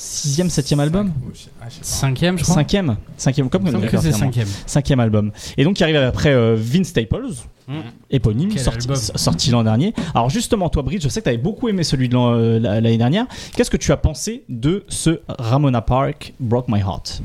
sixième, 0.05 0.49
septième 0.49 0.79
album. 0.79 1.11
Cinquième, 1.81 2.37
je 2.37 2.43
crois. 2.43 2.55
Cinquième 2.55 2.97
Cinquième, 3.17 3.49
comme 3.49 3.69
comme 3.71 3.81
que 3.87 3.97
c'est 3.97 4.11
cinquième. 4.11 4.47
Cinquième 4.65 4.99
album. 4.99 5.31
Et 5.57 5.63
donc, 5.63 5.79
il 5.79 5.83
arrive 5.83 5.95
après 5.97 6.33
euh, 6.33 6.55
Vince 6.57 6.87
Staples, 6.87 7.31
Mm. 7.67 7.73
éponyme, 8.11 8.49
Quel 8.53 8.61
sorti, 8.61 8.87
album. 8.87 8.95
sorti 9.15 9.49
l'an 9.49 9.63
dernier. 9.63 9.91
Alors, 10.13 10.29
justement, 10.29 10.69
toi, 10.69 10.83
Bridge, 10.83 11.01
je 11.01 11.09
sais 11.09 11.21
que 11.21 11.23
tu 11.23 11.29
avais 11.29 11.39
beaucoup 11.39 11.67
aimé 11.67 11.83
celui 11.83 12.09
de 12.09 12.13
l'an- 12.13 12.35
euh, 12.35 12.59
l'année 12.59 12.97
dernière. 12.99 13.25
Qu'est-ce 13.55 13.71
que 13.71 13.77
tu 13.77 13.91
as 13.91 13.97
pensé 13.97 14.43
de 14.49 14.83
ce 14.87 15.19
Ramona 15.27 15.81
Park 15.81 16.33
Broke 16.39 16.67
My 16.67 16.81
Heart? 16.81 17.23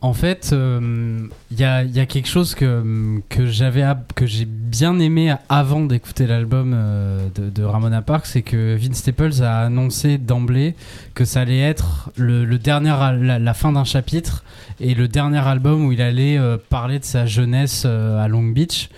En 0.00 0.14
fait, 0.14 0.48
euh, 0.54 1.28
il 1.50 1.60
y, 1.60 1.64
a, 1.64 1.84
y 1.84 2.00
a 2.00 2.06
quelque 2.06 2.26
chose 2.26 2.54
que, 2.54 3.20
que 3.28 3.44
j'avais 3.46 3.84
que 4.14 4.24
j'ai 4.24 4.46
bien 4.72 4.98
aimé 4.98 5.34
avant 5.50 5.82
d'écouter 5.82 6.26
l'album 6.26 6.72
euh, 6.74 7.28
de, 7.34 7.50
de 7.50 7.62
Ramona 7.62 8.00
Park, 8.00 8.24
c'est 8.24 8.40
que 8.40 8.74
Vince 8.74 8.96
Staples 8.96 9.42
a 9.42 9.60
annoncé 9.66 10.16
d'emblée 10.16 10.74
que 11.14 11.26
ça 11.26 11.42
allait 11.42 11.60
être 11.60 12.10
le, 12.16 12.46
le 12.46 12.58
dernier 12.58 12.88
la, 13.20 13.38
la 13.38 13.54
fin 13.54 13.72
d'un 13.72 13.84
chapitre 13.84 14.44
et 14.80 14.94
le 14.94 15.08
dernier 15.08 15.46
album 15.46 15.84
où 15.84 15.92
il 15.92 16.00
allait 16.00 16.38
euh, 16.38 16.56
parler 16.70 16.98
de 16.98 17.04
sa 17.04 17.26
jeunesse 17.26 17.82
euh, 17.84 18.24
à 18.24 18.28
Long 18.28 18.44
Beach. 18.44 18.88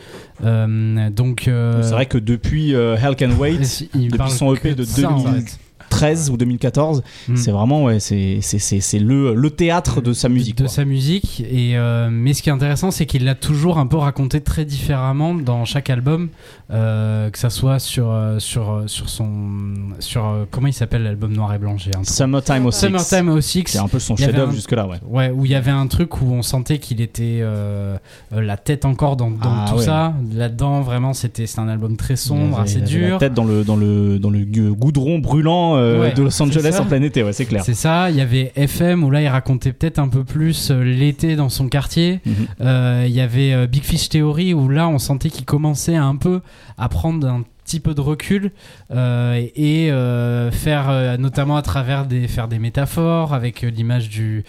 Euh, 0.44 1.10
donc 1.10 1.48
euh, 1.48 1.82
C'est 1.82 1.90
vrai 1.90 2.06
que 2.06 2.18
depuis 2.18 2.74
euh, 2.74 2.96
Hell 2.96 3.16
Can 3.16 3.36
Wait, 3.36 3.88
il 3.94 4.12
depuis 4.12 4.30
son 4.30 4.54
EP 4.54 4.76
de 4.76 4.84
ça, 4.84 5.10
en 5.10 5.22
2000, 5.22 5.42
fait. 5.42 5.58
13 5.94 6.30
ou 6.30 6.36
2014, 6.36 7.02
Mm. 7.28 7.36
c'est 7.36 7.50
vraiment 7.52 7.84
ouais, 7.84 8.00
c'est 8.00 8.38
c'est- 8.42 8.58
c'est- 8.58 8.80
c'est 8.80 8.98
le, 8.98 9.34
le 9.34 9.50
théâtre 9.50 10.00
de 10.00 10.12
sa 10.12 10.28
musique. 10.28 10.56
de 10.56 10.62
quoi. 10.64 10.68
sa 10.68 10.84
musique 10.84 11.40
et 11.40 11.76
euh, 11.76 12.08
mais 12.10 12.34
ce 12.34 12.42
qui 12.42 12.48
est 12.48 12.52
intéressant 12.52 12.90
c'est 12.90 13.06
qu'il 13.06 13.24
l'a 13.24 13.34
toujours 13.34 13.78
un 13.78 13.86
peu 13.86 13.96
raconté 13.96 14.40
très 14.40 14.64
différemment 14.64 15.34
dans 15.34 15.64
chaque 15.64 15.90
album 15.90 16.28
euh, 16.72 17.30
que 17.30 17.38
ça 17.38 17.50
soit 17.50 17.78
sur 17.78 18.10
euh, 18.10 18.38
sur 18.38 18.82
sur 18.86 19.08
son 19.08 19.28
sur 20.00 20.46
comment 20.50 20.66
il 20.66 20.72
s'appelle 20.72 21.02
l'album 21.04 21.32
noir 21.32 21.54
et 21.54 21.58
blanc 21.58 21.76
j'ai 21.78 21.90
un. 21.96 22.02
Summertime 22.04 22.70
06. 22.70 22.80
Summertime 22.86 23.40
06 23.40 23.64
C'est 23.68 23.78
un 23.78 23.88
peu 23.88 23.98
son 23.98 24.16
chef-d'œuvre 24.16 24.50
un- 24.50 24.54
jusque-là, 24.54 24.86
ouais. 24.86 24.98
Ouais, 25.08 25.30
où 25.30 25.44
il 25.44 25.50
y 25.50 25.54
avait 25.54 25.70
un 25.70 25.86
truc 25.86 26.20
où 26.20 26.26
on 26.32 26.42
sentait 26.42 26.78
qu'il 26.78 27.00
était 27.00 27.38
euh, 27.42 27.96
la 28.32 28.56
tête 28.56 28.84
encore 28.84 29.16
dans, 29.16 29.30
dans 29.30 29.38
Ah, 29.44 29.66
tout 29.70 29.76
ouais. 29.78 29.84
ça. 29.84 30.14
Là-dedans, 30.34 30.80
vraiment, 30.80 31.12
c'était 31.12 31.46
c'est 31.46 31.60
un 31.60 31.68
album 31.68 31.96
très 31.96 32.16
sombre, 32.16 32.58
avait- 32.58 32.70
assez 32.70 32.80
dur. 32.80 33.12
La 33.14 33.18
tête 33.18 33.34
dans 33.34 33.44
le, 33.44 33.62
dans 33.64 33.76
le, 33.76 34.18
dans 34.18 34.30
le 34.30 34.44
goudron 34.74 35.18
brûlant 35.18 35.76
euh, 35.84 36.00
Ouais, 36.00 36.12
de 36.12 36.22
Los 36.22 36.42
Angeles 36.42 36.76
en 36.80 36.84
plein 36.84 37.02
été, 37.02 37.22
ouais, 37.22 37.32
c'est 37.32 37.44
clair. 37.44 37.62
C'est 37.64 37.74
ça. 37.74 38.10
Il 38.10 38.16
y 38.16 38.20
avait 38.20 38.52
FM 38.56 39.04
où 39.04 39.10
là, 39.10 39.22
il 39.22 39.28
racontait 39.28 39.72
peut-être 39.72 39.98
un 39.98 40.08
peu 40.08 40.24
plus 40.24 40.70
euh, 40.70 40.82
l'été 40.82 41.36
dans 41.36 41.48
son 41.48 41.68
quartier. 41.68 42.20
Mhm. 42.24 42.32
Euh, 42.60 43.04
Il 43.06 43.14
y 43.14 43.20
avait 43.20 43.66
Big 43.66 43.82
Fish 43.82 44.08
Theory 44.08 44.54
où 44.54 44.68
là, 44.68 44.88
on 44.88 44.98
sentait 44.98 45.30
qu'il 45.30 45.44
commençait 45.44 45.96
un 45.96 46.16
peu 46.16 46.40
à 46.78 46.88
prendre 46.88 47.26
un 47.26 47.42
petit 47.64 47.80
peu 47.80 47.94
de 47.94 48.00
recul 48.00 48.52
euh, 48.90 49.42
et 49.56 49.90
euh, 49.90 50.50
faire 50.50 50.90
euh, 50.90 51.16
notamment 51.16 51.56
à 51.56 51.62
travers 51.62 52.06
des 52.06 52.28
faire 52.28 52.46
des 52.46 52.58
métaphores 52.58 53.32
avec 53.32 53.62
l'image 53.62 54.10
du 54.10 54.44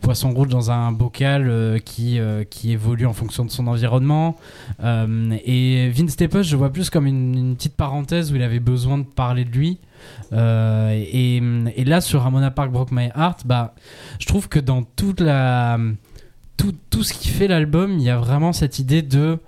poisson 0.00 0.30
rouge 0.30 0.48
dans 0.48 0.70
un 0.70 0.92
bocal 0.92 1.80
qui, 1.84 2.20
qui 2.48 2.70
évolue 2.70 3.06
en 3.06 3.12
fonction 3.12 3.44
de 3.44 3.50
son 3.50 3.66
environnement. 3.66 4.36
Et 4.80 5.90
Vince 5.92 6.12
Staples, 6.12 6.44
je 6.44 6.54
vois 6.54 6.70
plus 6.72 6.90
comme 6.90 7.08
une, 7.08 7.56
petite 7.56 7.74
parenthèse 7.74 8.30
où 8.30 8.36
il 8.36 8.42
avait 8.44 8.60
besoin 8.60 8.98
de 8.98 9.02
parler 9.02 9.44
de 9.44 9.50
lui. 9.50 9.78
Et, 10.32 11.36
et 11.38 11.84
là, 11.84 12.00
sur 12.00 12.22
Ramona 12.22 12.52
Park 12.52 12.70
Broke 12.70 12.92
My 12.92 13.08
Heart, 13.16 13.46
bah, 13.46 13.74
je 14.20 14.26
trouve 14.26 14.48
que 14.48 14.60
dans 14.60 14.84
toute 14.84 15.20
la, 15.20 15.76
tout, 16.56 16.74
tout 16.90 17.02
ce 17.02 17.12
qui 17.12 17.28
fait 17.28 17.48
l'album, 17.48 17.94
il 17.94 18.02
y 18.02 18.10
a 18.10 18.16
vraiment 18.16 18.52
cette 18.52 18.78
idée 18.78 19.02
de, 19.02 19.40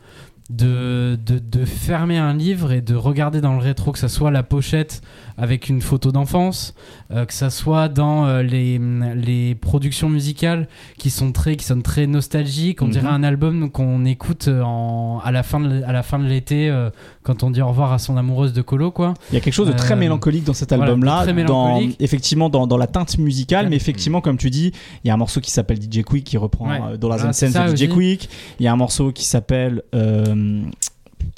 de, 0.50 1.16
fermer 1.64 2.18
un 2.18 2.34
livre 2.34 2.72
et 2.72 2.80
de 2.80 2.94
regarder 2.94 3.40
dans 3.40 3.52
le 3.52 3.60
rétro, 3.60 3.92
que 3.92 3.98
ça 3.98 4.08
soit 4.08 4.30
la 4.30 4.42
pochette 4.42 5.02
avec 5.38 5.68
une 5.68 5.80
photo 5.80 6.12
d'enfance, 6.12 6.74
euh, 7.10 7.24
que 7.24 7.32
ça 7.34 7.50
soit 7.50 7.88
dans 7.88 8.26
euh, 8.26 8.42
les, 8.42 8.78
les 9.14 9.54
productions 9.54 10.08
musicales 10.08 10.68
qui 10.98 11.10
sont 11.10 11.32
très 11.32 11.56
qui 11.56 11.64
sonnent 11.64 11.82
très 11.82 12.06
nostalgiques 12.06 12.82
on 12.82 12.86
Mhm. 12.86 12.90
dirait 12.92 13.08
un 13.08 13.22
album 13.22 13.70
qu'on 13.70 14.04
écoute 14.04 14.48
euh, 14.48 14.62
en, 14.62 15.20
à 15.24 15.30
la 15.32 15.42
fin 15.42 15.60
de, 15.60 15.82
à 15.84 15.92
la 15.92 16.02
fin 16.02 16.18
de 16.18 16.24
l'été 16.26 16.68
euh, 16.70 16.90
quand 17.22 17.42
on 17.42 17.50
dit 17.50 17.62
au 17.62 17.68
revoir 17.68 17.92
à 17.92 17.98
son 17.98 18.16
amoureuse 18.16 18.52
de 18.52 18.62
colo 18.62 18.90
quoi 18.90 19.14
Il 19.30 19.34
y 19.34 19.36
a 19.38 19.40
quelque 19.40 19.54
chose 19.54 19.68
de 19.68 19.72
très 19.72 19.96
mélancolique 19.96 20.44
dans 20.44 20.52
cet 20.54 20.70
voilà, 20.70 20.84
album-là, 20.84 21.22
très 21.22 21.32
dans, 21.44 21.74
mélancolique. 21.76 21.96
effectivement 22.00 22.48
dans, 22.50 22.66
dans 22.66 22.76
la 22.76 22.86
teinte 22.86 23.18
musicale, 23.18 23.64
Ouais. 23.64 23.70
mais 23.70 23.76
effectivement, 23.76 24.20
comme 24.20 24.36
tu 24.38 24.50
dis, 24.50 24.72
il 25.04 25.08
y 25.08 25.10
a 25.10 25.14
un 25.14 25.16
morceau 25.16 25.40
qui 25.40 25.50
s'appelle 25.50 25.78
DJ 25.80 26.02
Quick 26.02 26.24
qui 26.24 26.36
reprend 26.36 26.68
Ouais. 26.68 26.98
dans 26.98 27.08
la 27.08 27.16
Ah, 27.22 27.28
de 27.70 27.76
DJ. 27.76 27.88
Quick. 27.88 28.28
Il 28.60 28.64
y 28.64 28.68
a 28.68 28.72
un 28.72 28.76
morceau 28.76 29.12
qui 29.12 29.24
s'appelle. 29.24 29.82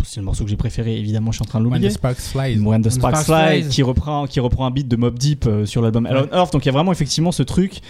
C'est 0.05 0.21
le 0.21 0.27
morceau 0.27 0.45
que 0.45 0.51
j'ai 0.51 0.57
préféré, 0.57 0.97
évidemment, 0.99 1.31
je 1.33 1.37
suis 1.39 1.43
en 1.43 1.47
train 1.47 1.59
de 1.61 1.65
l'oublier. 1.65 1.89
the 1.89 1.93
Sparks 1.93 2.19
Flies. 2.21 2.59
When 2.59 2.83
the 2.83 2.91
Fly, 2.91 3.25
Flies. 3.25 3.69
qui 3.69 3.83
reprend, 3.83 4.27
qui 4.27 4.41
reprend 4.41 4.67
un 4.67 4.71
beat 4.71 4.89
de 4.89 4.97
Mob 4.97 5.19
Deep 5.19 5.47
euh, 5.47 5.67
sur 5.67 5.83
l'album 5.83 6.07
Hell 6.07 6.29
on 6.31 6.37
Earth. 6.37 6.53
Donc 6.53 6.65
il 6.65 6.67
y 6.67 6.69
a 6.71 6.73
vraiment 6.73 6.93
effectivement 6.93 7.33
ce 7.33 7.43
truc 7.43 7.81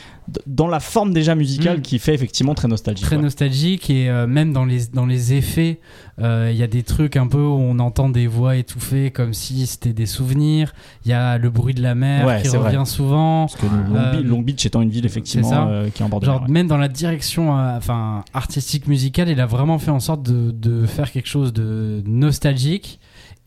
dans 0.47 0.69
la 0.69 0.81
forme 0.81 1.13
déjà 1.13 1.35
musicale 1.35 1.79
Mm. 1.79 1.83
qui 1.83 1.99
fait 1.99 2.15
effectivement 2.15 2.55
très 2.55 2.69
nostalgique. 2.69 3.05
très 3.05 3.17
ouais. 3.17 3.23
nostalgique 3.23 3.91
et 3.91 4.09
euh, 4.09 4.27
même 4.27 4.53
dans 4.53 4.65
les 4.65 4.87
dans 4.87 5.07
les 5.07 5.35
effets 5.35 5.81
euh, 6.21 6.49
il 6.53 6.57
y 6.57 6.63
a 6.63 6.67
des 6.69 6.83
trucs 6.85 7.17
un 7.17 7.27
peu 7.27 7.39
où 7.41 7.59
on 7.59 7.79
entend 7.81 8.09
des 8.09 8.27
voix 8.27 8.57
étouffées 8.57 9.11
comme 9.11 9.35
si 9.35 9.67
c'était 9.67 9.93
des 9.93 10.07
souvenirs 10.07 10.73
il 11.05 11.11
y 11.11 11.13
a 11.13 11.39
le 11.39 11.51
bruit 11.51 11.75
de 11.75 11.83
la 11.83 11.95
mer 11.97 12.25
Ouais, 12.27 12.41
qui 12.43 12.49
revient 12.57 12.77
vrai. 12.77 12.85
souvent 12.85 13.47
Parce 13.47 13.57
que 13.57 13.67
Long, 13.67 13.97
Euh, 13.97 14.13
Beach, 14.13 14.25
Long 14.27 14.43
Beach 14.43 14.67
étant 14.67 14.81
une 14.83 14.91
ville 14.91 15.07
effectivement 15.07 15.67
euh, 15.69 15.89
qui 15.93 16.03
est 16.03 16.05
en 16.05 16.09
bord 16.09 16.21
de 16.21 16.27
mer, 16.27 16.35
Genre 16.35 16.43
ouais. 16.45 16.51
même 16.53 16.69
dans 16.69 16.77
la 16.79 16.89
direction 16.89 17.59
euh, 17.59 17.77
enfin 17.77 18.25
artistique 18.33 18.87
musicale, 18.87 19.29
il 19.29 19.41
a 19.41 19.47
vraiment 19.47 19.79
fait 19.79 19.91
en 19.91 20.01
sorte 20.01 20.23
de, 20.23 20.51
de 20.53 20.87
faire 20.87 21.11
quelque 21.11 21.29
chose 21.29 21.53
de 21.53 22.03
nostalgique. 22.07 23.01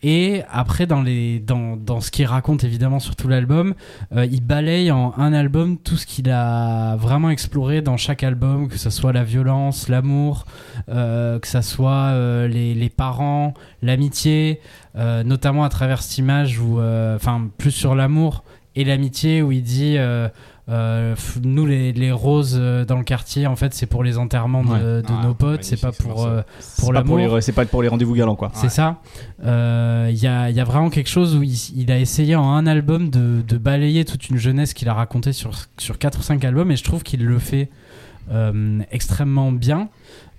Et 0.04 0.44
après 0.52 0.86
dans 0.86 1.02
les 1.02 1.40
dans, 1.40 1.76
dans 1.76 2.02
ce 2.02 2.12
qu'il 2.12 2.26
raconte 2.28 2.64
évidemment 2.64 3.00
sur 3.00 3.16
tout 3.16 3.28
l'album, 3.28 3.74
euh, 4.16 4.26
il 4.26 4.42
balaye 4.42 4.92
en 4.92 5.14
un 5.18 5.34
album 5.34 5.78
tout 5.78 5.98
ce 5.98 6.06
qu'il 6.06 6.30
a 6.30 6.96
vraiment 6.98 7.32
exploré 7.32 7.82
dans 7.82 7.98
chaque 7.98 8.24
album, 8.24 8.68
que 8.68 8.78
ce 8.78 8.92
soit 8.92 9.12
la 9.12 9.24
violence, 9.24 9.90
l'amour, 9.90 10.46
euh, 10.90 11.40
que 11.40 11.48
ça 11.48 11.64
soit 11.64 12.12
euh, 12.12 12.48
les, 12.48 12.76
les 12.76 12.90
parents, 12.90 13.56
l'amitié, 13.82 14.62
notamment 14.96 15.64
à 15.64 15.70
travers 15.70 16.02
cette 16.02 16.18
image 16.18 16.60
où 16.60 16.80
enfin 16.80 17.50
plus 17.58 17.72
sur 17.72 17.94
l'amour 17.94 18.44
et 18.76 18.84
l'amitié 18.84 19.44
où 19.44 19.52
il 19.52 19.62
dit 19.62 19.96
euh, 20.70 21.16
nous 21.44 21.66
les, 21.66 21.94
les 21.94 22.12
roses 22.12 22.58
euh, 22.60 22.84
dans 22.84 22.98
le 22.98 23.04
quartier 23.04 23.48
en 23.48 23.56
fait 23.56 23.74
c'est 23.74 23.86
pour 23.86 24.04
les 24.04 24.18
enterrements 24.18 24.64
de, 24.64 24.70
Ouais. 24.70 24.80
de 24.80 25.04
Ah, 25.08 25.22
nos 25.26 25.34
potes 25.34 25.64
c'est 25.64 25.80
pas 25.80 25.92
pour 25.94 26.26
euh, 26.26 26.42
C'est 26.60 26.82
pour 26.82 26.92
pas 26.94 27.02
pour 27.04 27.18
l'amour. 27.18 27.36
les- 27.38 27.42
C'est 27.42 27.54
pas 27.54 27.66
pour 27.66 27.82
les 27.82 27.88
rendez-vous 27.88 28.14
galants 28.16 28.36
quoi. 28.36 28.52
c'est 28.54 28.70
ça. 28.70 28.98
Euh, 29.46 30.08
il 30.12 30.18
y, 30.22 30.28
a, 30.28 30.50
il 30.50 30.56
y 30.56 30.60
a 30.60 30.64
vraiment 30.66 30.90
quelque 30.90 31.10
chose 31.10 31.36
où 31.36 31.44
il, 31.44 31.54
il 31.76 31.92
a 31.92 31.98
essayé 32.00 32.36
en 32.36 32.50
un 32.52 32.68
album 32.68 33.10
de, 33.10 33.42
de 33.48 33.58
balayer 33.58 34.04
toute 34.06 34.30
une 34.30 34.38
jeunesse 34.38 34.74
qu'il 34.74 34.90
a 34.90 34.94
racontée 34.94 35.32
sur, 35.34 35.52
sur 35.78 35.98
4 35.98 36.20
ou 36.20 36.22
5 36.22 36.44
albums 36.44 36.70
et 36.72 36.76
je 36.76 36.84
trouve 36.84 37.04
qu'il 37.04 37.24
le 37.24 37.40
fait 37.40 37.70
euh, 38.32 38.80
extrêmement 38.92 39.52
bien. 39.52 39.90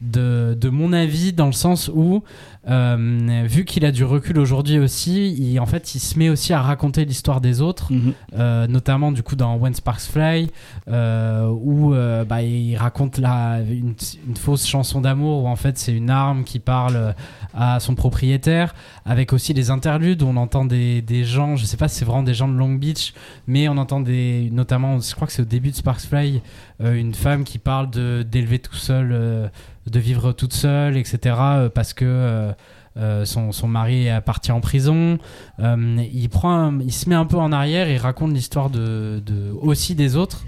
De, 0.01 0.57
de 0.61 0.69
mon 0.69 0.93
avis 0.93 1.33
dans 1.33 1.47
le 1.47 1.53
sens 1.53 1.91
où 1.93 2.23
euh, 2.69 3.45
vu 3.47 3.65
qu'il 3.65 3.85
a 3.87 3.93
du 3.93 4.05
recul 4.05 4.39
aujourd'hui 4.39 4.79
aussi 4.79 5.33
il, 5.33 5.59
en 5.59 5.65
fait 5.67 5.95
il 5.95 6.01
se 6.01 6.19
met 6.19 6.29
aussi 6.29 6.53
à 6.53 6.61
raconter 6.61 7.05
l'histoire 7.05 7.41
des 7.41 7.61
autres 7.63 7.93
Mhm. 7.93 8.13
euh, 8.39 8.67
notamment 8.67 9.11
du 9.13 9.23
coup 9.23 9.37
dans 9.37 9.57
When 9.57 9.73
Sparks 9.75 10.03
Fly 10.13 10.51
euh, 10.89 11.47
où 11.49 11.95
bah, 12.29 12.43
il 12.43 12.77
raconte 12.77 13.19
la, 13.19 13.61
une, 13.61 13.95
une 14.27 14.37
fausse 14.37 14.67
chanson 14.67 15.01
d'amour 15.01 15.45
où 15.45 15.49
en 15.49 15.57
fait 15.57 15.79
c'est 15.79 15.93
une 15.93 16.11
arme 16.11 16.45
qui 16.45 16.59
parle 16.59 17.15
à 17.55 17.81
son 17.81 17.95
propriétaire 17.95 18.75
avec 19.07 19.33
aussi 19.33 19.55
des 19.55 19.71
interludes 19.71 20.23
où 20.23 20.27
on 20.27 20.37
entend 20.37 20.65
des, 20.65 21.01
des 21.01 21.25
gens 21.25 21.57
je 21.57 21.65
sais 21.65 21.77
pas 21.79 21.89
si 21.89 21.99
c'est 21.99 22.05
vraiment 22.05 22.23
des 22.23 22.35
gens 22.35 22.49
de 22.49 22.55
Long 22.55 22.75
Beach 22.75 23.15
mais 23.47 23.69
on 23.69 23.79
entend 23.79 24.01
des 24.01 24.51
notamment 24.53 25.01
je 25.01 25.15
crois 25.15 25.27
que 25.27 25.33
c'est 25.33 25.43
au 25.43 25.47
début 25.47 25.71
de 25.71 25.77
Sparks 25.77 26.01
Fly 26.03 26.43
une 26.81 27.15
femme 27.15 27.45
qui 27.45 27.59
parle 27.59 27.89
d'élever 28.25 28.59
tout 28.59 28.77
seul 28.77 29.51
de 29.91 29.99
vivre 29.99 30.33
toute 30.33 30.53
seule 30.53 30.97
etc 30.97 31.35
parce 31.75 31.95
que 31.95 32.53
euh, 32.99 33.25
son, 33.25 33.69
mari 33.69 34.07
est 34.07 34.21
parti 34.21 34.51
en 34.51 34.61
prison. 34.61 35.19
Euh, 35.61 36.03
il, 36.13 36.29
prend 36.29 36.79
il 36.81 36.93
se 36.93 37.09
met 37.09 37.15
un 37.15 37.27
peu 37.27 37.37
en 37.37 37.53
arrière 37.53 37.89
et 37.89 37.97
raconte 37.97 38.33
l'histoire 38.33 38.71
de, 38.71 39.23
aussi 39.61 39.95
des 39.95 40.17
autres. 40.17 40.45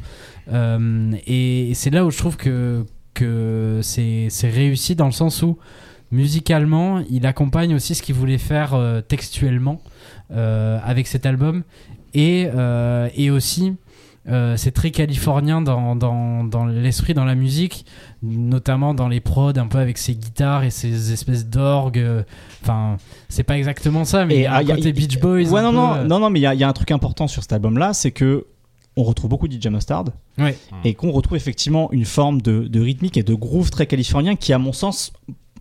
Euh, 0.52 1.12
et 1.26 1.72
c'est 1.74 1.90
là 1.90 2.04
où 2.04 2.10
je 2.10 2.18
trouve 2.18 2.36
que, 2.36 2.84
que 3.14 3.80
c'est 3.82 4.28
réussi 4.42 4.96
dans 4.96 5.06
le 5.06 5.12
sens 5.12 5.42
où 5.42 5.58
musicalement, 6.10 7.02
il 7.08 7.24
accompagne 7.24 7.74
aussi 7.74 7.94
ce 7.94 8.02
qu'il 8.02 8.16
voulait 8.16 8.38
faire 8.38 8.76
textuellement 9.06 9.80
avec 10.30 11.06
cet 11.06 11.24
album. 11.24 11.62
Et, 12.14 12.48
et 13.14 13.30
aussi, 13.30 13.74
c'est 14.56 14.72
très 14.72 14.90
californien 14.90 15.62
dans, 15.62 15.94
dans, 15.94 16.42
dans 16.42 16.66
l'esprit, 16.66 17.14
dans 17.14 17.24
la 17.24 17.36
musique, 17.36 17.86
notamment 18.22 18.92
dans 18.94 19.08
les 19.08 19.20
prods, 19.20 19.52
un 19.56 19.66
peu 19.66 19.78
avec 19.78 19.96
ses 19.98 20.14
guitares 20.14 20.62
et 20.64 20.70
ses 20.70 21.12
espèces 21.12 21.46
d'orgues. 21.46 21.98
euh, 21.98 22.22
Enfin, 22.62 22.98
c'est 23.28 23.42
pas 23.44 23.56
exactement 23.56 24.04
ça, 24.04 24.26
mais 24.26 24.34
Et, 24.34 24.38
il 24.40 24.42
y 24.42 24.46
a 24.46 24.52
ah, 24.54 24.58
un 24.58 24.62
y 24.62 24.72
a- 24.72 24.76
côté 24.76 24.88
y- 24.90 24.92
Beach 24.92 25.18
Boys. 25.18 25.48
Ouais, 25.50 25.62
non, 25.62 25.70
peu, 25.70 25.76
non, 25.76 25.94
euh, 25.94 26.04
non, 26.04 26.18
non, 26.20 26.30
mais 26.30 26.38
il 26.40 26.42
y, 26.42 26.46
a- 26.46 26.54
il 26.54 26.60
y 26.60 26.64
a 26.64 26.68
un 26.68 26.72
truc 26.74 26.90
important 26.90 27.26
sur 27.28 27.42
cet 27.42 27.52
album-là, 27.54 27.94
c'est 27.94 28.10
que 28.10 28.46
on 28.96 29.04
retrouve 29.04 29.30
beaucoup 29.30 29.46
DJ 29.48 29.68
Mustard 29.68 30.06
Ouais. 30.36 30.58
et 30.84 30.94
qu'on 30.94 31.12
retrouve 31.12 31.36
effectivement 31.36 31.90
une 31.92 32.04
forme 32.04 32.42
de, 32.42 32.66
de 32.68 32.80
rythmique 32.80 33.16
et 33.16 33.22
de 33.22 33.32
groove 33.34 33.70
très 33.70 33.86
californien 33.86 34.36
qui, 34.36 34.52
à 34.52 34.58
mon 34.58 34.72
sens, 34.72 35.12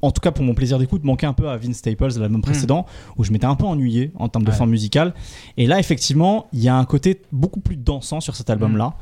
en 0.01 0.11
tout 0.11 0.21
cas 0.21 0.31
pour 0.31 0.43
mon 0.45 0.53
plaisir 0.53 0.79
d'écoute, 0.79 1.03
manquait 1.03 1.27
un 1.27 1.33
peu 1.33 1.49
à 1.49 1.57
Vince 1.57 1.77
Staples, 1.77 2.19
l'album 2.19 2.41
précédent, 2.41 2.85
où 3.17 3.23
je 3.23 3.31
m'étais 3.31 3.45
un 3.45 3.55
peu 3.55 3.65
ennuyé 3.65 4.11
en 4.17 4.29
termes 4.29 4.45
de 4.45 4.49
Ouais. 4.51 4.55
forme 4.57 4.69
musicale. 4.71 5.13
Et 5.57 5.67
là, 5.67 5.79
effectivement, 5.79 6.47
il 6.53 6.61
y 6.61 6.69
a 6.69 6.75
un 6.75 6.85
côté 6.85 7.21
beaucoup 7.31 7.59
plus 7.59 7.75
dansant 7.75 8.19
sur 8.21 8.35
cet 8.35 8.49
album-là, 8.49 8.93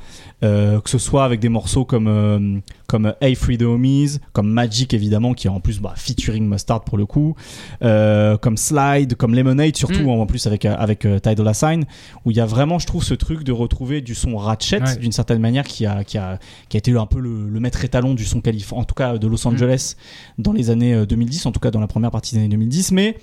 Euh, 0.44 0.80
que 0.82 0.90
ce 0.92 1.00
soit 1.00 1.26
avec 1.26 1.40
des 1.40 1.50
morceaux 1.50 1.84
comme, 1.84 2.08
euh, 2.08 2.60
comme 2.86 3.14
Hey 3.22 3.34
Free 3.34 3.58
the 3.58 3.64
Homies, 3.64 4.20
comme 4.34 4.48
Magic 4.52 4.94
évidemment, 4.94 5.34
qui 5.34 5.48
est 5.48 5.50
en 5.50 5.60
plus 5.60 5.80
bah, 5.82 5.94
featuring 5.96 6.48
Mustard 6.48 6.84
pour 6.84 6.98
le 7.00 7.08
coup, 7.08 7.36
euh, 7.82 8.38
comme 8.38 8.56
Slide, 8.58 9.16
comme 9.16 9.34
Lemonade, 9.36 9.76
surtout 9.76 10.04
Mm. 10.04 10.10
en 10.10 10.26
plus 10.28 10.46
avec, 10.48 10.66
euh, 10.66 10.76
avec 10.78 11.06
euh, 11.06 11.20
Ty 11.20 11.34
Dolla 11.36 11.54
Sign, 11.56 11.86
où 12.26 12.32
il 12.32 12.38
y 12.38 12.40
a 12.40 12.46
vraiment, 12.46 12.78
je 12.80 12.86
trouve, 12.86 13.04
ce 13.04 13.14
truc 13.16 13.44
de 13.44 13.52
retrouver 13.52 14.02
du 14.02 14.14
son 14.16 14.38
ratchet 14.38 14.82
Ouais. 14.82 14.98
d'une 14.98 15.12
certaine 15.12 15.40
manière 15.40 15.64
qui 15.66 15.86
a, 15.86 16.04
qui 16.04 16.18
a, 16.20 16.40
qui 16.70 16.78
a 16.78 16.80
été 16.80 16.96
un 16.96 17.06
peu 17.08 17.20
le, 17.20 17.50
le 17.50 17.60
maître 17.60 17.84
étalon 17.84 18.14
du 18.14 18.24
son 18.26 18.40
californien, 18.42 18.84
en 18.84 18.86
tout 18.86 18.96
cas 18.96 19.18
de 19.18 19.28
Los 19.28 19.46
Mm. 19.46 19.54
Angeles 19.54 19.96
dans 20.38 20.54
les 20.54 20.70
années 20.70 20.87
euh, 20.94 21.06
2010, 21.06 21.46
en 21.46 21.52
tout 21.52 21.60
cas 21.60 21.72
dans 21.72 21.80
la 21.80 21.88
première 21.88 22.12
partie 22.12 22.34
des 22.36 22.40
années 22.42 22.50
2010, 22.50 22.92
mais 22.92 23.18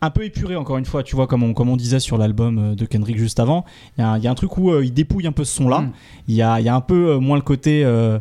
un 0.00 0.10
peu 0.10 0.24
épuré 0.24 0.56
encore 0.56 0.78
une 0.78 0.84
fois, 0.84 1.02
tu 1.04 1.14
vois, 1.14 1.26
comme 1.28 1.42
on, 1.44 1.54
comme 1.54 1.68
on 1.68 1.76
disait 1.76 2.00
sur 2.00 2.18
l'album 2.18 2.58
euh, 2.58 2.74
de 2.74 2.84
Kendrick 2.86 3.18
juste 3.18 3.38
avant, 3.40 3.64
il 3.96 4.00
y, 4.00 4.04
a 4.04 4.10
un- 4.10 4.18
il 4.18 4.24
y 4.24 4.26
a 4.26 4.30
un 4.30 4.34
truc 4.34 4.56
où 4.58 4.70
euh, 4.72 4.84
il 4.84 4.92
dépouille 4.92 5.26
un 5.26 5.32
peu 5.32 5.44
ce 5.44 5.54
son-là, 5.56 5.80
Mm. 5.82 5.92
il 6.28 6.34
y, 6.34 6.42
a, 6.42 6.58
il 6.60 6.66
y 6.66 6.68
a 6.68 6.74
un 6.74 6.80
peu 6.80 7.10
euh, 7.12 7.18
moins 7.20 7.36
le 7.36 7.42
côté... 7.42 7.84
euh, 7.84 8.18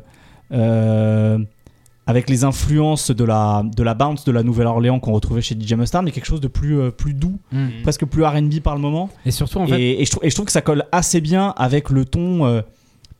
euh, 0.52 1.38
avec 2.08 2.30
les 2.30 2.44
influences 2.44 3.12
de 3.12 3.24
la, 3.24 3.64
de 3.64 3.84
la 3.84 3.94
bounce 3.94 4.26
de 4.26 4.32
la 4.32 4.44
Nouvelle-Orléans 4.44 5.00
qu'on 5.00 5.14
retrouvait 5.14 5.42
chez 5.42 5.56
DJ 5.58 5.74
Mustard, 5.74 6.02
mais 6.04 6.12
quelque 6.12 6.26
chose 6.26 6.42
de 6.42 6.48
plus, 6.48 6.80
euh, 6.80 6.89
plus 6.92 7.14
doux, 7.14 7.38
Mm. 7.52 7.68
presque 7.84 8.06
plus 8.06 8.24
RB 8.26 8.60
par 8.62 8.76
le 8.76 8.82
moment. 8.82 9.10
Et 9.26 9.32
surtout, 9.32 9.60
en 9.60 9.68
fait, 9.68 9.80
Et, 9.80 10.02
et 10.02 10.06
je, 10.06 10.12
et 10.22 10.30
je 10.30 10.36
trouve 10.36 10.48
que 10.48 10.52
ça 10.52 10.62
colle 10.62 10.84
assez 10.92 11.22
bien 11.22 11.54
avec 11.58 11.89
le 11.89 12.04
ton 12.04 12.46
euh, 12.46 12.62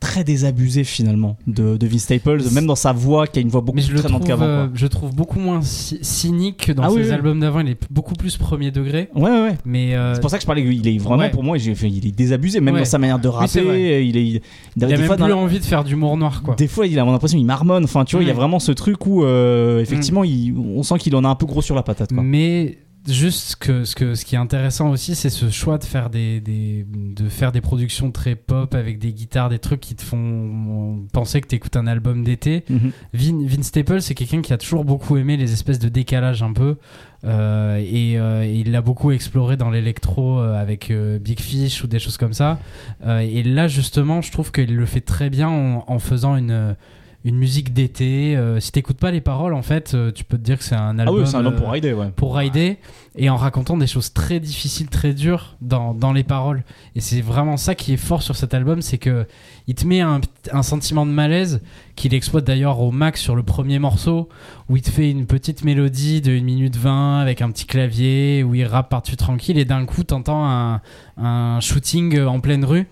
très 0.02 0.24
désabusé 0.26 0.84
finalement 0.84 1.38
de, 1.48 1.78
de 1.78 1.88
Vince 1.88 2.02
Staples, 2.02 2.42
même 2.52 2.66
dans 2.66 2.76
sa 2.76 2.92
voix 2.92 3.28
qui 3.28 3.40
a 3.40 3.42
une 3.42 3.48
voix 3.50 3.62
beaucoup 3.62 3.78
plus 3.80 3.94
traînante 3.94 4.26
qu'avant. 4.26 4.44
euh, 4.44 4.68
je 4.74 4.88
trouve 4.88 5.16
beaucoup 5.16 5.40
moins 5.40 5.62
cy- 5.62 6.00
cynique 6.02 6.66
que 6.66 6.72
dans 6.74 6.84
Ah 6.84 6.90
ses 6.90 6.96
oui, 6.96 7.02
oui. 7.06 7.12
albums 7.12 7.40
d'avant. 7.40 7.60
Il 7.62 7.70
est 7.70 7.80
beaucoup 7.90 8.16
plus 8.16 8.36
premier 8.36 8.72
degré. 8.72 9.10
Ouais, 9.16 9.30
ouais, 9.30 9.42
ouais. 9.44 9.58
Mais 9.64 9.96
euh, 9.96 10.16
C'est 10.16 10.20
pour 10.22 10.30
ça 10.32 10.38
que 10.38 10.42
je 10.42 10.48
parlais 10.48 10.64
qu'il 10.66 10.86
est 10.88 10.98
vraiment 10.98 11.24
ouais. 11.24 11.30
pour 11.32 11.44
moi, 11.44 11.58
il 11.58 12.08
est 12.08 12.12
désabusé, 12.12 12.60
même 12.60 12.74
Ouais. 12.74 12.82
dans 12.82 12.86
sa 12.86 12.98
manière 12.98 13.20
de 13.20 13.28
rapper. 13.28 13.62
il 13.62 14.18
est, 14.18 14.28
il, 14.28 14.42
il 14.76 14.84
a 14.84 14.88
des 14.88 14.98
même 14.98 15.06
fois, 15.06 15.16
plus 15.16 15.32
envie 15.32 15.60
de 15.60 15.64
faire 15.64 15.84
d'humour 15.84 16.18
noir, 16.18 16.42
quoi. 16.44 16.56
Des 16.56 16.68
fois, 16.68 16.88
il 16.88 16.98
a 17.00 17.06
l'impression 17.06 17.38
qu'il 17.38 17.46
marmonne. 17.48 17.84
Enfin, 17.84 18.04
tu 18.04 18.16
vois, 18.16 18.24
il 18.24 18.28
y 18.28 18.32
a 18.32 18.34
Mm. 18.34 18.38
vraiment 18.38 18.60
ce 18.60 18.72
truc 18.72 19.06
où, 19.06 19.24
euh, 19.24 19.80
effectivement, 19.82 20.24
il- 20.24 20.56
on 20.58 20.82
sent 20.84 20.98
qu'il 20.98 21.16
en 21.16 21.24
a 21.24 21.30
un 21.30 21.36
peu 21.36 21.46
gros 21.46 21.62
sur 21.62 21.76
la 21.76 21.84
patate. 21.84 22.12
Quoi. 22.12 22.24
Mais 22.24 22.80
juste 23.08 23.56
que 23.56 23.84
ce, 23.84 23.96
que 23.96 24.14
ce 24.16 24.26
qui 24.26 24.36
est 24.36 24.38
intéressant 24.38 24.90
aussi, 24.90 25.16
c'est 25.16 25.30
ce 25.30 25.50
choix 25.50 25.78
de 25.78 25.84
faire 25.86 26.10
des, 26.10 26.40
des- 26.40 26.86
de 26.88 27.28
faire 27.30 27.52
des 27.52 27.62
productions 27.62 28.12
très 28.12 28.36
pop 28.36 28.74
avec 28.76 29.00
des 29.00 29.12
guitares, 29.14 29.50
des 29.50 29.60
trucs 29.60 29.80
qui 29.80 29.96
te 29.96 30.04
font 30.04 31.06
penser 31.12 31.42
que 31.42 31.48
tu 31.48 31.56
écoutes 31.56 31.76
un 31.76 31.88
album 31.88 32.24
d'été. 32.24 32.64
Mhm. 32.70 32.92
Vin, 33.14 33.48
Vince 33.48 33.68
Staples, 33.68 34.02
c'est 34.02 34.14
quelqu'un 34.16 34.42
qui 34.42 34.54
a 34.54 34.58
toujours 34.58 34.86
beaucoup 34.86 35.18
aimé 35.18 35.38
les 35.38 35.52
espèces 35.54 35.80
de 35.80 35.90
décalage 35.90 36.44
un 36.44 36.54
peu. 36.54 36.78
Euh, 37.24 37.78
et, 37.78 38.18
euh, 38.20 38.44
et 38.44 38.56
il 38.56 38.72
l'a 38.72 38.82
beaucoup 38.82 39.12
exploré 39.12 39.56
dans 39.58 39.70
l'électro 39.70 40.40
euh, 40.40 40.60
avec 40.60 40.92
Big 41.22 41.40
Fish 41.40 41.84
ou 41.84 41.88
des 41.88 42.00
choses 42.00 42.18
comme 42.18 42.34
ça. 42.34 42.60
Et 43.08 43.44
là, 43.44 43.68
justement, 43.68 44.22
je 44.22 44.32
trouve 44.32 44.52
qu'il 44.52 44.76
le 44.76 44.86
fait 44.86 45.02
très 45.02 45.30
bien 45.30 45.50
en, 45.50 45.84
en 45.88 46.00
faisant 46.00 46.36
une, 46.36 46.76
une 47.24 47.36
musique 47.38 47.74
d'été. 47.74 48.36
Euh, 48.36 48.60
si 48.60 48.72
t'écoutes 48.72 48.98
pas 48.98 49.12
les 49.12 49.22
paroles, 49.22 49.54
en 49.54 49.62
fait, 49.62 49.94
euh, 49.94 50.12
tu 50.12 50.24
peux 50.24 50.38
te 50.38 50.44
dire 50.44 50.58
que 50.58 50.64
c'est 50.64 50.76
un 50.76 50.98
Ah 50.98 51.04
album. 51.04 51.20
oui, 51.22 51.28
c'est 51.28 51.36
un 51.36 51.40
album 51.40 51.54
euh, 51.54 51.58
pour 51.58 51.72
rider, 51.72 51.94
ouais. 51.94 52.10
pour 52.16 52.36
rider 52.36 52.78
et 53.16 53.30
en 53.30 53.36
racontant 53.36 53.78
des 53.78 53.88
choses 53.88 54.14
très 54.14 54.40
difficiles, 54.40 54.88
très 54.88 55.14
dures 55.14 55.58
dans, 55.60 55.94
dans 55.94 56.14
les 56.14 56.24
paroles. 56.24 56.64
Et 56.96 57.02
c'est 57.02 57.20
vraiment 57.20 57.58
ça 57.58 57.76
qui 57.76 57.94
est 57.94 57.98
fort 57.98 58.24
sur 58.24 58.38
cet 58.38 58.54
album, 58.54 58.82
c'est 58.82 58.98
que 58.98 59.28
il 59.68 59.76
te 59.76 59.86
met 59.86 60.00
un, 60.00 60.22
sentiment 60.64 61.06
de 61.06 61.12
malaise 61.12 61.62
qu'il 61.96 62.14
exploite 62.14 62.46
d'ailleurs 62.46 62.80
au 62.80 62.92
max 62.92 63.22
sur 63.22 63.36
le 63.36 63.44
premier 63.44 63.80
morceau 63.80 64.30
où 64.70 64.78
il 64.78 64.82
te 64.82 64.90
fait 64.90 65.12
une 65.12 65.26
petite 65.26 65.64
mélodie 65.64 66.22
de 66.22 66.32
1 66.32 66.42
minute 66.42 66.76
20 66.78 67.20
avec 67.20 67.42
un 67.42 67.52
petit 67.52 67.66
clavier 67.66 68.44
où 68.44 68.56
il 68.56 68.66
rappe 68.66 68.90
par-dessus 68.90 69.18
tranquille 69.18 69.58
et 69.58 69.66
d'un 69.66 69.86
coup 69.86 70.04
t'entends 70.04 70.46
un, 70.46 70.82
un 71.18 71.60
shooting 71.60 72.22
en 72.22 72.40
pleine 72.40 72.66
rue 72.66 72.88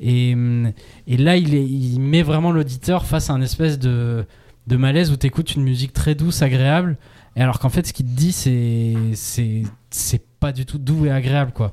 et, 0.00 0.34
hum, 0.34 0.72
et 1.06 1.16
là 1.16 1.36
il, 1.36 1.54
il 1.54 2.00
met 2.00 2.22
vraiment 2.22 2.52
l'auditeur 2.52 3.06
face 3.06 3.28
à 3.30 3.34
un 3.34 3.42
espèce 3.42 3.78
de, 3.78 4.24
de 4.66 4.76
malaise 4.76 5.12
où 5.12 5.16
t'écoutes 5.16 5.54
une 5.54 5.62
musique 5.62 5.92
très 5.92 6.14
douce, 6.14 6.42
agréable 6.42 6.96
et 7.36 7.42
alors 7.42 7.58
qu'en 7.58 7.68
fait, 7.68 7.86
ce 7.86 7.92
qu'il 7.92 8.06
te 8.06 8.10
dit, 8.10 8.32
c'est 8.32 8.94
c'est 9.14 9.62
c'est 9.90 10.22
pas 10.40 10.52
du 10.52 10.66
tout 10.66 10.78
doux 10.78 11.06
et 11.06 11.10
agréable, 11.10 11.52
quoi. 11.52 11.72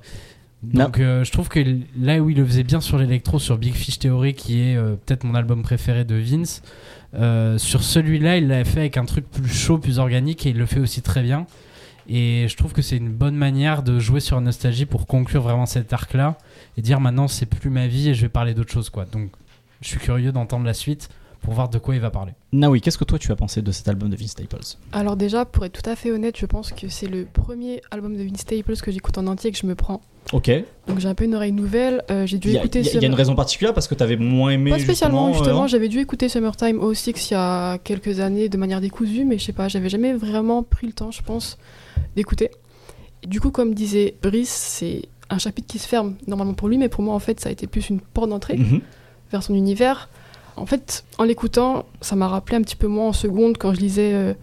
Donc, 0.63 0.99
euh, 0.99 1.23
je 1.23 1.31
trouve 1.31 1.49
que 1.49 1.59
là 1.99 2.19
où 2.19 2.29
il 2.29 2.37
le 2.37 2.45
faisait 2.45 2.63
bien 2.63 2.81
sur 2.81 2.99
l'électro, 2.99 3.39
sur 3.39 3.57
Big 3.57 3.73
Fish 3.73 3.97
Theory, 3.97 4.35
qui 4.35 4.61
est 4.61 4.75
euh, 4.75 4.95
peut-être 4.95 5.23
mon 5.23 5.33
album 5.33 5.63
préféré 5.63 6.05
de 6.05 6.15
Vince, 6.15 6.61
euh, 7.15 7.57
sur 7.57 7.81
celui-là, 7.81 8.37
il 8.37 8.47
l'a 8.47 8.63
fait 8.63 8.81
avec 8.81 8.97
un 8.97 9.05
truc 9.05 9.29
plus 9.29 9.49
chaud, 9.49 9.79
plus 9.79 9.97
organique, 9.97 10.45
et 10.45 10.49
il 10.49 10.57
le 10.57 10.67
fait 10.67 10.79
aussi 10.79 11.01
très 11.01 11.23
bien. 11.23 11.47
Et 12.07 12.45
je 12.47 12.55
trouve 12.57 12.73
que 12.73 12.83
c'est 12.83 12.97
une 12.97 13.11
bonne 13.11 13.35
manière 13.35 13.81
de 13.81 13.99
jouer 13.99 14.19
sur 14.19 14.35
la 14.35 14.43
nostalgie 14.43 14.85
pour 14.85 15.07
conclure 15.07 15.41
vraiment 15.41 15.65
cet 15.65 15.93
arc-là 15.93 16.37
et 16.75 16.81
dire 16.81 16.99
maintenant 16.99 17.27
c'est 17.27 17.45
plus 17.45 17.69
ma 17.69 17.87
vie 17.87 18.09
et 18.09 18.13
je 18.13 18.21
vais 18.21 18.29
parler 18.29 18.53
d'autre 18.53 18.71
chose, 18.71 18.89
quoi. 18.89 19.05
Donc, 19.05 19.31
je 19.81 19.87
suis 19.87 19.99
curieux 19.99 20.31
d'entendre 20.31 20.65
la 20.65 20.73
suite 20.73 21.09
pour 21.41 21.53
voir 21.53 21.69
de 21.69 21.77
quoi 21.79 21.95
il 21.95 22.01
va 22.01 22.11
parler. 22.11 22.33
Naoui, 22.51 22.81
qu'est-ce 22.81 22.97
que 22.97 23.03
toi 23.03 23.17
tu 23.17 23.31
as 23.31 23.35
pensé 23.35 23.61
de 23.61 23.71
cet 23.71 23.87
album 23.87 24.09
de 24.09 24.15
Vince 24.15 24.31
Staples? 24.31 24.77
Alors 24.91 25.15
déjà, 25.15 25.43
pour 25.45 25.65
être 25.65 25.81
tout 25.81 25.89
à 25.89 25.95
fait 25.95 26.11
honnête, 26.11 26.37
je 26.37 26.45
pense 26.45 26.71
que 26.71 26.87
c'est 26.87 27.07
le 27.07 27.25
premier 27.25 27.81
album 27.91 28.15
de 28.15 28.23
Vince 28.23 28.41
Staples 28.41 28.75
que 28.77 28.91
j'écoute 28.91 29.17
en 29.17 29.25
entier 29.27 29.49
et 29.49 29.51
que 29.53 29.57
je 29.57 29.65
me 29.65 29.73
prends. 29.75 30.01
Ok. 30.33 30.51
Donc 30.87 30.99
j'ai 30.99 31.07
un 31.07 31.15
peu 31.15 31.23
une 31.25 31.33
oreille 31.33 31.51
nouvelle. 31.51 32.03
euh, 32.11 32.27
j'ai 32.27 32.37
dû 32.37 32.49
Il 32.49 32.53
y, 32.53 32.57
a- 32.57 32.59
écouter 32.59 32.79
il 32.81 32.85
y 32.85 32.89
a- 32.89 32.91
il 32.93 33.01
y 33.01 33.05
a 33.05 33.07
une 33.07 33.15
raison 33.15 33.33
particulière 33.35 33.73
parce 33.73 33.87
que 33.87 33.95
tu 33.95 34.03
avais 34.03 34.17
moins 34.17 34.51
aimé. 34.51 34.69
Pas 34.69 34.77
spécialement, 34.79 35.27
justement, 35.29 35.43
justement, 35.45 35.63
euh, 35.63 35.67
j'avais 35.67 35.89
dû 35.89 35.99
écouter 35.99 36.29
Summertime 36.29 36.79
06 36.93 37.31
il 37.31 37.33
y 37.33 37.37
a 37.37 37.79
quelques 37.79 38.19
années 38.19 38.47
de 38.47 38.57
manière 38.57 38.79
décousue, 38.81 39.25
mais 39.25 39.39
je 39.39 39.45
sais 39.45 39.53
pas, 39.53 39.67
j'avais 39.67 39.89
jamais 39.89 40.13
vraiment 40.13 40.61
pris 40.61 40.85
le 40.85 40.93
temps, 40.93 41.09
je 41.11 41.23
pense, 41.23 41.57
d'écouter. 42.15 42.51
Du 43.25 43.41
coup, 43.41 43.49
comme 43.51 43.73
disait 43.73 44.15
Brice, 44.21 44.49
c'est 44.51 45.03
un 45.31 45.37
chapitre 45.39 45.67
qui 45.67 45.79
se 45.79 45.87
ferme 45.87 46.15
normalement 46.27 46.53
pour 46.53 46.67
lui, 46.67 46.77
mais 46.77 46.89
pour 46.89 47.03
moi, 47.03 47.15
en 47.15 47.19
fait, 47.19 47.39
ça 47.39 47.49
a 47.49 47.51
été 47.51 47.65
plus 47.65 47.89
une 47.89 47.99
porte 47.99 48.29
d'entrée 48.29 48.57
Mhm. 48.57 48.81
vers 49.31 49.41
son 49.41 49.55
univers. 49.55 50.09
En 50.57 50.65
fait, 50.65 51.03
en 51.17 51.23
l'écoutant, 51.23 51.85
ça 52.01 52.15
m'a 52.15 52.27
rappelé 52.27 52.57
un 52.57 52.61
petit 52.61 52.75
peu 52.75 52.87
moins 52.87 53.07
en 53.09 53.13
seconde 53.13 53.57
quand 53.57 53.73
je 53.73 53.79
lisais 53.79 54.11
euh, 54.13 54.33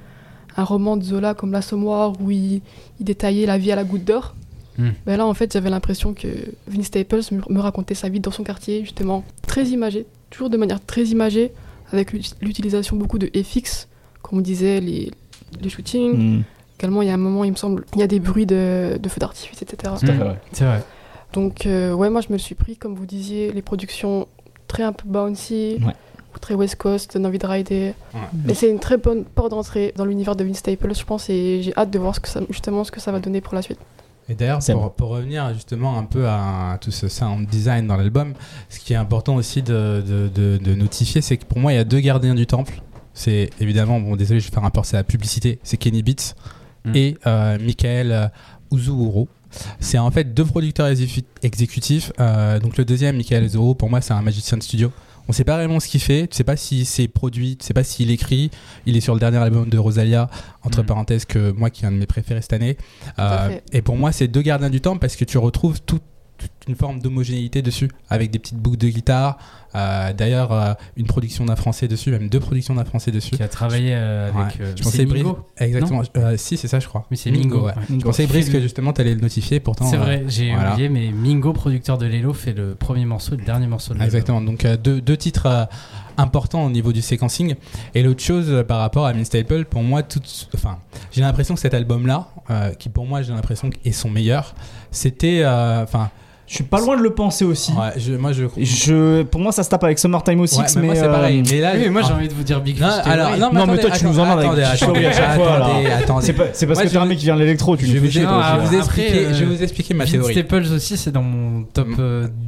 un 0.57 0.65
roman 0.65 0.97
de 0.97 1.05
Zola 1.05 1.35
comme 1.35 1.53
L'Assommoir 1.53 2.13
où 2.21 2.31
il, 2.31 2.63
il 2.99 3.05
détaillait 3.05 3.47
la 3.47 3.59
vie 3.59 3.71
à 3.73 3.77
la 3.77 3.85
goutte 3.85 4.05
d'or. 4.05 4.35
Hmm. 4.79 4.91
Ben 5.07 5.17
là, 5.17 5.27
en 5.27 5.35
fait, 5.35 5.53
j'avais 5.53 5.71
l'impression 5.71 6.15
que 6.15 6.29
Vince 6.69 6.87
Staples 6.87 7.21
me, 7.51 7.61
racontait 7.61 7.95
sa 7.95 8.09
vie 8.09 8.21
dans 8.21 8.31
son 8.31 8.45
quartier, 8.45 8.81
justement, 8.83 9.25
très 9.47 9.67
imagé, 9.67 10.07
toujours 10.31 10.51
de 10.51 10.57
manière 10.57 10.85
très 10.85 11.05
imagée, 11.05 11.53
avec 11.93 12.13
l'ut- 12.13 12.37
l'utilisation 12.41 12.97
beaucoup 12.97 13.19
de 13.19 13.29
FX, 13.43 13.89
comme 14.23 14.39
on 14.39 14.43
disait, 14.43 14.81
les, 14.81 15.11
les 15.61 15.69
shootings. 15.69 16.17
Mhm. 16.17 16.43
Également, 16.79 17.03
il 17.03 17.09
y 17.09 17.11
a 17.11 17.15
un 17.15 17.19
moment, 17.19 17.43
il 17.43 17.51
me 17.51 17.57
semble, 17.57 17.85
il 17.95 18.01
y 18.01 18.05
a 18.05 18.07
des 18.07 18.21
bruits 18.21 18.47
de, 18.47 18.99
de 19.03 19.09
feux 19.09 19.19
d'artifice, 19.19 19.61
etc. 19.63 19.95
C'est 20.53 20.65
vrai. 20.65 20.83
Donc, 21.33 21.67
euh, 21.67 21.93
ouais, 21.93 22.09
moi, 22.09 22.21
je 22.21 22.33
me 22.33 22.39
suis 22.39 22.55
pris, 22.55 22.77
comme 22.77 22.95
vous 22.95 23.05
disiez, 23.05 23.53
les 23.53 23.63
productions 23.63 24.29
très 24.69 24.85
un 24.85 24.93
peu 24.93 25.09
bouncy, 25.09 25.79
Ouais. 25.85 25.93
ou 26.35 26.39
très 26.39 26.55
West 26.55 26.77
Coast, 26.77 27.17
envie 27.17 27.39
de 27.39 27.47
rider. 27.47 27.95
Ouais. 28.15 28.21
Mais 28.47 28.55
c'est 28.55 28.71
une 28.71 28.79
très 28.79 28.97
bonne 28.97 29.25
porte 29.25 29.51
d'entrée 29.51 29.93
dans 29.97 30.05
l'univers 30.05 30.37
de 30.37 30.45
Vince 30.45 30.59
Staples, 30.59 30.95
je 30.95 31.05
pense, 31.05 31.29
et 31.31 31.61
j'ai 31.63 31.77
hâte 31.77 31.91
de 31.91 31.99
voir 31.99 32.15
ce 32.15 32.21
que 32.21 32.29
ça, 32.29 32.41
justement 32.51 32.85
ce 32.85 32.93
que 32.93 33.01
ça 33.01 33.11
va 33.11 33.19
donner 33.19 33.41
pour 33.41 33.55
la 33.55 33.63
suite. 33.63 33.79
Et 34.31 34.35
d'ailleurs, 34.35 34.59
pour, 34.73 34.93
pour 34.93 35.09
revenir 35.09 35.55
justement 35.55 35.99
un 35.99 36.05
peu 36.05 36.29
à 36.29 36.77
tout 36.83 36.91
ce 36.91 37.09
sound 37.09 37.47
design 37.49 37.87
dans 37.87 37.97
l'album, 37.97 38.35
ce 38.69 38.79
qui 38.79 38.93
est 38.93 38.97
important 38.97 39.37
aussi 39.37 39.63
de, 39.63 40.05
de, 40.07 40.29
de- 40.29 40.59
de 40.63 40.75
notifier, 40.75 41.23
c'est 41.23 41.39
que 41.39 41.47
pour 41.47 41.59
moi, 41.59 41.73
il 41.73 41.77
y 41.77 41.79
a 41.79 41.85
deux 41.85 42.01
gardiens 42.01 42.35
du 42.35 42.47
temple. 42.47 42.83
C'est 43.15 43.49
évidemment, 43.59 43.99
bon, 44.01 44.15
désolé, 44.17 44.39
je 44.41 44.49
vais 44.49 44.55
faire 44.55 44.65
un 44.65 44.71
peu 44.71 44.81
c'est 44.85 44.97
la 44.97 45.03
publicité, 45.05 45.59
c'est 45.63 45.77
Kenny 45.79 46.03
Beats 46.03 46.35
Mm. 46.85 46.93
et 46.95 47.19
euh, 47.27 47.59
Michael 47.61 48.13
euh, 48.13 48.29
Uzuhuro. 48.71 49.27
C'est 49.81 49.99
en 49.99 50.11
fait 50.11 50.35
deux 50.35 50.45
producteurs 50.45 50.89
exécu- 50.89 51.25
exécutifs. 51.43 52.13
Euh, 52.21 52.59
donc 52.61 52.77
le 52.77 52.85
deuxième, 52.85 53.17
Michael 53.17 53.45
Uzuhuro, 53.45 53.75
pour 53.75 53.91
moi, 53.91 54.01
c'est 54.01 54.13
un 54.13 54.23
magicien 54.23 54.59
de 54.59 54.63
studio. 54.63 54.91
On 55.31 55.33
sait 55.33 55.45
pas 55.45 55.57
vraiment 55.57 55.79
ce 55.79 55.89
qu'il 55.89 56.01
fait, 56.01 56.27
tu 56.27 56.37
sais 56.37 56.45
pas 56.45 56.57
si 56.57 56.87
c'est 56.87 57.07
produit, 57.07 57.59
tu 57.59 57.67
sais 57.67 57.75
pas 57.75 57.85
s'il 57.85 58.11
écrit. 58.11 58.51
Il 58.87 58.97
est 58.97 59.01
sur 59.01 59.13
le 59.13 59.21
dernier 59.21 59.37
album 59.37 59.69
de 59.69 59.77
Rosalia, 59.77 60.31
entre 60.65 60.83
Mm. 60.83 60.87
parenthèses, 60.87 61.25
que 61.27 61.51
moi 61.53 61.69
qui 61.69 61.85
est 61.85 61.89
un 61.89 61.93
de 61.93 61.99
mes 61.99 62.07
préférés 62.07 62.41
cette 62.41 62.55
année. 62.55 62.79
Euh, 63.19 63.59
et 63.73 63.83
pour 63.83 63.97
moi, 63.97 64.11
c'est 64.13 64.27
deux 64.29 64.41
gardiens 64.41 64.71
du 64.71 64.81
temps 64.81 64.97
parce 64.97 65.17
que 65.17 65.27
tu 65.27 65.37
retrouves 65.37 65.81
tout- 65.83 66.01
toute 66.39 66.51
une 66.69 66.75
forme 66.75 67.01
d'homogénéité 67.01 67.63
dessus, 67.63 67.91
avec 68.09 68.31
des 68.31 68.39
petites 68.39 68.59
boucles 68.59 68.79
de 68.79 68.89
guitare. 68.89 69.39
Euh, 69.75 70.13
D'ailleurs, 70.13 70.53
euh, 70.53 70.73
une 70.97 71.07
production 71.07 71.45
d'un 71.45 71.57
français 71.57 71.89
dessus, 71.89 72.11
même 72.11 72.29
deux 72.29 72.41
productions 72.41 72.75
d'un 72.75 72.85
français 72.85 73.11
dessus. 73.11 73.37
Qui 73.37 73.43
a 73.43 73.49
travaillé 73.49 73.91
euh, 73.93 74.31
avec. 74.33 74.61
Ouais. 74.61 74.67
Je 74.77 74.83
pensais 74.83 75.05
Mingo 75.05 75.39
Exactement. 75.59 76.03
Si, 76.37 76.57
c'est 76.57 76.69
ça, 76.69 76.81
je 76.81 76.89
crois. 76.89 77.07
Oui, 77.11 77.17
c'est 77.17 77.31
Mingo. 77.31 77.67
ouais. 77.67 77.73
Je 77.91 77.97
pensais 77.97 78.27
Brice 78.27 78.49
que 78.49 78.61
justement 78.61 78.93
tu 78.93 79.01
allais 79.01 79.15
le 79.15 79.21
notifier, 79.21 79.61
pourtant. 79.61 79.87
C'est 79.87 79.97
vrai, 79.97 80.25
j'ai 80.29 80.53
voilà. 80.53 80.73
oublié, 80.73 80.89
mais 80.89 81.11
Mingo, 81.11 81.53
producteur 81.53 81.99
de 81.99 82.07
Lelo, 82.07 82.33
fait 82.33 82.53
le 82.53 82.75
premier 82.75 83.05
morceau 83.05 83.37
le 83.37 83.45
dernier 83.45 83.67
morceau 83.67 83.95
de 83.95 83.99
l'album. 83.99 84.17
Exactement. 84.17 84.41
Donc 84.41 84.67
deux, 84.83 85.01
deux 85.01 85.17
titres 85.17 85.69
importants 86.17 86.65
au 86.65 86.71
niveau 86.71 86.93
du 86.93 87.03
séquencing. 87.03 87.55
Et 87.95 88.03
l'autre 88.03 88.23
chose 88.23 88.65
par 88.67 88.79
rapport 88.79 89.07
à 89.07 89.13
Vince 89.13 89.27
Staple, 89.27 89.65
pour 89.67 89.83
moi, 89.83 90.03
tout, 90.03 90.21
enfin, 90.55 90.79
j'ai 91.13 91.21
l'impression 91.21 91.55
que 91.55 91.61
cet 91.61 91.75
album-là, 91.75 92.29
qui 92.79 92.89
pour 92.89 93.07
moi 93.07 93.23
j'ai 93.23 93.33
l'impression 93.33 93.71
est 93.85 93.93
son 93.93 94.11
meilleur, 94.11 94.55
c'était, 94.91 95.45
enfin, 95.47 96.11
Je 96.49 96.55
suis 96.55 96.65
pas 96.65 96.81
loin 96.81 96.97
de 96.97 97.03
le 97.03 97.11
penser 97.11 97.45
aussi. 97.45 97.73
Ouais, 97.73 97.93
je- 97.99 98.15
moi 98.15 98.33
je. 98.33 98.45
Je, 98.57 99.23
pour 99.25 99.39
moi, 99.41 99.53
ça 99.53 99.63
se 99.63 99.69
tape 99.69 99.85
avec 99.85 99.99
Summertime 99.99 100.41
aussi, 100.41 100.59
Ouais, 100.59 100.65
mais, 100.77 100.81
mais, 100.81 100.87
moi 100.87 100.95
c'est 100.97 101.03
euh, 101.03 101.13
pareil. 101.13 101.43
Mais 101.51 101.61
là, 101.61 101.73
Oui, 101.75 101.81
mais 101.85 101.91
moi 101.91 102.01
j'ai 102.03 102.09
ah. 102.11 102.17
envie 102.17 102.29
de 102.29 102.33
vous 102.33 102.43
dire 102.43 102.61
Big 102.63 102.81
Non, 102.81 102.87
alors, 103.05 103.31
non, 103.33 103.37
mais 103.37 103.39
Non, 103.39 103.51
mais 103.53 103.61
attendez, 103.75 103.81
toi, 103.83 103.91
tu 103.91 104.05
nous 104.07 104.19
emmerdes 104.19 104.39
avec 104.39 104.51
attendez, 104.65 104.65
attendez, 104.65 105.07
attendez, 105.07 105.87
attendez. 105.91 106.25
c'est 106.27 106.33
pas, 106.33 106.45
c'est 106.55 106.67
parce 106.67 106.79
Moi, 106.79 106.87
que 106.87 106.91
t'es 106.91 106.97
un 106.97 107.03
vais- 107.03 107.09
mec 107.11 107.19
qui 107.19 107.25
vient 107.27 107.35
de 107.37 107.41
l'électro, 107.41 107.77
tu 107.77 107.85
Je 107.87 107.93
vais 107.93 107.99
vous, 107.99 108.07
je 108.11 108.21
vais 108.21 108.25
vous 108.27 108.33
Après, 108.33 108.77
expliquer, 108.79 109.27
euh, 109.27 109.35
je 109.35 109.45
vais 109.45 109.55
vous 109.57 109.63
expliquer 109.63 109.93
ma 109.95 110.05
Vince 110.05 110.13
théorie. 110.13 110.33
Staples 110.33 110.65
aussi, 110.75 110.97
c'est 110.97 111.13
dans 111.13 111.23
mon 111.23 111.65
top 111.65 111.89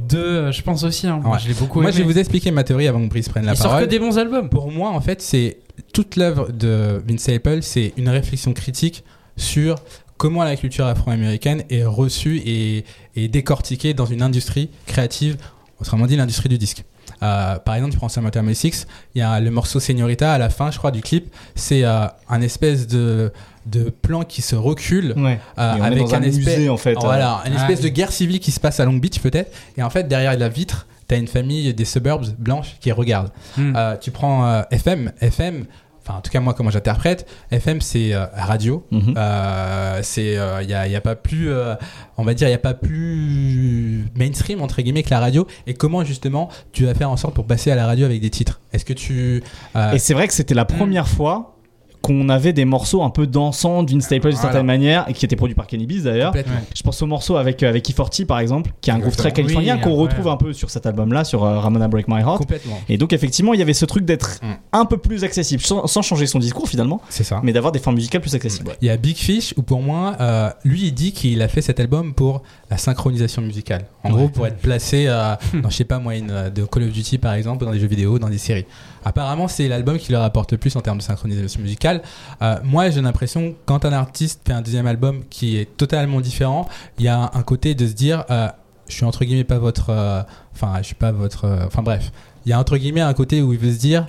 2, 0.09 0.51
je 0.51 0.61
pense 0.63 0.83
aussi. 0.83 1.05
hein. 1.07 1.19
Moi, 1.23 1.33
Ouais. 1.33 1.37
Je 1.43 1.47
l'ai 1.49 1.53
beaucoup 1.53 1.79
Moi, 1.81 1.89
aimé. 1.91 1.97
je 1.99 2.03
vais 2.03 2.11
vous 2.11 2.17
expliquer 2.17 2.49
ma 2.51 2.63
théorie 2.63 2.87
avant 2.87 3.01
que 3.03 3.09
Brice 3.09 3.29
prenne 3.29 3.45
la 3.45 3.53
Il 3.53 3.57
sort 3.57 3.67
parole. 3.67 3.85
que 3.85 3.89
des 3.89 3.99
bons 3.99 4.17
albums. 4.17 4.49
Pour 4.49 4.71
moi, 4.71 4.89
en 4.89 5.01
fait, 5.01 5.21
c'est 5.21 5.57
toute 5.93 6.15
l'œuvre 6.15 6.51
de 6.51 7.01
Vince 7.07 7.21
Staples, 7.21 7.59
c'est 7.61 7.93
une 7.97 8.09
réflexion 8.09 8.53
critique 8.53 9.03
sur 9.37 9.75
comment 10.21 10.43
la 10.43 10.55
culture 10.55 10.85
afro-américaine 10.85 11.63
est 11.71 11.83
reçue 11.83 12.37
et, 12.45 12.85
et 13.15 13.27
décortiquée 13.27 13.95
dans 13.95 14.05
une 14.05 14.21
industrie 14.21 14.69
créative, 14.85 15.35
autrement 15.79 16.05
dit 16.05 16.15
l'industrie 16.15 16.47
du 16.47 16.59
disque. 16.59 16.83
Euh, 17.23 17.57
par 17.57 17.73
exemple, 17.73 17.93
tu 17.93 17.97
prends 17.97 18.07
Summertime 18.07 18.53
6, 18.53 18.85
il 19.15 19.19
y 19.19 19.21
a 19.23 19.39
le 19.39 19.49
morceau 19.49 19.79
Señorita 19.79 20.31
à 20.31 20.37
la 20.37 20.51
fin, 20.51 20.69
je 20.69 20.77
crois, 20.77 20.91
du 20.91 21.01
clip. 21.01 21.33
C'est 21.55 21.83
euh, 21.83 22.05
un 22.29 22.41
espèce 22.41 22.85
de, 22.85 23.31
de 23.65 23.89
plan 23.89 24.21
qui 24.23 24.43
se 24.43 24.55
recule 24.55 25.15
Ouais. 25.17 25.39
euh, 25.57 25.81
avec 25.81 25.97
dans 25.97 26.13
un 26.13 26.21
espèce, 26.21 26.37
musée, 26.37 26.69
en 26.69 26.77
fait. 26.77 26.93
Voilà, 27.01 27.41
une 27.47 27.53
Ah, 27.57 27.61
espèce 27.61 27.79
oui. 27.79 27.89
de 27.89 27.95
guerre 27.95 28.11
civile 28.11 28.39
qui 28.39 28.51
se 28.51 28.59
passe 28.59 28.79
à 28.79 28.85
Long 28.85 28.93
Beach 28.97 29.17
peut-être. 29.21 29.51
Et 29.75 29.81
en 29.81 29.89
fait, 29.89 30.07
derrière 30.07 30.37
la 30.37 30.49
vitre, 30.49 30.85
t'as 31.07 31.17
une 31.17 31.27
famille 31.27 31.73
des 31.73 31.85
suburbs 31.85 32.27
blanches 32.37 32.75
qui 32.79 32.91
regardent. 32.91 33.31
Hmm. 33.57 33.73
Euh, 33.75 33.97
tu 33.99 34.11
prends 34.11 34.45
euh, 34.45 34.61
FM, 34.69 35.11
FM. 35.19 35.65
Enfin, 36.03 36.17
en 36.17 36.21
tout 36.21 36.31
cas, 36.31 36.39
moi, 36.39 36.53
comment 36.53 36.71
j'interprète, 36.71 37.27
FM, 37.51 37.79
c'est 37.79 38.13
euh, 38.13 38.25
radio. 38.33 38.85
Mhm. 38.91 39.13
Euh, 39.17 39.99
c'est, 40.03 40.37
il 40.63 40.69
y, 40.69 40.73
a, 40.73 40.87
y 40.87 40.95
a 40.95 41.01
pas 41.01 41.15
plus, 41.15 41.51
euh, 41.51 41.75
on 42.17 42.23
va 42.23 42.33
dire, 42.33 42.47
il 42.47 42.51
y 42.51 42.55
a 42.55 42.59
pas 42.59 42.73
plus 42.73 44.05
mainstream 44.15 44.61
entre 44.61 44.81
guillemets 44.81 45.03
que 45.03 45.09
la 45.09 45.19
radio. 45.19 45.47
Et 45.67 45.73
comment 45.73 46.03
justement 46.03 46.49
tu 46.71 46.85
vas 46.85 46.93
faire 46.93 47.09
en 47.09 47.17
sorte 47.17 47.33
pour 47.33 47.45
passer 47.45 47.71
à 47.71 47.75
la 47.75 47.85
radio 47.85 48.05
avec 48.05 48.21
des 48.21 48.29
titres? 48.29 48.61
Est-ce 48.73 48.85
que 48.85 48.93
tu 48.93 49.43
euh, 49.75 49.91
Et 49.91 49.99
c'est 49.99 50.13
vrai 50.13 50.27
que 50.27 50.33
c'était 50.33 50.53
la 50.53 50.65
première 50.65 51.07
fois 51.07 51.57
qu'on 52.01 52.29
avait 52.29 52.53
des 52.53 52.65
morceaux 52.65 53.03
un 53.03 53.09
peu 53.09 53.27
dansants 53.27 53.83
d'une 53.83 54.01
Staples 54.01 54.29
d'une 54.29 54.31
Voilà. 54.37 54.41
certaine 54.51 54.65
manière 54.65 55.05
et 55.07 55.13
qui 55.13 55.23
étaient 55.25 55.35
produits 55.35 55.55
par 55.55 55.67
Kenny 55.67 55.85
Beats 55.85 56.03
d'ailleurs. 56.03 56.33
Je 56.75 56.81
pense 56.83 57.01
au 57.01 57.05
morceau 57.05 57.35
avec, 57.37 57.61
euh, 57.63 57.69
avec 57.69 57.87
E40 57.87 58.25
par 58.25 58.39
exemple, 58.39 58.71
qui 58.81 58.89
est 58.89 58.93
un 58.93 58.99
groupe 58.99 59.15
très 59.15 59.31
californien 59.31 59.75
Oui, 59.77 59.81
qu'on 59.83 59.95
retrouve 59.95 60.27
un 60.27 60.37
peu 60.37 60.53
sur 60.53 60.69
cet 60.69 60.85
album-là, 60.85 61.23
sur 61.23 61.43
euh, 61.43 61.59
Ramona 61.59 61.87
Break 61.87 62.07
My 62.07 62.21
Heart. 62.21 62.37
Complètement. 62.39 62.79
Et 62.89 62.97
donc 62.97 63.13
effectivement, 63.13 63.53
il 63.53 63.59
y 63.59 63.63
avait 63.63 63.73
ce 63.73 63.85
truc 63.85 64.05
d'être 64.05 64.39
Mm. 64.41 64.53
un 64.73 64.85
peu 64.85 64.97
plus 64.97 65.23
accessible, 65.23 65.61
sans, 65.61 65.85
sans 65.87 66.01
changer 66.01 66.25
son 66.27 66.39
discours 66.39 66.67
finalement, 66.67 67.01
C'est 67.09 67.23
ça. 67.23 67.39
mais 67.43 67.53
d'avoir 67.53 67.71
des 67.71 67.79
formes 67.79 67.95
musicales 67.95 68.21
plus 68.21 68.33
accessibles. 68.35 68.69
ouais. 68.69 68.75
Il 68.81 68.87
y 68.87 68.89
a 68.89 68.97
Big 68.97 69.15
Fish 69.17 69.53
où 69.57 69.61
pour 69.61 69.81
moi, 69.81 70.15
euh, 70.19 70.49
lui 70.63 70.87
il 70.87 70.91
dit 70.93 71.11
qu'il 71.11 71.41
a 71.41 71.47
fait 71.47 71.61
cet 71.61 71.79
album 71.79 72.13
pour 72.13 72.41
la 72.69 72.77
synchronisation 72.77 73.41
musicale. 73.41 73.85
En 74.03 74.09
gros, 74.11 74.29
pour 74.29 74.47
être 74.47 74.57
placé 74.57 75.05
euh, 75.07 75.35
dans, 75.61 75.69
je 75.69 75.75
sais 75.75 75.83
pas 75.85 75.99
moi, 75.99 76.15
une, 76.15 76.49
de 76.53 76.63
Call 76.65 76.83
of 76.83 76.91
Duty 76.91 77.17
par 77.19 77.33
exemple, 77.33 77.65
dans 77.65 77.71
des 77.71 77.79
jeux 77.79 77.87
vidéo, 77.87 78.17
dans 78.19 78.29
des 78.29 78.37
séries. 78.39 78.65
Apparemment, 79.03 79.47
c'est 79.47 79.67
l'album 79.67 79.97
qui 79.97 80.11
leur 80.11 80.23
apporte 80.23 80.51
le 80.51 80.57
plus 80.57 80.75
en 80.75 80.81
termes 80.81 80.97
de 80.97 81.03
synchronisation 81.03 81.61
musicale. 81.61 82.01
Euh, 82.41 82.57
moi, 82.63 82.89
j'ai 82.89 83.01
l'impression 83.01 83.55
quand 83.65 83.85
un 83.85 83.93
artiste 83.93 84.41
fait 84.45 84.53
un 84.53 84.61
deuxième 84.61 84.87
album 84.87 85.23
qui 85.29 85.57
est 85.57 85.77
totalement 85.77 86.21
différent, 86.21 86.67
il 86.99 87.05
y 87.05 87.07
a 87.07 87.31
un 87.33 87.43
côté 87.43 87.75
de 87.75 87.87
se 87.87 87.93
dire, 87.93 88.25
euh, 88.29 88.47
je 88.87 88.95
suis 88.95 89.05
entre 89.05 89.25
guillemets 89.25 89.43
pas 89.43 89.59
votre, 89.59 89.89
euh, 89.89 90.21
enfin, 90.53 90.73
je 90.79 90.83
suis 90.83 90.95
pas 90.95 91.11
votre, 91.11 91.47
enfin 91.65 91.81
bref, 91.81 92.11
il 92.45 92.49
y 92.49 92.53
a 92.53 92.59
entre 92.59 92.77
guillemets 92.77 93.01
un 93.01 93.13
côté 93.13 93.41
où 93.41 93.53
il 93.53 93.59
veut 93.59 93.71
se 93.71 93.79
dire. 93.79 94.07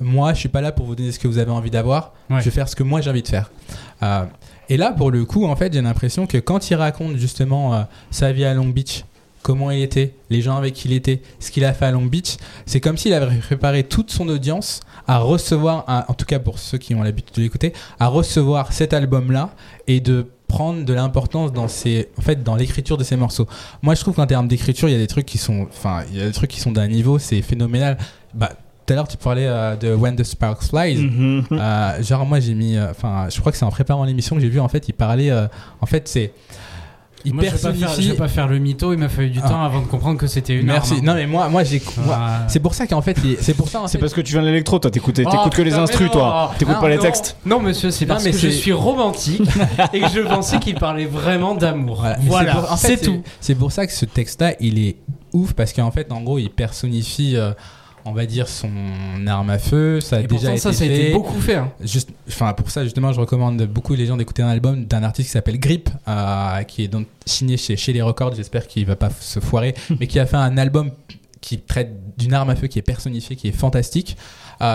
moi, 0.00 0.32
je 0.32 0.38
suis 0.38 0.48
pas 0.48 0.60
là 0.60 0.72
pour 0.72 0.86
vous 0.86 0.96
donner 0.96 1.12
ce 1.12 1.18
que 1.18 1.28
vous 1.28 1.38
avez 1.38 1.52
envie 1.52 1.70
d'avoir. 1.70 2.12
Ouais. 2.28 2.40
Je 2.40 2.44
vais 2.46 2.50
faire 2.50 2.68
ce 2.68 2.74
que 2.74 2.82
moi 2.82 3.00
j'ai 3.00 3.10
envie 3.10 3.22
de 3.22 3.28
faire. 3.28 3.50
Euh, 4.02 4.24
et 4.68 4.76
là, 4.76 4.92
pour 4.92 5.10
le 5.10 5.24
coup, 5.24 5.44
en 5.46 5.56
fait, 5.56 5.72
j'ai 5.72 5.82
l'impression 5.82 6.26
que 6.26 6.38
quand 6.38 6.70
il 6.70 6.74
raconte 6.74 7.16
justement 7.16 7.74
euh, 7.74 7.82
sa 8.10 8.32
vie 8.32 8.44
à 8.44 8.54
Long 8.54 8.68
Beach, 8.68 9.04
comment 9.42 9.70
il 9.70 9.82
était, 9.82 10.14
les 10.30 10.40
gens 10.42 10.56
avec 10.56 10.74
qui 10.74 10.88
il 10.88 10.94
était, 10.94 11.20
ce 11.40 11.50
qu'il 11.50 11.64
a 11.64 11.72
fait 11.72 11.86
à 11.86 11.90
Long 11.90 12.06
Beach, 12.06 12.36
c'est 12.66 12.80
comme 12.80 12.96
s'il 12.96 13.12
avait 13.12 13.36
préparé 13.38 13.84
toute 13.84 14.10
son 14.10 14.28
audience 14.28 14.80
à 15.08 15.18
recevoir, 15.18 15.84
un- 15.88 16.04
en 16.08 16.14
tout 16.14 16.24
cas 16.26 16.38
pour 16.38 16.58
ceux 16.58 16.78
qui 16.78 16.94
ont 16.94 17.02
l'habitude 17.02 17.34
de 17.36 17.42
l'écouter, 17.42 17.72
à 17.98 18.06
recevoir 18.06 18.72
cet 18.72 18.92
album-là 18.94 19.50
et 19.88 20.00
de 20.00 20.26
prendre 20.48 20.84
de 20.84 20.92
l'importance 20.92 21.52
dans 21.52 21.64
en 21.64 21.68
fait, 22.22 22.42
dans 22.44 22.56
l'écriture 22.56 22.96
de 22.98 23.04
ces 23.04 23.16
morceaux. 23.16 23.46
Moi, 23.80 23.94
je 23.94 24.00
trouve 24.02 24.14
qu'en 24.14 24.26
termes 24.26 24.48
d'écriture, 24.48 24.88
il 24.88 24.92
y 24.92 24.94
a 24.94 24.98
des 24.98 25.06
trucs 25.06 25.24
qui 25.26 25.38
sont, 25.38 25.66
enfin, 25.68 26.02
il 26.12 26.18
y 26.18 26.22
a 26.22 26.26
des 26.26 26.32
trucs 26.32 26.50
qui 26.50 26.60
sont 26.60 26.72
d'un 26.72 26.88
niveau, 26.88 27.18
c'est 27.18 27.40
phénoménal. 27.40 27.96
Bah, 28.34 28.50
tout 28.84 28.92
à 28.92 28.96
l'heure, 28.96 29.08
tu 29.08 29.16
parlais 29.16 29.46
euh, 29.46 29.76
de 29.76 29.94
When 29.94 30.14
the 30.16 30.24
Sparks 30.24 30.64
Flies. 30.64 30.96
Mhm. 30.98 31.44
Euh, 31.52 32.02
genre 32.02 32.26
moi 32.26 32.40
j'ai 32.40 32.52
mis, 32.54 32.76
euh, 32.76 32.90
enfin 32.90 33.28
je 33.30 33.38
crois 33.40 33.50
que 33.52 33.56
c'est 33.56 33.64
en 33.64 33.70
préparant 33.70 34.04
l'émission 34.04 34.36
que 34.36 34.42
j'ai 34.42 34.48
vu 34.48 34.58
en 34.60 34.68
fait 34.68 34.88
il 34.88 34.92
parlait, 34.92 35.30
en 35.80 35.86
fait 35.86 36.06
c'est, 36.08 36.32
Moi, 37.30 37.44
je 37.44 37.50
vais, 37.50 37.58
pas 37.58 37.72
faire, 37.72 38.00
je 38.00 38.08
vais 38.10 38.16
pas 38.16 38.28
faire 38.28 38.48
le 38.48 38.58
mytho, 38.58 38.92
il 38.92 38.98
m'a 38.98 39.08
fallu 39.08 39.30
du 39.30 39.40
Ah. 39.42 39.48
temps 39.48 39.62
avant 39.62 39.80
de 39.80 39.86
comprendre 39.86 40.18
que 40.18 40.26
c'était 40.26 40.54
une 40.58 40.66
Merci. 40.66 40.94
arme. 40.94 41.04
Non 41.06 41.14
mais 41.14 41.26
moi, 41.26 41.48
moi 41.48 41.62
j'ai, 41.62 41.80
Ah. 42.10 42.44
c'est 42.48 42.58
pour 42.60 42.74
ça 42.74 42.86
qu'en 42.86 43.00
fait, 43.02 43.16
c'est 43.40 43.54
pour 43.54 43.68
ça 43.68 43.82
C'est 43.86 43.98
parce 43.98 44.12
que 44.14 44.20
tu 44.20 44.32
viens 44.32 44.42
de 44.42 44.46
l'électro, 44.48 44.78
toi, 44.78 44.90
t'écoutes 44.90 45.20
Oh, 45.24 45.30
t'écoutes 45.30 45.54
que 45.54 45.62
les 45.62 45.74
instrus, 45.74 46.10
toi. 46.10 46.52
T'écoutes 46.58 46.74
Non, 46.74 46.80
pas 46.80 46.88
les 46.88 46.98
textes. 46.98 47.36
Non, 47.46 47.60
monsieur, 47.60 47.90
c'est 47.90 48.06
Non, 48.06 48.14
parce 48.14 48.24
mais 48.24 48.30
que 48.32 48.38
je 48.38 48.48
suis 48.48 48.72
romantique 48.72 49.42
et 49.92 50.00
que 50.00 50.08
je 50.08 50.20
pensais 50.20 50.58
qu'il 50.58 50.74
parlait 50.74 51.06
vraiment 51.06 51.54
d'amour. 51.54 51.98
Voilà, 52.00 52.16
Voilà, 52.26 52.54
Mais 52.54 52.60
pour- 52.60 52.72
en 52.72 52.76
fait, 52.76 52.96
c'est 52.96 53.04
tout. 53.04 53.22
C'est 53.40 53.54
pour 53.54 53.70
ça 53.72 53.86
que 53.86 53.92
ce 53.92 54.04
texte-là, 54.04 54.54
il 54.60 54.78
est 54.78 54.96
ouf 55.32 55.52
parce 55.52 55.72
qu'en 55.72 55.90
fait, 55.90 56.10
en 56.12 56.20
gros, 56.22 56.38
il 56.38 56.50
personnifie, 56.50 57.36
euh, 57.36 57.52
on 58.04 58.12
va 58.12 58.26
dire, 58.26 58.48
son 58.48 58.70
arme 59.26 59.50
à 59.50 59.58
feu. 59.58 60.00
Ça 60.00 60.16
a 60.16 60.20
Et 60.20 60.22
déjà 60.26 60.50
pourtant, 60.50 60.50
été 60.52 60.60
ça, 60.60 60.72
ça 60.72 60.84
a 60.84 60.86
été 60.86 61.12
beaucoup 61.12 61.40
fait. 61.40 61.54
hein. 61.56 61.72
Juste, 61.82 62.10
enfin 62.28 62.52
pour 62.52 62.70
ça 62.70 62.84
justement, 62.84 63.12
je 63.12 63.20
recommande 63.20 63.62
beaucoup 63.66 63.94
les 63.94 64.06
gens 64.06 64.16
d'écouter 64.16 64.42
un 64.42 64.48
album 64.48 64.84
d'un 64.86 65.02
artiste 65.02 65.28
qui 65.28 65.32
s'appelle 65.32 65.58
Grip, 65.60 65.88
euh, 66.08 66.62
qui 66.64 66.84
est 66.84 66.88
donc 66.88 67.06
signé 67.26 67.56
chez, 67.56 67.76
chez 67.76 67.92
les 67.92 68.02
Records. 68.02 68.34
J'espère 68.34 68.66
qu'il 68.66 68.84
va 68.86 68.96
pas 68.96 69.10
se 69.10 69.40
foirer, 69.40 69.74
mais 70.00 70.06
qui 70.06 70.18
a 70.18 70.26
fait 70.26 70.36
un 70.36 70.56
album 70.58 70.90
qui 71.40 71.58
traite 71.58 71.92
d'une 72.16 72.34
arme 72.34 72.50
à 72.50 72.56
feu 72.56 72.68
qui 72.68 72.78
est 72.78 72.82
personnifiée, 72.82 73.34
qui 73.36 73.48
est 73.48 73.52
fantastique. 73.52 74.16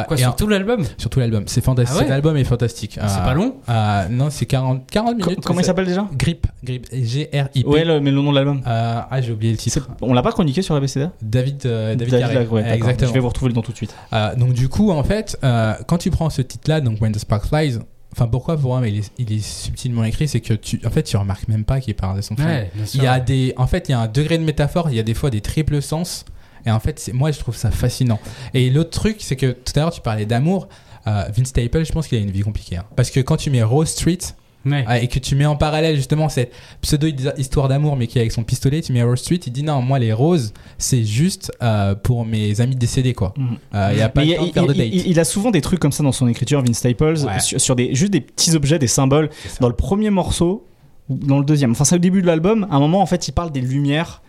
Quoi, 0.07 0.17
et 0.17 0.19
sur 0.21 0.29
en- 0.29 0.33
tout 0.33 0.47
l'album 0.47 0.83
sur 0.97 1.09
tout 1.09 1.19
l'album, 1.19 1.43
c'est 1.47 1.63
fantastique. 1.63 1.97
Ah 1.99 2.03
ouais 2.03 2.09
L'album 2.09 2.35
est 2.38 2.43
fantastique. 2.43 2.93
C'est 3.01 3.01
Euh, 3.21 3.23
pas 3.25 3.33
long 3.33 3.55
euh, 3.69 4.07
Non, 4.09 4.29
c'est 4.29 4.45
40, 4.45 4.85
40 4.89 5.19
Co- 5.19 5.29
minutes. 5.29 5.45
Comment 5.45 5.59
il 5.61 5.65
s'appelle 5.65 5.85
déjà 5.85 6.07
Grip, 6.13 6.45
Grip, 6.63 6.88
G-R-I-P. 6.93 7.67
Ouais, 7.67 7.85
le- 7.85 7.99
mais 7.99 8.11
le 8.11 8.17
nom 8.21 8.31
de 8.31 8.35
l'album. 8.35 8.61
Euh, 8.67 8.99
ah, 9.09 9.21
j'ai 9.21 9.31
oublié 9.31 9.51
le 9.51 9.57
titre. 9.57 9.88
On 10.01 10.13
l'a 10.13 10.21
pas 10.21 10.31
chroniqué 10.31 10.61
sur 10.61 10.73
la 10.73 10.79
BCD 10.79 11.07
David, 11.21 11.65
euh, 11.65 11.95
David, 11.95 12.11
d'accord. 12.13 12.59
Exactement. 12.59 13.07
Je 13.09 13.13
vais 13.13 13.19
vous 13.19 13.27
retrouver 13.29 13.49
le 13.49 13.55
nom 13.55 13.61
tout 13.61 13.71
de 13.71 13.77
suite. 13.77 13.95
Euh, 14.13 14.35
donc 14.35 14.53
du 14.53 14.69
coup, 14.69 14.91
en 14.91 15.03
fait, 15.03 15.38
euh, 15.43 15.73
quand 15.88 15.97
tu 15.97 16.09
prends 16.11 16.29
ce 16.29 16.41
titre-là, 16.41 16.81
donc 16.81 17.01
When 17.01 17.11
the 17.11 17.19
Spark 17.19 17.45
Flies, 17.45 17.79
enfin 18.13 18.27
pourquoi 18.27 18.57
pour 18.57 18.75
moi 18.75 18.88
il 18.88 18.97
est, 18.99 19.11
il 19.17 19.31
est 19.31 19.43
subtilement 19.45 20.03
écrit, 20.03 20.27
c'est 20.27 20.41
que 20.41 20.53
tu, 20.53 20.79
en 20.85 20.89
fait, 20.89 21.03
tu 21.03 21.17
remarques 21.17 21.47
même 21.47 21.63
pas 21.65 21.79
qu'il 21.79 21.95
parle 21.95 22.17
de 22.17 22.21
son 22.21 22.35
frère. 22.35 22.47
Ouais. 22.47 22.71
Il 22.93 23.03
y 23.03 23.07
a 23.07 23.19
des, 23.19 23.53
en 23.57 23.67
fait, 23.67 23.89
il 23.89 23.91
y 23.91 23.95
a 23.95 23.99
un 23.99 24.07
degré 24.07 24.38
de 24.38 24.43
métaphore, 24.43 24.89
il 24.89 24.95
y 24.95 24.99
a 24.99 25.03
des 25.03 25.13
fois 25.13 25.29
des 25.29 25.41
triples 25.41 25.81
sens, 25.81 26.25
et 26.65 26.71
en 26.71 26.79
fait, 26.79 27.09
moi, 27.13 27.31
je 27.31 27.39
trouve 27.39 27.55
ça 27.55 27.71
fascinant. 27.71 28.19
Et 28.53 28.69
l'autre 28.69 28.89
truc, 28.91 29.17
c'est 29.19 29.35
que 29.35 29.51
tout 29.51 29.73
à 29.75 29.79
l'heure, 29.81 29.91
tu 29.91 30.01
parlais 30.01 30.25
d'amour. 30.25 30.67
Euh, 31.07 31.23
Vince 31.35 31.47
Staples, 31.47 31.85
je 31.85 31.91
pense 31.91 32.07
qu'il 32.07 32.17
a 32.17 32.21
une 32.21 32.31
vie 32.31 32.41
compliquée, 32.41 32.77
hein. 32.77 32.85
parce 32.95 33.09
que 33.11 33.19
quand 33.21 33.37
tu 33.37 33.49
mets 33.49 33.63
Rose 33.63 33.87
Street 33.89 34.17
Ouais. 34.65 35.05
et 35.05 35.07
que 35.07 35.19
tu 35.19 35.35
mets 35.35 35.45
en 35.45 35.55
parallèle 35.55 35.95
justement 35.95 36.27
cette 36.27 36.51
pseudo 36.81 37.07
histoire 37.37 37.69
d'amour, 37.69 37.95
mais 37.95 38.05
qui 38.07 38.17
est 38.17 38.21
avec 38.21 38.33
son 38.33 38.43
pistolet, 38.43 38.81
tu 38.81 38.91
mets 38.91 39.01
Rose 39.01 39.19
Street, 39.19 39.39
il 39.45 39.53
dit 39.53 39.63
non, 39.63 39.81
moi 39.81 39.97
les 39.97 40.11
roses, 40.11 40.51
c'est 40.77 41.05
juste 41.05 41.53
euh, 41.63 41.95
pour 41.95 42.25
mes 42.25 42.59
amis 42.59 42.75
décédés, 42.75 43.13
quoi. 43.13 43.33
Mhm. 43.37 43.57
Euh, 43.75 43.89
Il 43.93 43.99
y 43.99 44.01
a 44.01 44.09
pas 44.09 44.21
de 44.25 44.25
il, 44.27 44.31
de 44.47 44.51
faire 44.51 44.65
de 44.67 44.73
il- 44.73 44.77
date. 44.77 44.87
il- 44.91 45.07
il 45.07 45.19
a 45.21 45.23
souvent 45.23 45.51
des 45.51 45.61
trucs 45.61 45.79
comme 45.79 45.93
ça 45.93 46.03
dans 46.03 46.11
son 46.11 46.27
écriture, 46.27 46.61
Vince 46.61 46.79
Staples, 46.79 47.19
Ouais. 47.25 47.39
sur, 47.39 47.61
sur 47.61 47.75
des, 47.77 47.95
juste 47.95 48.11
des 48.11 48.19
petits 48.19 48.55
objets, 48.57 48.77
des 48.77 48.87
symboles. 48.87 49.29
Dans 49.61 49.69
le 49.69 49.75
premier 49.75 50.09
morceau, 50.09 50.65
dans 51.09 51.39
le 51.39 51.45
deuxième, 51.45 51.71
enfin 51.71 51.85
c'est 51.85 51.95
au 51.95 51.99
début 51.99 52.21
de 52.21 52.27
l'album, 52.27 52.67
à 52.69 52.75
un 52.75 52.79
moment 52.79 52.99
en 53.01 53.05
fait 53.05 53.25
il 53.29 53.31
parle 53.31 53.51
des 53.53 53.61
lumières. 53.61 54.21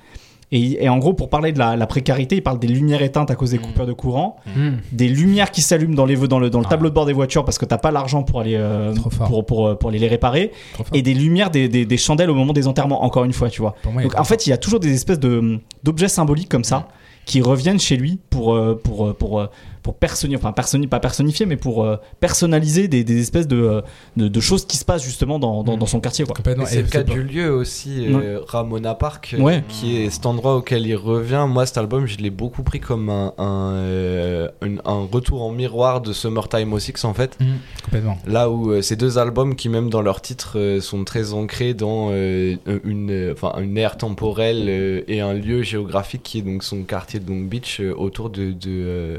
Et, 0.51 0.83
et 0.85 0.89
en 0.89 0.97
gros, 0.99 1.13
pour 1.13 1.29
parler 1.29 1.53
de 1.53 1.59
la, 1.59 1.77
la 1.77 1.87
précarité, 1.87 2.37
il 2.37 2.43
parle 2.43 2.59
des 2.59 2.69
lumières 2.69 3.03
éteintes 3.03 3.31
à 3.31 3.35
cause 3.35 3.51
des 3.51 3.59
Mm. 3.59 3.63
coupures 3.63 3.87
de 3.87 3.93
courant, 3.93 4.37
Hmm. 4.57 4.77
des 4.93 5.09
lumières 5.09 5.51
qui 5.51 5.61
s'allument 5.61 5.95
dans, 5.95 6.07
les, 6.07 6.17
dans 6.17 6.39
le, 6.39 6.49
dans 6.49 6.61
le 6.61 6.65
Ah. 6.67 6.71
tableau 6.71 6.89
de 6.89 6.95
bord 6.95 7.05
des 7.07 7.13
voitures 7.13 7.45
parce 7.45 7.59
que 7.59 7.67
t'as 7.67 7.77
pas 7.77 7.91
l'argent 7.91 8.23
pour 8.23 8.41
aller 8.41 8.55
euh, 8.57 8.95
pour, 9.27 9.45
pour, 9.45 9.79
pour 9.79 9.89
aller 9.91 9.99
les 9.99 10.09
réparer, 10.09 10.53
et 10.95 11.03
des 11.03 11.13
lumières, 11.15 11.51
des, 11.51 11.69
des, 11.69 11.85
des 11.85 11.97
chandelles 11.99 12.31
au 12.31 12.35
moment 12.35 12.53
des 12.55 12.67
enterrements, 12.67 13.05
encore 13.05 13.25
une 13.25 13.33
fois, 13.35 13.51
tu 13.51 13.61
vois. 13.61 13.75
Moi, 13.93 14.03
Donc 14.05 14.19
en 14.19 14.25
fait, 14.25 14.47
il 14.47 14.51
y 14.51 14.53
a 14.55 14.57
toujours 14.57 14.81
des 14.81 14.93
espèces 14.95 15.21
de 15.21 15.59
d'objets 15.83 16.09
symboliques 16.09 16.49
comme 16.49 16.65
ça 16.65 16.89
qui 17.27 17.43
reviennent 17.43 17.79
chez 17.81 17.97
lui 17.99 18.19
pour 18.31 18.55
euh, 18.55 18.81
pour 18.83 19.07
euh, 19.09 19.13
pour 19.13 19.41
euh, 19.41 19.47
pour 19.83 19.95
personnifier, 19.97 20.37
enfin 20.43 20.53
personni- 20.53 20.87
pas 20.89 21.01
personnifier, 21.01 21.47
mais 21.47 21.57
pour 21.57 21.85
euh, 21.85 21.97
personnaliser 22.21 22.89
des, 22.89 23.05
des 23.05 23.21
espèces 23.21 23.49
de, 23.49 23.83
de 24.17 24.29
de 24.29 24.41
choses 24.41 24.67
qui 24.67 24.77
se 24.77 24.85
passent 24.85 25.03
justement 25.05 25.39
dans, 25.39 25.63
dans, 25.65 25.77
dans 25.77 25.87
son 25.87 26.01
quartier, 26.01 26.25
quoi. 26.25 26.35
complètement. 26.35 26.65
Et 26.65 26.69
c'est 26.69 26.83
le 26.83 26.89
cas 26.89 27.03
du 27.03 27.23
lieu 27.23 27.51
aussi, 27.53 28.07
euh, 28.09 28.41
Ramona 28.47 28.95
Park, 28.95 29.35
euh, 29.39 29.43
Ouais. 29.43 29.65
qui 29.69 29.97
est 29.99 30.11
cet 30.11 30.27
endroit 30.27 30.57
auquel 30.57 30.87
il 30.87 30.97
revient. 30.97 31.47
Moi, 31.49 31.65
cet 31.67 31.79
album, 31.79 32.07
je 32.07 32.19
l'ai 32.19 32.31
beaucoup 32.31 32.63
pris 32.63 32.81
comme 32.81 33.09
un, 33.11 33.33
un, 33.39 33.73
euh, 33.75 34.49
une- 34.63 34.81
un 34.85 35.07
retour 35.11 35.43
en 35.43 35.51
miroir 35.53 36.01
de 36.01 36.13
Summertime 36.13 36.79
06 36.79 37.05
en 37.05 37.15
fait. 37.15 37.39
Complètement. 37.85 38.19
Là 38.27 38.51
où 38.51 38.71
euh, 38.73 38.83
ces 38.83 38.97
deux 38.97 39.19
albums 39.19 39.55
qui 39.57 39.69
même 39.69 39.91
dans 39.91 40.03
leur 40.03 40.21
titre 40.21 40.59
euh, 40.59 40.81
sont 40.81 41.05
très 41.05 41.33
ancrés 41.33 41.75
dans 41.75 42.09
euh, 42.11 42.57
une, 42.85 43.11
euh, 43.11 43.33
enfin, 43.33 43.53
une 43.61 43.77
ère 43.79 43.97
temporelle 43.97 44.67
euh, 44.69 45.03
et 45.09 45.21
un 45.21 45.33
lieu 45.35 45.63
géographique 45.63 46.23
qui 46.23 46.39
est 46.39 46.43
donc 46.43 46.63
son 46.63 46.83
quartier 46.83 47.21
de 47.21 47.29
Long 47.29 47.41
Beach 47.41 47.81
euh, 47.81 47.95
autour 47.97 48.31
de, 48.31 48.53
de, 48.53 48.69
euh, 48.69 49.19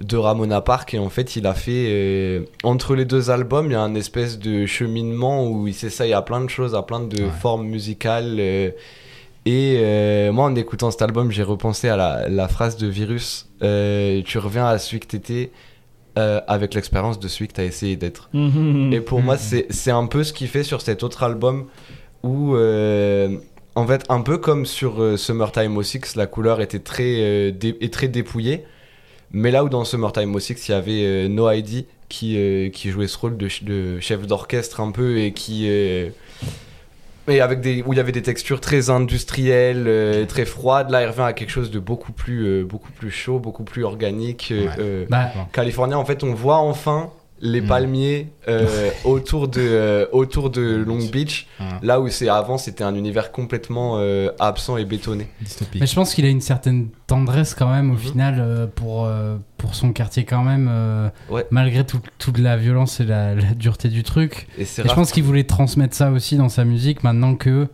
de 0.00 0.16
Ramona 0.16 0.60
Park 0.62 0.94
et 0.94 0.98
en 0.98 1.10
fait 1.10 1.36
il 1.36 1.46
a 1.46 1.52
fait 1.54 1.86
euh, 1.88 2.40
entre 2.64 2.94
les 2.94 3.04
deux 3.04 3.30
albums 3.30 3.66
il 3.66 3.72
y 3.72 3.74
a 3.74 3.82
un 3.82 3.94
espèce 3.94 4.38
de 4.38 4.64
cheminement 4.64 5.46
où 5.46 5.66
il 5.68 5.74
s'essaye 5.74 6.14
à 6.14 6.22
plein 6.22 6.40
de 6.40 6.48
choses 6.48 6.74
à 6.74 6.82
plein 6.82 7.00
de 7.00 7.22
Ouais. 7.22 7.28
formes 7.40 7.66
musicales 7.66 8.36
euh, 8.38 8.70
Et 9.46 9.76
euh, 9.78 10.32
moi, 10.32 10.44
en 10.46 10.54
écoutant 10.54 10.90
cet 10.90 11.02
album, 11.02 11.30
j'ai 11.30 11.42
repensé 11.42 11.88
à 11.88 11.96
la, 11.96 12.28
la 12.28 12.46
phrase 12.48 12.76
de 12.76 12.86
Virus 12.86 13.48
Tu 13.60 14.38
reviens 14.38 14.66
à 14.66 14.78
celui 14.78 15.00
que 15.00 15.06
t'étais 15.06 15.50
avec 16.16 16.74
l'expérience 16.74 17.18
de 17.18 17.28
celui 17.28 17.48
que 17.48 17.54
t'as 17.54 17.64
essayé 17.64 17.96
d'être. 17.96 18.28
Mhm. 18.34 18.92
Et 18.92 19.00
pour 19.00 19.20
moi, 19.22 19.38
c'est 19.38 19.66
c'est 19.70 19.90
un 19.90 20.06
peu 20.06 20.22
ce 20.24 20.32
qu'il 20.34 20.48
fait 20.48 20.62
sur 20.64 20.82
cet 20.82 21.02
autre 21.02 21.22
album 21.22 21.66
où, 22.22 22.54
en 22.54 23.86
fait, 23.86 24.04
un 24.10 24.20
peu 24.20 24.36
comme 24.38 24.66
sur 24.66 25.18
Summertime 25.18 25.82
06, 25.82 26.16
la 26.16 26.26
couleur 26.26 26.60
était 26.60 26.78
très, 26.80 27.52
dé- 27.52 27.88
très 27.90 28.08
dépouillée. 28.08 28.64
Mais 29.32 29.50
là 29.50 29.62
où 29.64 29.68
dans 29.68 29.84
Summertime 29.84 30.38
06, 30.38 30.68
il 30.68 30.72
y 30.72 30.74
avait 30.74 31.04
euh, 31.04 31.28
No 31.28 31.50
ID 31.50 31.84
qui, 32.08 32.36
euh, 32.36 32.68
qui 32.70 32.90
jouait 32.90 33.06
ce 33.06 33.16
rôle 33.16 33.36
de, 33.36 33.48
ch- 33.48 33.62
de 33.64 34.00
chef 34.00 34.26
d'orchestre 34.26 34.80
un 34.80 34.90
peu 34.90 35.18
et 35.18 35.32
qui. 35.32 35.66
euh, 35.68 36.08
et 37.28 37.40
avec 37.40 37.60
des, 37.60 37.82
où 37.86 37.92
il 37.92 37.96
y 37.96 38.00
avait 38.00 38.10
des 38.10 38.22
textures 38.22 38.60
très 38.60 38.90
industrielles, 38.90 39.84
euh, 39.86 40.26
très 40.26 40.44
froides. 40.44 40.90
Là, 40.90 41.02
il 41.02 41.06
revient 41.06 41.20
à 41.20 41.32
quelque 41.32 41.50
chose 41.50 41.70
de 41.70 41.78
beaucoup 41.78 42.10
plus, 42.12 42.44
euh, 42.44 42.64
beaucoup 42.64 42.90
plus 42.90 43.10
chaud, 43.12 43.38
beaucoup 43.38 43.62
plus 43.62 43.84
organique. 43.84 44.48
euh, 44.50 44.64
Ouais. 44.66 44.72
euh, 44.80 45.06
Bah, 45.08 45.30
Californien, 45.52 45.96
en 45.98 46.04
fait, 46.04 46.24
on 46.24 46.34
voit 46.34 46.56
enfin 46.56 47.10
les 47.42 47.60
Mm. 47.62 47.66
palmiers 47.66 48.28
euh, 48.48 48.90
autour, 49.04 49.48
de, 49.48 49.60
euh, 49.60 50.06
autour 50.12 50.50
de 50.50 50.60
Long 50.76 51.04
Beach, 51.10 51.46
là 51.82 52.00
où 52.00 52.08
c'est 52.08 52.28
avant, 52.28 52.58
c'était 52.58 52.84
un 52.84 52.94
univers 52.94 53.32
complètement 53.32 53.94
euh, 53.98 54.30
absent 54.38 54.76
et 54.76 54.84
bétonné. 54.84 55.28
Dystopique. 55.40 55.80
Mais 55.80 55.86
je 55.86 55.94
pense 55.94 56.14
qu'il 56.14 56.24
a 56.24 56.28
une 56.28 56.40
certaine 56.40 56.88
tendresse 57.06 57.54
quand 57.54 57.70
même 57.70 57.90
au 57.90 57.94
Mhm. 57.94 57.98
final 57.98 58.36
euh, 58.40 58.66
pour, 58.66 59.06
euh, 59.06 59.36
pour 59.56 59.74
son 59.74 59.92
quartier 59.92 60.24
quand 60.24 60.42
même, 60.42 60.68
euh, 60.70 61.08
Ouais. 61.30 61.46
malgré 61.50 61.84
tout- 61.84 62.00
toute 62.18 62.38
la 62.38 62.56
violence 62.56 63.00
et 63.00 63.04
la, 63.04 63.34
la 63.34 63.54
dureté 63.54 63.88
du 63.88 64.02
truc. 64.02 64.46
Et 64.58 64.64
je 64.64 64.94
pense 64.94 65.10
qu'il 65.12 65.22
voulait 65.24 65.44
transmettre 65.44 65.94
ça 65.96 66.10
aussi 66.10 66.36
dans 66.36 66.48
sa 66.48 66.64
musique 66.64 67.02
maintenant 67.04 67.34
que, 67.36 67.68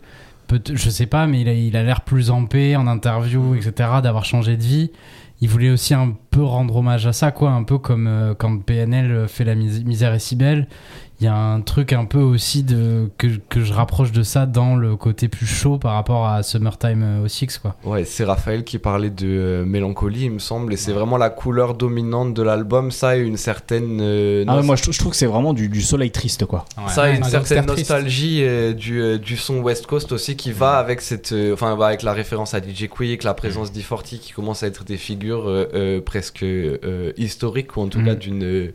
peut 0.47 0.61
je 0.73 0.89
sais 0.89 1.07
pas, 1.07 1.27
mais 1.27 1.41
il 1.41 1.49
a 1.49 1.53
il 1.53 1.75
a 1.75 1.83
l'air 1.83 2.01
plus 2.01 2.29
en 2.31 2.45
paix 2.45 2.77
en 2.77 2.87
interview, 2.87 3.53
etc., 3.55 3.73
d'avoir 4.01 4.23
changé 4.23 4.55
de 4.55 4.63
vie. 4.63 4.91
Il 5.41 5.49
voulait 5.49 5.69
aussi 5.69 5.93
un 5.93 6.15
peu 6.31 6.43
rendre 6.43 6.75
hommage 6.77 7.05
à 7.05 7.13
ça, 7.13 7.31
quoi, 7.31 7.51
un 7.51 7.63
peu 7.63 7.77
comme 7.77 8.07
euh, 8.07 8.33
quand 8.33 8.57
PNL 8.59 9.27
fait 9.27 9.43
La 9.43 9.55
Mis- 9.55 9.83
misère 9.83 10.13
est 10.13 10.19
si 10.19 10.35
belle. 10.35 10.67
Il 11.19 11.23
y 11.23 11.27
a 11.27 11.35
un 11.35 11.61
truc 11.61 11.93
un 11.93 12.05
peu 12.05 12.19
aussi 12.19 12.61
de, 12.61 13.09
que, 13.17 13.25
que 13.49 13.61
je 13.63 13.73
rapproche 13.73 14.11
de 14.11 14.21
ça 14.21 14.45
dans 14.45 14.75
le 14.75 14.95
côté 14.95 15.27
plus 15.27 15.47
chaud 15.47 15.79
par 15.79 15.93
rapport 15.93 16.27
à 16.27 16.43
Summertime 16.43 17.01
euh, 17.03 17.27
06, 17.27 17.57
quoi. 17.57 17.75
Ouais, 17.83 18.05
c'est 18.05 18.23
Raphaël 18.23 18.63
qui 18.63 18.77
parlait 18.77 19.09
de 19.09 19.25
euh, 19.27 19.65
mélancolie, 19.65 20.25
il 20.25 20.31
me 20.31 20.37
semble, 20.39 20.73
et 20.73 20.77
c'est 20.77 20.91
vraiment 20.91 21.17
la 21.17 21.31
couleur 21.31 21.73
dominante 21.73 22.35
de 22.35 22.43
l'album. 22.43 22.91
Ça 22.91 23.17
et 23.17 23.21
une 23.21 23.37
certaine. 23.37 23.97
euh, 23.99 24.45
Ah 24.47 24.57
ouais, 24.57 24.61
moi 24.63 24.75
je, 24.75 24.91
je 24.91 24.99
trouve 24.99 25.11
que 25.13 25.17
c'est 25.17 25.25
vraiment 25.25 25.53
du, 25.53 25.69
du 25.69 25.81
soleil 25.81 26.11
triste 26.11 26.45
quoi. 26.45 26.65
Ouais. 26.77 26.83
Ça, 26.89 27.09
et 27.11 27.17
une 27.17 27.23
Un 27.23 27.29
certaine 27.29 27.65
nostalgie 27.65 28.43
euh, 28.43 28.73
du, 28.73 29.01
euh, 29.01 29.17
du 29.17 29.37
son 29.37 29.57
West 29.61 29.87
Coast 29.87 30.11
aussi 30.11 30.35
qui 30.35 30.51
va 30.51 30.73
avec 30.77 31.01
cette, 31.01 31.31
euh, 31.31 31.53
enfin 31.53 31.75
bah, 31.75 31.87
avec 31.87 32.03
la 32.03 32.13
référence 32.13 32.53
à 32.53 32.59
DJ 32.59 32.87
Quick, 32.89 33.23
la 33.23 33.33
présence 33.33 33.71
d'E40 33.73 34.19
qui 34.19 34.33
commence 34.33 34.61
à 34.61 34.67
être 34.67 34.83
des 34.83 34.97
figures 34.97 35.49
euh, 35.49 35.67
euh, 35.73 35.99
presque 35.99 36.43
euh, 36.43 37.11
historiques 37.17 37.75
ou 37.75 37.81
en 37.81 37.87
tout 37.87 37.97
Mhm. 37.99 38.05
cas 38.05 38.13
d'une 38.15 38.43
euh, 38.43 38.73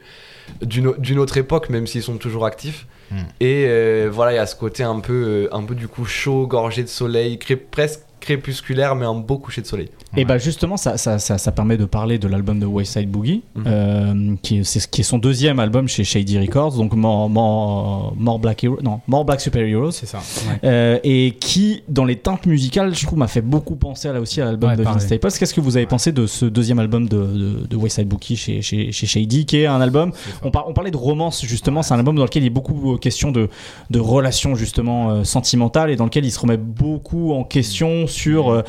d'une 0.60 0.88
au- 0.88 0.96
d'une 0.96 1.18
autre 1.18 1.36
époque, 1.38 1.70
même 1.70 1.86
s'ils 1.86 2.02
sont 2.02 2.16
toujours 2.18 2.44
actifs. 2.46 2.86
Mhm. 3.10 3.18
Et 3.40 3.64
euh, 3.68 4.08
voilà, 4.12 4.32
il 4.32 4.36
y 4.36 4.38
a 4.38 4.46
ce 4.46 4.56
côté 4.56 4.82
un 4.82 5.00
peu, 5.00 5.12
euh, 5.52 5.54
un 5.54 5.62
peu 5.64 5.74
du 5.74 5.88
coup 5.88 6.04
chaud, 6.04 6.46
gorgé 6.46 6.82
de 6.82 6.88
soleil, 6.88 7.38
cré- 7.38 7.56
presque 7.56 8.00
crépusculaire, 8.22 8.94
mais 8.94 9.04
un 9.04 9.14
beau 9.14 9.36
coucher 9.38 9.60
de 9.60 9.66
soleil. 9.66 9.88
Et 10.16 10.24
bah 10.24 10.38
justement, 10.38 10.76
ça, 10.76 10.96
ça, 10.96 11.18
ça, 11.18 11.38
ça 11.38 11.52
permet 11.52 11.76
de 11.76 11.84
parler 11.84 12.18
de 12.18 12.28
l'album 12.28 12.58
de 12.60 12.66
West 12.66 12.92
Side 12.92 13.10
Boogie, 13.10 13.42
Mhm. 13.54 13.64
euh, 13.66 14.34
qui, 14.42 14.58
est, 14.58 14.64
c'est- 14.64 14.88
qui 14.90 15.00
est 15.00 15.04
son 15.04 15.18
deuxième 15.18 15.58
album 15.58 15.88
chez 15.88 16.04
Shady 16.04 16.38
Records, 16.38 16.76
donc 16.76 16.94
More, 16.94 17.28
More, 17.28 18.14
More 18.16 18.38
Black 18.38 18.62
Hero, 18.64 18.78
non, 18.82 19.00
More 19.06 19.24
Black 19.24 19.40
Super 19.40 19.62
Heroes, 19.66 19.90
C'est 19.92 20.06
ça. 20.06 20.20
euh, 20.64 20.98
et 21.02 21.36
qui, 21.40 21.82
dans 21.88 22.04
les 22.04 22.16
teintes 22.16 22.46
musicales, 22.46 22.94
je 22.94 23.06
trouve, 23.06 23.18
m'a 23.18 23.26
fait 23.28 23.40
beaucoup 23.42 23.76
penser 23.76 24.12
là 24.12 24.20
aussi 24.20 24.40
à 24.40 24.44
l'album 24.44 24.70
Ouais, 24.70 24.76
de 24.76 24.82
pareil. 24.82 24.98
Vince 24.98 25.06
Staples. 25.06 25.30
Qu'est-ce 25.38 25.54
que 25.54 25.60
vous 25.60 25.76
avez 25.76 25.86
pensé 25.86 26.12
de 26.12 26.26
ce 26.26 26.44
deuxième 26.44 26.78
album 26.78 27.08
de, 27.08 27.16
de, 27.16 27.66
de 27.66 27.76
West 27.76 27.96
Side 27.96 28.08
Boogie 28.08 28.36
chez, 28.36 28.62
chez, 28.62 28.92
chez 28.92 29.06
Shady, 29.06 29.46
qui 29.46 29.58
est 29.58 29.66
un 29.66 29.80
album, 29.80 30.12
on, 30.42 30.50
par- 30.50 30.68
on 30.68 30.72
parlait 30.72 30.90
de 30.90 30.96
romance 30.96 31.44
justement, 31.44 31.82
c'est 31.82 31.94
un 31.94 31.98
album 31.98 32.16
dans 32.16 32.24
lequel 32.24 32.42
il 32.44 32.46
est 32.46 32.50
beaucoup 32.50 32.96
question 32.98 33.32
de, 33.32 33.48
de 33.90 33.98
relations 33.98 34.54
justement 34.54 35.10
euh, 35.10 35.24
sentimentales 35.24 35.90
et 35.90 35.96
dans 35.96 36.04
lequel 36.04 36.24
il 36.24 36.30
se 36.30 36.38
remet 36.38 36.56
beaucoup 36.56 37.32
en 37.32 37.44
question 37.44 38.06
sur 38.12 38.50
euh, 38.50 38.62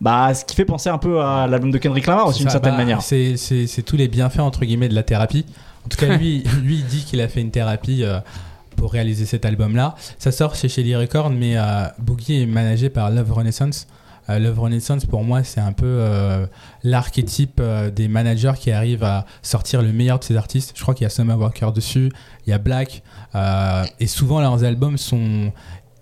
bah, 0.00 0.34
ce 0.34 0.44
qui 0.44 0.54
fait 0.54 0.64
penser 0.64 0.90
un 0.90 0.98
peu 0.98 1.20
à 1.20 1.46
l'album 1.46 1.70
de 1.70 1.78
Kendrick 1.78 2.06
Lamar 2.06 2.26
aussi 2.26 2.40
d'une 2.40 2.50
certaine 2.50 2.72
bah, 2.72 2.78
manière. 2.78 3.02
C'est, 3.02 3.36
c'est, 3.36 3.66
c'est 3.66 3.82
tous 3.82 3.96
les 3.96 4.08
bienfaits 4.08 4.40
entre 4.40 4.64
guillemets 4.64 4.88
de 4.88 4.94
la 4.94 5.02
thérapie. 5.02 5.44
En 5.84 5.88
tout 5.88 5.96
cas, 5.96 6.16
lui, 6.16 6.42
lui 6.62 6.76
il 6.76 6.84
dit 6.84 7.04
qu'il 7.04 7.20
a 7.20 7.28
fait 7.28 7.40
une 7.40 7.50
thérapie 7.50 8.04
euh, 8.04 8.20
pour 8.76 8.92
réaliser 8.92 9.24
cet 9.24 9.46
album-là. 9.46 9.94
Ça 10.18 10.32
sort 10.32 10.54
chez 10.54 10.68
Shelly 10.68 10.94
Records, 10.94 11.30
mais 11.30 11.56
euh, 11.56 11.86
Boogie 11.98 12.42
est 12.42 12.46
managé 12.46 12.90
par 12.90 13.10
Love 13.10 13.32
Renaissance. 13.32 13.86
Euh, 14.28 14.38
Love 14.38 14.60
Renaissance, 14.60 15.06
pour 15.06 15.24
moi, 15.24 15.42
c'est 15.44 15.62
un 15.62 15.72
peu 15.72 16.04
l'archétype 16.84 17.62
des 17.96 18.08
managers 18.08 18.52
qui 18.60 18.70
arrivent 18.70 19.04
à 19.04 19.24
sortir 19.40 19.80
le 19.80 19.92
meilleur 19.92 20.18
de 20.18 20.24
ses 20.24 20.36
artistes. 20.36 20.72
Je 20.76 20.82
crois 20.82 20.94
qu'il 20.94 21.04
y 21.04 21.06
a 21.06 21.10
Summer 21.10 21.38
Walker 21.38 21.70
dessus, 21.74 22.12
il 22.46 22.50
y 22.50 22.52
a 22.52 22.58
Black, 22.58 23.02
et 23.98 24.06
souvent 24.06 24.40
leurs 24.40 24.64
albums 24.64 24.98
sont 24.98 25.52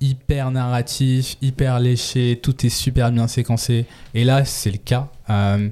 hyper 0.00 0.50
narratifs, 0.50 1.36
hyper 1.42 1.80
léchés, 1.80 2.38
tout 2.42 2.66
est 2.66 2.70
super 2.70 3.10
bien 3.12 3.26
séquencé. 3.28 3.86
Et 4.14 4.24
là, 4.24 4.44
c'est 4.44 4.70
le 4.70 4.78
cas. 4.78 5.08
Euh, 5.30 5.68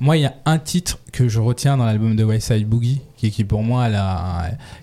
moi, 0.00 0.16
il 0.16 0.22
y 0.22 0.26
a 0.26 0.34
un 0.44 0.58
titre 0.58 0.98
que 1.12 1.28
je 1.28 1.40
retiens 1.40 1.76
dans 1.76 1.84
l'album 1.84 2.16
de 2.16 2.24
West 2.24 2.52
Side 2.52 2.68
Boogie, 2.68 3.00
qui, 3.16 3.44
pour 3.44 3.62
moi, 3.62 3.88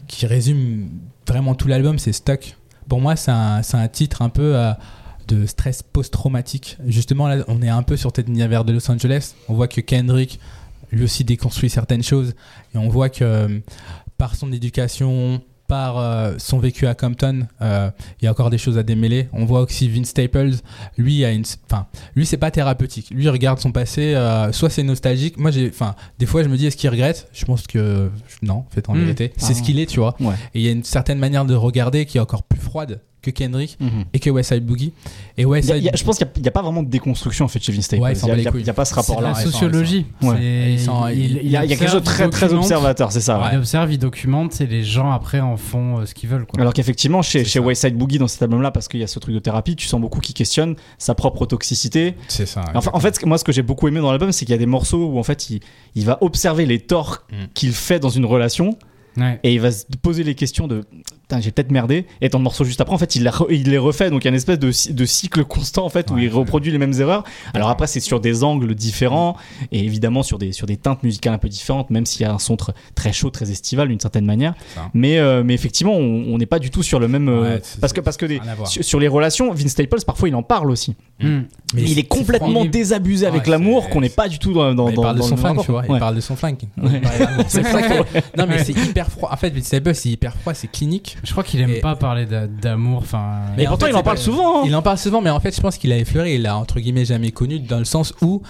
qui 0.08 0.26
résume 0.26 0.90
vraiment 1.28 1.56
tout 1.56 1.68
l'album, 1.68 2.00
c'est 2.00 2.14
Stuck. 2.14 2.56
Pour 2.88 3.02
moi, 3.02 3.16
c'est 3.16 3.32
un, 3.32 3.64
c'est 3.64 3.78
un 3.78 3.88
titre 3.88 4.22
un 4.22 4.30
peu 4.30 4.56
euh, 4.56 4.72
de 5.28 5.46
stress 5.46 5.84
post-traumatique. 5.84 6.78
Justement, 6.86 7.28
là, 7.28 7.44
on 7.48 7.62
est 7.62 7.70
un 7.70 7.84
peu 7.84 7.98
sur 7.98 8.12
cet 8.16 8.28
univers 8.28 8.66
de 8.66 8.74
Los 8.74 8.90
Angeles. 8.92 9.36
On 9.48 9.54
voit 9.54 9.68
que 9.68 9.82
Kendrick, 9.82 10.40
lui 10.92 11.06
aussi, 11.06 11.24
déconstruit 11.24 11.70
certaines 11.70 12.04
choses. 12.04 12.36
Et 12.74 12.78
on 12.78 12.90
voit 12.90 13.10
que 13.10 13.24
euh, 13.24 13.60
par 14.18 14.36
son 14.36 14.52
éducation, 14.52 15.42
par 15.68 15.98
euh, 15.98 16.34
son 16.38 16.60
vécu 16.60 16.86
à 16.88 16.94
Compton, 16.94 17.48
euh, 17.62 17.90
il 18.22 18.26
y 18.26 18.28
a 18.28 18.32
encore 18.32 18.50
des 18.50 18.58
choses 18.58 18.78
à 18.78 18.84
démêler. 18.84 19.30
On 19.34 19.46
voit 19.46 19.62
aussi 19.62 19.88
Vince 19.90 20.08
Staples, 20.10 20.52
lui 20.98 21.24
a 21.26 21.32
une, 21.32 21.44
enfin, 21.72 21.88
lui 22.16 22.26
c'est 22.26 22.38
pas 22.38 22.52
thérapeutique. 22.52 23.10
Lui 23.12 23.24
il 23.24 23.30
regarde 23.30 23.60
son 23.60 23.72
passé, 23.72 24.14
euh, 24.14 24.52
soit 24.52 24.70
c'est 24.70 24.84
nostalgique. 24.84 25.38
Moi 25.38 25.52
j'ai, 25.52 25.70
enfin, 25.70 25.96
des 26.20 26.26
fois 26.26 26.44
je 26.44 26.50
me 26.50 26.58
dis 26.58 26.68
est-ce 26.68 26.78
qu'il 26.78 26.90
regrette? 26.90 27.28
Je 27.34 27.46
pense 27.46 27.66
que 27.66 28.12
non, 28.42 28.56
en 28.56 28.68
fait 28.70 28.88
en 28.90 28.94
Mm. 28.94 29.00
vérité, 29.00 29.34
c'est 29.38 29.54
Ah. 29.54 29.56
ce 29.56 29.62
qu'il 29.64 29.80
est, 29.80 29.86
tu 29.86 30.00
vois. 30.00 30.16
Ouais. 30.20 30.36
Et 30.54 30.60
il 30.60 30.62
y 30.62 30.68
a 30.68 30.72
une 30.72 30.84
certaine 30.84 31.18
manière 31.20 31.46
de 31.46 31.56
regarder 31.56 32.06
qui 32.06 32.18
est 32.18 32.22
encore 32.22 32.44
plus 32.44 32.60
froide 32.60 33.00
que 33.24 33.32
Kendrick 33.32 33.78
Mhm. 33.80 34.04
et 34.14 34.20
que 34.20 34.30
West 34.30 34.54
Side 34.54 34.64
Boogie. 34.66 34.94
Et 35.38 35.46
West 35.46 35.68
Il 35.68 35.70
y 35.70 35.72
a- 35.72 35.76
Side 35.76 35.84
il 35.84 35.86
y 35.86 35.90
a- 35.90 35.96
je 35.96 36.04
pense 36.04 36.18
qu'il 36.18 36.28
n'y 36.42 36.48
a, 36.48 36.52
pas 36.52 36.62
vraiment 36.62 36.84
de 36.84 36.90
déconstruction 36.90 37.46
en 37.46 37.48
fait 37.48 37.64
chez 37.64 37.72
Vince 37.72 37.86
Staples. 37.86 38.04
Ouais, 38.04 38.14
il 38.14 38.64
n'y 38.64 38.70
a, 38.70 38.74
pas 38.74 38.86
ce 38.86 38.94
rapport-là. 38.94 39.30
la 39.30 39.36
sociologie. 39.36 40.06
Ouais. 40.22 40.76
Il 40.76 41.50
y 41.50 41.56
a, 41.56 41.64
il 41.64 41.70
y 41.70 41.74
a 41.74 41.78
quelque 41.78 41.84
observe, 41.84 41.92
chose 41.92 42.02
de 42.02 42.06
très, 42.06 42.30
très 42.30 42.54
observateur, 42.54 43.12
c'est 43.12 43.22
ça. 43.22 43.40
ouais. 43.40 43.48
Il 43.54 43.58
observe, 43.58 43.92
il 43.92 43.98
documente, 43.98 44.60
et 44.62 44.68
les 44.68 44.84
gens 44.84 45.12
après 45.12 45.40
en 45.40 45.58
font 45.58 46.00
euh, 46.00 46.06
ce 46.06 46.14
qu'ils 46.14 46.30
veulent. 46.30 46.46
Quoi. 46.46 46.60
Alors 46.62 46.74
qu'effectivement, 46.74 47.22
chez, 47.22 47.46
chez. 47.46 47.60
West 47.60 47.82
Side 47.86 47.98
Boogie, 47.98 48.18
dans 48.18 48.28
cet 48.28 48.42
album-là, 48.44 48.72
parce 48.72 48.88
qu'il 48.90 49.00
y 49.00 49.04
a 49.04 49.08
ce 49.08 49.20
truc 49.20 49.34
de 49.34 49.40
thérapie, 49.40 49.76
tu 49.78 49.88
sens 49.88 50.02
beaucoup 50.02 50.20
qui 50.20 50.34
questionne 50.34 50.76
sa 50.98 51.16
propre 51.16 51.46
toxicité. 51.46 52.16
C'est 52.28 52.46
ça. 52.46 52.66
Enfin, 52.76 52.92
en 52.94 53.00
fait, 53.00 53.26
moi, 53.26 53.38
ce 53.38 53.44
que 53.46 53.54
j'ai 53.54 53.62
beaucoup 53.64 53.88
aimé 53.88 54.02
dans 54.02 54.12
l'album, 54.12 54.32
c'est 54.34 54.46
qu'il 54.46 54.52
y 54.54 54.56
a 54.56 54.60
des 54.60 54.66
morceaux 54.66 55.06
où 55.06 55.18
en 55.18 55.24
fait, 55.24 55.50
il, 55.50 55.62
il 55.96 56.06
va 56.06 56.18
observer 56.22 56.66
les 56.66 56.80
torts 56.80 57.24
Mm. 57.32 57.36
qu'il 57.54 57.72
fait 57.72 58.00
dans 58.00 58.10
une 58.10 58.26
relation 58.26 58.78
Ouais. 59.16 59.40
et 59.44 59.54
il 59.54 59.60
va 59.62 59.72
se 59.72 59.86
poser 60.02 60.24
les 60.24 60.36
questions 60.36 60.68
de 60.68 60.84
Putain, 61.24 61.40
j'ai 61.40 61.52
peut-être 61.52 61.72
merdé. 61.72 62.06
Et 62.22 62.28
dans 62.30 62.38
le 62.38 62.44
morceau 62.44 62.66
juste 62.66 62.82
après, 62.82 62.94
en 62.94 62.98
fait, 62.98 63.16
il, 63.16 63.24
la 63.24 63.32
re- 63.32 63.48
il 63.50 63.70
les 63.70 63.78
refait. 63.78 64.10
Donc 64.10 64.24
il 64.24 64.26
y 64.26 64.28
a 64.28 64.32
une 64.32 64.36
espèce 64.36 64.60
de, 64.60 64.72
cy- 64.72 64.94
de 64.94 65.06
cycle 65.06 65.44
constant 65.46 65.86
en 65.86 65.90
fait 65.90 66.12
où 66.12 66.18
il 66.18 66.30
reproduit 66.30 66.72
les 66.72 66.78
mêmes 66.78 66.94
erreurs. 67.00 67.24
Alors 67.54 67.70
après, 67.70 67.88
c'est 67.88 68.02
sur 68.02 68.20
des 68.20 68.44
angles 68.44 68.76
différents 68.76 69.38
et 69.72 69.80
évidemment 69.86 70.22
sur 70.22 70.38
des, 70.38 70.52
sur 70.52 70.68
des 70.68 70.76
teintes 70.78 71.02
musicales 71.04 71.34
un 71.34 71.38
peu 71.38 71.48
différentes, 71.50 71.90
même 71.90 72.06
s'il 72.06 72.22
y 72.22 72.26
a 72.26 72.34
un 72.34 72.40
son 72.40 72.56
tr- 72.56 72.72
très 72.94 73.14
chaud, 73.14 73.30
très 73.30 73.50
estival 73.52 73.88
d'une 73.88 74.00
certaine 74.02 74.26
manière. 74.26 74.54
Mais, 74.94 75.18
euh, 75.18 75.44
mais 75.46 75.54
effectivement, 75.54 75.94
on 75.94 76.26
on 76.34 76.38
n'est 76.38 76.46
pas 76.46 76.60
du 76.60 76.70
tout 76.72 76.84
sur 76.84 77.00
le 77.00 77.08
même. 77.08 77.30
euh, 77.30 77.56
Ouais, 77.56 77.62
parce 77.80 77.94
que, 77.94 78.02
parce 78.02 78.18
que 78.18 78.26
des- 78.26 78.42
sur, 78.66 78.84
sur 78.84 79.00
les 79.00 79.08
relations, 79.08 79.54
Vince 79.54 79.70
Staples, 79.72 80.04
parfois, 80.06 80.28
il 80.30 80.36
en 80.36 80.44
parle 80.44 80.70
aussi. 80.72 80.96
Hmm. 81.22 81.42
Mais 81.74 81.84
il 81.84 81.98
est 82.00 82.04
complètement 82.08 82.66
désabusé 82.66 83.26
avec 83.26 83.44
Ouais, 83.46 83.50
l'amour 83.52 83.90
qu'on 83.90 84.02
n'est 84.02 84.10
pas 84.10 84.28
du 84.28 84.40
tout 84.40 84.52
dans, 84.54 84.74
dans, 84.76 84.90
il 84.90 84.96
dans- 84.96 85.02
parle 85.04 85.16
de 85.16 85.22
dans 85.22 85.28
son 85.28 85.36
le 85.36 85.42
flingue, 85.42 85.62
tu 85.62 85.72
vois. 85.72 85.82
Ouais. 85.82 85.88
Il 85.92 86.00
parle 86.00 86.16
de 86.16 86.22
son 86.22 86.36
flingue. 86.36 86.58
Non, 88.38 88.46
mais 88.48 88.64
c'est 88.64 88.74
hyper 88.78 89.10
froid. 89.10 89.30
En 89.32 89.38
fait, 89.38 89.50
Vince 89.52 89.66
Staples, 89.66 89.96
c'est 89.96 90.10
hyper 90.10 90.36
froid, 90.36 90.54
c'est 90.54 90.70
clinique. 90.72 91.13
Je 91.24 91.32
crois 91.32 91.44
qu'il 91.44 91.60
aime 91.62 91.70
Et- 91.72 91.80
pas 91.80 91.96
parler 91.96 92.26
d'a- 92.26 92.48
d'amour. 92.48 93.00
Enfin, 93.00 93.42
Mais 93.58 93.66
pourtant, 93.66 93.86
fait, 93.86 93.92
il 93.92 93.96
en 93.96 94.00
c'est 94.00 94.04
parle 94.04 94.16
pas- 94.18 94.22
souvent. 94.24 94.60
hein. 94.62 94.64
Il 94.66 94.76
en 94.76 94.82
parle 94.82 94.98
souvent, 94.98 95.22
mais 95.22 95.30
en 95.30 95.40
fait, 95.40 95.56
je 95.56 95.62
pense 95.62 95.78
qu'il 95.78 95.92
a 95.92 95.98
effleuré. 95.98 96.36
Il 96.36 96.46
a 96.48 96.58
entre 96.58 96.80
guillemets 96.80 97.06
jamais 97.06 97.32
connu 97.32 97.60
dans 97.60 97.80
le 97.80 97.86
sens 97.86 98.14
où 98.22 98.42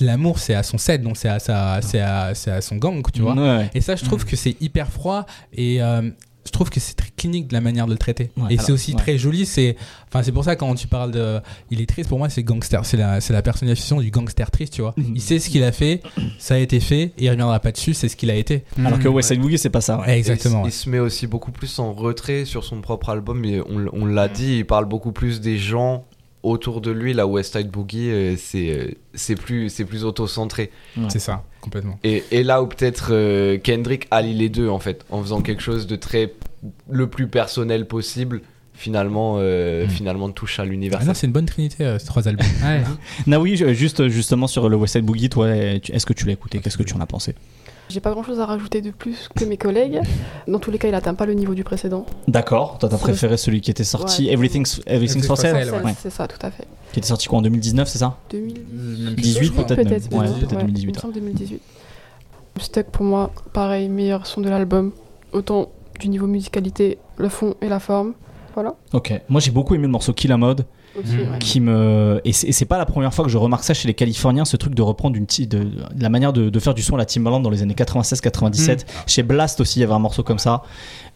l'amour, 0.00 0.38
c'est 0.38 0.54
à 0.54 0.62
son 0.62 0.78
set, 0.78 1.02
donc 1.02 1.16
c'est 1.16 1.28
à 1.28 1.38
sa, 1.40 1.80
c'est 1.82 2.00
à, 2.00 2.34
c'est 2.34 2.50
à 2.50 2.60
son 2.60 2.76
gang, 2.76 3.02
tu 3.12 3.22
vois. 3.22 3.34
Ouais. 3.34 3.70
Et 3.74 3.80
ça, 3.80 3.96
je 3.96 4.04
trouve 4.04 4.24
que 4.24 4.36
c'est 4.36 4.56
hyper 4.60 4.88
froid 4.88 5.26
et 5.52 5.82
euh, 5.82 6.10
je 6.50 6.52
trouve 6.52 6.68
que 6.68 6.80
c'est 6.80 6.94
très 6.94 7.10
clinique 7.16 7.46
de 7.46 7.54
la 7.54 7.60
manière 7.60 7.86
de 7.86 7.92
le 7.92 7.98
traiter. 7.98 8.32
Ouais, 8.36 8.54
et 8.54 8.58
c'est 8.58 8.72
aussi 8.72 8.90
ouais. 8.92 8.98
très 8.98 9.18
joli. 9.18 9.46
C'est, 9.46 9.76
enfin, 10.08 10.24
c'est 10.24 10.32
pour 10.32 10.42
ça 10.42 10.56
quand 10.56 10.74
tu 10.74 10.88
parles 10.88 11.12
de, 11.12 11.38
il 11.70 11.80
est 11.80 11.86
triste 11.86 12.08
pour 12.08 12.18
moi, 12.18 12.28
c'est 12.28 12.42
gangster. 12.42 12.84
C'est 12.84 12.96
la, 12.96 13.20
c'est 13.20 13.32
la 13.32 13.42
personnification 13.42 14.00
du 14.00 14.10
gangster 14.10 14.50
triste, 14.50 14.72
tu 14.72 14.82
vois. 14.82 14.92
Mhm. 14.96 15.12
Il 15.14 15.20
sait 15.22 15.38
ce 15.38 15.48
qu'il 15.48 15.62
a 15.62 15.70
fait, 15.70 16.02
ça 16.40 16.54
a 16.54 16.58
été 16.58 16.80
fait, 16.80 17.02
et 17.02 17.12
il 17.18 17.30
reviendra 17.30 17.60
pas 17.60 17.70
dessus. 17.70 17.94
C'est 17.94 18.08
ce 18.08 18.16
qu'il 18.16 18.30
a 18.30 18.34
été. 18.34 18.64
Alors 18.84 18.98
que 18.98 19.08
Hmm. 19.08 19.14
West 19.14 19.28
Side 19.28 19.40
Boogie, 19.40 19.58
c'est 19.58 19.70
pas 19.70 19.80
ça. 19.80 20.00
Ouais, 20.00 20.18
exactement. 20.18 20.60
Il, 20.60 20.62
ouais. 20.64 20.68
il 20.70 20.72
se 20.72 20.88
met 20.90 20.98
aussi 20.98 21.26
beaucoup 21.28 21.52
plus 21.52 21.78
en 21.78 21.92
retrait 21.92 22.44
sur 22.44 22.64
son 22.64 22.80
propre 22.80 23.10
album. 23.10 23.44
Et 23.44 23.60
on, 23.60 23.86
on 23.92 24.06
l'a 24.06 24.26
Mm. 24.28 24.32
dit, 24.32 24.56
il 24.58 24.66
parle 24.66 24.86
beaucoup 24.86 25.12
plus 25.12 25.40
des 25.40 25.56
gens 25.58 26.04
autour 26.42 26.80
de 26.80 26.90
lui, 26.90 27.12
la 27.12 27.26
West 27.26 27.54
Side 27.56 27.70
Boogie, 27.70 28.10
euh, 28.10 28.34
c'est 28.38 28.70
euh, 28.70 28.90
c'est 29.14 29.34
plus, 29.34 29.68
c'est 29.68 29.84
plus 29.84 30.04
auto-centré. 30.04 30.70
C'est 31.08 31.18
ça, 31.18 31.44
complètement. 31.60 31.98
Et, 32.04 32.24
et 32.30 32.42
là 32.42 32.62
où 32.62 32.66
peut-être 32.66 33.08
euh, 33.12 33.58
Kendrick 33.58 34.06
allie 34.10 34.34
les 34.34 34.48
deux, 34.48 34.68
en 34.68 34.78
fait, 34.78 35.04
en 35.10 35.22
faisant 35.22 35.40
quelque 35.42 35.62
chose 35.62 35.86
de 35.86 35.96
très. 35.96 36.32
le 36.90 37.06
plus 37.08 37.26
personnel 37.26 37.86
possible, 37.86 38.40
finalement, 38.74 39.36
euh, 39.38 39.86
finalement 39.88 40.30
touche 40.30 40.58
à 40.58 40.62
Ah 40.62 40.66
l'universel. 40.66 41.06
non, 41.08 41.14
c'est 41.14 41.26
une 41.26 41.32
bonne 41.32 41.46
trinité, 41.46 41.84
euh, 41.84 41.98
ces 41.98 42.06
trois 42.06 42.26
albums. 42.28 42.46
Ouais. 42.64 42.82
Naoui, 43.26 43.56
juste 43.74 44.08
justement 44.08 44.46
sur 44.46 44.68
le 44.68 44.76
West 44.76 44.94
Side 44.94 45.04
Boogie, 45.04 45.28
toi, 45.28 45.48
est-ce 45.54 46.06
que 46.06 46.12
tu 46.14 46.24
l'as 46.26 46.32
écouté? 46.32 46.60
Qu'est-ce 46.60 46.78
que 46.78 46.82
tu 46.82 46.94
en 46.94 47.00
as 47.00 47.06
pensé? 47.06 47.34
J'ai 47.90 48.00
pas 48.00 48.12
grand 48.12 48.22
chose 48.22 48.38
à 48.40 48.46
rajouter 48.46 48.80
de 48.82 48.90
plus 48.92 49.28
que 49.36 49.44
mes 49.44 49.56
collègues. 49.56 50.00
Dans 50.46 50.58
tous 50.60 50.70
les 50.70 50.78
cas, 50.78 50.88
il 50.88 50.94
atteint 50.94 51.14
pas 51.14 51.26
le 51.26 51.34
niveau 51.34 51.54
du 51.54 51.64
précédent. 51.64 52.06
D'accord, 52.28 52.78
toi 52.78 52.88
t'as 52.88 52.98
préféré 52.98 53.36
celui 53.36 53.60
qui 53.60 53.70
était 53.70 53.84
sorti, 53.84 54.26
Ouais. 54.26 54.32
Everything's, 54.32 54.80
Everything's 54.86 55.26
for 55.26 55.36
Sale 55.36 55.64
Sale, 55.66 55.74
ouais. 55.74 55.84
Ouais. 55.86 55.94
C'est 56.00 56.10
ça, 56.10 56.28
tout 56.28 56.38
à 56.40 56.50
fait. 56.50 56.66
Qui 56.92 57.00
était 57.00 57.08
sorti 57.08 57.26
quoi 57.28 57.38
en 57.38 57.42
2019, 57.42 57.88
c'est 57.88 57.98
ça 57.98 58.16
2018 58.30 59.14
18 59.16 59.50
peut-être 59.50 59.76
même. 59.76 59.86
peut-être. 59.88 60.12
Ouais, 60.12 60.18
même. 60.28 60.34
peut-être 60.34 60.52
Ouais, 60.52 60.58
2018. 60.62 60.82
Il 60.82 60.88
me 60.94 60.98
semble 61.00 61.14
2018. 61.14 61.60
Stuck 62.60 62.86
pour 62.86 63.04
moi, 63.04 63.32
pareil, 63.52 63.88
meilleur 63.88 64.26
son 64.26 64.40
de 64.40 64.48
l'album. 64.48 64.92
Autant 65.32 65.68
du 65.98 66.08
niveau 66.08 66.26
musicalité, 66.26 66.98
le 67.16 67.28
fond 67.28 67.54
et 67.60 67.68
la 67.68 67.80
forme. 67.80 68.14
Voilà. 68.54 68.74
Ok, 68.92 69.12
moi 69.28 69.40
j'ai 69.40 69.50
beaucoup 69.50 69.74
aimé 69.74 69.84
le 69.84 69.90
morceau 69.92 70.12
Kill 70.12 70.32
a 70.32 70.36
Mode. 70.36 70.64
Aussi, 71.04 71.16
ouais. 71.16 71.38
qui 71.40 71.60
me 71.60 72.20
et 72.24 72.32
c'est 72.32 72.64
pas 72.64 72.78
la 72.78 72.86
première 72.86 73.12
fois 73.14 73.24
que 73.24 73.30
je 73.30 73.38
remarque 73.38 73.64
ça 73.64 73.74
chez 73.74 73.88
les 73.88 73.94
Californiens 73.94 74.44
ce 74.44 74.56
truc 74.56 74.74
de 74.74 74.82
reprendre 74.82 75.16
une 75.16 75.26
ti- 75.26 75.46
de, 75.46 75.58
de 75.64 76.02
la 76.02 76.08
manière 76.08 76.32
de, 76.32 76.50
de 76.50 76.58
faire 76.60 76.74
du 76.74 76.82
son 76.82 76.94
à 76.94 76.98
la 76.98 77.04
Timbaland 77.06 77.40
dans 77.40 77.50
les 77.50 77.62
années 77.62 77.74
96-97 77.74 78.86
chez 79.06 79.22
Blast 79.22 79.60
aussi 79.60 79.78
il 79.78 79.82
y 79.82 79.84
avait 79.84 79.92
un 79.94 79.98
morceau 79.98 80.22
comme 80.22 80.38
ça. 80.38 80.62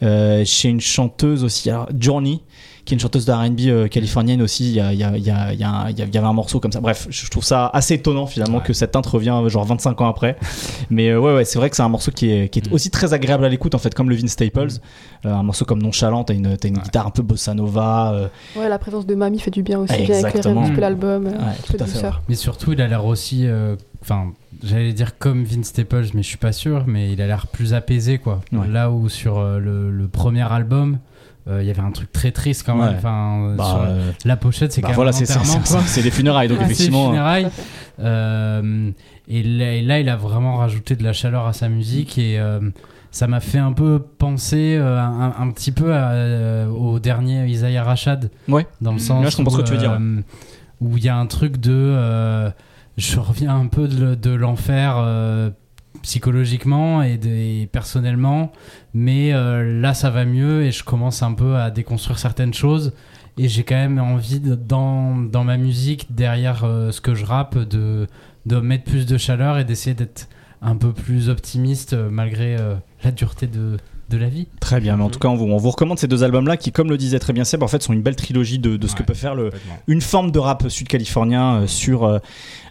Euh, 0.03 0.45
chez 0.45 0.69
une 0.69 0.81
chanteuse 0.81 1.45
aussi 1.45 1.71
alors, 1.71 1.89
Journey 1.99 2.41
qui 2.85 2.95
est 2.95 2.97
une 2.97 3.01
chanteuse 3.01 3.25
de 3.27 3.33
R&B 3.33 3.61
euh, 3.67 3.89
californienne 3.89 4.43
aussi 4.43 4.67
il 4.69 4.75
y, 4.75 4.81
a- 4.81 4.93
il 4.93 4.99
y, 4.99 5.05
a- 5.05 5.17
il 5.17 5.25
y, 5.25 5.31
a- 5.31 5.87
il 5.91 6.01
avait 6.03 6.19
un 6.19 6.33
morceau 6.33 6.61
comme 6.61 6.73
ça 6.73 6.81
bref 6.81 7.07
je 7.11 7.29
trouve 7.31 7.45
ça 7.45 7.71
assez 7.73 7.95
étonnant 7.95 8.27
finalement 8.27 8.59
Ouais. 8.59 8.65
que 8.65 8.73
cette 8.73 8.91
teinte 8.93 9.07
revient 9.07 9.39
euh, 9.43 9.49
genre 9.49 9.65
25 9.65 10.01
ans 10.03 10.09
après 10.09 10.37
mais 10.91 11.09
euh, 11.11 11.19
ouais 11.19 11.35
ouais 11.35 11.45
c'est 11.45 11.59
vrai 11.59 11.71
que 11.71 11.77
c'est 11.77 11.83
un 11.83 11.89
morceau 11.89 12.11
qui 12.11 12.31
est, 12.31 12.49
qui 12.49 12.59
est 12.59 12.71
Mm. 12.71 12.75
aussi 12.75 12.91
très 12.91 13.15
agréable 13.15 13.45
à 13.45 13.49
l'écoute 13.49 13.75
en 13.75 13.79
fait 13.79 13.95
comme 13.95 14.11
le 14.11 14.17
Vince 14.17 14.31
Staples 14.33 14.69
Euh, 15.27 15.33
un 15.33 15.43
morceau 15.43 15.65
comme 15.65 15.83
Nonchalant 15.83 16.25
t'as 16.25 16.35
une, 16.35 16.57
t'as 16.59 16.69
une 16.69 16.77
Ouais. 16.77 16.83
guitare 16.83 17.07
un 17.07 17.11
peu 17.11 17.23
bossa 17.23 17.55
nova 17.55 18.13
euh, 18.13 18.29
Ouais, 18.57 18.69
la 18.69 18.79
présence 18.79 19.07
de 19.07 19.15
Mamie 19.15 19.39
fait 19.39 19.51
du 19.51 19.63
bien 19.63 19.79
aussi. 19.79 19.95
Vient 19.95 20.03
éclairer 20.05 20.23
un 20.25 20.29
Exactement. 20.29 20.63
petit 20.65 20.73
peu 20.73 20.81
l'album. 20.83 21.25
Ouais, 21.27 21.33
un 21.33 21.53
tout 21.65 21.73
peu 21.73 21.79
de 21.79 21.83
à 21.83 21.87
fait, 21.87 21.93
douceur. 21.95 22.23
Mais 22.29 22.35
surtout, 22.35 22.73
il 22.73 22.81
a 22.83 22.87
l'air 22.89 23.07
aussi. 23.07 23.47
euh, 23.47 23.77
Enfin, 24.03 24.33
j'allais 24.63 24.93
dire 24.93 25.17
comme 25.19 25.45
Vince 25.45 25.69
Staples, 25.69 26.09
mais 26.13 26.23
je 26.23 26.29
suis 26.29 26.37
pas 26.37 26.53
sûr. 26.53 26.85
Mais 26.87 27.11
il 27.13 27.23
a 27.23 27.27
l'air 27.27 27.47
plus 27.47 27.73
apaisé, 27.73 28.19
quoi. 28.19 28.43
Ouais. 28.53 28.69
Là 28.69 28.91
où 28.91 29.09
sur 29.09 29.41
le, 29.43 29.91
le 29.91 30.09
premier 30.09 30.43
album, 30.43 30.99
euh, 31.47 31.63
il 31.63 31.67
y 31.67 31.71
avait 31.71 31.83
un 31.83 31.91
truc 31.91 32.11
très 32.11 32.33
triste 32.33 32.63
quand 32.65 32.75
même. 32.75 32.89
Ouais. 32.91 32.95
Enfin, 32.97 33.49
euh, 33.49 33.57
bah, 33.57 33.65
sur 33.65 33.83
euh, 33.83 34.11
la 34.25 34.37
pochette, 34.37 34.73
c'est 34.73 34.81
Bah 34.81 34.87
quand 34.89 34.93
même 34.93 34.97
voilà, 34.97 35.11
un 35.11 35.85
c'est 35.87 36.03
des 36.03 36.11
funérailles, 36.11 36.49
donc 36.49 36.59
effectivement. 36.63 37.09
funérailles. 37.09 37.49
Euh, 38.01 38.91
et, 39.29 39.43
là, 39.43 39.73
et 39.75 39.83
là, 39.83 40.01
il 40.01 40.09
a 40.09 40.17
vraiment 40.17 40.57
rajouté 40.57 40.97
de 40.97 41.05
la 41.05 41.13
chaleur 41.13 41.47
à 41.47 41.53
sa 41.53 41.69
musique 41.69 42.17
et 42.19 42.41
ça 43.11 43.27
m'a 43.27 43.41
fait 43.41 43.59
un 43.59 43.73
peu 43.73 44.01
penser 44.01 44.77
un, 44.77 45.35
un 45.39 45.51
petit 45.51 45.71
peu 45.71 45.95
à, 45.95 46.67
au 46.69 46.99
dernier 46.99 47.47
Isaiah 47.47 47.85
Rashad. 47.85 48.31
Ouais. 48.49 48.67
Dans 48.81 48.93
le 48.93 48.99
sens 48.99 49.23
Là, 49.23 49.31
je 49.31 49.37
comprends 49.37 49.53
ce 49.53 49.59
où, 49.59 49.63
que 49.63 49.67
tu 49.67 49.73
veux 49.75 49.79
dire, 49.79 49.93
euh, 49.93 50.21
où 50.81 50.97
il 50.97 51.05
y 51.05 51.09
a 51.09 51.17
un 51.17 51.27
truc 51.27 51.59
de. 51.59 52.51
je 52.97 53.21
reviens 53.21 53.55
un 53.55 53.67
peu 53.67 53.87
de, 53.87 54.15
de 54.15 54.31
l'enfer. 54.31 54.97
Psychologiquement 56.05 57.03
et, 57.03 57.17
de- 57.19 57.29
et 57.29 57.69
personnellement 57.73 58.53
mais 58.93 59.33
euh, 59.33 59.81
là 59.81 59.95
ça 59.95 60.11
va 60.11 60.25
mieux 60.25 60.63
et 60.65 60.71
je 60.71 60.85
commence 60.85 61.23
un 61.23 61.33
peu 61.33 61.57
à 61.57 61.71
déconstruire 61.71 62.19
certaines 62.19 62.55
choses 62.55 62.93
et 63.39 63.49
j'ai 63.49 63.65
quand 63.65 63.75
même 63.75 63.99
envie 63.99 64.39
de- 64.39 64.55
dans, 64.55 65.17
dans 65.17 65.43
ma 65.45 65.57
musique 65.57 66.15
derrière 66.15 66.63
euh, 66.65 66.93
ce 66.93 67.01
que 67.01 67.15
je 67.15 67.25
rappe 67.25 67.59
de, 67.59 68.07
de 68.47 68.57
mettre 68.61 68.85
plus 68.85 69.07
de 69.07 69.17
chaleur 69.19 69.59
et 69.59 69.65
d'essayer 69.65 69.95
d'être 69.95 70.29
un 70.63 70.77
peu 70.77 70.93
plus 70.93 71.29
optimiste 71.31 71.95
euh, 71.95 72.09
malgré 72.11 72.57
euh, 72.57 72.75
la 73.03 73.11
dureté 73.11 73.47
de, 73.47 73.77
de 74.11 74.17
la 74.19 74.29
vie. 74.29 74.47
Très 74.61 74.81
bien, 74.81 74.97
mais 74.97 75.03
en 75.03 75.11
tout 75.11 75.19
cas, 75.19 75.29
on 75.29 75.35
vous, 75.35 75.47
on 75.47 75.57
vous 75.57 75.71
recommande 75.71 75.99
ces 75.99 76.07
deux 76.09 76.23
albums-là 76.25 76.57
qui, 76.57 76.73
comme 76.73 76.89
le 76.91 76.97
disait 76.97 77.19
très 77.19 77.33
bien 77.33 77.45
Seb, 77.45 77.63
en 77.63 77.69
fait, 77.69 77.83
sont 77.83 77.93
une 77.93 78.03
belle 78.03 78.17
trilogie 78.17 78.59
de, 78.59 78.77
de 78.77 78.87
ce 78.87 78.95
que 78.95 79.03
peut 79.03 79.15
faire 79.15 79.35
le, 79.35 79.51
une 79.89 80.01
forme 80.01 80.31
de 80.31 80.39
rap 80.39 80.69
sud-californien 80.69 81.55
euh, 81.63 81.67
sur 81.67 82.05
euh, 82.05 82.19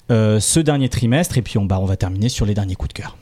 ce 0.10 0.60
dernier 0.60 0.90
trimestre. 0.90 1.38
Et 1.38 1.42
puis, 1.42 1.58
on, 1.58 1.66
bah, 1.66 1.80
on 1.80 1.86
va 1.86 1.96
terminer 1.98 2.30
sur 2.30 2.46
les 2.46 2.54
derniers 2.54 2.76
coups 2.76 2.90
de 2.90 3.02
cœur. 3.02 3.18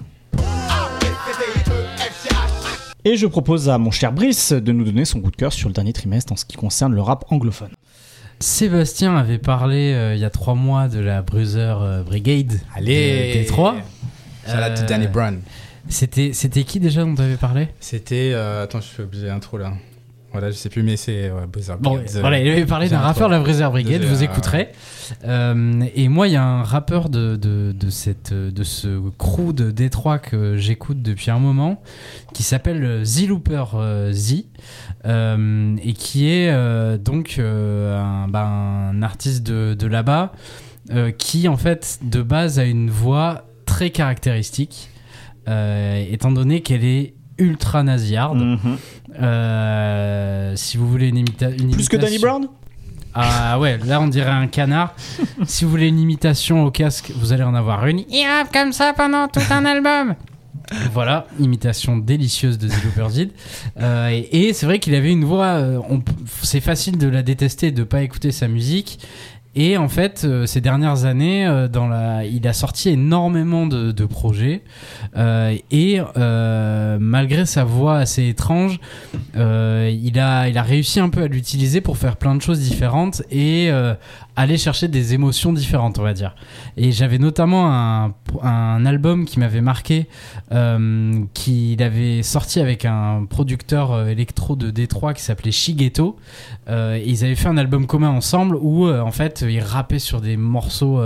Et 3.04 3.18
je 3.18 3.26
propose 3.26 3.68
à 3.70 3.78
mon 3.80 3.90
cher 3.90 4.12
Brice 4.12 4.52
de 4.54 4.72
nous 4.72 4.84
donner 4.84 5.06
son 5.06 5.22
coup 5.22 5.32
de 5.32 5.36
cœur 5.36 5.52
sur 5.52 5.68
le 5.70 5.74
dernier 5.74 5.92
trimestre 5.94 6.34
en 6.34 6.36
ce 6.36 6.46
qui 6.46 6.56
concerne 6.56 6.94
le 6.94 7.02
rap 7.02 7.26
anglophone. 7.32 7.72
Sébastien 8.40 9.16
avait 9.18 9.38
parlé 9.40 9.94
euh, 9.94 10.14
il 10.16 10.22
y 10.22 10.26
a 10.26 10.30
trois 10.30 10.54
mois 10.56 10.88
de 10.88 11.00
la 11.00 11.22
Bruiser 11.24 11.74
euh, 11.82 12.04
Brigade 12.04 12.60
Allez 12.76 13.34
de 13.34 13.40
Détroit. 13.40 13.76
Shout 14.46 14.52
out 14.54 14.76
to 14.76 14.84
Euh, 14.84 14.88
Danny 14.88 15.08
Brown. 15.08 15.42
C'était 15.90 16.32
c'était 16.34 16.64
qui 16.64 16.80
déjà 16.80 17.04
dont 17.04 17.16
tu 17.16 17.22
avais 17.22 17.38
parlé? 17.38 17.70
C'était. 17.80 18.32
euh, 18.34 18.64
attends, 18.64 18.82
je 18.82 18.88
suis 18.88 19.02
obligé 19.04 19.28
l'intro 19.28 19.58
là. 19.58 19.74
Voilà, 20.32 20.50
je 20.50 20.56
sais 20.56 20.70
plus, 20.70 20.82
mais 20.82 20.96
c'est 20.96 21.30
Bon, 21.30 21.96
Brigade, 21.96 22.16
euh, 22.16 22.22
voilà, 22.22 22.40
il 22.40 22.50
avait 22.50 22.66
parlé 22.66 22.88
d'un 22.88 23.00
un 23.00 23.02
rappeur 23.02 23.28
de 23.28 23.34
la 23.34 23.40
Bruiser 23.42 23.68
Brigade, 23.70 24.04
vous 24.04 24.22
euh, 24.22 24.26
écouterez. 24.26 24.70
Euh, 25.26 25.84
et 25.94 26.08
moi, 26.08 26.28
il 26.30 26.34
y 26.34 26.38
a 26.38 26.44
un 26.44 26.64
rappeur 26.64 27.10
de, 27.10 27.36
de, 27.36 27.74
de, 27.74 27.90
cette, 27.90 28.34
de 28.34 28.64
ce 28.64 29.02
crew 29.18 29.52
de 29.54 29.72
Détroit 29.72 30.20
que 30.20 30.56
j'écoute 30.56 31.02
depuis 31.02 31.32
un 31.32 31.40
moment 31.40 31.82
qui 32.34 32.44
s'appelle 32.44 33.04
Z 33.04 33.28
Looper 33.28 33.66
euh, 33.76 34.14
Z 34.14 34.46
euh, 35.06 35.76
et 35.84 35.94
qui 35.94 36.30
est 36.30 36.50
euh, 36.50 36.98
donc 36.98 37.36
euh, 37.38 38.00
un, 38.00 38.30
bah, 38.30 38.46
un 38.46 39.02
artiste 39.02 39.44
de, 39.44 39.74
de 39.74 39.88
là-bas 39.88 40.32
euh, 40.92 41.12
qui, 41.12 41.50
en 41.50 41.58
fait, 41.58 42.00
de 42.04 42.22
base 42.22 42.58
a 42.58 42.64
une 42.64 42.90
voix 42.90 43.46
très 43.66 43.90
caractéristique 43.90 44.90
euh, 45.50 46.06
étant 46.10 46.32
donné 46.32 46.62
qu'elle 46.62 46.86
est 46.86 47.16
ultra 47.42 47.84
nasillarde. 47.84 48.40
Mhm. 48.40 48.78
Euh, 49.22 50.54
si 50.56 50.78
vous 50.78 50.88
voulez 50.90 51.10
une, 51.10 51.18
imita- 51.26 51.52
une 51.62 51.72
Plus 51.72 51.90
que 51.90 51.98
Danny 51.98 52.20
Brown 52.20 52.48
Ah 53.14 53.60
ouais, 53.60 53.78
là 53.86 54.00
on 54.02 54.08
dirait 54.08 54.30
un 54.32 54.48
canard. 54.48 54.94
si 55.46 55.66
vous 55.66 55.72
voulez 55.72 55.88
une 55.88 56.00
imitation 56.00 56.64
au 56.66 56.72
casque, 56.72 57.12
vous 57.18 57.34
allez 57.34 57.44
en 57.44 57.56
avoir 57.56 57.86
une. 57.88 58.00
Il 58.10 58.26
rappe 58.28 58.52
comme 58.54 58.72
ça 58.72 58.94
pendant 58.96 59.28
tout 59.28 59.42
un 59.50 59.66
album. 59.66 60.16
Voilà, 60.94 61.26
imitation 61.38 61.98
délicieuse 61.98 62.58
de 62.58 62.70
Zillow 62.70 62.92
Perzid. 62.96 63.32
Euh, 63.82 64.08
et 64.10 64.48
et 64.48 64.54
c'est 64.54 64.66
vrai 64.66 64.80
qu'il 64.80 64.96
avait 64.96 65.12
une 65.12 65.26
voix. 65.26 65.56
euh, 65.58 65.80
c'est 66.42 66.62
facile 66.62 66.98
de 66.98 67.10
la 67.10 67.24
détester, 67.24 67.72
de 67.72 67.84
pas 67.84 68.02
écouter 68.04 68.32
sa 68.32 68.48
musique. 68.48 69.00
Et 69.54 69.76
en 69.76 69.90
fait, 69.90 70.24
euh, 70.24 70.46
ces 70.46 70.62
dernières 70.62 71.04
années, 71.04 71.46
euh, 71.46 71.68
dans 71.68 71.88
la, 71.88 72.24
il 72.26 72.48
a 72.48 72.54
sorti 72.54 72.90
énormément 72.90 73.68
de, 73.68 73.92
de 73.92 74.06
projets. 74.06 74.62
Euh, 75.18 75.58
et 75.72 76.00
malgré 77.00 77.46
sa 77.46 77.64
voix 77.64 77.98
assez 77.98 78.28
étrange, 78.28 78.80
il, 79.36 80.20
a, 80.20 80.48
il 80.48 80.58
a 80.58 80.64
réussi 80.64 81.00
un 81.00 81.10
peu 81.10 81.24
à 81.24 81.28
l'utiliser 81.28 81.82
pour 81.82 81.98
faire 81.98 82.16
plein 82.18 82.36
de 82.36 82.42
choses 82.42 82.60
différentes 82.60 83.24
et 83.32 83.70
aller 84.36 84.58
chercher 84.58 84.88
des 84.88 85.14
émotions 85.14 85.54
différentes, 85.54 86.00
on 86.00 86.04
va 86.04 86.14
dire. 86.14 86.36
Et 86.78 86.92
j'avais 86.92 87.18
notamment 87.18 88.14
un, 88.42 88.86
album 88.86 89.26
qui 89.26 89.40
m'avait 89.40 89.62
marqué, 89.62 90.08
euh, 90.52 91.24
qu'il 91.34 91.82
avait 91.84 92.24
sorti 92.24 92.60
avec 92.60 92.86
un 92.86 93.26
producteur 93.30 93.92
euh, 93.92 94.08
électro 94.08 94.56
de 94.56 94.72
Détroit 94.72 95.14
qui 95.14 95.22
s'appelait 95.22 95.52
Shigeto. 95.52 96.18
Euh, 96.70 97.02
ils 97.06 97.24
avaient 97.24 97.36
fait 97.36 97.50
un 97.50 97.58
album 97.58 97.86
commun 97.88 98.10
ensemble 98.10 98.56
où, 98.56 98.88
euh, 98.88 99.02
en 99.02 99.12
fait, 99.12 99.46
ils 99.48 99.60
rappaient 99.60 100.00
sur 100.00 100.22
des 100.22 100.38
morceaux. 100.38 101.02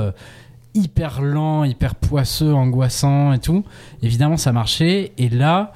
hyper 0.73 1.21
lents, 1.21 1.63
hyper 1.63 1.95
poisseux, 1.95 2.53
angoissants 2.53 3.31
et 3.31 3.39
tout. 3.39 3.63
Évidemment, 4.01 4.35
ça 4.35 4.51
marchait. 4.51 5.13
Et 5.17 5.29
là, 5.29 5.71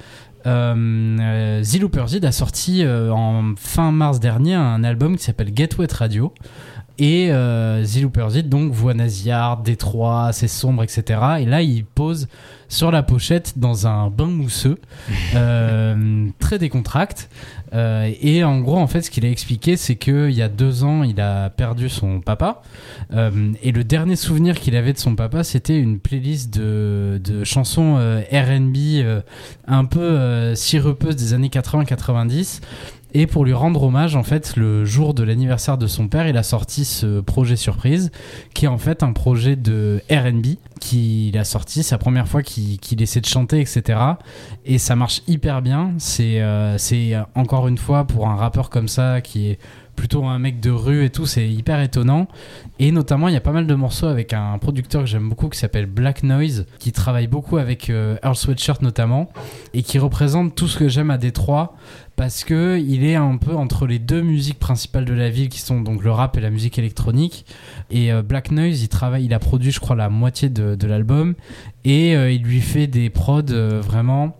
euh, 0.46 1.62
Perzid 1.90 2.24
a 2.26 2.32
sorti 2.32 2.84
en 2.86 3.54
fin 3.56 3.92
mars 3.92 4.20
dernier 4.20 4.54
un 4.54 4.84
album 4.84 5.16
qui 5.16 5.24
s'appelle 5.24 5.52
Get 5.54 5.70
Wet 5.78 5.92
Radio. 5.94 6.34
Et 7.00 7.32
euh, 7.32 7.82
Zillow 7.82 8.10
Perzid, 8.10 8.50
donc, 8.50 8.72
voix 8.72 8.92
nasillarde, 8.92 9.64
Détroit, 9.64 10.30
c'est 10.32 10.48
sombre, 10.48 10.82
etc. 10.82 11.18
Et 11.40 11.46
là, 11.46 11.62
il 11.62 11.84
pose 11.86 12.28
sur 12.70 12.90
la 12.90 13.02
pochette 13.02 13.58
dans 13.58 13.86
un 13.86 14.08
bain 14.10 14.26
mousseux, 14.26 14.78
euh, 15.34 16.28
très 16.38 16.58
décontracte. 16.58 17.28
Euh, 17.72 18.10
et 18.20 18.44
en 18.44 18.60
gros, 18.60 18.76
en 18.76 18.86
fait, 18.86 19.02
ce 19.02 19.10
qu'il 19.10 19.24
a 19.24 19.30
expliqué, 19.30 19.76
c'est 19.76 19.96
qu'il 19.96 20.30
y 20.30 20.42
a 20.42 20.48
deux 20.48 20.84
ans, 20.84 21.02
il 21.02 21.20
a 21.20 21.50
perdu 21.50 21.88
son 21.88 22.20
papa. 22.20 22.62
Euh, 23.12 23.52
et 23.62 23.72
le 23.72 23.82
dernier 23.82 24.16
souvenir 24.16 24.58
qu'il 24.58 24.76
avait 24.76 24.92
de 24.92 24.98
son 24.98 25.14
papa, 25.14 25.42
c'était 25.42 25.78
une 25.78 25.98
playlist 26.00 26.52
de, 26.52 27.20
de 27.22 27.44
chansons 27.44 27.96
RB 27.96 28.76
un 29.66 29.84
peu 29.84 30.54
sirupeuses 30.54 31.16
des 31.16 31.32
années 31.32 31.48
80-90. 31.48 32.60
Et 33.12 33.26
pour 33.26 33.44
lui 33.44 33.52
rendre 33.52 33.82
hommage, 33.82 34.16
en 34.16 34.22
fait, 34.22 34.56
le 34.56 34.84
jour 34.84 35.14
de 35.14 35.22
l'anniversaire 35.22 35.78
de 35.78 35.86
son 35.86 36.08
père, 36.08 36.28
il 36.28 36.36
a 36.36 36.42
sorti 36.42 36.84
ce 36.84 37.20
projet 37.20 37.56
surprise, 37.56 38.10
qui 38.54 38.66
est 38.66 38.68
en 38.68 38.78
fait 38.78 39.02
un 39.02 39.12
projet 39.12 39.56
de 39.56 40.02
RB 40.10 40.56
qu'il 40.80 41.36
a 41.36 41.44
sorti. 41.44 41.82
C'est 41.82 41.94
la 41.94 41.98
première 41.98 42.28
fois 42.28 42.42
qu'il 42.42 43.02
essaie 43.02 43.20
de 43.20 43.26
chanter, 43.26 43.60
etc. 43.60 43.98
Et 44.64 44.78
ça 44.78 44.96
marche 44.96 45.22
hyper 45.26 45.62
bien. 45.62 45.92
C'est 45.98 46.40
euh, 46.40 46.78
c'est, 46.78 47.14
encore 47.34 47.68
une 47.68 47.78
fois 47.78 48.06
pour 48.06 48.28
un 48.28 48.36
rappeur 48.36 48.70
comme 48.70 48.88
ça 48.88 49.20
qui 49.20 49.50
est 49.50 49.58
plutôt 50.00 50.24
un 50.24 50.38
mec 50.38 50.60
de 50.60 50.70
rue 50.70 51.04
et 51.04 51.10
tout, 51.10 51.26
c'est 51.26 51.46
hyper 51.46 51.78
étonnant. 51.80 52.26
Et 52.78 52.90
notamment, 52.90 53.28
il 53.28 53.34
y 53.34 53.36
a 53.36 53.40
pas 53.42 53.52
mal 53.52 53.66
de 53.66 53.74
morceaux 53.74 54.06
avec 54.06 54.32
un 54.32 54.56
producteur 54.56 55.02
que 55.02 55.06
j'aime 55.06 55.28
beaucoup 55.28 55.50
qui 55.50 55.58
s'appelle 55.58 55.84
Black 55.84 56.22
Noise, 56.22 56.64
qui 56.78 56.90
travaille 56.90 57.26
beaucoup 57.26 57.58
avec 57.58 57.90
euh, 57.90 58.16
Earl 58.22 58.34
Sweatshirt 58.34 58.80
notamment, 58.80 59.30
et 59.74 59.82
qui 59.82 59.98
représente 59.98 60.54
tout 60.54 60.68
ce 60.68 60.78
que 60.78 60.88
j'aime 60.88 61.10
à 61.10 61.18
Détroit, 61.18 61.74
parce 62.20 62.44
que 62.44 62.78
il 62.78 63.02
est 63.02 63.14
un 63.14 63.38
peu 63.38 63.54
entre 63.54 63.86
les 63.86 63.98
deux 63.98 64.20
musiques 64.20 64.58
principales 64.58 65.06
de 65.06 65.14
la 65.14 65.30
ville, 65.30 65.48
qui 65.48 65.58
sont 65.58 65.80
donc 65.80 66.04
le 66.04 66.10
rap 66.10 66.36
et 66.36 66.42
la 66.42 66.50
musique 66.50 66.78
électronique. 66.78 67.46
Et 67.90 68.12
euh, 68.12 68.20
Black 68.20 68.50
Noise, 68.50 68.82
il 68.82 68.88
travaille, 68.88 69.24
il 69.24 69.32
a 69.32 69.38
produit, 69.38 69.70
je 69.70 69.80
crois, 69.80 69.96
la 69.96 70.10
moitié 70.10 70.50
de, 70.50 70.86
l'album, 70.86 71.34
et 71.86 72.14
euh, 72.14 72.30
il 72.30 72.42
lui 72.42 72.60
fait 72.60 72.88
des 72.88 73.08
prods 73.08 73.40
euh, 73.52 73.80
vraiment 73.80 74.36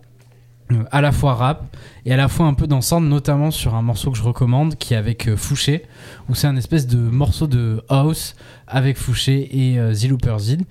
à 0.91 1.01
la 1.01 1.11
fois 1.11 1.33
rap 1.33 1.75
et 2.05 2.13
à 2.13 2.17
la 2.17 2.27
fois 2.27 2.45
un 2.47 2.53
peu 2.53 2.67
dansante, 2.67 3.03
notamment 3.03 3.51
sur 3.51 3.75
un 3.75 3.81
morceau 3.81 4.11
que 4.11 4.17
je 4.17 4.23
recommande 4.23 4.75
qui 4.75 4.93
est 4.93 4.97
avec 4.97 5.27
euh, 5.27 5.35
Fouché, 5.37 5.83
où 6.29 6.35
c'est 6.35 6.47
un 6.47 6.55
espèce 6.57 6.87
de 6.87 6.97
morceau 6.97 7.47
de 7.47 7.83
house 7.89 8.35
avec 8.67 8.97
Fouché 8.97 9.49
et 9.51 9.79
euh, 9.79 9.93
Zilooper 9.93 10.35
Zid. 10.39 10.61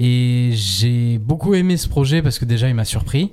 Et 0.00 0.50
j'ai 0.52 1.18
beaucoup 1.18 1.54
aimé 1.54 1.76
ce 1.76 1.88
projet 1.88 2.22
parce 2.22 2.38
que 2.38 2.44
déjà 2.44 2.68
il 2.68 2.74
m'a 2.74 2.84
surpris 2.84 3.32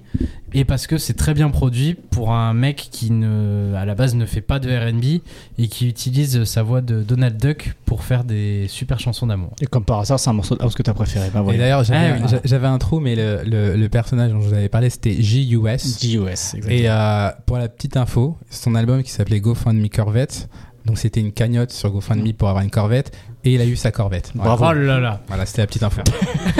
et 0.53 0.65
parce 0.65 0.87
que 0.87 0.97
c'est 0.97 1.13
très 1.13 1.35
bien 1.35 1.51
produit 1.51 1.95
pour 2.09 2.31
un 2.33 2.53
mec 2.55 2.87
qui 2.91 3.11
ne, 3.11 3.73
à 3.75 3.85
la 3.85 3.93
base 3.93 4.15
ne 4.15 4.25
fait 4.25 4.41
pas 4.41 4.57
de 4.57 4.69
RB 4.75 5.21
et 5.59 5.67
qui 5.67 5.87
utilise 5.87 6.43
sa 6.45 6.63
voix 6.63 6.81
de 6.81 7.03
Donald 7.03 7.37
Duck 7.39 7.75
pour 7.85 8.03
faire 8.03 8.23
des 8.23 8.65
super 8.67 8.99
chansons 8.99 9.27
d'amour. 9.27 9.51
Et 9.61 9.67
comme 9.67 9.83
par 9.85 9.99
hasard, 9.99 10.19
c'est 10.19 10.29
un 10.31 10.33
morceau 10.33 10.55
de 10.55 10.63
house 10.63 10.73
que 10.73 10.81
t'as 10.81 10.93
préféré. 10.95 11.29
Ben 11.31 11.47
Et 11.51 11.57
d'ailleurs, 11.59 11.83
j'avais 11.83 12.13
Ah, 12.19 12.25
oui. 12.31 12.37
j'avais 12.45 12.67
un 12.67 12.79
trou, 12.79 12.99
mais 12.99 13.15
le, 13.15 13.43
le- 13.45 13.75
le 13.75 13.89
personnage 13.89 14.31
dont 14.31 14.41
je 14.41 14.47
vous 14.47 14.53
avais 14.55 14.69
parlé, 14.69 14.89
c'était 14.89 15.21
JUS. 15.21 15.55
GOS, 15.61 15.95
exactement. 16.31 16.69
Et 16.71 16.89
euh, 16.89 17.29
pour 17.45 17.57
la 17.57 17.69
petite 17.69 17.97
info, 17.97 18.37
son 18.49 18.75
album 18.75 19.03
qui 19.03 19.11
s'appelait 19.11 19.39
GoFundMe 19.39 19.89
Corvette, 19.89 20.49
donc 20.85 20.99
c'était 20.99 21.19
une 21.19 21.31
cagnotte 21.31 21.71
sur 21.71 21.89
GoFundMe 21.91 22.33
pour 22.33 22.47
avoir 22.47 22.63
une 22.63 22.69
Corvette, 22.69 23.15
et 23.43 23.53
il 23.55 23.61
a 23.61 23.65
eu 23.65 23.75
sa 23.75 23.91
Corvette. 23.91 24.31
Voilà. 24.35 24.55
Bravo. 24.55 24.79
Oh 24.79 24.85
là 24.85 24.99
là 24.99 25.21
Voilà, 25.27 25.45
c'était 25.45 25.61
la 25.61 25.67
petite 25.67 25.83
info. 25.83 26.01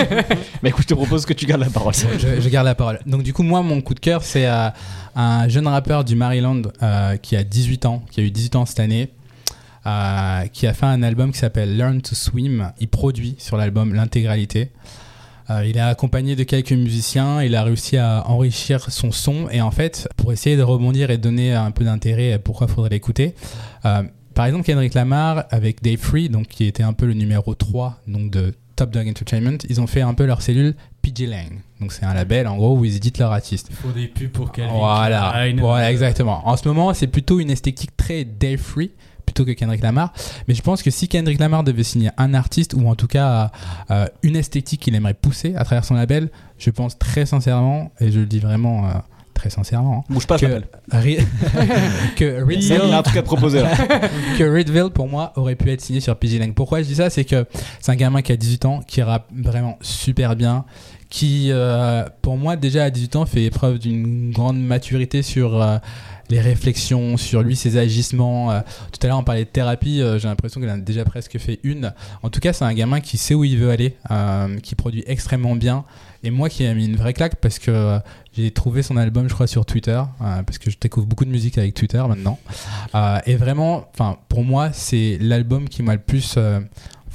Mais 0.63 0.69
écoute, 0.69 0.83
je 0.83 0.87
te 0.87 0.93
propose 0.93 1.25
que 1.25 1.33
tu 1.33 1.45
gardes 1.45 1.61
la 1.61 1.69
parole. 1.69 1.93
je, 1.93 2.41
je 2.41 2.49
garde 2.49 2.65
la 2.65 2.75
parole. 2.75 2.99
Donc 3.05 3.21
du 3.21 3.33
coup, 3.33 3.43
moi, 3.43 3.61
mon 3.61 3.81
coup 3.81 3.93
de 3.93 3.99
cœur, 3.99 4.23
c'est 4.23 4.47
euh, 4.47 4.69
un 5.15 5.47
jeune 5.47 5.67
rappeur 5.67 6.03
du 6.03 6.15
Maryland 6.15 6.61
euh, 6.81 7.17
qui 7.17 7.35
a 7.35 7.43
18 7.43 7.85
ans, 7.85 8.03
qui 8.09 8.21
a 8.21 8.23
eu 8.23 8.31
18 8.31 8.55
ans 8.55 8.65
cette 8.65 8.79
année, 8.79 9.09
euh, 9.85 10.45
qui 10.47 10.65
a 10.65 10.73
fait 10.73 10.87
un 10.87 11.03
album 11.03 11.31
qui 11.31 11.37
s'appelle 11.37 11.77
Learn 11.77 12.01
to 12.01 12.15
Swim. 12.15 12.71
Il 12.79 12.87
produit 12.87 13.35
sur 13.37 13.57
l'album 13.57 13.93
l'intégralité. 13.93 14.71
Euh, 15.49 15.65
il 15.65 15.77
est 15.77 15.81
accompagné 15.81 16.35
de 16.35 16.43
quelques 16.43 16.71
musiciens, 16.71 17.43
il 17.43 17.55
a 17.55 17.63
réussi 17.63 17.97
à 17.97 18.23
enrichir 18.27 18.91
son 18.91 19.11
son 19.11 19.47
et 19.49 19.61
en 19.61 19.71
fait, 19.71 20.07
pour 20.17 20.33
essayer 20.33 20.57
de 20.57 20.63
rebondir 20.63 21.11
et 21.11 21.17
donner 21.17 21.53
un 21.53 21.71
peu 21.71 21.83
d'intérêt 21.83 22.33
à 22.33 22.39
pourquoi 22.39 22.67
faudrait 22.67 22.89
l'écouter, 22.89 23.35
euh, 23.85 24.03
par 24.33 24.45
exemple 24.45 24.65
Kendrick 24.65 24.95
Lamar 24.95 25.45
avec 25.51 25.83
Dave 25.83 25.97
Free, 25.97 26.29
donc 26.29 26.47
qui 26.47 26.65
était 26.65 26.83
un 26.83 26.93
peu 26.93 27.05
le 27.05 27.13
numéro 27.13 27.53
3 27.53 28.01
donc 28.07 28.31
de 28.31 28.53
Top 28.75 28.89
Dog 28.91 29.07
Entertainment, 29.07 29.57
ils 29.69 29.79
ont 29.79 29.87
fait 29.87 30.01
un 30.01 30.13
peu 30.13 30.25
leur 30.25 30.41
cellule 30.41 30.75
PJ 31.01 31.21
Lang. 31.27 31.61
Donc 31.79 31.93
c'est 31.93 32.05
un 32.05 32.13
label 32.13 32.47
en 32.47 32.57
gros 32.57 32.77
où 32.77 32.83
ils 32.83 32.95
éditent 32.95 33.19
leurs 33.19 33.31
artistes. 33.31 33.67
Il 33.69 33.75
faut 33.75 33.91
des 33.91 34.07
pubs 34.07 34.31
pour 34.31 34.51
Calvin 34.51 34.73
Voilà, 34.73 35.47
voilà, 35.57 35.91
exactement. 35.91 36.45
En 36.47 36.57
ce 36.57 36.67
moment, 36.67 36.93
c'est 36.93 37.07
plutôt 37.07 37.39
une 37.39 37.51
esthétique 37.51 37.95
très 37.95 38.25
Dave 38.25 38.59
Free 38.59 38.91
plutôt 39.25 39.45
que 39.45 39.51
Kendrick 39.51 39.81
Lamar. 39.81 40.13
Mais 40.47 40.53
je 40.53 40.61
pense 40.61 40.81
que 40.83 40.91
si 40.91 41.07
Kendrick 41.07 41.39
Lamar 41.39 41.63
devait 41.63 41.83
signer 41.83 42.09
un 42.17 42.33
artiste 42.33 42.73
ou 42.73 42.87
en 42.87 42.95
tout 42.95 43.07
cas 43.07 43.51
euh, 43.91 44.05
une 44.23 44.35
esthétique 44.35 44.81
qu'il 44.81 44.95
aimerait 44.95 45.13
pousser 45.13 45.55
à 45.55 45.63
travers 45.65 45.83
son 45.85 45.95
label, 45.95 46.29
je 46.57 46.69
pense 46.69 46.97
très 46.97 47.25
sincèrement, 47.25 47.91
et 47.99 48.11
je 48.11 48.19
le 48.19 48.25
dis 48.25 48.39
vraiment 48.39 48.85
euh, 48.85 48.89
très 49.33 49.49
sincèrement, 49.49 50.05
hein, 50.07 50.13
Bouge 50.13 50.25
pas, 50.27 50.37
je 50.37 50.45
que. 50.45 50.61
Ri- 50.91 51.17
que 52.15 52.43
Reedville 52.45 52.81
a 52.93 52.99
un 52.99 53.03
truc 53.03 53.17
à 53.17 53.21
te 53.21 53.25
proposer 53.27 53.61
là. 53.61 53.71
que 54.37 54.43
Reedville 54.43 54.89
pour 54.93 55.07
moi 55.09 55.33
aurait 55.35 55.55
pu 55.55 55.69
être 55.71 55.81
signé 55.81 55.99
sur 55.99 56.15
PG 56.15 56.39
Lang. 56.39 56.53
Pourquoi 56.53 56.81
je 56.81 56.87
dis 56.87 56.95
ça? 56.95 57.09
C'est 57.09 57.25
que 57.25 57.45
c'est 57.81 57.91
un 57.91 57.95
gamin 57.95 58.21
qui 58.21 58.31
a 58.31 58.37
18 58.37 58.65
ans, 58.65 58.79
qui 58.87 59.01
rappe 59.01 59.27
vraiment 59.35 59.77
super 59.81 60.35
bien, 60.35 60.63
qui 61.09 61.47
euh, 61.51 62.05
pour 62.21 62.37
moi 62.37 62.55
déjà 62.55 62.85
à 62.85 62.89
18 62.89 63.15
ans 63.17 63.25
fait 63.25 63.49
preuve 63.49 63.77
d'une 63.79 64.31
grande 64.31 64.59
maturité 64.59 65.21
sur 65.21 65.61
les 66.29 66.41
réflexions, 66.41 67.17
sur 67.17 67.41
lui, 67.41 67.55
ses 67.55 67.77
agissements. 67.77 68.51
Euh, 68.51 68.61
tout 68.91 68.99
à 69.03 69.07
l'heure 69.07 69.19
on 69.19 69.23
parlait 69.23 69.45
de 69.45 69.49
thérapie, 69.49 70.01
euh, 70.01 70.19
j'ai 70.19 70.27
l'impression 70.27 70.59
qu'il 70.59 70.69
en 70.69 70.73
a 70.73 70.77
déjà 70.77 71.05
presque 71.05 71.37
fait 71.37 71.59
une. 71.63 71.93
En 72.23 72.29
tout 72.29 72.39
cas 72.39 72.53
c'est 72.53 72.65
un 72.65 72.73
gamin 72.73 72.99
qui 72.99 73.17
sait 73.17 73.33
où 73.33 73.43
il 73.43 73.57
veut 73.57 73.69
aller, 73.69 73.95
euh, 74.11 74.57
qui 74.59 74.75
produit 74.75 75.03
extrêmement 75.07 75.55
bien. 75.55 75.85
Et 76.23 76.31
moi 76.31 76.49
qui 76.49 76.65
a 76.65 76.73
mis 76.73 76.85
une 76.85 76.95
vraie 76.95 77.13
claque 77.13 77.35
parce 77.35 77.59
que 77.59 77.99
j'ai 78.33 78.49
trouvé 78.49 78.81
son 78.81 78.97
album, 78.97 79.29
je 79.29 79.33
crois, 79.35 79.45
sur 79.45 79.63
Twitter, 79.63 80.01
parce 80.17 80.57
que 80.57 80.71
je 80.71 80.77
découvre 80.81 81.05
beaucoup 81.05 81.23
de 81.23 81.29
musique 81.29 81.59
avec 81.59 81.75
Twitter 81.75 82.03
maintenant. 82.07 82.39
Et 83.27 83.35
vraiment, 83.35 83.91
pour 84.27 84.43
moi, 84.43 84.71
c'est 84.73 85.19
l'album 85.21 85.69
qui 85.69 85.83
m'a 85.83 85.93
le 85.93 86.01
plus 86.01 86.39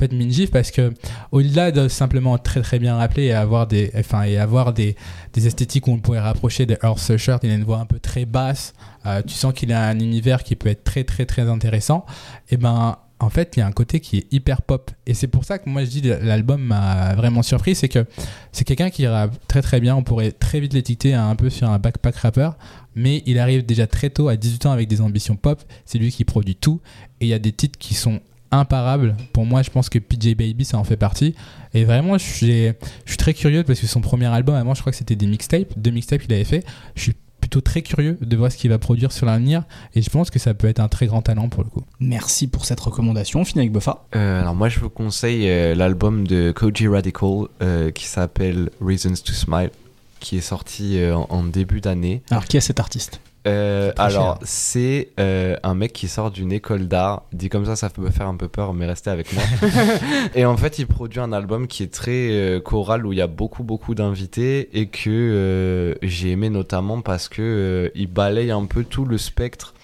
fait 0.09 0.31
gifle 0.31 0.52
parce 0.52 0.70
que 0.70 0.93
au-delà 1.32 1.70
de 1.70 1.89
simplement 1.89 2.39
très 2.39 2.62
très 2.62 2.78
bien 2.78 2.97
rappeler 2.97 3.24
et 3.27 3.32
avoir 3.32 3.66
des, 3.66 3.90
enfin, 3.97 4.22
et 4.22 4.39
avoir 4.39 4.72
des, 4.72 4.97
des 5.32 5.47
esthétiques 5.47 5.86
où 5.86 5.93
on 5.93 5.98
pourrait 5.98 6.20
rapprocher 6.20 6.66
de 6.66 6.77
Earl 6.82 6.98
Sweatshirt, 6.98 7.40
il 7.44 7.51
a 7.51 7.55
une 7.55 7.64
voix 7.64 7.78
un 7.78 7.86
peu 7.86 7.98
très 7.98 8.24
basse. 8.24 8.74
euh, 9.06 9.22
tu 9.22 9.35
sens 9.35 9.52
qu'il 9.55 9.72
a 9.72 9.86
un 9.86 9.98
univers 9.98 10.43
qui 10.43 10.56
peut 10.56 10.68
être 10.68 10.85
très 10.85 11.05
très 11.05 11.27
très 11.27 11.48
intéressant. 11.48 12.05
Et 12.51 12.56
ben 12.56 12.98
en 13.22 13.28
fait, 13.28 13.55
il 13.56 13.60
y 13.60 13.62
a 13.62 13.66
un 13.66 13.72
côté 13.72 14.01
qui 14.01 14.16
est 14.16 14.32
hyper 14.32 14.62
pop. 14.62 14.90
Et 15.06 15.12
c'est 15.12 15.28
pour 15.28 15.44
ça 15.44 15.59
que 15.59 15.68
moi 15.68 15.85
je 15.85 15.90
dis 15.90 16.01
l'album 16.01 16.62
m'a 16.62 17.14
vraiment 17.14 17.43
surpris. 17.43 17.74
C'est 17.74 17.89
que 17.89 18.06
c'est 18.51 18.64
quelqu'un 18.64 18.89
qui 18.89 19.06
rappe 19.06 19.36
très 19.47 19.60
très 19.60 19.78
bien. 19.78 19.94
On 19.94 20.02
pourrait 20.02 20.32
très 20.32 20.59
vite 20.59 20.72
l'étiqueter 20.72 21.12
un 21.12 21.36
peu 21.36 21.51
sur 21.51 21.68
un 21.68 21.78
backpack 21.78 22.16
rapper. 22.16 22.51
Mais 22.94 23.22
il 23.27 23.39
arrive 23.39 23.64
déjà 23.64 23.86
très 23.86 24.09
tôt, 24.10 24.28
à 24.28 24.36
18 24.36 24.66
ans, 24.66 24.72
avec 24.72 24.89
des 24.89 25.02
ambitions 25.02 25.36
pop. 25.36 25.62
C'est 25.85 25.98
lui 25.98 26.10
qui 26.10 26.24
produit 26.24 26.56
tout. 26.56 26.81
Et 27.20 27.27
il 27.27 27.28
y 27.28 27.35
a 27.35 27.39
des 27.39 27.52
titres 27.52 27.78
qui 27.78 27.93
sont 27.94 28.20
imparables. 28.51 29.16
Pour 29.32 29.47
moi, 29.47 29.62
je 29.62 29.70
pense 29.70 29.89
que 29.89 29.98
PJ 29.98 30.35
Baby, 30.36 30.64
ça 30.64 30.78
en 30.78 30.85
fait 30.85 30.97
partie. 30.97 31.35
Et 31.74 31.85
vraiment, 31.85 32.18
je 32.18 32.24
suis, 32.24 32.66
je 33.05 33.09
suis 33.09 33.16
très 33.16 33.35
curieux 33.35 33.64
parce 33.64 33.81
que 33.81 33.86
son 33.86 34.01
premier 34.01 34.27
album, 34.27 34.55
avant, 34.55 34.74
je 34.74 34.81
crois 34.81 34.93
que 34.93 34.98
c'était 34.98 35.16
des 35.16 35.27
mixtapes. 35.27 35.72
Deux 35.77 35.90
mixtapes 35.90 36.22
qu'il 36.22 36.32
avait 36.32 36.44
fait. 36.44 36.64
Je 36.94 37.02
suis 37.02 37.14
plutôt 37.40 37.60
très 37.60 37.82
curieux 37.82 38.18
de 38.20 38.36
voir 38.36 38.52
ce 38.52 38.56
qu'il 38.56 38.70
va 38.70 38.78
produire 38.78 39.12
sur 39.12 39.27
l'avenir. 39.27 39.64
Et 39.94 40.02
je 40.02 40.10
pense 40.10 40.31
que 40.31 40.39
ça 40.39 40.52
peut 40.55 40.68
être 40.68 40.81
un 40.81 40.89
très 40.89 41.06
grand 41.06 41.22
talent 41.22 41.48
pour 41.48 41.64
le 41.64 41.70
coup. 41.70 41.82
Merci 41.98 42.47
pour 42.47 42.64
cette 42.64 42.81
recommandation. 42.81 43.40
On 43.40 43.44
finit 43.44 43.60
avec 43.62 43.72
Buffa. 43.72 44.05
Euh, 44.14 44.43
alors 44.43 44.55
moi 44.55 44.68
je 44.68 44.78
vous 44.78 44.90
conseille 44.90 45.48
euh, 45.48 45.74
l'album 45.74 46.27
de 46.27 46.52
Koji 46.55 46.86
Radical 46.89 47.47
euh, 47.62 47.90
qui 47.90 48.06
s'appelle 48.06 48.70
Reasons 48.81 49.14
to 49.24 49.32
Smile 49.32 49.70
qui 50.20 50.36
est 50.36 50.43
sorti 50.43 50.98
euh, 50.98 51.16
en, 51.16 51.27
en 51.31 51.44
début 51.44 51.81
d'année. 51.81 52.22
Alors, 52.31 52.44
qui 52.44 52.56
est 52.59 52.60
cet 52.60 52.78
artiste? 52.78 53.20
Euh, 53.46 53.92
alors 53.96 54.38
c'est 54.42 55.12
euh, 55.18 55.56
un 55.62 55.74
mec 55.74 55.94
qui 55.94 56.08
sort 56.08 56.30
d'une 56.30 56.52
école 56.52 56.88
d'art. 56.88 57.24
Dit 57.32 57.48
comme 57.48 57.64
ça 57.64 57.76
ça 57.76 57.88
peut 57.88 58.02
me 58.02 58.10
faire 58.10 58.28
un 58.28 58.36
peu 58.36 58.48
peur 58.48 58.74
mais 58.74 58.86
restez 58.86 59.10
avec 59.10 59.32
moi. 59.32 59.42
et 60.34 60.44
en 60.44 60.56
fait 60.56 60.78
il 60.78 60.86
produit 60.86 61.20
un 61.20 61.32
album 61.32 61.66
qui 61.66 61.82
est 61.82 61.92
très 61.92 62.30
euh, 62.30 62.60
choral 62.60 63.06
où 63.06 63.12
il 63.12 63.18
y 63.18 63.22
a 63.22 63.26
beaucoup 63.26 63.62
beaucoup 63.62 63.94
d'invités 63.94 64.68
et 64.78 64.86
que 64.86 65.08
euh, 65.08 65.94
j'ai 66.02 66.30
aimé 66.30 66.50
notamment 66.50 67.00
parce 67.00 67.28
que 67.28 67.90
il 67.94 68.08
balaye 68.08 68.50
un 68.50 68.66
peu 68.66 68.84
tout 68.84 69.04
le 69.06 69.16
spectre 69.16 69.74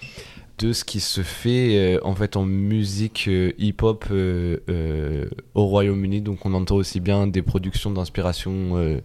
de 0.57 0.73
ce 0.73 0.83
qui 0.83 0.99
se 0.99 1.21
fait 1.21 1.77
euh, 1.77 1.99
en 2.03 2.15
fait 2.15 2.35
en 2.35 2.43
musique 2.43 3.25
euh, 3.27 3.51
hip-hop 3.59 4.05
euh, 4.11 5.29
au 5.53 5.65
Royaume-Uni. 5.65 6.21
Donc 6.21 6.45
on 6.45 6.53
entend 6.53 6.75
aussi 6.75 6.99
bien 6.99 7.27
des 7.27 7.41
productions 7.41 7.91
d'inspiration 7.91 8.99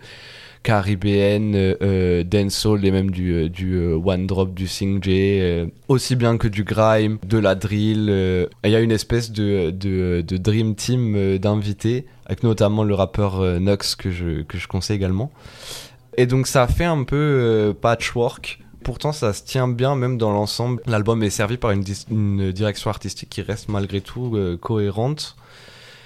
caribéenne, 0.62 1.54
euh, 1.54 1.74
euh, 1.82 2.24
dancehall 2.24 2.84
et 2.84 2.90
même 2.90 3.10
du, 3.10 3.32
euh, 3.32 3.48
euh, 3.62 4.00
one 4.02 4.26
drop, 4.26 4.54
du 4.54 4.68
sing 4.68 5.02
J, 5.02 5.68
aussi 5.88 6.16
bien 6.16 6.38
que 6.38 6.48
du 6.48 6.64
grime, 6.64 7.18
de 7.26 7.38
la 7.38 7.54
drill. 7.54 8.08
Il 8.64 8.70
y 8.70 8.76
a 8.76 8.80
une 8.80 8.92
espèce 8.92 9.32
de, 9.32 9.70
dream 10.20 10.74
team 10.74 11.38
d'invités 11.38 12.06
avec 12.26 12.42
notamment 12.42 12.84
le 12.84 12.94
rappeur 12.94 13.40
Nox 13.60 13.96
que 13.96 14.10
je, 14.10 14.66
conseille 14.66 14.96
également. 14.96 15.30
Et 16.16 16.26
donc 16.26 16.46
ça 16.46 16.66
fait 16.66 16.84
un 16.84 17.04
peu 17.04 17.74
patchwork. 17.80 18.60
Pourtant, 18.84 19.12
ça 19.12 19.32
se 19.32 19.44
tient 19.44 19.68
bien 19.68 19.94
même 19.94 20.18
dans 20.18 20.32
l'ensemble. 20.32 20.82
L'album 20.86 21.22
est 21.22 21.30
servi 21.30 21.56
par 21.56 21.70
une, 21.70 22.52
direction 22.52 22.90
artistique 22.90 23.30
qui 23.30 23.42
reste 23.42 23.68
malgré 23.68 24.00
tout 24.00 24.36
cohérente. 24.60 25.36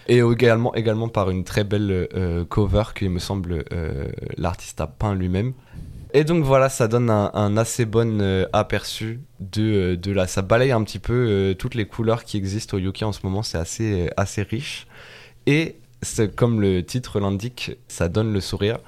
Et 0.08 0.18
également, 0.18 0.74
également 0.74 1.08
par 1.08 1.30
une 1.30 1.44
très 1.44 1.64
belle 1.64 2.08
euh, 2.14 2.44
cover 2.44 2.84
que, 2.94 3.06
me 3.06 3.18
semble, 3.18 3.64
euh, 3.72 4.06
l'artiste 4.36 4.80
a 4.80 4.86
peint 4.86 5.14
lui-même. 5.14 5.52
Et 6.14 6.24
donc 6.24 6.44
voilà, 6.44 6.68
ça 6.68 6.86
donne 6.88 7.10
un, 7.10 7.56
assez 7.56 7.84
bon 7.84 8.20
euh, 8.20 8.46
aperçu 8.52 9.20
de, 9.40 9.96
de 9.96 10.12
la... 10.12 10.26
Ça 10.26 10.42
balaye 10.42 10.70
un 10.70 10.82
petit 10.84 11.00
peu 11.00 11.54
toutes 11.58 11.74
les 11.74 11.86
couleurs 11.86 12.24
qui 12.24 12.36
existent 12.36 12.76
au 12.76 12.80
UK 12.80 13.02
en 13.02 13.12
ce 13.12 13.20
moment. 13.24 13.42
C'est 13.42 13.58
assez, 13.58 14.08
assez 14.16 14.42
riche. 14.42 14.86
Et 15.46 15.76
comme 16.36 16.60
le 16.60 16.84
titre 16.84 17.18
l'indique, 17.18 17.72
ça 17.88 18.08
donne 18.08 18.32
le 18.32 18.40
sourire. 18.40 18.78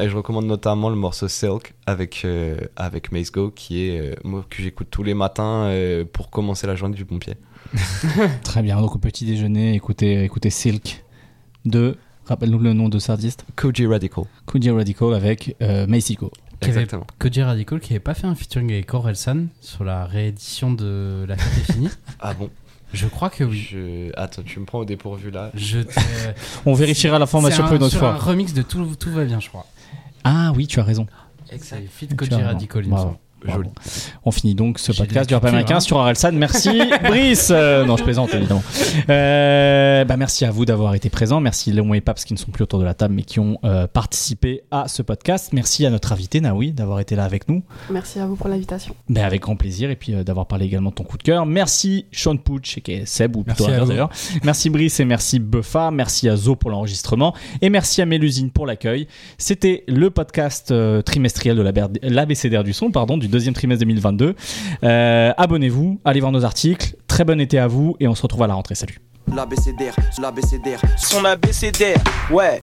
Et 0.00 0.08
je 0.08 0.16
recommande 0.16 0.44
notamment 0.44 0.90
le 0.90 0.96
morceau 0.96 1.28
Silk 1.28 1.74
avec, 1.86 2.22
euh, 2.24 2.56
avec 2.76 3.10
Mace 3.10 3.32
Go, 3.32 3.50
qui 3.50 3.88
est 3.88 4.14
que 4.22 4.62
j'écoute 4.62 4.88
tous 4.90 5.02
les 5.02 5.14
matins 5.14 5.72
pour 6.12 6.30
commencer 6.30 6.66
la 6.66 6.76
journée 6.76 6.94
du 6.94 7.06
pompier. 7.06 7.34
Très 8.44 8.62
bien, 8.62 8.80
donc 8.80 8.94
au 8.94 8.98
petit 8.98 9.24
déjeuner, 9.24 9.74
écoutez, 9.74 10.24
écoutez 10.24 10.50
Silk 10.50 11.04
de. 11.64 11.96
Rappelle-nous 12.26 12.58
le 12.60 12.72
nom 12.72 12.88
de 12.88 12.98
cet 13.00 13.10
artiste 13.10 13.44
Koji 13.56 13.84
Radical. 13.86 14.24
Koji 14.46 14.70
Radical 14.70 15.12
avec 15.14 15.56
euh, 15.60 15.86
Mexico. 15.88 16.30
Exactement. 16.60 17.04
Koji 17.18 17.42
Radical 17.42 17.80
qui 17.80 17.92
avait 17.94 18.00
pas 18.00 18.14
fait 18.14 18.28
un 18.28 18.36
featuring 18.36 18.70
avec 18.70 18.94
Orelsan 18.94 19.46
sur 19.60 19.82
la 19.82 20.04
réédition 20.06 20.72
de 20.72 21.24
La 21.26 21.36
fête 21.36 21.68
est 21.68 21.72
finie. 21.72 21.88
Ah 22.20 22.32
bon? 22.34 22.48
Je 22.92 23.06
crois 23.08 23.28
que 23.30 23.42
oui. 23.42 23.56
je... 23.58 24.10
Attends, 24.16 24.42
tu 24.44 24.60
me 24.60 24.64
prends 24.66 24.78
au 24.80 24.84
dépourvu 24.84 25.30
là. 25.32 25.50
Je 25.54 25.80
On 26.66 26.74
vérifiera 26.74 27.18
l'information 27.18 27.64
C'est 27.64 27.68
pour 27.68 27.76
une 27.76 27.82
un- 27.82 27.86
autre 27.86 27.96
sur 27.96 28.04
un 28.06 28.14
fois. 28.16 28.30
remix 28.32 28.52
de 28.54 28.62
tout, 28.62 28.84
tout 28.94 29.10
va 29.10 29.24
bien, 29.24 29.40
je 29.40 29.48
crois. 29.48 29.66
Ah 30.22 30.52
oui, 30.54 30.68
tu 30.68 30.78
as 30.78 30.84
raison. 30.84 31.06
C'est 31.58 31.84
Fit 31.88 32.06
Koji. 32.08 32.34
Radical, 32.34 32.84
il 32.84 32.92
me 32.92 32.96
semble. 32.96 33.16
On 34.24 34.30
finit 34.30 34.54
donc 34.54 34.78
ce 34.78 34.92
podcast 34.92 35.28
du 35.28 35.34
rap 35.34 35.44
américain 35.44 35.76
hein. 35.76 35.80
sur 35.80 35.98
Arelsan. 35.98 36.32
Merci 36.32 36.80
Brice. 37.02 37.48
Euh, 37.50 37.84
non, 37.84 37.96
je 37.96 38.04
plaisante 38.04 38.32
évidemment. 38.34 38.62
Euh, 39.08 40.04
bah, 40.04 40.16
merci 40.16 40.44
à 40.44 40.50
vous 40.50 40.64
d'avoir 40.64 40.94
été 40.94 41.10
présents. 41.10 41.40
Merci 41.40 41.72
Léon 41.72 41.94
et 41.94 42.00
Paps 42.00 42.24
qui 42.24 42.32
ne 42.34 42.38
sont 42.38 42.50
plus 42.50 42.62
autour 42.62 42.78
de 42.78 42.84
la 42.84 42.94
table 42.94 43.14
mais 43.14 43.22
qui 43.22 43.40
ont 43.40 43.58
euh, 43.64 43.86
participé 43.86 44.62
à 44.70 44.88
ce 44.88 45.02
podcast. 45.02 45.52
Merci 45.52 45.86
à 45.86 45.90
notre 45.90 46.12
invité 46.12 46.40
Naoui 46.40 46.72
d'avoir 46.72 47.00
été 47.00 47.16
là 47.16 47.24
avec 47.24 47.48
nous. 47.48 47.62
Merci 47.90 48.20
à 48.20 48.26
vous 48.26 48.36
pour 48.36 48.48
l'invitation. 48.48 48.94
Ben, 49.08 49.24
avec 49.24 49.42
grand 49.42 49.56
plaisir 49.56 49.90
et 49.90 49.96
puis 49.96 50.14
euh, 50.14 50.24
d'avoir 50.24 50.46
parlé 50.46 50.66
également 50.66 50.90
de 50.90 50.94
ton 50.94 51.04
coup 51.04 51.18
de 51.18 51.22
cœur. 51.22 51.46
Merci 51.46 52.06
Sean 52.12 52.36
Pooch 52.36 52.80
qui 52.80 52.92
est 52.92 53.06
Seb 53.06 53.36
ou 53.36 53.42
plutôt 53.42 53.66
d'ailleurs. 53.66 54.10
Merci 54.44 54.70
Brice 54.70 55.00
et 55.00 55.04
merci 55.04 55.38
Buffa. 55.38 55.90
Merci 55.90 56.28
à 56.28 56.36
Zo 56.36 56.56
pour 56.56 56.70
l'enregistrement 56.70 57.34
et 57.60 57.70
merci 57.70 58.02
à 58.02 58.06
Mélusine 58.06 58.50
pour 58.50 58.66
l'accueil. 58.66 59.06
C'était 59.38 59.84
le 59.88 60.10
podcast 60.10 60.70
euh, 60.70 61.02
trimestriel 61.02 61.56
de 61.56 61.62
l'ABCDR 62.02 62.64
du 62.64 62.72
son, 62.72 62.90
pardon, 62.90 63.16
du 63.16 63.28
deuxième 63.32 63.54
trimestre 63.54 63.80
2022. 63.80 64.36
Euh, 64.84 65.32
Abonnez-vous, 65.36 66.00
allez 66.04 66.20
voir 66.20 66.30
nos 66.30 66.44
articles. 66.44 66.94
Très 67.08 67.24
bon 67.24 67.40
été 67.40 67.58
à 67.58 67.66
vous 67.66 67.96
et 67.98 68.06
on 68.06 68.14
se 68.14 68.22
retrouve 68.22 68.44
à 68.44 68.46
la 68.46 68.54
rentrée. 68.54 68.76
Salut. 68.76 68.98